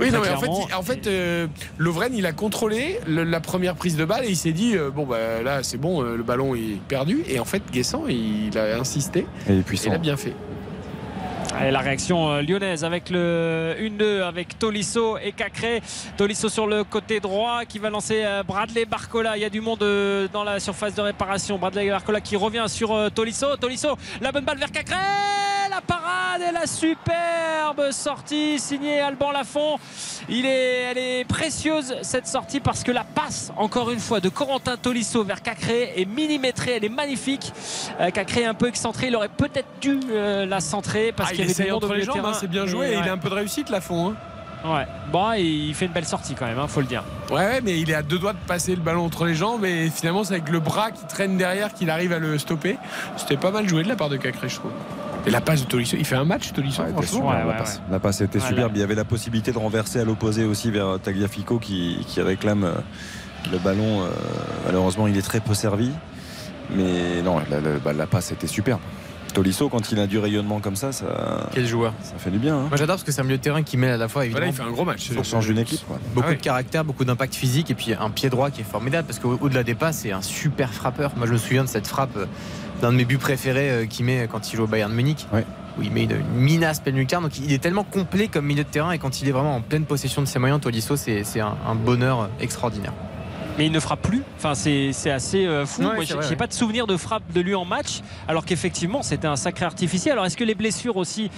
[0.00, 1.46] Oui, non, mais en fait, en fait euh,
[1.78, 4.90] Lovren, il a contrôlé le- la première prise de balle et il s'est dit euh,
[4.90, 7.22] bon, bah là, c'est bon, euh, le ballon est perdu.
[7.28, 9.90] Et en fait, Guessant, il a insisté Et il est et puissant.
[9.90, 10.32] il a bien fait.
[11.56, 15.82] Allez, la réaction euh, lyonnaise avec le 1-2 avec Tolisso et Cacré.
[16.16, 19.36] Tolisso sur le côté droit qui va lancer euh, Bradley Barcola.
[19.36, 21.56] Il y a du monde euh, dans la surface de réparation.
[21.56, 23.56] Bradley Barcola qui revient sur Tolisso.
[23.56, 24.96] Tolisso, la bonne balle vers Cacré.
[25.70, 29.76] La parade et la superbe sortie signée Alban Lafont.
[30.28, 34.28] Il est, elle est précieuse cette sortie parce que la passe, encore une fois, de
[34.28, 36.72] Corentin Tolisso vers Cacré est millimétrée.
[36.76, 37.52] Elle est magnifique.
[38.12, 39.08] Cacré est un peu excentré.
[39.08, 42.46] Il aurait peut-être dû la centrer parce Ah, qu'il essaye entre les jambes, hein, c'est
[42.48, 44.10] bien joué et il a un peu de réussite, la fond.
[44.10, 44.14] hein.
[44.66, 44.86] Ouais.
[45.12, 47.04] Bon, et il fait une belle sortie quand même, hein, faut le dire.
[47.30, 49.90] Ouais, mais il est à deux doigts de passer le ballon entre les jambes et
[49.90, 52.78] finalement, c'est avec le bras qui traîne derrière qu'il arrive à le stopper.
[53.18, 54.70] C'était pas mal joué de la part de Cacré, je trouve.
[55.26, 57.28] Et la passe de Tolisso, il fait un match, Tolisso, Ouais, franchement.
[57.28, 57.80] Ouais, la, ouais, passe.
[57.90, 58.72] la passe était superbe.
[58.74, 62.64] Il y avait la possibilité de renverser à l'opposé aussi vers Tagliafico qui, qui réclame
[62.64, 62.72] euh,
[63.52, 64.02] le ballon.
[64.02, 64.08] euh,
[64.66, 65.90] malheureusement, il est très peu servi.
[66.74, 68.80] Mais non, la, la- bah, la passe était superbe.
[69.34, 71.92] Tolisso, quand il a du rayonnement comme ça, ça, Quel joueur.
[72.02, 72.56] ça fait du bien.
[72.56, 72.66] hein.
[72.68, 74.46] Moi j'adore parce que c'est un milieu de terrain qui met à la fois évidemment
[74.46, 75.10] Voilà, il fait un gros match.
[75.10, 75.84] Ça change d'une équipe.
[75.86, 75.98] quoi.
[76.14, 76.36] beaucoup Ah ouais.
[76.36, 79.62] de caractère, beaucoup d'impact physique et puis un pied droit qui est formidable parce qu'au-delà
[79.64, 81.12] des pas, c'est un super frappeur.
[81.16, 82.26] Moi je me souviens de cette frappe euh,
[82.80, 85.26] d'un de mes buts préférés euh, qu'il met quand il joue au Bayern de Munich.
[85.32, 85.44] Ouais.
[85.76, 87.24] Où il met une, une minace pleine lucarne.
[87.24, 89.60] Donc il est tellement complet comme milieu de terrain et quand il est vraiment en
[89.60, 92.92] pleine possession de ses moyens, Tolisso, c'est c'est un, un bonheur extraordinaire.
[93.56, 94.22] Mais il ne frappe plus.
[94.36, 95.82] Enfin, c'est c'est assez euh, fou.
[95.82, 96.36] Ouais, Moi, j'ai vrai, j'ai ouais.
[96.36, 100.14] pas de souvenir de frappe de lui en match, alors qu'effectivement, c'était un sacré artificiel.
[100.14, 101.30] Alors, est-ce que les blessures aussi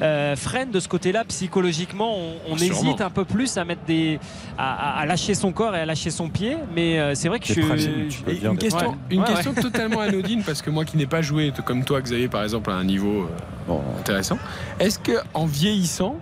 [0.00, 2.16] euh, freinent de ce côté-là psychologiquement?
[2.16, 2.80] On, on Sûrement.
[2.80, 4.18] hésite un peu plus à mettre des,
[4.56, 6.56] à, lâcher son corps et à lâcher son pied.
[6.74, 8.94] Mais euh, c'est vrai que C'est je, fragile, Et bien une question, Ouais.
[9.10, 12.28] une Ouais, question totalement anodine parce que moi qui n'ai pas joué comme toi Xavier
[12.28, 13.26] par exemple à un niveau euh,
[13.66, 14.38] Bon, intéressant,
[14.80, 16.16] est-ce que en vieillissant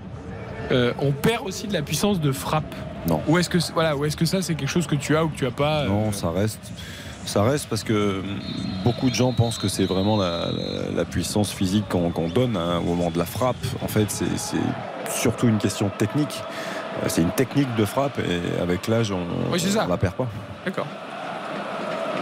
[0.73, 2.75] euh, on perd aussi de la puissance de frappe?
[3.09, 3.21] Non.
[3.29, 5.29] Ou est-ce que voilà, ou est-ce que ça c'est quelque chose que tu as ou
[5.29, 6.61] que tu as pas euh, non, ça reste.
[7.25, 8.23] Ça reste parce que
[8.85, 12.57] beaucoup de gens pensent que c'est vraiment la, la- la puissance physique qu'on qu'on donne
[12.57, 13.57] hein, au moment de la frappe.
[13.83, 14.57] En fait, c'est c'est
[15.11, 16.41] surtout une question technique.
[17.03, 19.21] Euh, C'est une technique de frappe et avec l'âge, on
[19.53, 20.27] Oui, ne la perd pas.
[20.65, 20.87] D'accord.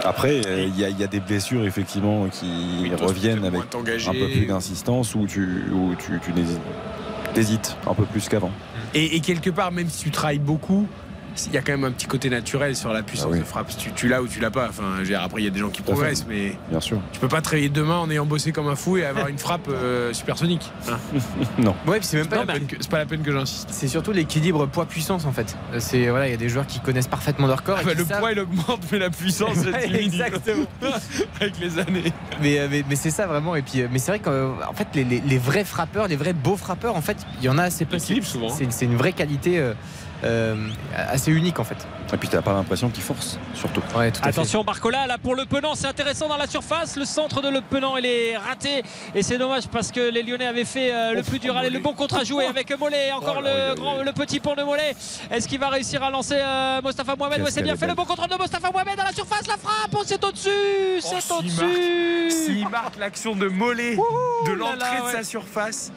[0.05, 3.61] Après, euh, il y, a- il y a des blessures effectivement qui toi, reviennent avec
[3.63, 6.33] un peu plus d'insistance ou tu, où tu, tu
[7.33, 8.51] t'hésites un peu plus qu'avant.
[8.95, 10.87] Et, quelque part, même si tu travailles beaucoup,
[11.47, 13.39] il y a quand même un petit côté naturel sur la puissance Ah oui.
[13.41, 13.69] de frappe.
[13.77, 14.69] Tu, tu l'as ou tu l'as pas.
[14.69, 15.93] Enfin, je veux dire, après, il y a des gens qui Tout fait.
[15.93, 16.99] progressent, mais Bien sûr.
[17.13, 19.39] tu peux pas te réveiller demain en ayant bossé comme un fou et avoir une
[19.39, 20.71] frappe euh, supersonique.
[20.91, 20.99] hein.
[21.59, 21.75] non.
[21.87, 23.33] Ouais, c'est même pas la pas, peine la peine que- c'est pas la peine que
[23.33, 23.69] j'insiste.
[23.71, 25.57] C'est surtout l'équilibre poids-puissance en fait.
[25.73, 27.79] Euh, C'est voilà, il y a des joueurs qui connaissent parfaitement leur corps.
[27.81, 30.67] Ah bah, le savent- poids il augmente, mais la puissance elle exactement.
[31.41, 32.13] Avec les années.
[32.41, 33.55] Mais, euh, mais, mais c'est ça vraiment.
[33.57, 36.57] Et puis, mais c'est vrai qu'en fait, les, les- les vrais frappeurs, les vrais beaux
[36.57, 37.99] frappeurs, en fait, il y en a assez peu.
[37.99, 38.49] Souvent.
[38.49, 39.73] C'est c'est une vraie qualité euh,
[40.23, 40.55] euh,
[40.97, 41.87] assez unique en fait.
[42.13, 43.83] Et puis t'as pas l'impression qu'il force, surtout.
[43.97, 44.27] Ouais, fait.
[44.27, 46.97] Attention Barcola là pour Le Penant, c'est intéressant dans la surface.
[46.97, 48.85] Le centre de Le Penant il est raté
[49.15, 51.57] et c'est dommage parce que les Lyonnais avaient fait euh, le plus dur.
[51.57, 53.13] Allez, le bon contre à jouer avec Mollet.
[53.13, 54.95] Encore le, grand, le petit pont de Mollet.
[55.31, 57.43] Est-ce qu'il va réussir à lancer euh, Mostafa Mohamed?
[57.43, 59.47] Ouais, c'est bien fait le bon contrôle de Mostafa Mohamed à la surface.
[59.49, 62.31] La frappe, oh, c'est au-dessus, c'est au-dessus.
[62.31, 63.97] S'il marque l'action de Mollet
[64.47, 65.13] de l'entrée de ouais.
[65.13, 65.91] sa surface,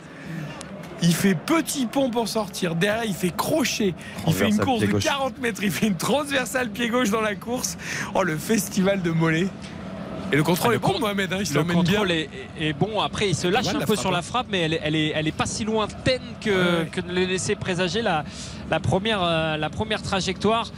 [1.02, 2.76] il fait petit pont pour sortir.
[2.76, 3.94] Derrière, il fait crochet.
[4.28, 5.04] Il fait une course de gauche.
[5.04, 5.62] 40 mètres.
[5.64, 7.78] Il fait une transversale pied gauche dans la course.
[8.14, 9.48] Oh, le festival de Mollet.
[10.30, 11.32] Et le contrôle Ah, est bon, Mohamed.
[11.32, 11.92] hein, il se Le l'emmène bien.
[12.00, 12.30] contrôle est,
[12.60, 13.00] est bon.
[13.00, 14.22] Après, il se lâche un peu frappe, sur la hein.
[14.22, 16.50] frappe, mais elle, est- elle est, elle est pas si lointaine que,
[16.82, 18.26] Ouais, que de le laisser présager la,
[18.70, 20.70] la, première, euh, la première trajectoire.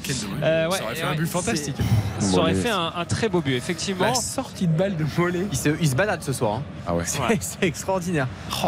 [0.44, 1.76] Euh, ouais, ça aurait fait ouais, un but fantastique.
[2.20, 4.06] Ça aurait fait un, un très beau but, effectivement.
[4.06, 5.48] La sortie de balle de Mollet.
[5.52, 6.58] Il se, il se balade ce soir.
[6.58, 6.64] hein.
[6.86, 7.06] Ah ouais.
[7.40, 8.28] C'est extraordinaire.
[8.64, 8.68] Oh.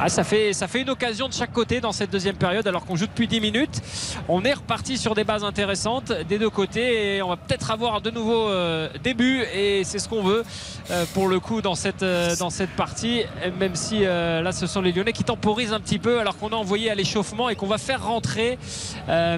[0.00, 2.84] Ah, ça, fait, ça fait une occasion de chaque côté dans cette deuxième période, alors
[2.86, 3.82] qu'on joue depuis 10 minutes.
[4.28, 8.00] On est reparti sur des bases intéressantes des deux côtés et on va peut-être avoir
[8.00, 10.44] de nouveaux euh, débuts et c'est ce qu'on veut
[10.90, 13.22] euh, pour le coup dans cette, euh, dans cette partie.
[13.58, 16.56] Même si là, ce sont les Lyonnais qui temporisent un petit peu alors qu'on a
[16.56, 18.58] envoyé à l'échauffement et qu'on va faire rentrer,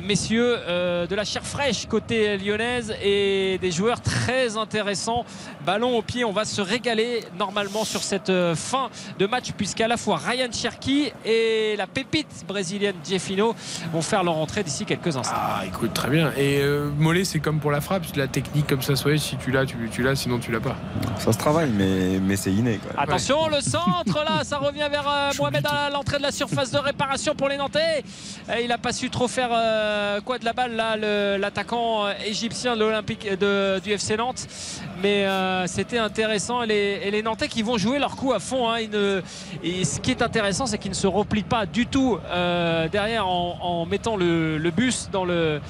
[0.02, 5.24] messieurs, de la chair fraîche côté lyonnaise et des joueurs très intéressants.
[5.64, 9.96] Ballon au pied, on va se régaler normalement sur cette fin de match puisqu'à la
[9.96, 13.54] fois Ryan Cherki et la pépite brésilienne Jeffino
[13.92, 15.34] vont faire leur entrée d'ici quelques instants.
[15.36, 16.32] Ah, écoute, très bien.
[16.36, 18.04] Et euh, Mollet, c'est comme pour la frappe.
[18.16, 20.76] La technique comme ça, soit si tu l'as, tu, tu l'as, sinon tu l'as pas.
[21.18, 22.78] Ça se travaille, mais, mais c'est inné.
[22.78, 23.02] Quoi.
[23.02, 26.78] Attention, le centre là, ça revient vers euh, Mohamed à l'entrée de la surface de
[26.78, 28.04] réparation pour les Nantais.
[28.60, 30.96] Il n'a pas su trop faire euh, quoi de la balle là,
[31.38, 34.46] l'attaquant égyptien de l'Olympique de- du FC Nantes.
[35.02, 38.38] Mais euh, c'était intéressant et les, et les Nantais qui vont jouer leur coup à
[38.38, 38.68] fond.
[38.68, 38.78] hein.
[38.80, 39.20] Ils ne-
[39.62, 43.26] et ce qui est intéressant, c'est qu'ils ne se replient pas du tout euh, derrière
[43.26, 45.60] en, en mettant le, le bus dans le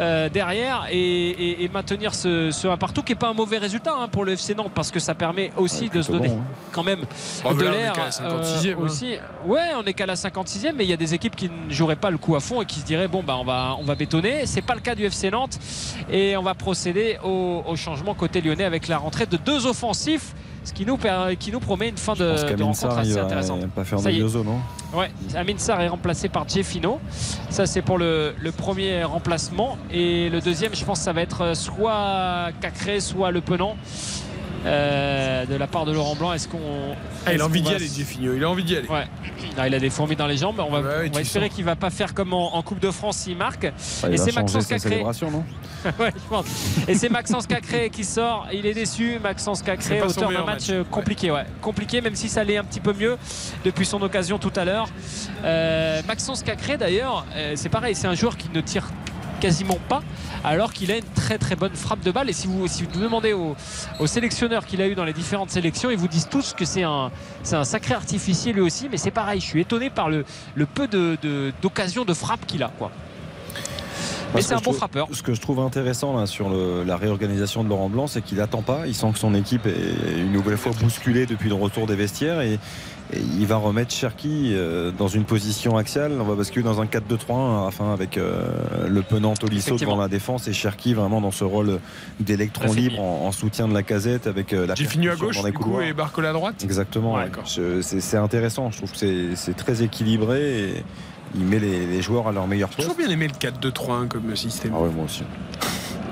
[0.00, 0.98] euh, derrière et,
[1.30, 4.24] et- et maintenir ce, ce 1 partout qui n'est pas un mauvais résultat hein, pour
[4.24, 6.44] le FC Nantes parce que ça permet aussi de se donner bon, hein.
[6.72, 7.00] quand même
[7.44, 9.14] mais de là, on est l'air qu'à la 56e, aussi.
[9.46, 11.96] Ouais, on est qu'à la 56e, mais il y a des équipes qui ne joueraient
[11.96, 13.94] pas le coup à fond et qui se diraient bon bah on va on va
[13.94, 14.46] bétonner.
[14.46, 15.58] C'est pas le cas du FC Nantes
[16.10, 20.34] et on va procéder au, au changement côté lyonnais avec la rentrée de deux offensifs.
[20.66, 20.98] Ce qui nous,
[21.38, 23.66] qui nous promet une fin Je de, de rencontre il assez va intéressante.
[23.68, 23.98] pas faire
[24.44, 24.58] non
[24.94, 27.00] Ouais, Amin Sarr est remplacé par Jeffino.
[27.50, 29.76] Ça, c'est pour le, le premier remplacement.
[29.90, 33.76] Et le deuxième, je pense, ça va être euh, soit Cacré, soit Le Penant.
[34.66, 36.58] Euh, de la part de Laurent Blanc, est-ce qu'on.
[37.26, 38.34] Ah, il a envie d'y va aller, Jeffinho.
[38.34, 38.88] Il a envie d'y aller.
[38.88, 39.04] Ouais.
[39.58, 40.60] Ah, il a des fourmis dans les jambes.
[40.66, 42.62] On va, Ouais, ouais, on va tu espérer qu'il va pas faire comme en, en
[42.62, 43.70] Coupe de France s'il marque.
[44.02, 44.88] Ah, Et c'est Maxence Cacré.
[44.88, 45.44] célébration, non
[46.00, 46.46] Ouais, je pense.
[46.88, 48.46] Et c'est Maxence Cacré qui sort.
[48.52, 49.18] Il est déçu.
[49.22, 50.86] Maxence Cacré, pas auteur d'un match, match.
[50.90, 51.30] compliqué.
[51.30, 51.44] Ouais.
[51.60, 53.16] Compliqué, même si ça allait un petit peu mieux
[53.64, 54.88] depuis son occasion tout à l'heure.
[55.44, 57.94] Euh, Maxence Cacré, d'ailleurs, euh, c'est pareil.
[57.94, 58.86] C'est un joueur qui ne tire
[59.44, 60.02] quasiment pas
[60.42, 62.98] alors qu'il a une très très bonne frappe de balle et si vous, si vous
[62.98, 63.54] demandez aux,
[64.00, 66.82] aux sélectionneurs qu'il a eu dans les différentes sélections ils vous disent tous que c'est
[66.82, 67.10] un,
[67.42, 70.64] c'est un sacré artificier lui aussi mais c'est pareil je suis étonné par le, le
[70.64, 72.90] peu de- de- d'occasions de, frappe qu'il a quoi.
[74.34, 75.06] Mais c'est un bon frappeur.
[75.12, 78.40] Ce que je trouve intéressant là, sur le- la réorganisation de Laurent Blanc, c'est qu'il
[78.40, 78.80] attend pas.
[78.88, 82.40] Il sent que son équipe est une nouvelle fois bousculée depuis le retour des vestiaires
[82.40, 82.58] et
[83.38, 86.12] il va remettre Cherki euh, dans une position axiale.
[86.20, 88.44] On va basculer dans un 4-2-3-1 enfin, avec euh,
[88.88, 91.78] le penant Tolisso devant la défense et Cherki vraiment dans ce rôle
[92.20, 95.42] d'électron c'est libre en, en soutien de la casette avec euh, la Jeffinho à percussion
[95.42, 96.62] gauche, du coup, et Barcola à droite.
[96.64, 97.14] Exactement.
[97.14, 97.30] Ouais,
[97.82, 98.70] C'est intéressant.
[98.70, 98.96] Je trouve que
[99.34, 100.84] c'est- très équilibré et
[101.36, 102.88] il met les, les joueurs à leur meilleur J'ai poste.
[102.88, 104.72] toujours bien aimé le 4-2-3-1 comme système.
[104.76, 105.22] Ah ouais, moi aussi.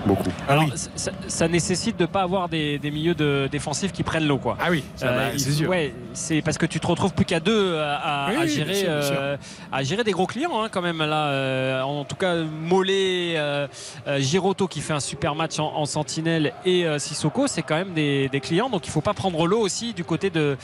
[0.06, 0.30] Beaucoup.
[0.48, 0.66] Alors,
[0.96, 4.56] ça, ça nécessite de pas avoir des, des milieux de, défensifs qui prennent l'eau, quoi.
[4.60, 5.68] Ah oui, bah, il- c'est sûr.
[5.68, 7.94] Ouais, c'est parce que tu te retrouves plus qu'à deux à,
[8.26, 9.16] à- Oui, à oui, bien gérer, sûr, bien sûr.
[9.18, 9.36] euh,
[9.72, 10.98] à gérer des gros clients, hein, quand même.
[10.98, 13.66] Là, euh, en tout cas, Mollet, euh,
[14.06, 17.76] euh, Giroto qui fait un super match en, en sentinelle et euh, Sissoko, c'est quand
[17.76, 18.70] même des, des clients.
[18.70, 20.56] Donc, il faut pas prendre l'eau aussi du côté de,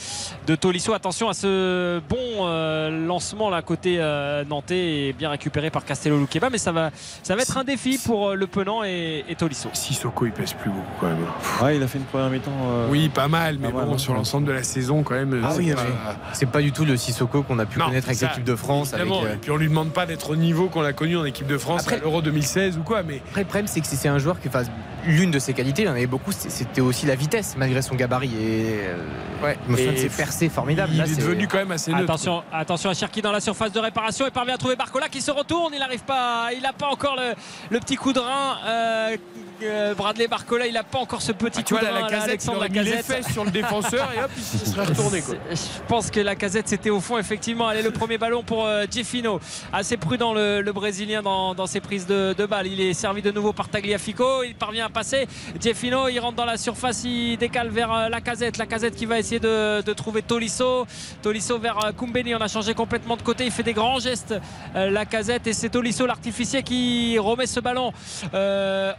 [0.47, 0.93] de Tolisso.
[0.94, 2.16] Attention à ce bon
[2.47, 6.90] euh, lancement là côté euh, nantais et bien récupéré par Castello Luqueba, mais ça va,
[7.23, 9.69] ça va être un défi pour euh, Le Penant et, et Tolisso.
[9.73, 11.19] Sissoko, il pèse plus beaucoup quand même.
[11.63, 12.51] Ouais, il a fait une première mi-temps.
[12.67, 13.99] euh, Oui, pas mal, mais bon, hein.
[13.99, 15.41] sur l'ensemble de la saison, quand même.
[15.45, 18.21] Ah c'est oui, pas- pas du tout le Sissoko qu'on a pu Non, connaître avec
[18.21, 18.95] l'équipe de France.
[18.95, 21.25] Avec, euh, Et puis on lui demande pas d'être au niveau qu'on a connu en
[21.25, 23.87] équipe de France Après- à l'Euro 2016 ou quoi, mais Après, le problème, c'est que
[23.87, 24.69] c'est un joueur qui fasse
[25.07, 28.31] l'une de ses qualités, il en avait beaucoup, c'était aussi la vitesse, malgré son gabarit.
[28.35, 28.97] Et euh,
[29.45, 30.93] ouais, Et percées formidables.
[30.93, 32.05] il Là, est devenu quand même assez neutre.
[32.05, 34.27] Attention, attention à Cherki dans la surface de réparation.
[34.27, 35.73] Il parvient à trouver Barcola qui se retourne.
[35.73, 37.35] Il n'arrive pas, il n'a pas encore le,
[37.71, 38.57] le petit coup de rein.
[38.67, 41.89] Euh, direkt euh, Bradley Barcola, il n'a pas encore ce petit Ah, tu coup vois,
[41.89, 44.85] de la là, casette, il mis les sur le défenseur et hop, il se serait
[44.85, 45.20] retourné.
[45.20, 45.35] Quoi.
[45.51, 45.56] Je
[45.89, 47.68] pense que la casette c'était au fond effectivement.
[47.68, 49.40] Allez le premier ballon pour euh, Jeffino.
[49.72, 52.66] Assez prudent le, le Brésilien dans, dans ses prises de, de balles.
[52.66, 54.43] Il est servi de nouveau par Tagliafico.
[54.44, 55.26] Il parvient à passer.
[55.60, 57.05] Jeffino il rentre dans la surface.
[57.05, 58.59] Il décale vers euh, la casette.
[58.59, 60.86] La casette qui va essayer de, de trouver Tolisso.
[61.22, 62.35] Tolisso vers euh, Koumbeni.
[62.35, 63.44] On a changé complètement de côté.
[63.47, 64.35] Il fait des grands gestes.
[64.74, 67.93] la casette et c'est Tolisso l'artificier qui remet ce ballon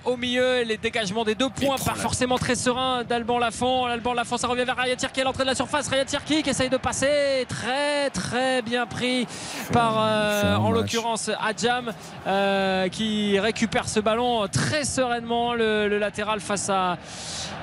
[0.05, 0.48] au milieu.
[0.65, 3.85] Les dégagements des deux points pas forcément très serein d'Alban Lafont.
[3.85, 5.87] Alban Lafont ça revient vers Ryan Cherki à l'entrée de la surface.
[5.87, 7.45] Ryan Cherki qui essaye de passer.
[7.47, 9.27] Très très bien pris
[9.71, 11.91] par euh, en l'occurrence Adjam
[12.27, 16.97] euh, qui récupère ce ballon très sereinement le, le latéral face à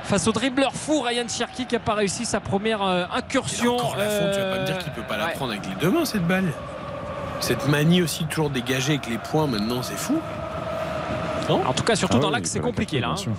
[0.05, 3.75] face au dribbleur fou Ryan Cherki qui n'a pas réussi sa première euh, incursion.
[3.77, 5.33] Encore la fond, tu vas pas me dire Euh, qu'il peut pas la ouais.
[5.33, 6.53] prendre avec les deux mains cette balle.
[7.41, 10.19] Cette manie aussi toujours dégager avec les points maintenant, c'est fou.
[11.49, 13.15] En tout cas, surtout Ah dans oui, l'axe, c'est compliqué là.
[13.17, 13.31] hein.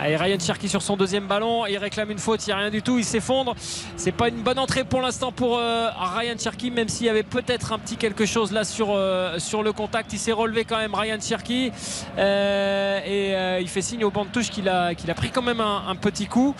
[0.00, 0.18] Sûr.
[0.18, 2.70] Ah, Ryan Cherky sur son deuxième ballon, il réclame une faute, il n'y a rien
[2.70, 3.54] du tout, il s'effondre.
[3.96, 7.22] C'est pas une bonne entrée pour l'instant pour euh, Ryan Cherky, même s'il y avait
[7.22, 10.12] peut-être un petit quelque chose là sur, euh, le contact.
[10.12, 11.72] Il s'est relevé quand même Ryan Cherky
[12.18, 15.94] Euh, et il fait signe au banc de touche qu'il a, pris quand même un,
[15.96, 16.54] petit coup.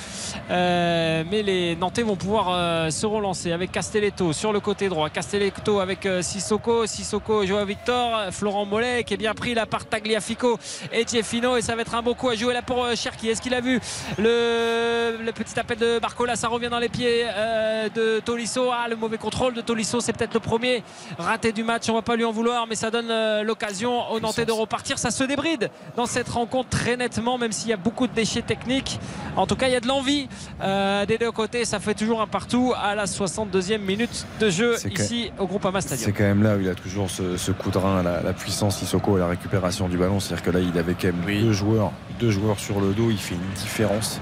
[0.49, 5.09] Mais les Nantais vont pouvoir se relancer avec Castelletto sur le côté droit.
[5.11, 10.59] Castelletto avec Sissoko, Sissoko, Joao Victor, Florent Mollet qui est bien pris là par Tagliafico
[10.93, 13.30] et Jeffino et ça va être un beau coup à jouer là pour Cherki.
[13.31, 13.81] Est-ce qu'il a vu
[14.19, 18.71] le, le petit appel de Barcola Ça revient dans les pieds euh, de Tolisso.
[18.73, 20.83] Ah, le mauvais contrôle de Tolisso, c'est peut-être le premier
[21.19, 21.89] raté du match.
[21.89, 24.99] On va pas lui en vouloir, mais ça donne euh, l'occasion aux Nantais de repartir.
[24.99, 28.43] Ça se débride dans cette rencontre très nettement, même s'il y a beaucoup de déchets
[28.43, 28.99] techniques.
[29.37, 30.29] En tout cas, il y a de l'envie
[30.63, 31.65] euh, des deux côtés.
[31.65, 35.47] Ça fait toujours un partout à la 62e minute de jeu C'est que- ici au
[35.47, 36.13] Groupama C'est Stadium.
[36.17, 38.77] quand même là où il a toujours ce, ce coup de rein, la, la puissance
[38.79, 40.21] Sissoko et la récupération du ballon.
[40.21, 43.11] C'est-à-dire que là, il avait quand même deux joueurs, deux joueurs sur le dos.
[43.11, 44.21] Il fait une différence.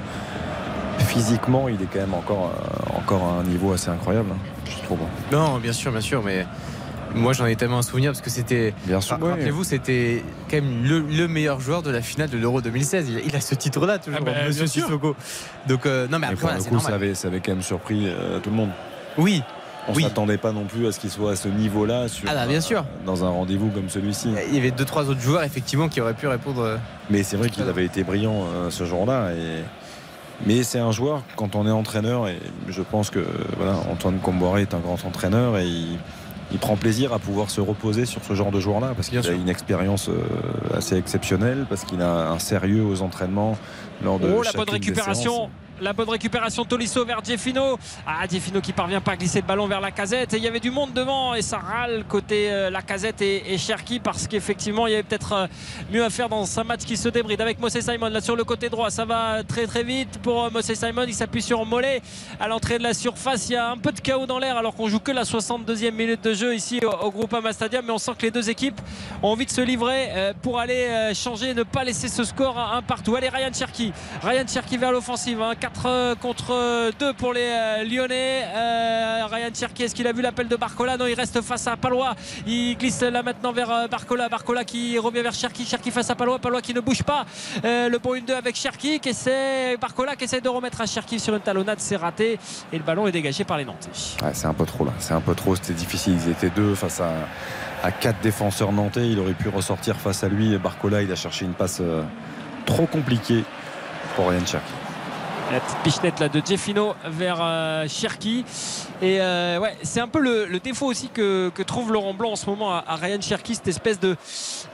[0.98, 4.30] Physiquement, il est quand même encore, euh, encore à un niveau assez incroyable.
[4.32, 4.98] hein, je trouve.
[5.32, 6.46] Non, bien sûr, bien sûr, mais
[7.14, 8.74] moi j'en ai tellement un souvenir parce que c'était.
[8.84, 9.30] Bien sûr, Ra- ouais.
[9.30, 13.08] Rappelez-vous, c'était quand même le, le meilleur joueur de la finale de l'Euro 2016.
[13.08, 14.82] Il, a- il a ce titre-là toujours, Ah bah, Monsieur bien sûr.
[14.84, 15.16] Sissoko.
[15.66, 17.52] Donc euh, non, mais Et après, pour voilà, le coup, ça avait, ça avait quand
[17.52, 18.70] même surpris euh, tout le monde.
[19.16, 19.42] Oui.
[19.89, 20.02] On Oui.
[20.02, 22.85] s'attendait pas non plus à ce qu'il soit à ce niveau-là Ah bah, bien sûr.
[23.06, 24.28] dans un rendez-vous comme celui-ci.
[24.48, 26.60] Il y avait deux trois autres joueurs effectivement qui auraient pu répondre.
[26.62, 26.77] euh,
[27.10, 29.31] Mais c'est vrai qu'il avait été brillant euh, ce jour-là.
[29.32, 29.62] Et...
[30.47, 32.39] Mais c'est un joueur, quand on est entraîneur, et
[32.69, 33.24] je pense que
[33.56, 35.98] voilà, Antoine Comboiré est un grand entraîneur et il,
[36.52, 39.32] il prend plaisir à pouvoir se reposer sur ce genre de joueur-là parce qu'il a
[39.32, 43.56] une expérience euh, assez exceptionnelle, parce qu'il a un sérieux aux entraînements
[44.05, 45.48] lors de Oh la bonne des récupération.
[45.80, 49.46] La bonne récupération de Tolisso vers Jeffino ah Jeffino qui parvient pas à glisser le
[49.46, 50.34] ballon vers la casette.
[50.34, 51.34] Et il y avait du monde devant.
[51.34, 55.02] Et ça râle côté euh, la casette et, et Cherki parce qu'effectivement il y avait
[55.02, 55.46] peut-être euh,
[55.92, 57.40] mieux à faire dans un match qui se débride.
[57.40, 60.18] Avec Moses Simon là sur le côté droit ça va très très vite.
[60.22, 62.02] Pour euh, Moses Simon il s'appuie sur Mollet.
[62.40, 64.74] À l'entrée de la surface il y a un peu de chaos dans l'air alors
[64.74, 67.98] qu'on joue que la 62e minute de jeu ici au, au Groupama Stadium mais on
[67.98, 68.80] sent que les deux équipes
[69.22, 73.16] ont envie de se livrer pour aller changer ne pas laisser ce score un partout.
[73.16, 73.92] Allez Ryan Cherki.
[74.22, 75.40] Ryan Cherki vers l'offensive
[75.73, 80.49] 4 contre 2 pour les euh, Lyonnais Euh, Ryan Cherki est-ce qu'il a vu l'appel
[80.49, 80.97] de Barcola?
[80.97, 82.15] Non il reste face à Palois
[82.47, 86.15] il glisse là maintenant vers euh, Barcola Barcola qui revient vers Cherki Cherki face à
[86.15, 87.27] Palois Palois qui ne bouge pas
[87.65, 91.20] Euh, le bon 1-2 avec Cherki qui essaie Barcola qui essaie de remettre à Cherki
[91.20, 92.39] sur une talonnade c'est raté
[92.73, 93.90] et le ballon est dégagé par les Nantais
[94.32, 94.93] c'est un peu trop là.
[94.99, 95.55] C'est un peu trop.
[95.57, 96.16] C'était difficile.
[96.24, 97.12] Ils étaient deux face à,
[97.82, 99.09] à quatre défenseurs nantais.
[99.11, 100.57] Il aurait pu ressortir face à lui.
[100.59, 102.03] Barcola, il a cherché une passe euh,
[102.66, 103.45] trop compliquée
[104.16, 104.73] pour Ryan Cherki.
[105.50, 108.44] La petite pichenette là de Jeffino vers euh, Cherki.
[109.00, 112.32] Et euh, ouais, c'est un peu le, le défaut aussi que, que trouve Laurent Blanc
[112.32, 114.16] en ce moment à, à Ryan Cherki, cette espèce de,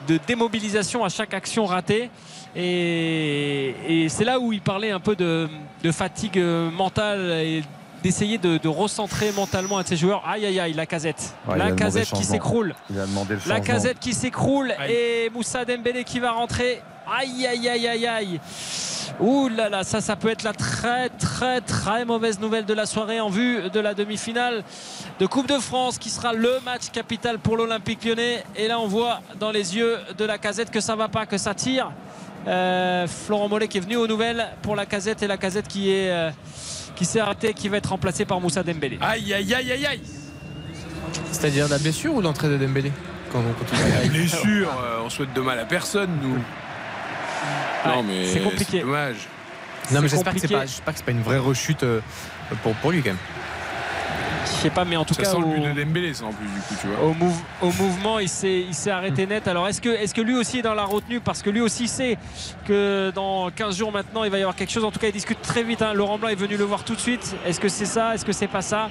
[0.09, 2.11] de démobilisation à chaque action ratée.
[2.57, 5.49] Et, et c'est là où il parlait un peu de,
[5.83, 7.63] de fatigue euh, mentale et
[8.03, 10.23] d'essayer de, de recentrer mentalement un de ses joueurs.
[10.27, 11.35] Aïe aïe aïe, la casette.
[11.49, 12.75] Ouais, la casette qui s'écroule.
[13.47, 16.83] La casette qui s'écroule et Moussa Dembélé qui va rentrer.
[17.07, 18.41] Aïe aïe aïe aïe aïe.
[19.21, 22.87] Ouh là là, ça, ça peut être la très très très mauvaise nouvelle de la
[22.87, 24.65] soirée en vue de la demi-finale
[25.21, 28.43] de Coupe de France qui sera le match capital pour l'Olympique lyonnais.
[28.57, 31.39] Et là, on voit dans les yeux de la casette que ça va pas, que
[31.39, 31.93] ça tire.
[32.49, 35.91] Euh, Florent Mollet qui est venu aux nouvelles pour la casette et la casette qui
[35.91, 36.11] est.
[36.11, 36.31] euh,
[36.97, 38.99] qui s'est arrêté, qui va être remplacé par Moussa Dembélé.
[39.01, 40.01] Aïe aïe aïe aïe aïe.
[41.33, 42.93] C'est-à-dire la blessure ou l'entrée de Dembélé
[43.33, 46.39] quand on continue La blessure, euh, on souhaite de mal à personne, nous.
[47.87, 48.81] Non, mais c'est compliqué.
[48.81, 49.17] dommage.
[49.93, 52.01] Non mais j'espère que c'est pas, j'espère que c'est pas une vraie rechute euh,
[52.63, 53.19] pour, pour lui quand même.
[54.47, 55.31] Je sais pas, mais en tout Ça cas.
[55.31, 57.05] sent le au- but de Dembélé, ça en plus, du coup, tu vois.
[57.07, 59.47] au, mouv- au mouvement, il s'est, il s'est arrêté net.
[59.47, 61.21] Alors, est-ce que, est-ce que lui aussi est dans la retenue?
[61.21, 62.17] Parce que lui aussi sait
[62.67, 64.85] que dans 15 jours maintenant, il va y avoir quelque chose.
[64.85, 65.83] En tout cas, il discute très vite.
[65.83, 65.93] hein.
[65.93, 67.35] Laurent Blanc est venu le voir tout de suite.
[67.47, 68.15] Est-ce que c'est ça?
[68.15, 68.89] Est-ce que c'est pas ça?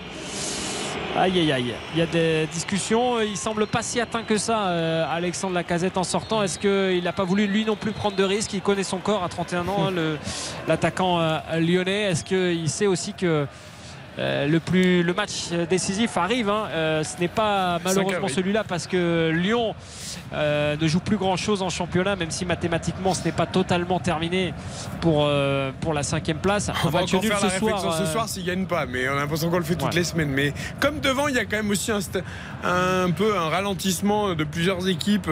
[1.16, 3.20] Aïe aïe aïe, il y a des discussions.
[3.22, 6.42] Il semble pas si atteint que ça, euh, Alexandre Lacazette en sortant.
[6.42, 8.52] Est-ce qu'il n'a pas voulu lui non plus prendre de risques?
[8.54, 9.92] Il connaît son corps à 31 ans,
[10.68, 12.10] l'attaquant euh, lyonnais.
[12.10, 13.46] Est-ce qu'il sait aussi que
[14.20, 16.50] euh, le, plus, le match décisif arrive.
[16.50, 16.68] hein.
[16.72, 19.74] Euh, ce n'est pas malheureusement celui-là parce que Lyon
[20.34, 24.54] euh, ne joue plus grand-chose en championnat, même si mathématiquement ce n'est pas totalement terminé
[25.02, 25.30] pour,
[25.82, 26.70] pour la cinquième place.
[26.84, 27.98] On Un va match encore nul faire ce la réflexion soir.
[27.98, 29.96] ce soir s'ils gagnent pas, mais on a l'impression qu'on le fait toutes Ouais.
[30.00, 30.30] les semaines.
[30.30, 32.00] Mais comme devant, il y a quand même aussi un,
[32.64, 35.30] un peu un ralentissement de plusieurs équipes.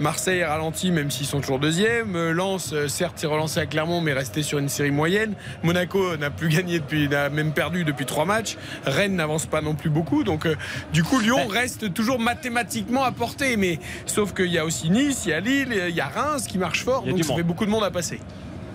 [0.00, 2.30] Marseille est ralenti, même s'ils sont toujours deuxième.
[2.30, 5.34] Lens, certes, est relancé à Clermont, mais resté sur une série moyenne.
[5.62, 8.56] Monaco n'a plus gagné depuis, n'a même perdu depuis trois matchs.
[8.86, 10.22] Rennes n'avance pas non plus beaucoup.
[10.22, 10.54] Donc, euh,
[10.92, 13.56] du coup, Lyon reste toujours mathématiquement à portée.
[13.56, 16.46] Mais sauf qu'il y a aussi Nice, il y a Lille, il y a Reims
[16.46, 17.02] qui marche fort.
[17.04, 17.38] Il y a Donc, ça monde.
[17.38, 18.20] fait beaucoup de monde à passer.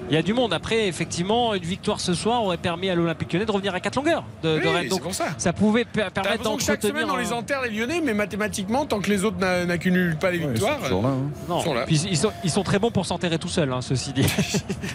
[0.10, 0.53] Il y a du monde.
[0.53, 3.95] Après, effectivement, une victoire ce soir aurait permis à l'Olympique lyonnais de revenir à 4
[3.95, 4.77] longueurs de, de Oui, Rennes.
[4.84, 5.26] c'est Donc, pour ça.
[5.38, 6.95] ça pouvait per- permettre que chaque d'entretenir.
[6.95, 10.31] semaine on les enterre les Lyonnais, mais mathématiquement, tant que les autres n'a- n'accumulent pas
[10.31, 11.30] les victoires, toujours là, hein.
[11.48, 11.84] Non, ils sont là.
[11.86, 14.26] puis ils sont, ils sont très bons pour s'enterrer tout seuls, hein, ceci dit.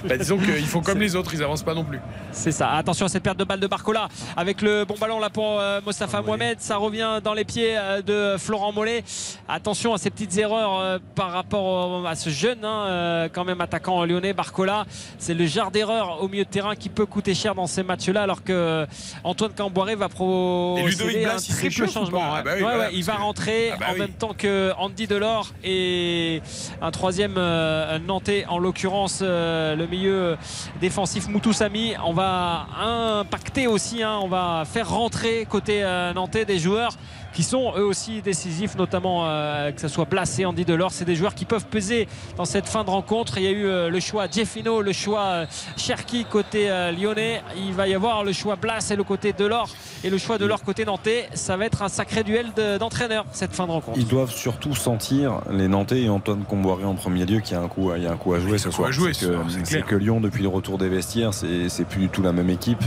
[0.09, 1.99] Bah, disons qu'ils font comme les autres, ils avancent pas non plus.
[2.33, 2.73] C'est ça.
[2.73, 5.81] Attention à cette perte de balle de Barcola avec le bon ballon là pour euh,
[5.87, 6.61] Mostafa Ah Mohamed.
[6.61, 9.03] Ça revient dans les pieds euh, de Florent Mollet.
[9.49, 13.61] Attention à ces petites erreurs euh, par rapport à ce jeune hein, euh, quand même
[13.63, 14.85] attaquant lyonnais Barcola.
[15.19, 18.23] C'est le genre d'erreur au milieu de terrain qui peut coûter cher dans ces matchs-là
[18.23, 18.87] alors que
[19.23, 22.35] Antoine Camboiré va procéder à un triple changement.
[22.35, 23.99] Ah bah il va rentrer Ah bah en oui.
[24.01, 26.43] même temps que Andy Delors et
[26.83, 30.37] un troisième euh, Nantais en l'occurrence euh, le milieu
[30.81, 36.59] défensif Moutoussami on va impacter aussi hein, on va faire rentrer côté euh, Nantais des
[36.59, 36.97] joueurs
[37.35, 41.05] qui sont eux aussi décisifs notamment euh, que ce soit Blas et Andy Delors c'est
[41.05, 43.91] des joueurs qui peuvent peser dans cette fin de rencontre il y a eu euh,
[43.91, 45.47] le choix Jeffino le choix euh,
[45.77, 49.69] Cherki côté euh, lyonnais il va y avoir le choix Blas et le côté Delors
[50.05, 53.25] et le choix de leur côté nantais ça va être un sacré duel de- d'entraîneurs
[53.33, 57.27] cette fin de rencontre Ils doivent surtout sentir les Nantais et Antoine Comboiré en premier
[57.27, 58.89] lieu qu'il y a un coup, il y a un coup à jouer ce soir.
[58.89, 62.01] à jouer C'est ce que, que Lyon, depuis le retour des vestiaires, c'est c'est plus
[62.03, 62.83] du tout la même équipe.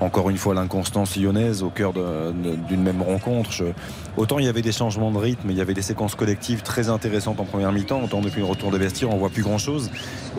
[0.00, 3.52] Encore une fois, l'inconstance lyonnaise au cœur d'une même rencontre.
[3.52, 3.64] Je-
[4.16, 6.88] autant il y avait des changements de rythme, il y avait des séquences collectives très
[6.88, 8.02] intéressantes en première mi-temps.
[8.02, 9.90] Autant depuis le retour des vestiaires, on voit plus grand chose.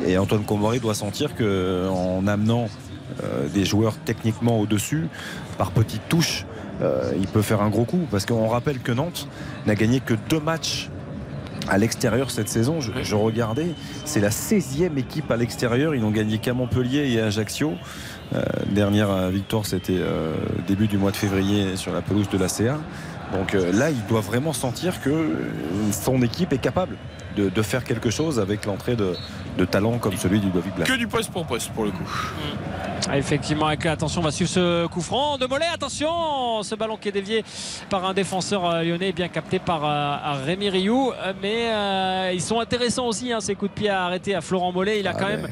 [0.05, 2.67] Et Antoine Comboiré doit sentir que en amenant
[3.21, 5.07] euh, des joueurs techniquement au-dessus,
[5.57, 6.45] par petites touches,
[6.81, 8.07] euh, il peut faire un gros coup.
[8.09, 9.27] Parce qu'on rappelle que Nantes
[9.67, 10.89] n'a gagné que deux matchs
[11.69, 12.79] à l'extérieur cette saison.
[12.81, 13.67] Je, regardais,
[14.05, 15.93] c'est la 16e équipe à l'extérieur.
[15.93, 17.73] Ils n'ont gagné qu'à Montpellier et à Ajaccio.
[18.33, 19.99] Euh, dernière victoire, c'était
[20.67, 22.79] début du mois de février sur la pelouse de la CA.
[23.33, 25.35] Donc euh, là, il doit vraiment sentir que
[25.91, 26.95] son équipe est capable
[27.35, 29.15] de, de faire quelque chose avec l'entrée de,
[29.57, 30.85] de talents comme celui du Ludovic Blas.
[30.85, 32.03] Que du poste pour poste pour le coup.
[33.09, 35.65] Ah, Effectivement, avec attention, on va suivre ce coup franc de Mollet.
[35.73, 37.43] Attention, ce ballon qui est dévié
[37.89, 41.11] par un défenseur euh, lyonnais, bien capté par euh, Rémi Rioux.
[41.11, 44.41] Euh, Mais euh, ils sont intéressants aussi, hein, ces coups de pied à arrêter à
[44.41, 44.99] Florent Mollet.
[45.01, 45.47] Il a quand même.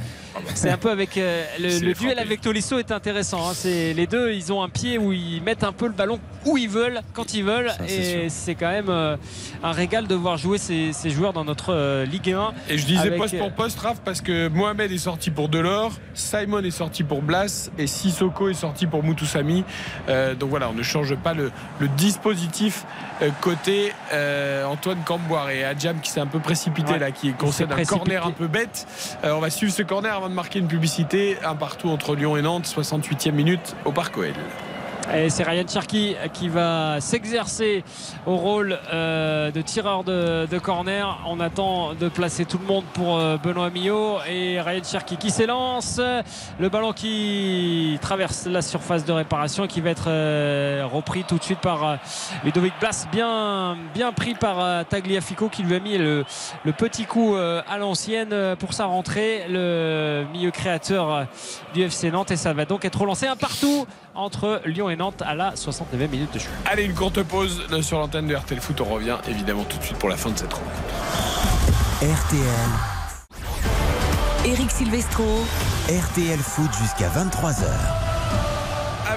[0.56, 3.50] C'est un peu avec euh, le, duel avec Tolisso est intéressant.
[3.50, 3.54] hein.
[3.54, 6.58] C'est les deux, ils ont un pied où ils mettent un peu le ballon où
[6.58, 9.18] ils veulent, quand ils veulent, et c'est quand même euh,
[9.62, 12.54] un régal de voir jouer ces, ces joueurs dans notre euh, Ligue 1.
[12.70, 16.60] Et je disais Avec, poste pour poste, Parce que Mohamed est sorti pour Delors, Simon
[16.64, 19.64] est sorti pour Blas et Sissoko est sorti pour Moutoussami.
[20.10, 22.86] Euh, donc voilà, on ne change pas le, le dispositif
[23.22, 27.00] euh, côté euh, Antoine Camboire et Adjam qui s'est un peu précipité Ouais.
[27.00, 28.88] là, qui concède un corner un peu bête.
[29.24, 31.38] Euh, on va suivre ce corner avant de marquer une publicité.
[31.44, 34.34] Un partout entre Lyon et Nantes, 68e minute au Parc OL.
[35.14, 37.84] Et c'est Ryan Cherky qui va s'exercer
[38.26, 41.20] au rôle euh, de tireur de, corner.
[41.28, 45.30] On attend de placer tout le monde pour euh, Benoît Millot et Ryan Cherky qui
[45.30, 46.00] s'élance.
[46.60, 51.44] Le ballon qui traverse la surface de réparation qui va être euh, repris tout de
[51.44, 51.96] suite par euh,
[52.44, 53.08] Ludovic Blas.
[53.12, 56.24] Bien, bien pris par euh, Tagliafico qui lui a mis le,
[56.64, 59.46] le petit coup euh, à l'ancienne pour sa rentrée.
[59.50, 61.26] Le milieu créateur
[61.74, 63.86] du FC Nantes et ça va donc être relancé un partout
[64.16, 66.50] entre Lyon et Nantes à la 69e minute de jeu.
[66.66, 68.82] Allez, une courte pause sur l'antenne de RTL Foot.
[68.82, 70.72] On revient évidemment tout de suite pour la fin de cette rencontre.
[72.02, 72.92] RTL.
[74.46, 75.24] Eric Silvestro.
[75.88, 78.11] RTL Foot jusqu'à 23h.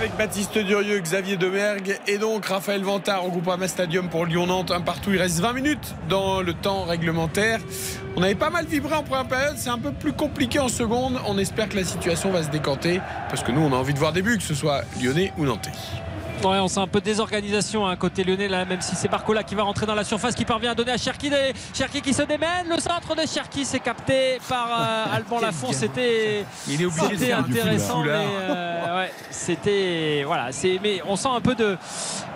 [0.04, 4.70] Avec Baptiste Durieux, Xavier Demergue et donc Raphaël Vantard au Groupama Stadium pour Lyon-Nantes.
[4.70, 7.58] Un partout, il reste 20 minutes dans le temps réglementaire.
[8.14, 11.18] On avait pas mal vibré en première période, c'est un peu plus compliqué en seconde.
[11.26, 13.00] On espère que la situation va se décanter
[13.30, 15.46] parce que nous, on a envie de voir des buts, que ce soit lyonnais ou
[15.46, 15.72] nantais.
[16.42, 19.42] Ouais, on sent un peu de désorganisation à côté lyonnais là, même si c'est Barcola
[19.42, 21.30] qui va rentrer dans la surface, qui parvient à donner à Cherki.
[21.72, 22.68] Cherki qui se démène.
[22.68, 25.72] Le centre de Cherki s'est capté par euh, Alban Lafont.
[25.72, 30.52] C'était c'était intéressant, mais euh, ouais, c'était voilà.
[30.52, 31.78] C'est mais on sent un peu de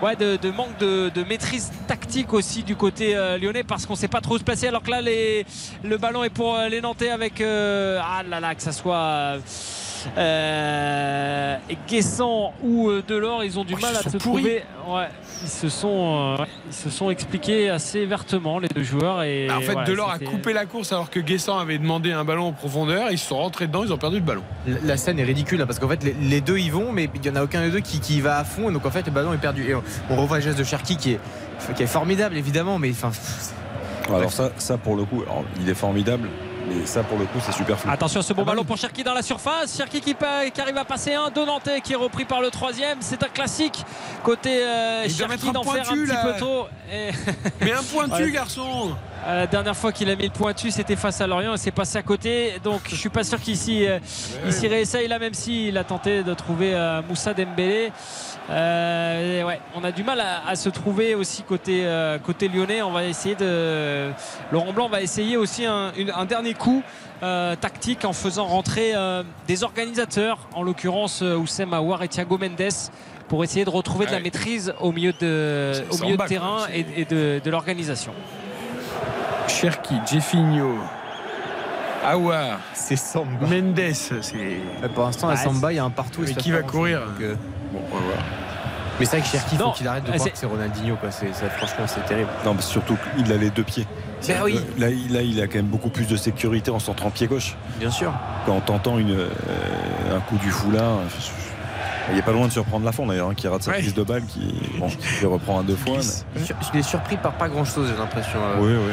[0.02, 3.96] ouais de, de manque de, de, maîtrise tactique aussi du côté euh, lyonnais parce qu'on
[3.96, 4.68] sait pas trop où se placer.
[4.68, 5.44] Alors que là, les,
[5.82, 9.38] le ballon est pour les Nantais avec ah là là que ça soit
[10.16, 11.56] euh,
[11.88, 14.62] Guessant ou euh, Delors, ils ont du oh, mal à se trouver.
[14.86, 15.08] Ouais,
[15.42, 19.22] ils se sont, euh, ils se sont expliqués assez vertement les deux joueurs.
[19.22, 22.12] Et bah, en fait, voilà, Delors a coupé la course alors que Guessant avait demandé
[22.12, 23.10] un ballon en profondeur.
[23.10, 24.42] Ils se sont rentrés dedans, ils ont perdu le ballon.
[24.84, 27.20] La scène est ridicule là, parce qu'en fait les, les, deux y vont, mais il
[27.20, 28.70] n'y en a aucun des deux qui, qui, va à fond.
[28.70, 29.68] Et donc en fait le ballon est perdu.
[29.68, 31.20] Et on, on revoit le geste de Cherki qui est,
[31.76, 33.10] qui est formidable évidemment, mais enfin.
[34.08, 36.28] Alors ça, ça pour le coup, alors, il est formidable.
[36.68, 37.90] Mais ça, pour le coup, c'est super flou.
[37.90, 39.76] Attention à ce bon ballon pour Cherki dans la surface.
[39.76, 41.30] Cherki qui, qui, arrive à passer un.
[41.30, 42.98] Donantais qui est repris par le troisième.
[43.00, 43.84] C'est un classique
[44.22, 46.36] côté euh, Cherki d'en faire un petit là.
[46.38, 46.92] peu.
[46.92, 47.10] Et...
[47.60, 48.30] Mais un pointu, ouais.
[48.30, 48.94] garçon
[49.26, 51.98] La dernière fois qu'il a mis le pointu, c'était face à Lorient et c'est passé
[51.98, 52.54] à côté.
[52.64, 53.98] Donc je suis pas sûr qu'ici euh,
[54.46, 57.92] il s'y réessaye là, même s'il a tenté de trouver euh, Moussa Dembélé.
[58.50, 62.80] Euh, ouais, on a du mal à, à se trouver aussi côté, euh, côté lyonnais.
[62.80, 64.10] On va essayer de.
[64.50, 66.82] Laurent Blanc va essayer aussi un, une, un dernier coup
[67.22, 72.72] euh, tactique en faisant rentrer euh, des organisateurs, en l'occurrence Oussem Aouar et Thiago Mendes
[73.28, 76.86] pour essayer de retrouver de la maîtrise au milieu de, au milieu de terrain et,
[76.96, 78.14] et, de, de l'organisation.
[79.48, 80.78] Cherki, Jeffinho,
[82.06, 83.46] Aouar, c'est Samba.
[83.46, 84.60] Mendes, c'est.
[84.94, 86.22] Pour l'instant, à Samba, il y a un partout.
[86.24, 87.34] Mais qui va courir donc, euh...
[87.72, 88.18] Bon, on va voir.
[89.00, 90.96] Mais c'est vrai que Cherki, il faut qu'il arrête de croire que c'est Ronaldinho.
[90.96, 91.10] Quoi.
[91.10, 92.30] Franchement, c'est terrible.
[92.44, 93.86] Non, mais surtout qu'il a les deux pieds.
[94.26, 94.60] Ben oui.
[94.76, 97.56] Là, il, là, il a quand même beaucoup plus de sécurité en centrant pied gauche.
[97.78, 98.12] Bien sûr.
[98.46, 99.28] Quand t'entends une, euh,
[100.16, 100.98] un coup du foulard.
[102.10, 103.80] Il n'est pas loin de surprendre la fond d'ailleurs, hein, qui rate sa ouais.
[103.80, 105.98] prise de balle, qui, bon, qui reprend un deux fois.
[106.34, 106.40] Mais...
[106.42, 108.38] Je l'ai surpris par pas grand chose, j'ai l'impression.
[108.38, 108.92] Euh, oui, oui.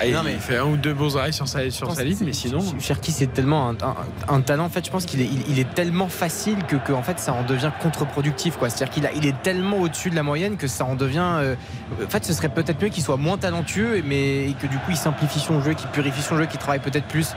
[0.00, 2.04] Ah, il, non, mais il fait un ou deux beaux arrêts sur sa, sur sa
[2.04, 2.60] ligne, mais sinon.
[2.78, 3.94] Cherki, c'est tellement un, un,
[4.28, 4.64] un, talent.
[4.64, 7.18] En fait, je pense qu'il est, il, il, est tellement facile que, que, en fait,
[7.18, 8.56] ça en devient contre-productif.
[8.60, 11.36] C'est-à-dire qu'il a, il est tellement au-dessus de la moyenne que ça en devient.
[11.38, 11.54] Euh,
[12.02, 14.90] en fait, ce serait peut-être mieux qu'il soit moins talentueux, mais et que du coup,
[14.90, 17.34] il simplifie son jeu, qu'il purifie son jeu, qu'il travaille peut-être plus.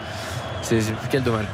[0.61, 0.79] C'est,
[1.09, 1.45] quel dommage.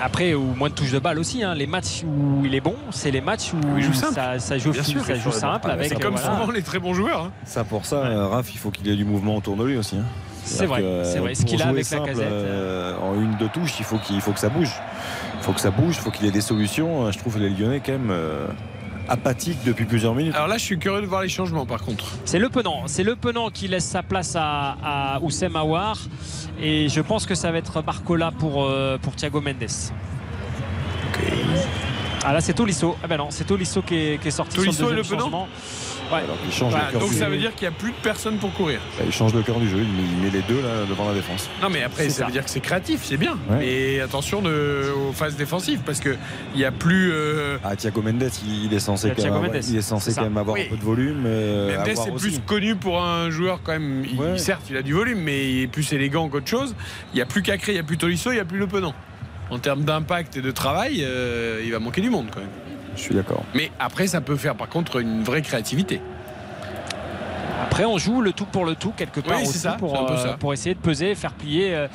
[0.00, 1.42] Après, ou moins de touches de balle aussi.
[1.42, 1.54] Hein.
[1.54, 4.70] Les matchs où il est bon, c'est les matchs où il joue ça, ça, joue,
[4.70, 5.68] Bien sûr, ça joue simple.
[5.82, 6.38] C'est comme voilà.
[6.38, 7.22] souvent les très bons joueurs.
[7.22, 7.32] Hein.
[7.44, 8.14] Ça, pour ça, ouais.
[8.14, 9.96] Raph, il faut qu'il ait du mouvement autour de lui aussi.
[9.96, 10.04] Hein.
[10.44, 11.34] C'est vrai, c'est vrai.
[11.34, 12.26] Ce qu'il a avec simple, la casette.
[12.30, 14.70] Euh, en une, deux touches, il faut, qu'il faut que ça bouge.
[15.38, 17.10] Il faut que ça bouge, il faut qu'il ait des solutions.
[17.10, 18.10] Je trouve les Lyonnais quand même.
[18.10, 18.46] Euh,
[19.08, 20.34] apathique depuis plusieurs minutes.
[20.34, 22.06] Alors là, je suis curieux de voir les changements par contre.
[22.24, 25.98] C'est Le Penant, c'est Le Penant qui laisse sa place à, à Oussem Aouar
[26.60, 29.68] et je pense que ça va être Barcola pour, euh, pour Thiago Mendes.
[32.24, 32.96] Ah là c'est Tolisso.
[33.02, 35.02] Ah ben non, c'est Tolisso qui est, qui est sorti Tolisso sur le et le
[35.02, 35.46] changement.
[36.14, 36.22] Ouais.
[36.24, 38.52] Alors, il change bah, donc ça veut dire qu'il n'y a plus de personne pour
[38.52, 38.80] courir.
[38.98, 41.48] Bah, il change le cœur du jeu, il met les deux là, devant la défense.
[41.62, 43.36] Non mais après ça, ça, veut dire que c'est créatif, c'est bien.
[43.50, 43.58] Ouais.
[43.58, 46.18] Mais attention de, aux phases défensives parce qu'il
[46.56, 47.12] n'y a plus.
[47.12, 47.58] Euh...
[47.64, 50.54] Ah Thiago Mendes, il, est censé, quand même, avoir, il est censé quand même avoir
[50.54, 50.64] oui.
[50.66, 51.24] un peu de volume.
[51.26, 54.04] Euh, Mendes est plus connu pour un joueur quand même.
[54.04, 54.38] Il, ouais.
[54.38, 56.74] Certes, il a du volume, mais il est plus élégant qu'autre chose.
[57.12, 58.66] Il n'y a plus Cacré, il n'y a plus Tolisso, il n'y a plus Le
[58.66, 58.94] Penant.
[59.50, 62.48] En termes d'impact et de travail, euh, il va manquer du monde quand même.
[62.96, 63.42] Je suis d'accord.
[63.54, 66.00] Mais après, ça peut faire par contre une vraie créativité.
[67.62, 70.16] Après, on joue le tout pour le tout quelque part Oui, aussi ça, pour, euh,
[70.16, 70.36] ça.
[70.38, 71.88] pour essayer de peser, faire plier euh,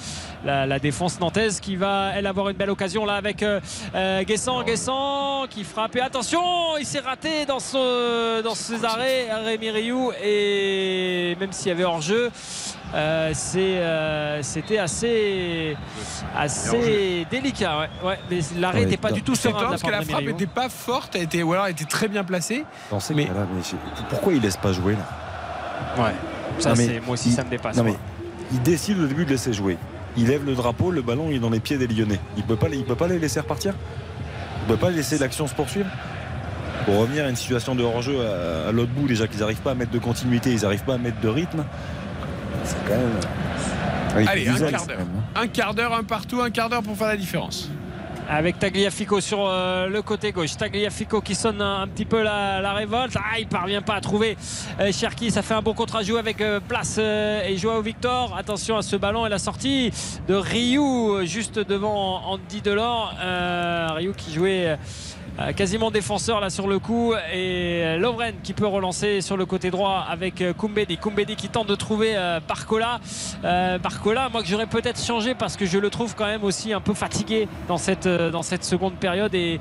[0.43, 3.59] la, la défense nantaise qui va elle avoir une belle occasion là avec euh,
[3.95, 6.41] euh, Guessant, Guessant qui frappe et attention,
[6.79, 11.83] il s'est raté dans, ce, dans ses arrêts, Rémi Rioux et même s'il y avait
[11.85, 12.29] hors jeu.
[12.95, 15.75] Euh, euh, c'était assez,
[16.35, 17.79] assez délicat.
[17.79, 17.89] Ouais.
[18.09, 19.69] Ouais, mais l'arrêt n'était pas du tout serein.
[19.69, 22.23] parce que la frappe n'était pas forte, elle était, ou alors elle était très bien
[22.23, 22.65] placée.
[23.15, 23.29] Mais-
[24.09, 26.03] pourquoi il laisse pas jouer là?
[26.03, 26.11] Ouais.
[26.59, 27.77] Ça, Non, mais c'est- moi aussi, il- ça me dépasse.
[27.77, 27.93] non, moi.
[27.93, 27.99] mais
[28.51, 29.77] il décide au début de laisser jouer.
[30.17, 32.19] Il lève le drapeau, le ballon il est dans les pieds des Lyonnais.
[32.35, 33.73] Il peut pas, il peut pas les laisser repartir?
[34.63, 35.87] Il peut pas laisser l'action se poursuivre?
[36.85, 39.71] Pour revenir à une situation de hors-jeu à, à l'autre bout, déjà qu'ils n'arrivent pas
[39.71, 41.63] à mettre de continuité, ils n'arrivent pas à mettre de rythme.
[42.63, 43.19] C'est quand même.
[44.21, 44.97] Il Allez, un quart d'heure.
[44.99, 45.41] hein.
[45.41, 47.69] Un quart d'heure, un partout, un quart d'heure pour faire la différence.
[48.31, 50.55] Avec Tagliafico sur euh, le côté gauche.
[50.55, 53.15] Tagliafico qui sonne un, un petit peu la, la révolte.
[53.17, 54.37] Ah, il parvient pas à trouver
[54.79, 55.31] euh, Cherki.
[55.31, 58.35] Ça fait un bon contre-joue avec euh, Place euh, et Joao Victor.
[58.37, 59.91] Attention à ce ballon et la sortie
[60.27, 63.15] de Ryu euh, juste devant Andy Delors.
[63.19, 64.77] Euh, Ryu qui jouait.
[65.39, 67.13] Euh, quasiment défenseur là sur le coup.
[67.31, 70.97] Et euh, Lovren qui peut relancer sur le côté droit avec euh, Koumbedi.
[70.97, 72.15] Koumbedi qui tente de trouver
[72.47, 72.99] Barcola
[73.43, 76.81] Barcola moi que j'aurais peut-être changé parce que je le trouve quand même aussi un
[76.81, 78.07] peu fatigué dans cette,
[78.63, 79.59] seconde période et,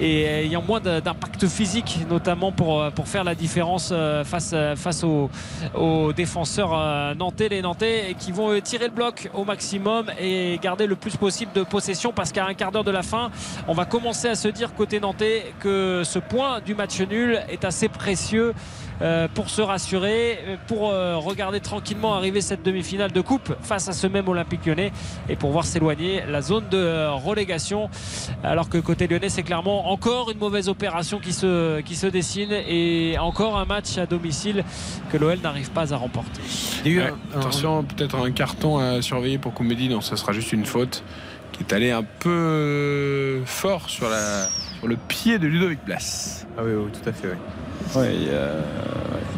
[0.00, 3.92] ayant moins d'impact physique notamment pour, faire la différence
[4.24, 5.30] face, aux,
[5.74, 10.96] aux défenseurs nantais les nantais qui vont tirer le bloc au maximum et garder le
[10.96, 13.30] plus possible de possession parce qu'à un quart d'heure de la fin
[13.68, 15.15] on va commencer à se dire côté nantais
[15.60, 18.54] que ce point du match nul est assez précieux
[19.02, 23.92] euh, pour se rassurer, pour euh, regarder tranquillement arriver cette demi-finale de coupe face à
[23.92, 24.90] ce même Olympique lyonnais
[25.28, 27.90] et pour voir s'éloigner la zone de euh, relégation.
[28.42, 32.52] Alors que côté lyonnais, c'est clairement encore une mauvaise opération qui se, qui se dessine
[32.52, 34.64] et encore un match à domicile
[35.12, 36.40] que l'OL n'arrive pas à remporter.
[36.86, 39.90] Ouais, attention, peut-être un carton à surveiller pour Comédie.
[39.90, 41.04] Non, ça sera juste une faute
[41.52, 44.48] qui est allée un peu fort sur, la,
[44.86, 46.46] sur le pied de Ludovic Blas.
[46.56, 47.28] Ah oui, oui, tout à fait.
[47.28, 48.00] oui.
[48.00, 48.50] Ouais, il y a,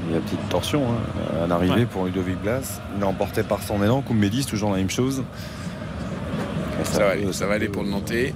[0.08, 2.80] il y a petite torsion hein, à l'arrivée pour Ludovic Blas.
[2.96, 4.02] Il est emporté par son élan.
[4.02, 5.22] Koumbedi, c'est toujours la même chose.
[6.80, 8.34] Et Ça va aller, ça va aller pour le Nantais.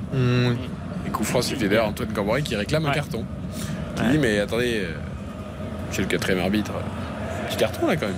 [1.06, 3.24] Et coup franc sifflé d'ailleurs Antoine Camboré qui réclame un carton.
[3.96, 4.92] Qui dit mais attendez, euh,
[5.92, 6.72] chez le quatrième arbitre,
[7.48, 8.16] petit carton là quand même.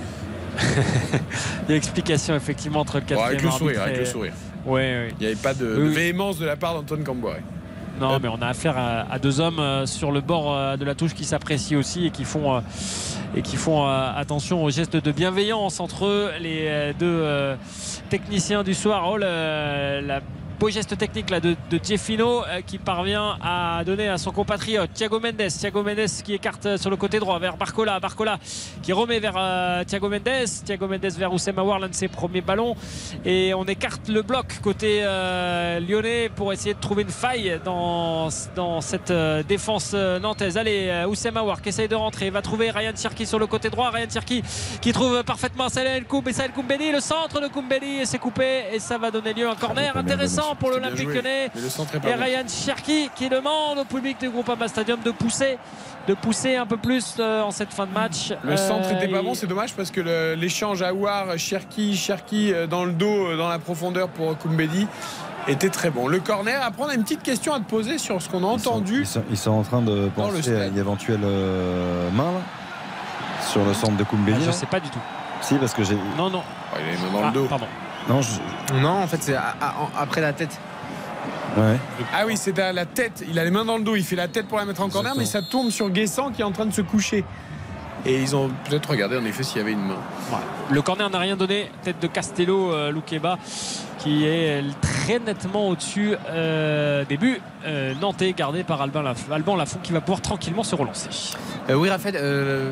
[1.67, 3.99] Il y a explication effectivement entre le Bon, quatrième avec le sourire, arbitre avec et-
[3.99, 4.33] le sourire.
[4.65, 5.09] Ouais, ouais.
[5.19, 5.93] Il n'y avait pas de, Oui, de oui.
[5.93, 7.41] véhémence de la part d'Antoine Camboré.
[7.99, 10.95] Non, mais on a affaire à, deux hommes euh, sur le bord euh, de la
[10.95, 12.59] touche qui s'apprécient aussi et qui font, euh,
[13.35, 17.55] et qui font attention aux gestes de bienveillance entre eux, les deux
[18.09, 19.09] techniciens du soir.
[19.09, 20.21] Oh, la
[20.55, 24.91] beau geste technique là de, de Tiefino euh, qui parvient à donner à son compatriote
[24.93, 25.47] Thiago Mendes.
[25.47, 27.99] Thiago Mendes qui écarte euh, sur le côté droit vers Barcola.
[27.99, 28.39] Barcola
[28.81, 30.47] qui remet vers euh, Thiago Mendes.
[30.65, 32.75] Thiago Mendes vers Oussem Aouar, l'un de ses premiers ballons.
[33.25, 35.01] Et on écarte le bloc côté
[35.87, 39.11] lyonnais pour essayer de trouver une faille dans, dans cette
[39.47, 40.57] défense nantaise.
[40.57, 42.29] Allez, Oussem Aouar qui essaye de rentrer.
[42.29, 43.89] Va trouver Ryan Cherki sur le côté droit.
[43.89, 44.43] Ryan Cherki
[44.81, 46.91] qui trouve parfaitement Salel Koum et Salel Koumbeli.
[46.91, 48.65] Le centre de Koumbeli et c'est coupé.
[48.73, 51.49] Et ça va donner lieu à un corner intéressant pour l'Olympique lyonnais.
[51.69, 52.13] Centre Et.
[52.13, 55.57] Ryan Cherki qui demande au public du Groupama Stadium de pousser,
[56.07, 58.33] de pousser un peu plus euh, en cette fin de match.
[58.43, 62.67] Le centre Euh, était pas bon, c'est dommage parce que l'échange Aouar, Cherki, Cherki euh,
[62.67, 64.87] dans le dos, dans la profondeur pour Koumbedi
[65.47, 66.07] était très bon.
[66.07, 68.47] Le corner, après on a une petite question à te poser sur ce qu'on a
[68.47, 69.01] entendu.
[69.01, 73.63] Ils sont, ils sont en train de penser à une éventuelle euh, main là, sur
[73.63, 74.33] le centre de Koumbedi.
[74.37, 74.51] Ah, je là.
[74.51, 74.99] sais pas du tout.
[75.41, 75.95] Si, parce que j'ai.
[76.17, 76.41] Non, non.
[76.79, 77.45] il est dans Ah, le dos.
[77.45, 77.67] Pardon.
[78.09, 79.35] Non, je- Non, en fait, c'est
[79.97, 80.57] après la tête.
[81.57, 81.77] Ouais.
[82.13, 83.23] Ah oui, c'est à la tête.
[83.29, 83.95] Il a les mains dans le dos.
[83.95, 86.41] Il fait la tête pour la mettre en corner, mais ça tombe sur Guessant qui
[86.41, 87.23] est en train de se coucher.
[88.05, 89.97] Et ils ont peut-être regardé en effet s'il y avait une main.
[90.69, 91.71] Le corner n'a rien donné.
[91.81, 93.37] Tête de Castello, euh, Loukeba,
[94.05, 99.55] qui est très nettement au-dessus euh, des buts euh, nantais gardés par Alban, Laf- Alban
[99.55, 101.09] Lafont qui va pouvoir tranquillement se relancer.
[101.71, 102.71] Euh, oui, Raphaël, euh,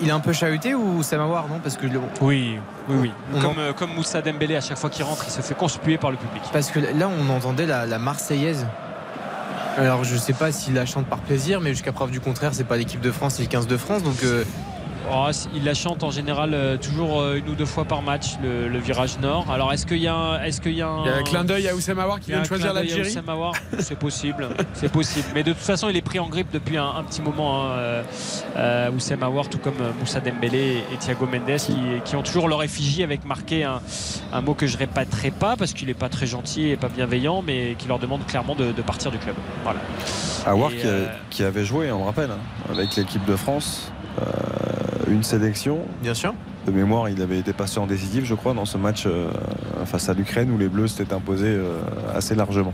[0.00, 1.60] il, est un peu chahuté ou Samawar, non?
[1.62, 1.86] Parce que
[2.20, 3.12] Oui, oui, oui.
[3.32, 5.96] On Comme, en- comme Moussa Dembélé, à chaque fois qu'il rentre, il se fait conspuer
[5.96, 6.42] par le public.
[6.52, 8.66] Parce que là, on entendait la, la Marseillaise.
[9.78, 12.64] Alors, je sais pas s'il la chante par plaisir, mais jusqu'à preuve du contraire, c'est
[12.64, 14.02] pas l'équipe de France, c'est le 15 de France.
[14.02, 14.22] Donc,
[15.12, 18.36] Oh, il la chante en général euh, toujours euh, une ou deux fois par match,
[18.42, 19.46] le, le virage nord.
[19.50, 20.42] Alors est-ce qu'il y a un.
[20.42, 22.30] Est-ce qu'il y a un, Il y a un clin d'œil à Oussem Aouar qui
[22.30, 23.10] vient de choisir l'Algérie.
[23.78, 25.26] C'est possible, c'est possible.
[25.34, 27.64] Mais de toute façon, il est pris en grippe depuis un, un petit moment.
[27.66, 28.02] Hein,
[28.56, 31.74] euh, Oussem Aouar, tout comme Moussa Dembélé et Thiago Mendes, qui,
[32.04, 33.80] qui ont toujours leur effigie avec marqué un,
[34.32, 37.42] un mot que je répéterai pas parce qu'il n'est pas très gentil et pas bienveillant,
[37.42, 39.34] mais qui leur demande clairement de, de partir du club.
[39.64, 39.80] Voilà.
[40.46, 43.90] Aouar euh, qui avait joué, on le rappelle, hein, avec l'équipe de France.
[44.20, 45.78] Euh, une sélection.
[46.02, 46.34] Bien sûr.
[46.66, 49.28] De mémoire, il avait été passé en décisif, je crois, dans ce match euh,
[49.84, 51.80] face à l'Ukraine où les Bleus s'étaient imposés euh,
[52.14, 52.72] assez largement.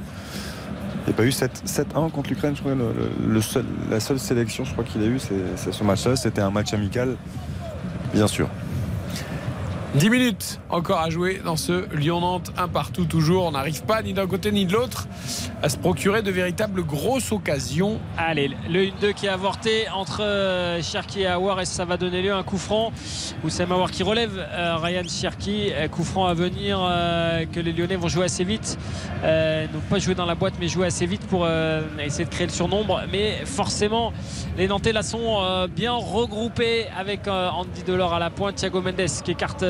[1.06, 2.74] Il n'y a pas eu 7 7-1 contre l'Ukraine, je crois.
[2.74, 2.92] le-
[3.26, 6.14] le- le seul- la seule sélection, je crois qu'il a eu, c'est ce match-là.
[6.14, 7.16] C'était un match amical,
[8.14, 8.48] bien sûr.
[9.96, 13.46] 10 minutes encore à jouer dans ce Lyon-Nantes, un partout toujours.
[13.46, 15.08] On n'arrive pas ni d'un côté ni de l'autre
[15.62, 17.98] à se procurer de véritables grosses occasions.
[18.16, 22.22] Allez, le 1-2 qui est avorté entre euh, Cherki et Awar et ça va donner
[22.22, 22.92] lieu à un coup franc?
[23.44, 25.72] Oussem Awar qui relève euh, Ryan Cherki.
[25.72, 26.78] Euh, Coup franc à venir
[27.52, 28.78] que les Lyonnais vont jouer assez vite.
[29.24, 31.48] Non pas jouer dans la boîte mais jouer assez vite pour
[31.98, 33.02] essayer de créer le surnombre.
[33.10, 34.12] Mais forcément,
[34.56, 38.54] les Nantais là sont bien regroupés avec Andy Delors à la pointe.
[38.54, 39.64] Thiago Mendes qui écarte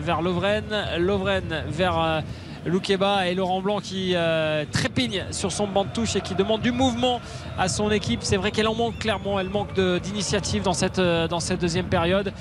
[0.00, 0.64] vers Lovren.
[0.98, 1.98] Lovren vers...
[1.98, 2.20] euh,
[2.66, 6.60] Loukeba et Laurent Blanc qui euh, trépigne sur son banc de touche et qui demande
[6.60, 7.20] du mouvement
[7.58, 8.20] à son équipe.
[8.22, 11.86] C'est vrai qu'elle en manque clairement, elle manque d'initiative dans cette, euh, dans cette deuxième
[11.86, 12.32] période.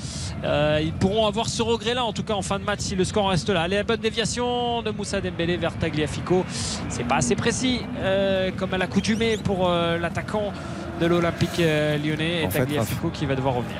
[0.43, 3.03] Euh, ils pourront avoir ce regret-là en tout cas en fin de match si le
[3.03, 3.61] score reste là.
[3.61, 6.45] Allez, la bonne déviation de Moussa Dembélé vers Tagliafico.
[6.89, 10.51] C'est pas assez précis euh, comme à l'accoutumée pour euh, l'attaquant
[10.99, 13.77] de l'Olympique euh, lyonnais et En fait, Tagliafico qui va devoir revenir.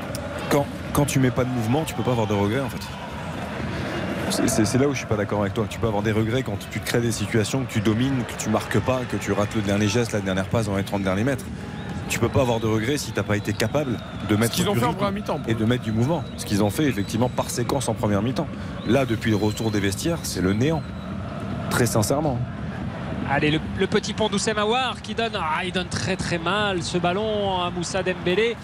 [0.49, 2.85] Quand, quand tu mets pas de mouvement, tu peux pas avoir de regrets en fait.
[4.30, 5.65] C'est- là où je suis pas d'accord avec toi.
[5.69, 8.41] Tu peux avoir des regrets quand tu te crées des situations que tu domines, que
[8.41, 11.03] tu marques pas, que tu rates le dernier geste, la dernière passe dans les 30
[11.03, 11.45] derniers mètres.
[12.09, 13.97] Tu peux pas avoir de regrets si t'as pas été capable
[14.30, 15.91] de mettre qu'ils ont du fait en rythme première mi-temps, pour et de mettre du
[15.91, 16.23] mouvement.
[16.38, 18.47] Ce qu'ils ont fait effectivement par séquence en première mi-temps.
[18.88, 20.81] Là, depuis le retour des vestiaires, c'est le néant.
[21.69, 22.39] Très sincèrement.
[23.30, 26.81] Allez, le, le petit pont d'Oussem Aouar qui donne, ah, il donne très très mal
[26.81, 28.56] ce ballon à Moussa Dembélé.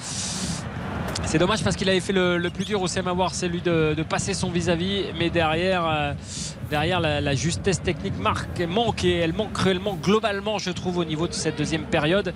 [1.25, 3.95] C'est dommage parce qu'il avait fait le, le plus dur Oussem Aouar, c'est lui de,
[3.95, 6.13] de passer son vis-à-vis, mais derrière, euh,
[6.69, 11.05] derrière la, la justesse technique marque, manque et elle manque cruellement globalement, je trouve, au
[11.05, 12.33] niveau de cette deuxième période.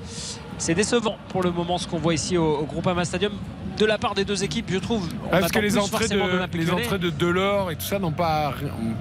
[0.57, 3.33] C'est décevant pour le moment ce qu'on voit ici au, au Groupama Stadium
[3.77, 5.07] de la part des deux équipes, je trouve.
[5.25, 8.11] On Ah, parce que les entrées, de, les entrées de Delors et tout ça n'ont
[8.11, 8.51] pas,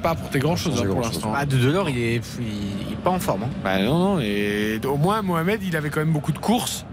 [0.02, 1.32] pas apporté grand chose pour l'instant.
[1.34, 2.44] Ah, de Delors, il est, il,
[2.89, 3.44] il est pas en forme.
[3.44, 3.50] hein.
[3.65, 6.84] Bah non, non, et au moins Mohamed, il avait quand même beaucoup de courses.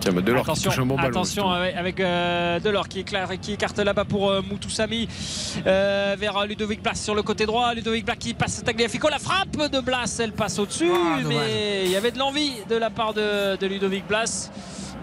[0.00, 1.08] Tiens, Delors qui attention, touche un bon ballon.
[1.08, 5.08] attention avec, avec, euh, Delors qui, éclaire, qui écarte là-bas pour euh, Moutoussamy
[5.66, 7.74] euh, vers Ludovic Blas sur le côté droit.
[7.74, 9.08] Ludovic Blas qui passe à Tagliafico.
[9.08, 12.76] La frappe de Blas, elle passe au-dessus, Ah, mais il y avait de l'envie de
[12.76, 14.50] la part de, de Ludovic Blas.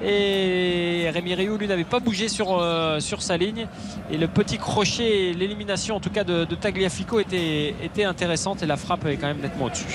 [0.04, 3.68] Et Rémi Rioux, lui, n'avait pas bougé sur, euh, sur sa ligne.
[4.12, 8.66] Et le petit crochet, l'élimination en tout cas de, de Tagliafico était, était intéressante et
[8.66, 9.86] la frappe est quand même nettement au-dessus.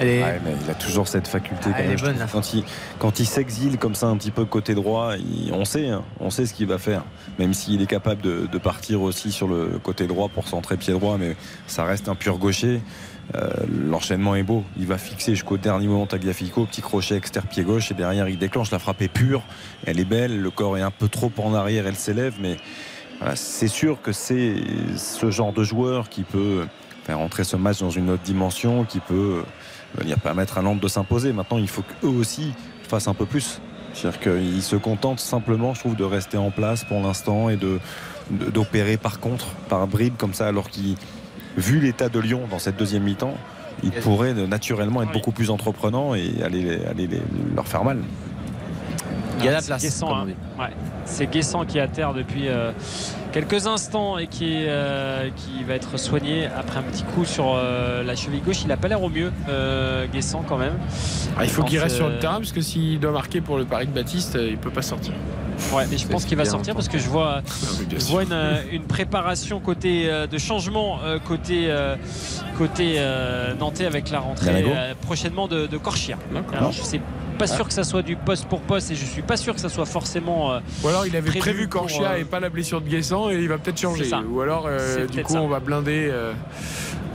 [0.00, 1.66] Elle est- Ouais, mais il a toujours cette faculté.
[1.66, 2.64] Ah, quand elle même, est bonne, quand il,
[2.98, 6.30] quand il s'exile comme ça un petit peu côté droit, il- on sait, hein, on
[6.30, 7.04] sait ce qu'il va faire.
[7.38, 10.92] Même s'il est capable de, de partir aussi sur le côté droit pour centrer pied
[10.94, 12.80] droit, mais ça reste un pur gaucher.
[13.34, 14.64] Euh, L'enchaînement est beau.
[14.78, 18.38] Il va fixer jusqu'au dernier moment Tagliafico, petit crochet externe pied gauche et derrière il
[18.38, 18.70] déclenche.
[18.70, 19.42] La frappe est pure,
[19.86, 20.40] elle est belle.
[20.40, 22.56] Le corps est un peu trop en arrière, elle s'élève, mais
[23.34, 24.54] c'est sûr que c'est
[24.96, 26.66] ce genre de joueur qui peut
[27.04, 29.42] faire entrer ce match dans une autre dimension, qui peut
[29.96, 31.32] venir permettre à Nantes de s'imposer.
[31.32, 32.52] Maintenant, il faut qu'eux aussi
[32.88, 33.60] fassent un peu plus.
[33.92, 37.58] C'est-à-dire qu'ils se contentent simplement, je trouve, de rester en place pour l'instant et
[38.30, 40.96] d'opérer par contre, par bribes comme ça, alors qu'ils,
[41.56, 43.34] vu l'état de Lyon dans cette deuxième mi-temps,
[43.82, 47.08] ils pourraient naturellement être beaucoup plus entreprenants et aller, aller
[47.54, 47.98] leur faire mal.
[49.38, 50.64] Il y a la C'est place, Guessant, comme on hein.
[50.66, 50.74] Ouais.
[51.04, 52.72] C'est Guessant qui est à terre depuis euh,
[53.32, 58.02] quelques instants et qui, euh, qui va être soigné après un petit coup sur euh,
[58.02, 58.62] la cheville gauche.
[58.62, 60.78] Il n'a pas l'air au mieux, euh, Guessant quand même.
[61.36, 63.64] Ah, il faut qu'il reste sur le terrain parce que s'il doit marquer pour le
[63.64, 65.12] Paris de Baptiste, il peut pas sortir.
[65.72, 67.40] Ouais, mais je pense qu'il va sortir parce que je vois,
[67.88, 68.36] bien je vois une,
[68.72, 71.94] une préparation côté euh, de changement euh, côté euh,
[72.58, 76.16] côté euh, nantais avec la rentrée euh, prochainement de, de Corchia.
[76.32, 76.56] D'accord.
[76.56, 77.00] Alors je sais
[77.34, 79.60] pas sûr que ça soit du poste pour poste et je suis pas sûr que
[79.60, 80.52] ça soit forcément.
[80.52, 83.30] euh, Ou alors il avait prévu, pour, Corchia euh, et pas la blessure de Guessant
[83.30, 84.04] et il va peut-être changer.
[84.30, 85.40] Ou alors euh, du coup ça.
[85.42, 86.32] on va blinder euh,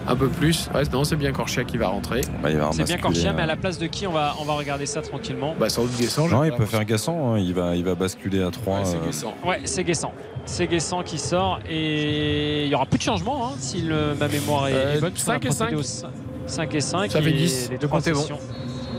[0.07, 0.69] un peu plus.
[0.73, 2.21] Ouais, non, c'est bien Corchia qui va rentrer.
[2.41, 4.85] Bah, C'est bien Corchia, mais à la place de qui on va on va regarder
[4.85, 5.55] ça tranquillement.
[5.59, 6.27] Bah sans doute Guessant.
[6.27, 8.85] Non, il peut faire Gassan, hein, il, va, il va basculer à 3.
[8.85, 9.33] c'est Guessant.
[9.45, 10.13] Ouais, c'est Guessant.
[10.45, 14.27] C'est Guessant qui sort et il y aura plus de changement hein, si le- ma
[14.27, 15.11] mémoire est, Euh, est bonne.
[15.11, 15.77] puisqu'on a 5 et procédé 5.
[15.77, 16.09] au cin-
[16.47, 17.11] 5 et 5.
[17.11, 17.69] Ça fait et 10.
[17.69, 18.39] Les bon.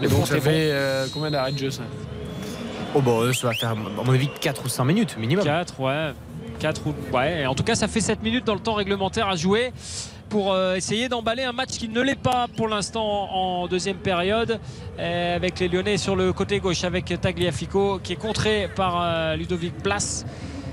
[0.02, 0.50] Et donc ça fait bon.
[0.50, 1.82] euh, combien d'arrêts de jeu ça
[2.94, 5.44] Oh bah euh, ça va faire à mon avis 4 ou 5 minutes minimum.
[5.44, 6.12] 4, ouais.
[6.58, 6.94] 4 ou.
[7.16, 9.72] Ouais, en tout cas, ça fait 7 minutes dans le temps réglementaire à jouer
[10.28, 14.58] pour euh, essayer d'emballer un match qui ne l'est pas pour l'instant en deuxième période
[14.98, 19.80] euh, avec les Lyonnais sur le côté gauche avec Tagliafico qui est contré par Ludovic
[19.82, 20.24] Blas.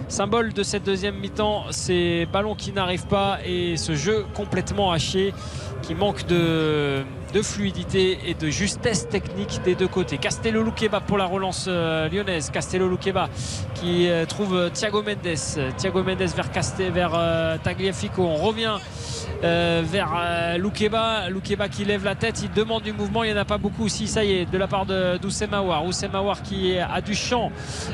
[0.09, 5.33] Symbole de cette deuxième mi-temps, ces ballons qui n'arrivent pas et ce jeu complètement haché
[5.81, 10.17] qui manque de, de fluidité et de justesse technique des deux côtés.
[10.17, 12.49] Castello Luqueba pour la relance euh, lyonnaise.
[12.49, 13.30] Castello Luqueba
[13.75, 15.75] qui euh, trouve Thiago Mendes.
[15.77, 18.23] Thiago Mendes vers, Castel, vers euh, Tagliafico.
[18.23, 18.77] On revient
[19.43, 21.30] euh, vers euh, Loukeba.
[21.30, 23.85] Loukeba qui lève la tête, il demande du mouvement, il n'y en a pas beaucoup
[23.85, 25.85] aussi, ça y est, de la part d'Oussemawar.
[25.85, 27.51] Oussemawar qui a du champ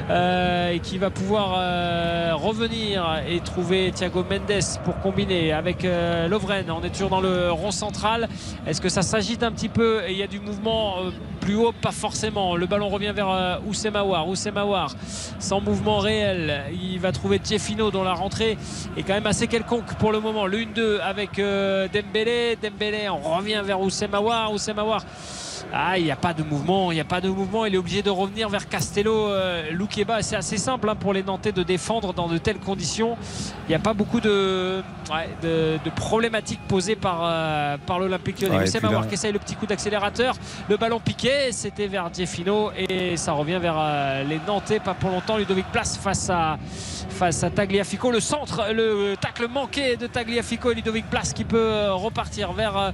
[0.09, 5.83] euh, et qui va pouvoir euh, revenir et trouver Thiago Mendes pour combiner avec
[6.29, 6.69] Lovren.
[6.71, 8.27] On est toujours dans le rond central.
[8.65, 10.95] Est-ce que ça s'agite un petit peu et il y a du mouvement
[11.41, 11.73] plus haut?
[11.81, 12.55] Pas forcément.
[12.55, 14.27] Le ballon revient vers Oussemawar.
[14.27, 14.95] Oussemawar
[15.39, 16.63] sans mouvement réel.
[16.71, 18.57] Il va trouver Jeffino dont la rentrée
[18.97, 20.45] est quand même assez quelconque pour le moment.
[20.45, 22.57] Le 1-2 avec euh, Dembélé.
[22.61, 24.51] Dembélé, on revient vers Oussemawar.
[24.51, 25.03] Oussemawar.
[25.71, 27.65] Ah, il n'y a pas de mouvement, il n'y a pas de mouvement.
[27.65, 29.69] Il est obligé de revenir vers Castello, euh.
[30.21, 33.17] C'est assez simple hein, pour les Nantais de défendre dans de telles conditions.
[33.67, 38.41] Il n'y a pas beaucoup de, ouais, de, de problématiques posées par, euh, par l'Olympique
[38.41, 38.57] lyonnais.
[38.57, 40.35] Ouais, Oussem le petit coup d'accélérateur.
[40.69, 44.79] Le ballon piqué, c'était vers Jeffino et ça revient vers euh, les Nantais.
[44.79, 45.37] Pas pour longtemps.
[45.37, 46.57] Ludovic Place face à,
[47.09, 48.11] face à Tagliafico.
[48.11, 52.93] Le centre, le tacle manqué de Tagliafico et Ludovic Place qui peut euh, repartir vers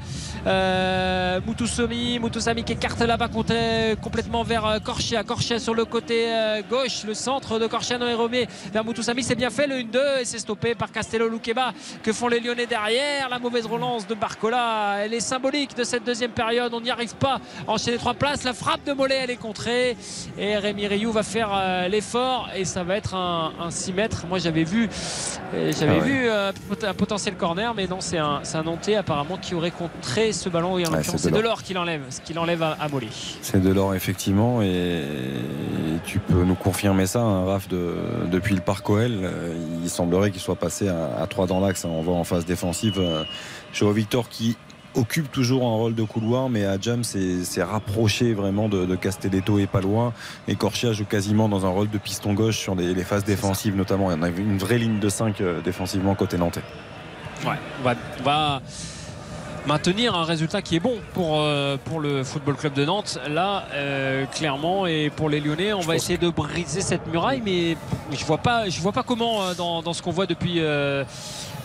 [1.48, 2.20] Mutusami.
[2.20, 5.24] Mutusami qui écarte là-bas contre- complètement vers euh, Corchia.
[5.24, 7.04] Corchia sur le côté euh, gauche.
[7.06, 9.24] Le centre de Corchia Noé Romé vers Mutusami.
[9.24, 11.74] C'est bien fait le 1-2 et c'est stoppé par Castello Luqueba.
[12.04, 13.30] Que font les Lyonnais derrière?
[13.30, 14.98] La mauvaise relance de Barcola.
[15.06, 16.74] Elle est symbolique de cette deuxième période.
[16.74, 18.44] On n'y arrive pas à enchaîner trois places.
[18.44, 19.98] La frappe de Mollet, elle est contrée.
[20.38, 24.26] Et Rémi Rioux va faire euh, l'effort et ça va être un, un 6 mètres.
[24.28, 24.90] Moi j'avais vu,
[25.54, 26.06] euh, j'avais Ah ouais.
[26.10, 26.52] vu euh,
[26.84, 30.78] un potentiel corner, mais non, c'est un, un Nantais apparemment qui aurait contré ce ballon.
[30.78, 31.42] Et en Ouais, l'occurrence, c'est Delors.
[31.42, 33.08] Delors qui l'enlève, ce qui l'enlève à, à Mollet.
[33.42, 35.02] C'est de l'or effectivement et
[36.06, 37.96] tu peux nous confirmer ça, hein, Raph, de-
[38.32, 39.54] depuis le parc OL, euh,
[39.84, 41.86] il semblerait qu'il soit passé à, à 3 dans l'axe.
[41.86, 41.90] hein.
[41.92, 43.24] On voit en phase défensive euh,
[43.74, 44.56] Joao Victor qui
[44.96, 49.68] occupe toujours un rôle de couloir mais Adjam s'est rapproché vraiment de, de Castelletto et
[49.68, 50.14] pas loin
[50.48, 53.76] et Corchia joue quasiment dans un rôle de piston gauche sur les, les phases défensives
[53.76, 54.10] notamment.
[54.12, 56.64] Il y en a une vraie ligne de 5 euh, défensivement côté nantais.
[57.46, 58.62] Ouais, on va, on va
[59.68, 63.20] maintenir un résultat qui est bon pour, euh, pour le Football Club de Nantes.
[63.30, 67.78] Là, euh, clairement, et pour les Lyonnais, on va essayer de briser cette muraille, mais
[68.12, 71.04] je vois pas, je vois pas comment euh, dans, dans ce qu'on voit depuis, euh,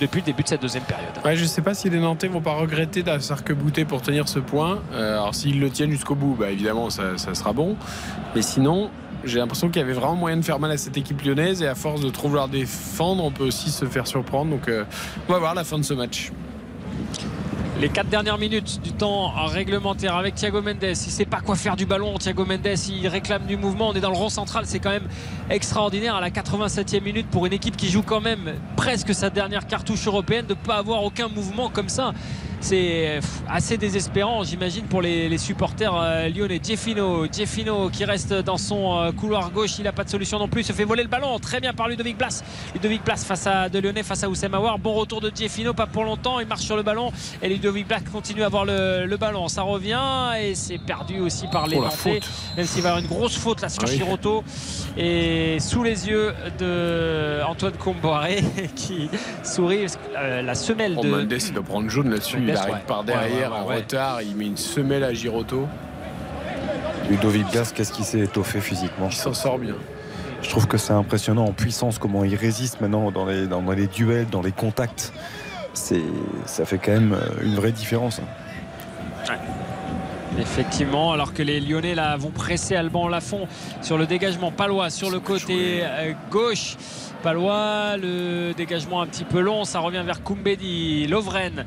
[0.00, 1.12] depuis le début de cette deuxième période.
[1.24, 4.80] Ouais, je sais pas si les Nantais vont pas regretter d'arc-bouter pour tenir ce point.
[4.92, 7.76] Euh, alors s'ils le tiennent jusqu'au bout, bah, évidemment ça, ça sera bon.
[8.34, 8.90] Mais sinon,
[9.24, 11.66] j'ai l'impression qu'il y avait vraiment moyen de faire mal à cette équipe lyonnaise et
[11.66, 14.50] à force de trop vouloir défendre, on peut aussi se faire surprendre.
[14.50, 14.84] Donc euh,
[15.28, 16.30] on va voir la fin de ce match.
[17.80, 20.76] Les quatre dernières minutes du temps réglementaire avec Thiago Mendes.
[20.80, 22.16] Il sait pas quoi faire du ballon.
[22.18, 23.88] Thiago Mendes, il réclame du mouvement.
[23.88, 24.64] On est dans le rond central.
[24.66, 25.08] C'est quand même
[25.50, 29.66] extraordinaire à la 87e minute pour une équipe qui joue quand même presque sa dernière
[29.66, 32.14] cartouche européenne de ne pas avoir aucun mouvement comme ça.
[32.64, 36.58] C'est pff, assez désespérant, j'imagine, pour les, les supporters euh, lyonnais.
[36.66, 39.72] Jeffino, Jeffino qui reste dans son euh, couloir gauche.
[39.78, 40.62] Il n'a pas de solution non plus.
[40.62, 41.38] Il se fait voler le ballon.
[41.38, 42.42] Très bien par Ludovic Blas.
[42.74, 44.78] Ludovic Blas face à de Lyonnais, face à Oussem Aouar.
[44.78, 46.40] Bon retour de Jeffino, pas pour longtemps.
[46.40, 47.12] Il marche sur le ballon.
[47.42, 49.46] Et Ludovic Blas continue à avoir le, le ballon.
[49.48, 50.00] Ça revient
[50.40, 52.20] et c'est perdu aussi par les Oh, Nantais.
[52.56, 53.96] Même s'il va y avoir une grosse faute là sur Ah oui.
[53.98, 54.42] Giroto.
[54.96, 58.42] Et sous les yeux de Antoine Comboiré
[58.74, 59.10] qui
[59.42, 59.84] sourit.
[60.16, 61.08] euh, la semelle Oh, de.
[61.10, 62.38] Mendes, il doit prendre jaune là-dessus.
[62.54, 62.80] Il arrive ouais.
[62.86, 63.76] par derrière Ouais, ouais, en ouais.
[63.76, 64.22] retard.
[64.22, 65.66] Il met une semelle à Giroto.
[67.10, 69.08] Ludovic Blas, qu'est-ce qu'il s'est étoffé physiquement?
[69.10, 69.74] Il s'en sort bien.
[70.40, 73.86] Je trouve que c'est impressionnant en puissance comment il résiste maintenant dans les, dans les
[73.86, 75.12] duels, dans les contacts.
[75.74, 76.02] C'est,
[76.46, 78.20] ça fait quand même euh, une vraie différence.
[78.20, 79.34] hein.
[80.38, 83.46] Effectivement, alors que les Lyonnais là vont presser Alban Lafont
[83.82, 84.50] sur le dégagement.
[84.50, 86.76] Palois sur le côté euh, gauche.
[87.22, 91.64] Palois, le dégagement un petit peu long, ça revient vers Koumbedi, Lovren.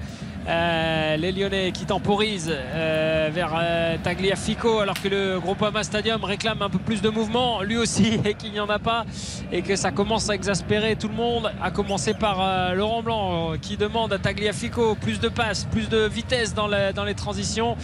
[0.47, 6.61] Euh, les Lyonnais qui temporisent euh, vers euh, Tagliafico alors que le Groupama Stadium réclame
[6.61, 9.05] un peu plus de mouvement lui aussi et qu'il n'y en a pas
[9.51, 13.75] et que ça commence à exaspérer tout le monde à commencer par Laurent Blanc qui
[13.75, 17.75] demande à Tagliafico plus de passes plus de vitesse dans, les transitions.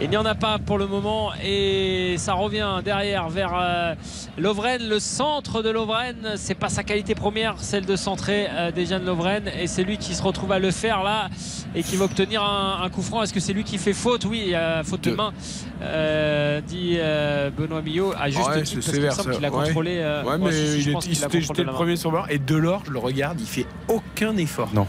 [0.00, 3.96] Il n'y en a pas pour le moment et ça revient derrière vers
[4.36, 6.34] Lovren le centre de Lovren.
[6.36, 10.14] C'est pas sa qualité première celle de centrer euh, Dejan Lovren et c'est lui qui
[10.14, 11.28] se retrouve à le faire là
[11.74, 14.24] et qui va obtenir un, un coup franc est-ce que c'est lui qui fait faute
[14.26, 15.32] oui il y a faute de main
[15.82, 19.30] euh, dit euh, Benoît Millot à juste Ouais, titre c'est parce qu'il me sévère, semble
[19.32, 19.36] ça.
[19.36, 19.64] qu'il a Ouais.
[19.66, 21.38] contrôlé euh, Ouais, ouais, mais si, si, je il, pense est- qu'il il a s'était
[21.38, 22.28] contrôlé jeté le premier sur le ballon.
[22.30, 24.70] Et Delors, je le regarde, il fait aucun effort.
[24.74, 24.86] Non.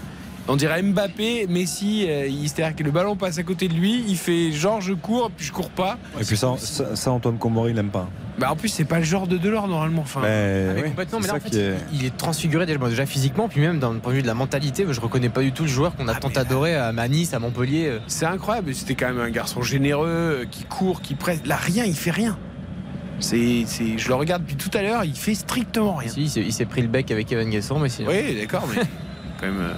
[0.51, 4.17] On dirait Mbappé, Messi, euh, c'est-à-dire que le ballon passe à côté de lui, il
[4.17, 5.97] fait genre je cours, puis je cours pas.
[6.19, 8.09] Et puis ça, ça, ça, Antoine Comboiré, il n'aime pas.
[8.39, 10.01] Bah en plus c'est pas le genre de Delors normalement.
[10.01, 11.53] Enfin, Ah, mais complètement, mais là en fait,
[11.91, 14.33] il, il est transfiguré déjà, déjà physiquement, puis même d'un point de vue de la
[14.33, 14.85] mentalité.
[14.89, 17.85] Je reconnais pas du tout le joueur qu'on a tant adoré à Nice, à Montpellier.
[17.87, 17.99] euh.
[18.07, 18.73] C'est incroyable.
[18.73, 21.41] C'était quand même un garçon généreux euh, qui court, qui presse.
[21.45, 22.37] Là rien, il fait rien.
[23.19, 23.65] C'est,
[23.97, 26.09] je le regarde depuis tout à l'heure, il fait strictement rien.
[26.09, 28.09] Si, il s'est- pris le bec avec Evan Guesson, mais sinon.
[28.09, 28.81] Oui, d'accord, mais
[29.39, 29.59] quand même.
[29.59, 29.73] euh,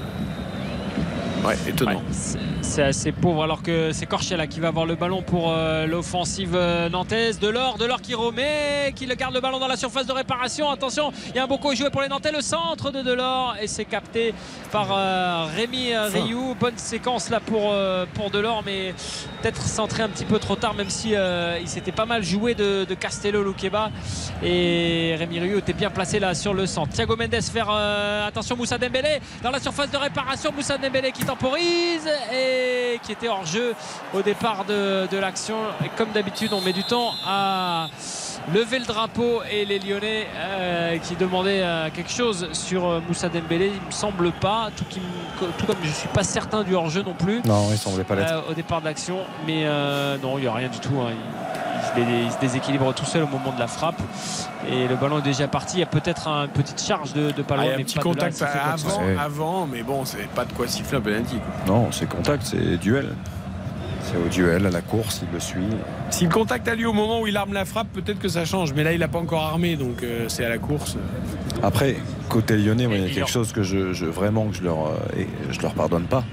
[1.44, 1.96] Ouais, étonnant.
[1.96, 5.52] Ouais, c'est- assez pauvre alors que c'est Corchia là qui va avoir le ballon pour
[5.52, 7.40] euh, l'offensive euh, nantaise.
[7.40, 10.70] Delors, Delors qui remet, qui le garde le ballon dans la surface de réparation.
[10.70, 12.32] Attention, il y a un beau coup joué pour les Nantais.
[12.32, 14.34] Le centre de Delors et c'est capté
[14.72, 16.56] par euh, Rémi euh, Rioux.
[16.60, 17.74] Bonne séquence là pour,
[18.14, 18.94] pour Delors, mais
[19.42, 22.86] peut-être centré un petit peu trop tard, même si il s'était pas mal joué de,
[22.86, 23.90] de Castello Luqueba.
[24.44, 26.92] Et Rémi Rioux était bien placé là sur le centre.
[26.94, 30.52] Thiago Mendes faire attention Moussa Dembélé dans la surface de réparation.
[30.52, 32.51] Moussa Dembélé qui temporise et
[33.04, 33.74] qui était hors jeu
[34.14, 35.58] au départ de, l'action.
[35.84, 37.88] Et comme d'habitude, on met du temps à
[38.54, 43.30] lever le drapeau et les Lyonnais euh, qui demandaient euh, quelque chose sur euh, Moussa
[43.30, 46.74] Dembélé, il me semble pas, tout, qui me- tout comme je suis pas certain du
[46.76, 47.42] hors jeu non plus.
[47.46, 48.34] Non, il semblait pas l'être.
[48.34, 50.94] Euh, au départ de l'action, mais euh, non, il n'y a rien du tout.
[51.02, 51.12] hein.
[51.12, 51.18] Il,
[51.84, 54.00] il se dé- il se déséquilibre tout seul au moment de la frappe
[54.70, 55.78] et le ballon est déjà parti.
[55.78, 57.78] Il y a peut-être une petite charge de, de Ah, Palois, il y a un
[57.78, 60.98] mais petit pas de là, contact avant, avant, mais bon, c'est pas de quoi siffler
[60.98, 61.38] un penalty.
[61.68, 63.14] Non, c'est contact, c'est duel.
[64.04, 65.62] C'est au duel, à la course, il le suit.
[66.10, 68.46] Si le contact a lieu au moment où il arme la frappe, peut-être que ça
[68.46, 68.74] change.
[68.74, 70.98] Mais là, il n'a pas encore armé, donc euh, c'est à la course.
[71.64, 71.96] Après,
[72.28, 74.64] côté lyonnais, moi, il y a quelque leur- chose que je, je- vraiment que je
[74.64, 76.24] leur, euh, et je leur pardonne pas.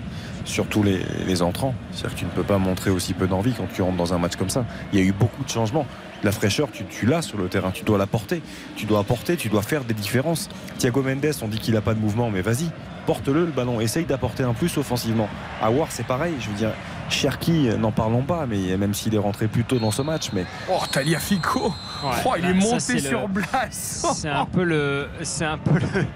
[0.44, 1.74] Surtout les, les entrants.
[1.92, 4.18] C'est-à-dire que tu ne peux pas montrer aussi peu d'envie quand tu rentres dans un
[4.18, 4.64] match comme ça.
[4.94, 5.84] Il y a eu beaucoup de changements.
[6.24, 7.70] La fraîcheur, tu, tu l'as sur le terrain.
[7.70, 8.40] Tu dois la porter.
[8.74, 10.48] Tu dois apporter, tu dois faire des différences.
[10.78, 12.70] Thiago Mendes, on dit qu'il n'a pas de mouvement, mais vas-y,
[13.04, 13.78] porte-le le ballon.
[13.82, 15.28] Essaye d'apporter un plus offensivement.
[15.60, 16.32] Awar, c'est pareil.
[16.40, 16.70] Je veux dire,
[17.10, 20.44] Cherki, n'en parlons pas, mais même s'il est rentré plus tôt dans ce match, mais
[20.70, 21.72] Oh, Taliafico
[22.04, 25.44] Ouais, Oh, il est bah, ça, monté sur le- Blas C'est un peu le, c'est
[25.44, 26.06] un peu le,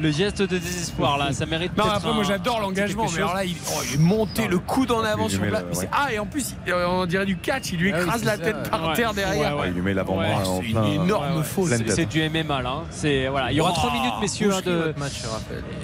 [0.00, 1.32] le geste de désespoir là.
[1.32, 1.76] Ça mérite.
[1.76, 4.58] Non, après, un- moi j'adore l'engagement, mais alors là, il, oh, il est monté le
[4.58, 5.62] coude en avant sur Blas.
[5.70, 5.88] le- ouais.
[5.92, 8.36] Ah, et en plus, il- on dirait du catch, il lui Ah oui, écrase la
[8.36, 8.94] ça, tête par Ouais.
[8.94, 9.56] terre derrière.
[9.56, 9.68] Ouais, ouais.
[9.68, 11.68] il lui met l'avant-bras Ouais, en C'est une énorme faute.
[11.86, 12.70] C'est- du MMA là.
[12.70, 12.82] hein.
[12.90, 13.50] C'est voilà.
[13.52, 14.94] Il y aura Oh, 3 minutes, messieurs, de.
[14.96, 15.22] match.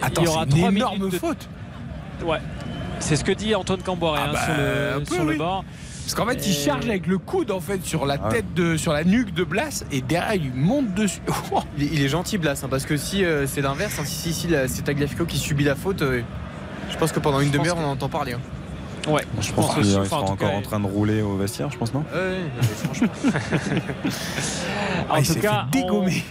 [0.01, 1.49] Attends, il y aura c'est une 3 énorme minutes de- faute.
[2.25, 2.39] Ouais.
[3.03, 5.39] C'est ce que dit Antoine Camboré Ah hein, bah, sur le, peu, sur le oui.
[5.39, 5.65] bord.
[6.05, 8.77] Parce qu'en fait, il charge avec le coude en fait sur la Ah tête de,
[8.77, 11.21] sur la nuque de Blas et derrière il monte dessus.
[11.53, 14.05] Oh, Il, est- il est gentil, Blas, hein, parce que si euh, c'est l'inverse, hein,
[14.05, 16.23] si, si, si la- c'est Tagliafico qui subit la faute, euh,
[16.91, 18.33] je pense que pendant une demi-heure, que- on en entend parler.
[18.35, 18.41] hein.
[19.11, 19.23] Ouais.
[19.41, 21.23] Je pense pense qu'il aussi, sera enfin, en tout encore cas, en train de rouler
[21.23, 22.05] au vestiaire, je pense, non?
[22.15, 23.09] Ouais, ouais, mais franchement,
[25.11, 26.25] En Ah, il tout s'est cas, fait dégommer.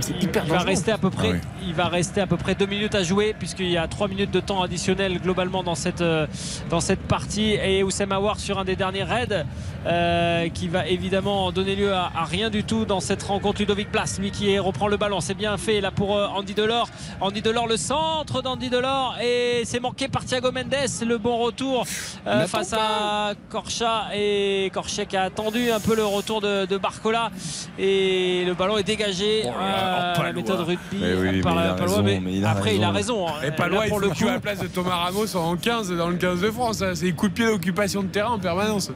[0.00, 1.66] C'est hyper Il va rester à peu près, Ah oui.
[1.68, 4.30] il va rester à peu près deux minutes à jouer puisqu'il y a trois minutes
[4.30, 6.26] de temps additionnel globalement dans cette euh,
[6.70, 9.44] dans cette partie et Oussem Aouar sur un des derniers raids
[9.86, 13.60] euh, qui va évidemment donner lieu à, à rien du tout dans cette rencontre.
[13.60, 16.54] Ludovic Place, lui qui est- reprend le ballon, c'est bien fait là pour euh, Andy
[16.54, 16.88] Delors.
[17.20, 20.74] Andy Delors, le centre d'Andy Delors et c'est manqué par Thiago Mendes.
[21.06, 21.84] Le bon retour
[22.26, 24.70] euh, face à Corcha et
[25.08, 27.30] qui a attendu un peu le retour de, de Barcola
[27.78, 29.42] et le ballon est dégagé.
[29.44, 31.74] Oh là là, Euh, oh, la méthode rugby Mais oui, par mais il la a
[31.74, 33.24] Palois, raison, mais mais il a après il a raison.
[33.26, 33.46] raison.
[33.46, 35.92] Et Palois, il pour faut le à la coup, place de Thomas Ramos en 15
[35.92, 36.82] dans le 15 de France.
[36.82, 36.92] hein.
[36.94, 38.90] C'est coup de pied d'occupation de terrain en permanence.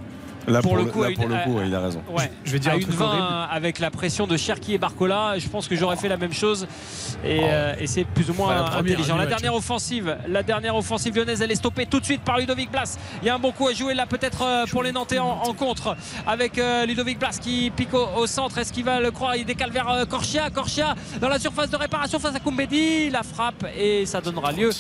[0.48, 1.80] Là, Pour pour, le coup, là, à pour une- le coup, à- ouais, il a
[1.80, 2.02] raison.
[2.10, 3.26] Ouais, Je vais dire à un une truc 20 horrible.
[3.50, 6.66] avec la pression de Cherki et Barcola, je pense que j'aurais fait la même chose
[7.24, 9.16] et, euh, et c'est plus ou moins la première, intelligent.
[9.16, 9.28] La match.
[9.30, 12.98] dernière offensive, la dernière offensive lyonnaise, elle est stoppée tout de suite par Ludovic Blas.
[13.22, 15.28] Il y a un bon coup à jouer là peut-être euh, pour les Nantais en,
[15.42, 15.96] en contre
[16.26, 18.56] avec euh, Ludovic Blas qui pique au, au centre.
[18.58, 19.36] Est-ce qu'il va le croire?
[19.36, 20.48] Il décale vers euh, Corchia.
[20.50, 23.10] Corchia dans la surface de réparation face à Koumbedi.
[23.10, 24.70] La frappe et ça donnera lieu.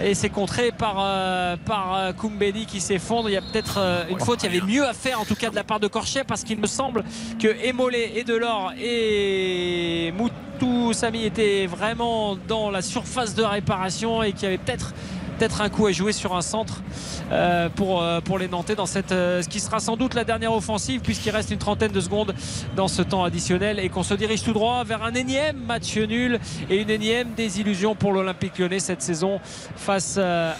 [0.00, 3.28] Et c'est contré par, euh, par euh, Koumbedi qui s'effondre.
[3.30, 4.42] Il y a peut-être euh, une faute.
[4.42, 6.44] Il y avait mieux à faire en tout cas de la part de Corchia parce
[6.44, 7.04] qu'il me semble
[7.38, 14.32] que Emolé et Delors et Moutou Sami étaient vraiment dans la surface de réparation et
[14.32, 14.94] qu'il y avait peut-être
[15.38, 16.82] peut-être un coup à jouer sur un centre
[17.30, 20.24] euh, pour, euh, pour les Nantais dans cette euh, ce qui sera sans doute la
[20.24, 22.34] dernière offensive puisqu'il reste une trentaine de secondes
[22.74, 26.40] dans ce temps additionnel et qu'on se dirige tout droit vers un énième match nul
[26.68, 29.40] et une énième désillusion pour l'Olympique lyonnais cette saison
[29.76, 30.18] face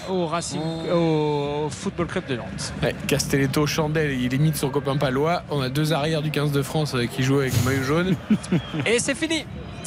[0.09, 0.61] au Racing
[0.93, 2.73] au, au Football Club de Nantes.
[2.83, 5.43] Ouais, Castelletto, Chandel, il imite son copain Palois.
[5.51, 8.17] On a deux arrières du 15 de France qui jouent avec le maillot jaune.
[8.87, 9.45] Et c'est fini.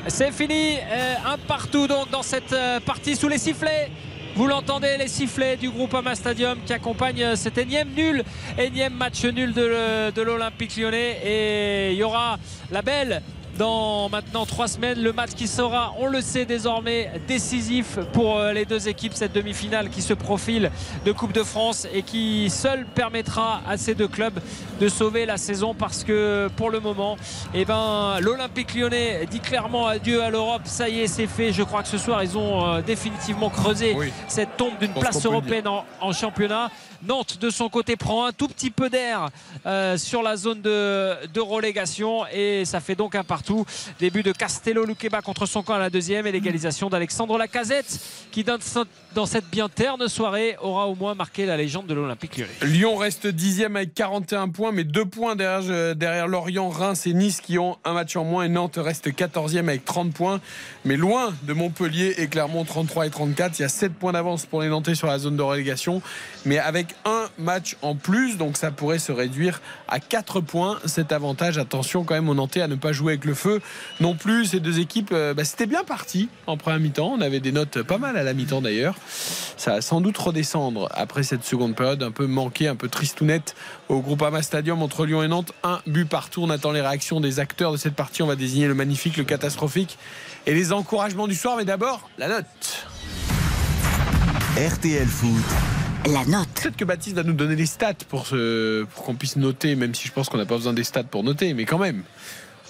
[0.08, 0.78] C'est fini.
[1.26, 2.56] Un partout donc dans cette
[2.86, 3.90] partie sous les sifflets.
[4.35, 8.24] Vous l'entendez, les sifflets du groupe Ama Stadium qui accompagne euh, cet énième nul,
[8.58, 11.19] énième match nul de, l'Olympique lyonnais.
[11.26, 12.40] Et il y aura
[12.72, 13.22] la belle
[13.62, 15.00] dans maintenant trois semaines.
[15.00, 19.14] Le match qui sera, on le sait désormais, décisif pour euh, les deux équipes.
[19.14, 20.72] Cette demi-finale qui se profile
[21.06, 24.40] de Coupe de France et qui seul permettra à ces deux clubs
[24.80, 27.18] de sauver la saison parce que pour le moment,
[27.54, 30.64] eh ben, l'Olympique lyonnais dit clairement adieu à l'Europe.
[30.66, 31.54] Ça y est, c'est fait.
[31.54, 33.96] Je crois que ce soir, ils ont euh, définitivement creusé
[34.28, 36.72] cette tombe d'une place européenne en, en championnat.
[37.04, 39.30] Nantes, de son côté, prend un tout petit peu d'air
[39.66, 43.66] euh, sur la zone de, relégation et ça fait donc un partout.
[44.00, 48.00] Début de Castello Luqueba contre son camp à la deuxième et l'égalisation d'Alexandre Lacazette
[48.32, 52.52] qui, dans, cette bien terne soirée, aura au moins marqué la légende de l'Olympique lyonnais.
[52.62, 57.14] Lyon reste dixième avec 41 points, mais deux points derrière, euh, derrière Lorient, Reims et
[57.14, 58.44] Nice qui ont un match en moins.
[58.44, 60.40] Et Nantes reste 14e avec 30 points,
[60.86, 63.58] mais loin de Montpellier et Clermont 33 et 34.
[63.58, 66.02] Il y a 7 points d'avance pour les Nantais sur la zone de relégation,
[66.46, 70.80] mais avec un match en plus, donc ça pourrait se réduire à 4 points.
[70.86, 73.61] Cet avantage, attention quand même aux Nantais à ne pas jouer avec le feu
[74.00, 74.45] non plus.
[74.45, 77.14] Ces deux équipes, euh, bah, c'était bien parti en première mi-temps.
[77.18, 78.95] On avait des notes pas mal à la mi-temps d'ailleurs.
[79.58, 83.56] Ça va sans doute redescendre après cette seconde période un peu manquée, un peu tristounette
[83.90, 85.53] au Groupama Stadium entre Lyon et Nantes.
[85.64, 86.42] Un but partout.
[86.44, 88.24] On attend les réactions des acteurs de cette partie.
[88.24, 89.98] On va désigner le magnifique, le catastrophique
[90.45, 91.58] et les encouragements du soir.
[91.58, 92.88] Mais d'abord, la note.
[94.58, 95.81] RTL Foot.
[96.06, 96.48] La note.
[96.56, 100.08] Peut-être que Baptiste va nous donner les stats pour, pour qu'on puisse noter, même si
[100.08, 102.04] je pense qu'on n'a pas besoin des stats pour noter, mais quand même.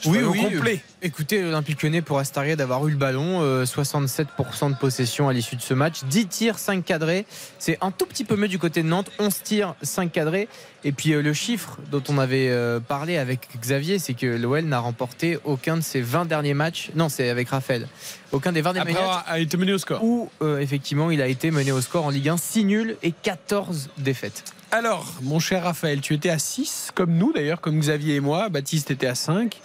[0.05, 0.41] Oui, oui.
[0.55, 0.75] complets.
[0.75, 5.33] euh, Écoutez, l'Olympique Lyonnais pour Astaria d'avoir eu le ballon, euh, 67% de possession à
[5.33, 7.25] l'issue de ce match, 10 tirs, 5 cadrés.
[7.59, 10.47] C'est un tout petit peu mieux du côté de Nantes, 11 tirs, 5 cadrés.
[10.83, 14.63] Et puis euh, le chiffre dont on avait euh, parlé avec Xavier, c'est que l'OL
[14.65, 16.89] n'a remporté aucun de ses 20 derniers matchs.
[16.95, 17.87] Non, c'est avec Raphaël.
[18.31, 20.03] Aucun des 20 derniers matchs avoir été mené au score.
[20.03, 23.11] où euh, effectivement il a été mené au score en Ligue 1, 6 nuls et
[23.11, 24.43] 14 défaites.
[24.71, 28.47] Alors, mon cher Raphaël, tu étais à 6, comme nous d'ailleurs, comme Xavier et moi.
[28.49, 29.59] Baptiste était à 5.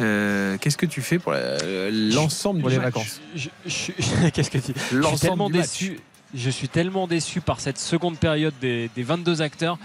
[0.00, 3.20] Euh, Qu'est-ce que tu fais pour l'ensemble Pour du les match vacances.
[4.34, 5.68] Qu'est-ce que tu L'ensemble tellement du match.
[5.68, 6.00] déçu.
[6.34, 9.78] Je suis tellement déçu par cette seconde période des, des 22 acteurs.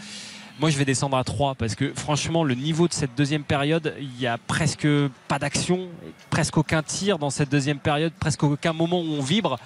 [0.59, 3.95] Moi, je vais descendre à 3 parce que franchement, le niveau de cette deuxième période,
[3.99, 4.87] il y a presque
[5.27, 5.87] pas d'action,
[6.29, 9.59] presque aucun tir dans cette deuxième période, presque aucun moment où on vibre.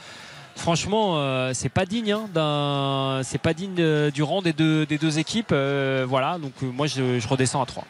[0.55, 5.19] Franchement, euh, c'est pas digne hein, d'un, c'est pas digne euh, du rang des deux,
[5.19, 5.51] équipes.
[5.51, 7.83] Euh, voilà, donc euh, moi, je, redescends à 3.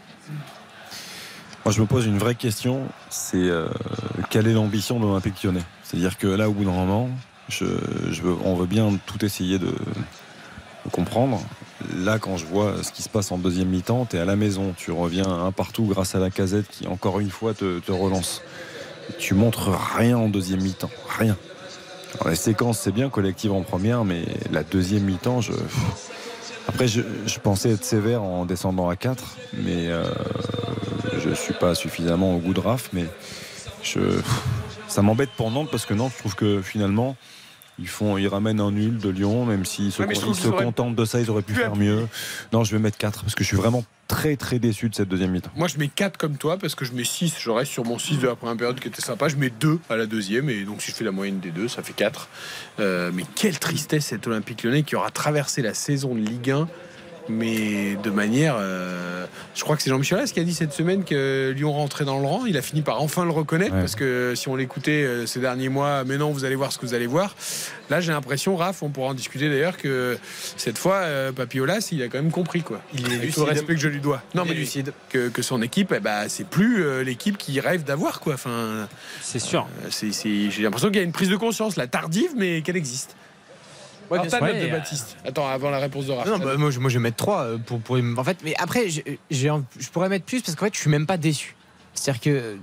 [1.63, 3.49] Moi, je me pose une vraie question c'est
[4.29, 5.47] quelle est l'ambition de l'Olympique
[5.83, 7.09] C'est-à-dire que là, au bout d'un moment,
[8.43, 11.41] on veut bien tout essayer de, de comprendre.
[11.95, 14.35] Là, quand je vois ce qui se passe en deuxième mi-temps, tu es à la
[14.35, 17.91] maison, tu reviens un partout grâce à la casette qui, encore une fois, te, te
[17.91, 18.43] relance.
[19.17, 21.35] Tu montres rien en deuxième mi-temps, rien.
[22.15, 25.51] Alors, les séquences, c'est bien, collective en première, mais la deuxième mi-temps, je.
[26.67, 30.03] Après, je, je pensais être sévère en descendant à 4, mais euh,
[31.23, 33.05] je suis pas suffisamment au goût de Raph, mais
[33.83, 33.99] je,
[34.87, 37.15] ça m'embête pour Nantes parce que Nantes, je trouve que finalement,
[37.77, 40.95] ils font, ils ramènent un nul de Lyon, même s'ils se, Ouais, ils se contentent
[40.95, 42.07] de ça, ils auraient pu pu faire mieux.
[42.51, 45.09] Non, je vais mettre 4 parce que je suis vraiment très très déçu de cette
[45.09, 45.51] deuxième mi-temps.
[45.55, 47.35] Moi, je mets 4 comme toi parce que je mets 6.
[47.39, 49.27] Je reste sur mon 6 de la première période qui était sympa.
[49.27, 50.49] Je mets 2 à la deuxième.
[50.49, 52.29] Et donc, si je fais la moyenne des deux, ça fait 4.
[52.79, 56.67] Euh, mais quelle tristesse cet Olympique lyonnais qui aura traversé la saison de Ligue 1.
[57.27, 58.55] Mais de manière.
[58.59, 62.05] euh, je crois que c'est Jean-Michel Aulas qui a dit cette semaine que Lyon rentrait
[62.05, 62.45] dans le rang.
[62.45, 63.79] Il a fini par enfin le reconnaître Ouais.
[63.79, 66.77] parce que si on l'écoutait euh, ces derniers mois, mais non, vous allez voir ce
[66.77, 67.35] que vous allez voir.
[67.89, 70.17] Là, j'ai l'impression, Raph, on pourra en discuter d'ailleurs, que
[70.57, 72.81] cette fois, euh, Papy Aulas, il a quand même compris quoi.
[72.93, 74.21] Il est tout le respect que je lui dois.
[74.35, 74.93] Non, Il mais lucide.
[75.09, 78.35] Que, que son équipe, eh ben, c'est plus euh, l'équipe qu'il rêve d'avoir quoi.
[78.35, 78.87] Enfin,
[79.21, 79.67] C'est sûr.
[79.83, 82.61] euh, c'est- c'est- j'ai l'impression qu'il y a une prise de conscience, la tardive, mais
[82.61, 83.15] qu'elle existe.
[84.09, 85.17] Ouais, Alors, note de Ouais, Baptiste.
[85.25, 86.27] Attends, avant la réponse de Raph.
[86.27, 88.89] Non, bah, moi, je, moi, je vais mettre 3 pour, pour en fait mais après
[88.89, 91.55] je pourrais mettre plus parce qu'en fait je suis même pas déçu.
[91.93, 92.57] C'est-à-dire que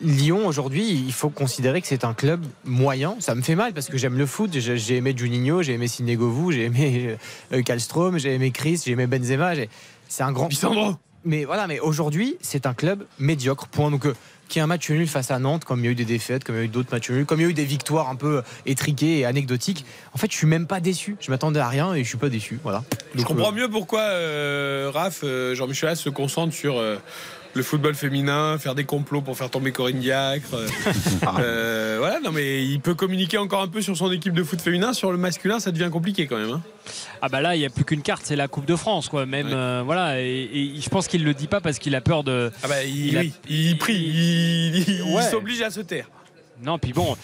[0.00, 3.16] Lyon aujourd'hui il faut considérer que c'est un club moyen.
[3.18, 4.50] Ça me fait mal parce que j'aime le foot.
[4.52, 7.16] J'ai, j'ai aimé Juninho j'ai aimé Sinegovou j'ai aimé
[7.52, 9.52] euh, Kallstrom j'ai aimé Chris j'ai aimé Benzema
[10.08, 10.94] c'est un grand Pisandro.
[11.24, 13.66] mais voilà mais aujourd'hui c'est un club médiocre.
[13.68, 13.90] Point.
[13.90, 14.06] Donc
[14.44, 16.04] euh, qui a un match nul face à Nantes, comme il y a eu des
[16.04, 17.64] défaites, comme il y a eu d'autres matchs nuls, comme il y a eu des
[17.64, 19.84] victoires un peu étriquées et anecdotiques.
[20.12, 21.16] En fait, je suis même pas déçu.
[21.20, 22.58] Je m'attendais à rien et je suis pas déçu.
[22.62, 22.84] Voilà.
[23.14, 26.96] Je comprends euh, mieux pourquoi euh, Raph, euh, Jean-Michel se concentre sur euh,
[27.54, 30.54] le football féminin, faire des complots pour faire tomber Corinne Diacre.
[30.54, 30.68] euh,
[31.38, 34.60] euh, voilà, non mais il peut communiquer encore un peu sur son équipe de foot
[34.60, 34.92] féminin.
[34.92, 36.50] Sur le masculin, ça devient compliqué quand même.
[36.50, 36.62] hein.
[37.22, 39.24] Ah bah là, il n'y a plus qu'une carte, c'est la Coupe de France, quoi.
[39.26, 42.24] Même euh, voilà, et, et je pense qu'il le dit pas parce qu'il a peur
[42.24, 42.50] de.
[42.62, 45.22] Ah bah il, Il a- oui, il prie, il, Ouais.
[45.22, 46.08] s'oblige à se taire.
[46.62, 47.16] Non, puis bon,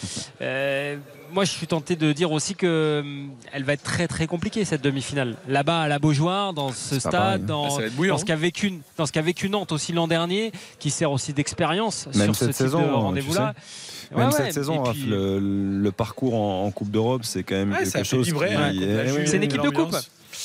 [0.43, 0.97] euh,
[1.33, 4.65] moi je suis tenté de dire aussi que hum, elle va être très très compliquée
[4.65, 5.37] cette demi-finale.
[5.49, 7.01] Là-bas à la Beaujoire, dans ce pareil.
[7.01, 10.53] stade, dans, Ah, dans ce qu'a vécu, dans ce qu'a vécu Nantes aussi l'an dernier,
[10.79, 13.55] qui sert aussi d'expérience Même sur ce cette type saison, de tu rendez-vous-là.
[14.11, 14.17] sais.
[14.17, 17.71] Même ouais, cette saison, puis- le, le parcours en, en Coupe d'Europe, c'est quand même
[17.73, 18.73] Ouais, quelque chose qui- hein.
[19.27, 19.95] C'est une équipe de coupe.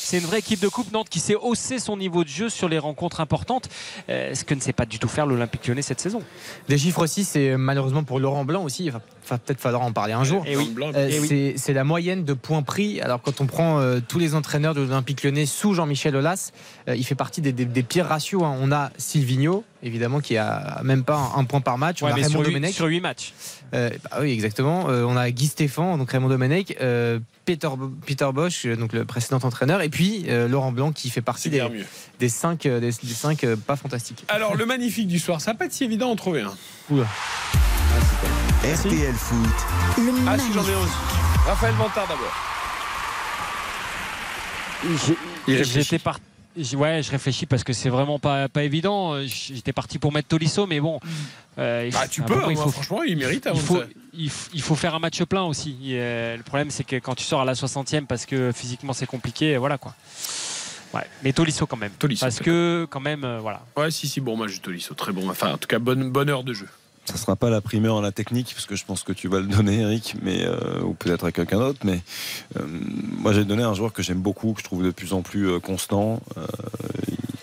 [0.06, 2.70] C'est une vraie équipe de coupe Nantes qui sait hausser son niveau de jeu sur
[2.70, 3.70] les rencontres importantes,
[4.10, 6.22] euh, ce que ne sait pas du tout faire l'Olympique Lyonnais cette saison?
[6.70, 8.86] Des chiffres aussi, c'est malheureusement pour Laurent Blanc aussi.
[8.86, 10.44] Il va, va peut-être falloir en parler un jour.
[10.46, 10.70] Et oui.
[10.70, 11.28] Blanc, Euh, Eh oui.
[11.28, 13.02] c'est- C'est la moyenne de points pris.
[13.02, 16.52] Alors quand on prend euh, tous les entraîneurs de l'Olympique Lyonnais sous Jean-Michel Aulas,
[16.88, 18.44] euh, il fait partie des, des- des pires ratios.
[18.44, 18.56] hein.
[18.62, 22.04] On a Silvino, évidemment, qui a même pas un, un point par match.
[22.04, 23.34] Ouais, on a Raymond sur, sur huit matchs.
[23.74, 24.88] Euh, bah oui, exactement.
[24.90, 27.70] Euh, on a Guy Stéphane, donc Raymond Domenech, euh, Peter,
[28.06, 31.50] Peter Bosch, euh, donc le précédent entraîneur, et puis euh, Laurent Blanc qui fait partie
[31.50, 31.86] des, bien mieux.
[32.20, 34.26] des cinq, euh, des, des cinq euh, pas fantastiques.
[34.28, 36.54] Alors, le magnifique du soir, ça va pas être si évident d'en trouver un.
[36.90, 37.06] Oula.
[38.64, 39.38] RTL Foot,
[40.00, 40.76] Le Ah, si, j'en ai magnifique.
[40.84, 41.48] aussi.
[41.48, 42.34] Raphaël Vantard d'abord.
[45.48, 46.22] J'étais par- j-
[46.76, 49.16] Ouais, je réfléchis parce que c'est vraiment pas, pas évident.
[49.26, 51.00] J'étais parti pour mettre Tolisso, mais bon.
[51.58, 53.82] euh, Bah, tu peux, moment, hein, il moi, faut, franchement, il mérite il avant faut,
[54.14, 55.72] il f- il faut faire un match plein aussi.
[55.84, 58.94] Et, euh, le problème, c'est que quand tu sors à la 60e parce que physiquement
[58.94, 59.94] c'est compliqué, voilà quoi.
[60.94, 61.92] Ouais, mais Tolisso quand même.
[62.00, 63.62] Tolisso, parce que quand même, euh, voilà.
[63.76, 65.30] Ouais, si, si, bon match de Tolisso, très bon.
[65.30, 66.70] Enfin, en tout cas, bonne, bonne heure de jeu.
[67.06, 69.40] Ça sera pas la primeur à la technique, parce que je pense que tu vas
[69.40, 71.80] le donner, Eric, mais euh, ou peut-être à quelqu'un d'autre.
[71.84, 72.02] Mais
[72.60, 75.22] euh, moi, j'ai donné un joueur que j'aime beaucoup, que je trouve de plus en
[75.22, 76.46] plus euh, constant, euh,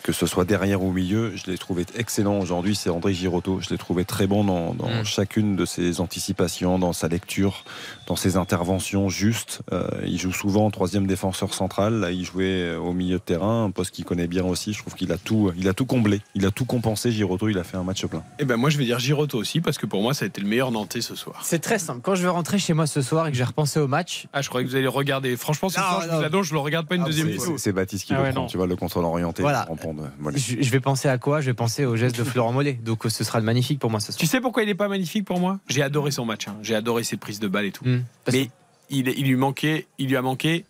[0.03, 1.33] que ce soit derrière ou au milieu.
[1.37, 2.75] Je l'ai trouvé excellent aujourd'hui.
[2.75, 3.61] C'est André Girotto.
[3.61, 5.05] Je l'ai trouvé très bon dans, dans Mm.
[5.05, 7.65] chacune de ses anticipations, dans sa lecture,
[8.07, 9.61] dans ses interventions justes.
[9.73, 11.95] Euh, il joue souvent en troisième défenseur central.
[12.01, 14.73] Là, il jouait euh, au milieu de terrain, un poste qu'il connaît bien aussi.
[14.73, 17.13] Je trouve qu'il a tout, il a tout comblé, il a tout compensé.
[17.13, 18.23] Girotto, il a fait un match plein.
[18.39, 20.41] Et ben moi, je vais dire Giroto aussi, parce que pour moi, ça a été
[20.41, 21.41] le meilleur Nantais ce soir.
[21.45, 22.01] C'est très simple.
[22.03, 24.43] Quand je vais rentrer chez moi ce soir et que j'ai repensé au match, Ah,
[24.43, 25.37] je croyais que vous allez regarder.
[25.37, 26.39] Franchement, ce Non, soir, je non.
[26.39, 27.55] vous je le regarde pas une Ah, deuxième fois.
[27.57, 28.47] C'est Baptiste qui Ah le ouais, prend, non.
[28.49, 29.43] tu vois, le contrôle orienté.
[29.43, 29.67] Voilà.
[30.35, 31.41] Je, je vais penser à quoi?
[31.41, 32.75] Je vais penser au geste de Florent Mollet.
[32.75, 34.19] Donc euh, ce sera le magnifique pour moi ce soir.
[34.21, 35.59] Tu sais pourquoi il est pas magnifique pour moi?
[35.69, 36.49] J'ai adoré son match.
[36.49, 36.57] hein.
[36.63, 37.85] J'ai adoré ses prises de balles et tout.
[37.85, 38.03] Hmm.
[38.33, 38.51] Mais
[38.91, 40.65] il, il lui manquait, il lui a manqué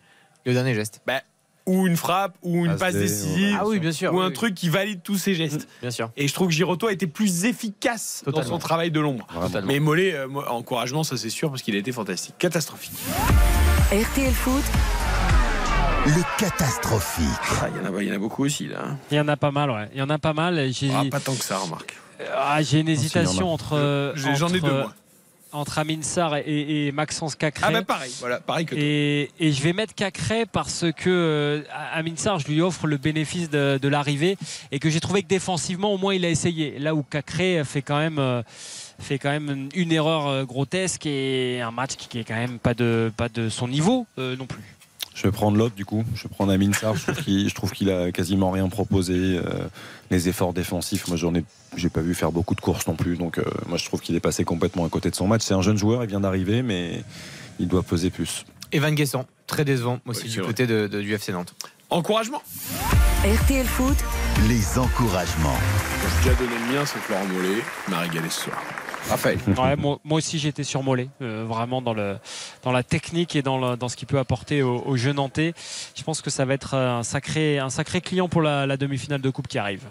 [0.47, 1.01] Le dernier geste.
[1.07, 1.21] bah,
[1.65, 4.13] ou une frappe, ou une Passe passe décisive, Ah oui, bien sûr.
[4.13, 4.33] ou oui, un oui.
[4.33, 5.69] truc qui valide tous ses gestes.
[5.81, 6.11] Bien sûr.
[6.17, 9.29] Et je trouve que Giroto a été plus efficace dans son travail de l'ombre.
[9.65, 12.35] Mais Mollet, euh, encouragement, ça c'est sûr, parce qu'il a été fantastique.
[12.39, 12.91] Catastrophique.
[13.93, 14.65] RTL Foot,
[16.07, 17.27] le catastrophique.
[17.63, 18.79] Ah, Il y, en a- il y en a beaucoup aussi, là.
[18.85, 18.97] hein.
[19.11, 19.89] Il y en a pas mal, ouais.
[19.93, 20.73] Il y en a pas mal.
[20.73, 21.97] J'ai Ah, pas tant que ça, remarque.
[22.37, 23.75] ah, j'ai une hésitation entre.
[23.77, 24.93] euh, J'en ai entre, deux, moi.
[25.55, 27.67] Entre Amin Sarr et, et Maxence Cacré.
[27.69, 28.83] Ah, bah pareil, voilà, pareil que toi.
[28.83, 32.97] Et, et je vais mettre Cacré parce que euh, Amin Sarr, je lui offre le
[32.97, 34.39] bénéfice de, de l'arrivée
[34.71, 36.79] et que j'ai trouvé que défensivement, au moins, il a essayé.
[36.79, 38.19] Là où Cacré fait quand même.
[38.19, 38.43] euh,
[38.99, 42.73] fait quand même une erreur euh, grotesque et un match qui est quand même pas
[42.73, 44.63] de, pas de son niveau euh, non plus.
[45.15, 46.05] Je vais prendre l'autre du coup.
[46.15, 46.97] Je vais prendre Amin Sarr.
[46.97, 49.15] Je trouve qu'il, je trouve qu'il a quasiment rien proposé.
[49.39, 49.67] Euh,
[50.11, 51.45] les efforts défensifs, moi j'en ai,
[51.77, 53.17] j'ai pas vu faire beaucoup de courses non plus.
[53.17, 55.43] Donc euh, moi je trouve qu'il est passé complètement à côté de son match.
[55.43, 57.03] C'est un jeune joueur, il vient d'arriver, mais
[57.61, 58.45] il doit peser plus.
[58.73, 61.55] Evan Guessant, très décevant aussi Oui, du côté de, de- du FC Nantes.
[61.91, 62.43] Encouragement.
[63.23, 63.97] RTL Foot,
[64.49, 65.59] Les encouragements.
[66.23, 67.61] J'ai déjà donné le mien, c'est Florent Mollet.
[67.87, 68.57] Il m'a régalé ce soir.
[69.79, 74.19] Moi, aussi j'étais sur Mollet, euh, vraiment dans, la technique et dans, ce qu'il peut
[74.19, 75.55] apporter au, jeu nantais.
[75.95, 79.31] Je pense que ça va être un sacré, un sacré client pour la demi-finale de
[79.31, 79.87] coupe qui arrive.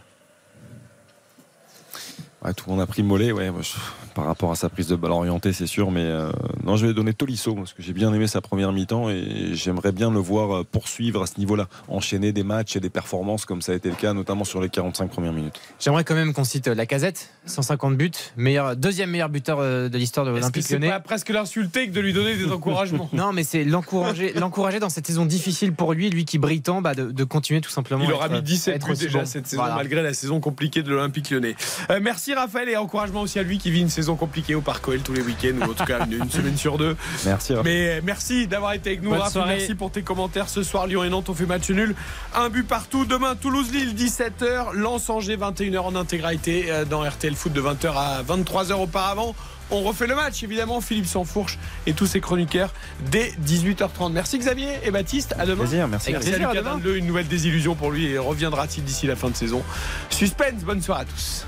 [2.44, 3.74] Ouais, tout le monde a pris Mollet, ouais, moi, je-
[4.16, 6.32] par rapport à sa prise de balle orientée, c'est sûr, mais euh,
[6.64, 9.92] non, je vais donner Tolisso parce que j'ai bien aimé sa première mi-temps et j'aimerais
[9.92, 13.62] bien le voir euh, poursuivre à ce niveau-là, enchaîner des matchs et des performances comme
[13.62, 15.54] ça a été le cas, notamment sur les 45 premières minutes.
[15.80, 19.98] J'aimerais quand même qu'on cite la casette, 150 buts, meilleur, deuxième meilleur buteur euh, de
[20.00, 20.90] l'histoire de l'Olympique c'est Lyonnais.
[20.90, 23.08] pas presque l'insulter que de lui donner des encouragements?
[23.14, 26.82] Non, mais c'est l'encourager, l'encourager dans cette saison difficile pour lui, lui qui brille tant,
[26.82, 28.04] bah, de, de continuer tout simplement.
[28.04, 29.26] Il aura être- mis 17 à être buts déjà bon.
[29.26, 29.76] cette saison, Voilà.
[29.76, 31.56] malgré la saison compliquée de l'Olympique lyonnais.
[31.92, 34.88] Euh, merci Raphaël et encouragement aussi à lui qui vit une saison compliquée au Parc
[34.88, 36.96] OL tous les week-ends, ou en tout cas une, une semaine sur deux.
[37.26, 37.54] Merci.
[37.64, 39.34] Mais euh, merci d'avoir été avec nous, Bonne Raph.
[39.34, 39.56] soirée.
[39.58, 40.50] Merci pour tes commentaires.
[40.50, 41.96] Ce soir, Lyon et Nantes ont fait match nul.
[42.36, 43.06] Un but partout.
[43.06, 44.74] Demain, Toulouse-Lille, 17h.
[44.74, 49.36] Lens-Angers, 21h en intégralité euh, dans RTL Foot de 20h à 23h auparavant.
[49.74, 50.82] On refait le match, évidemment.
[50.82, 52.74] Philippe Sansfourche et tous ses chroniqueurs
[53.10, 54.12] dès 18h30.
[54.12, 55.34] Merci Xavier et Baptiste.
[55.40, 55.64] À demain.
[55.64, 56.12] Plaisir, merci.
[56.12, 56.78] Merci à demain.
[56.94, 59.64] Une nouvelle désillusion pour lui et reviendra-t-il d'ici la fin de saison?
[60.10, 61.46] Suspense, bonne soirée à tous.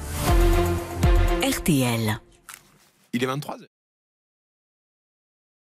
[1.44, 2.22] RTL.
[3.12, 3.73] Il est 23h.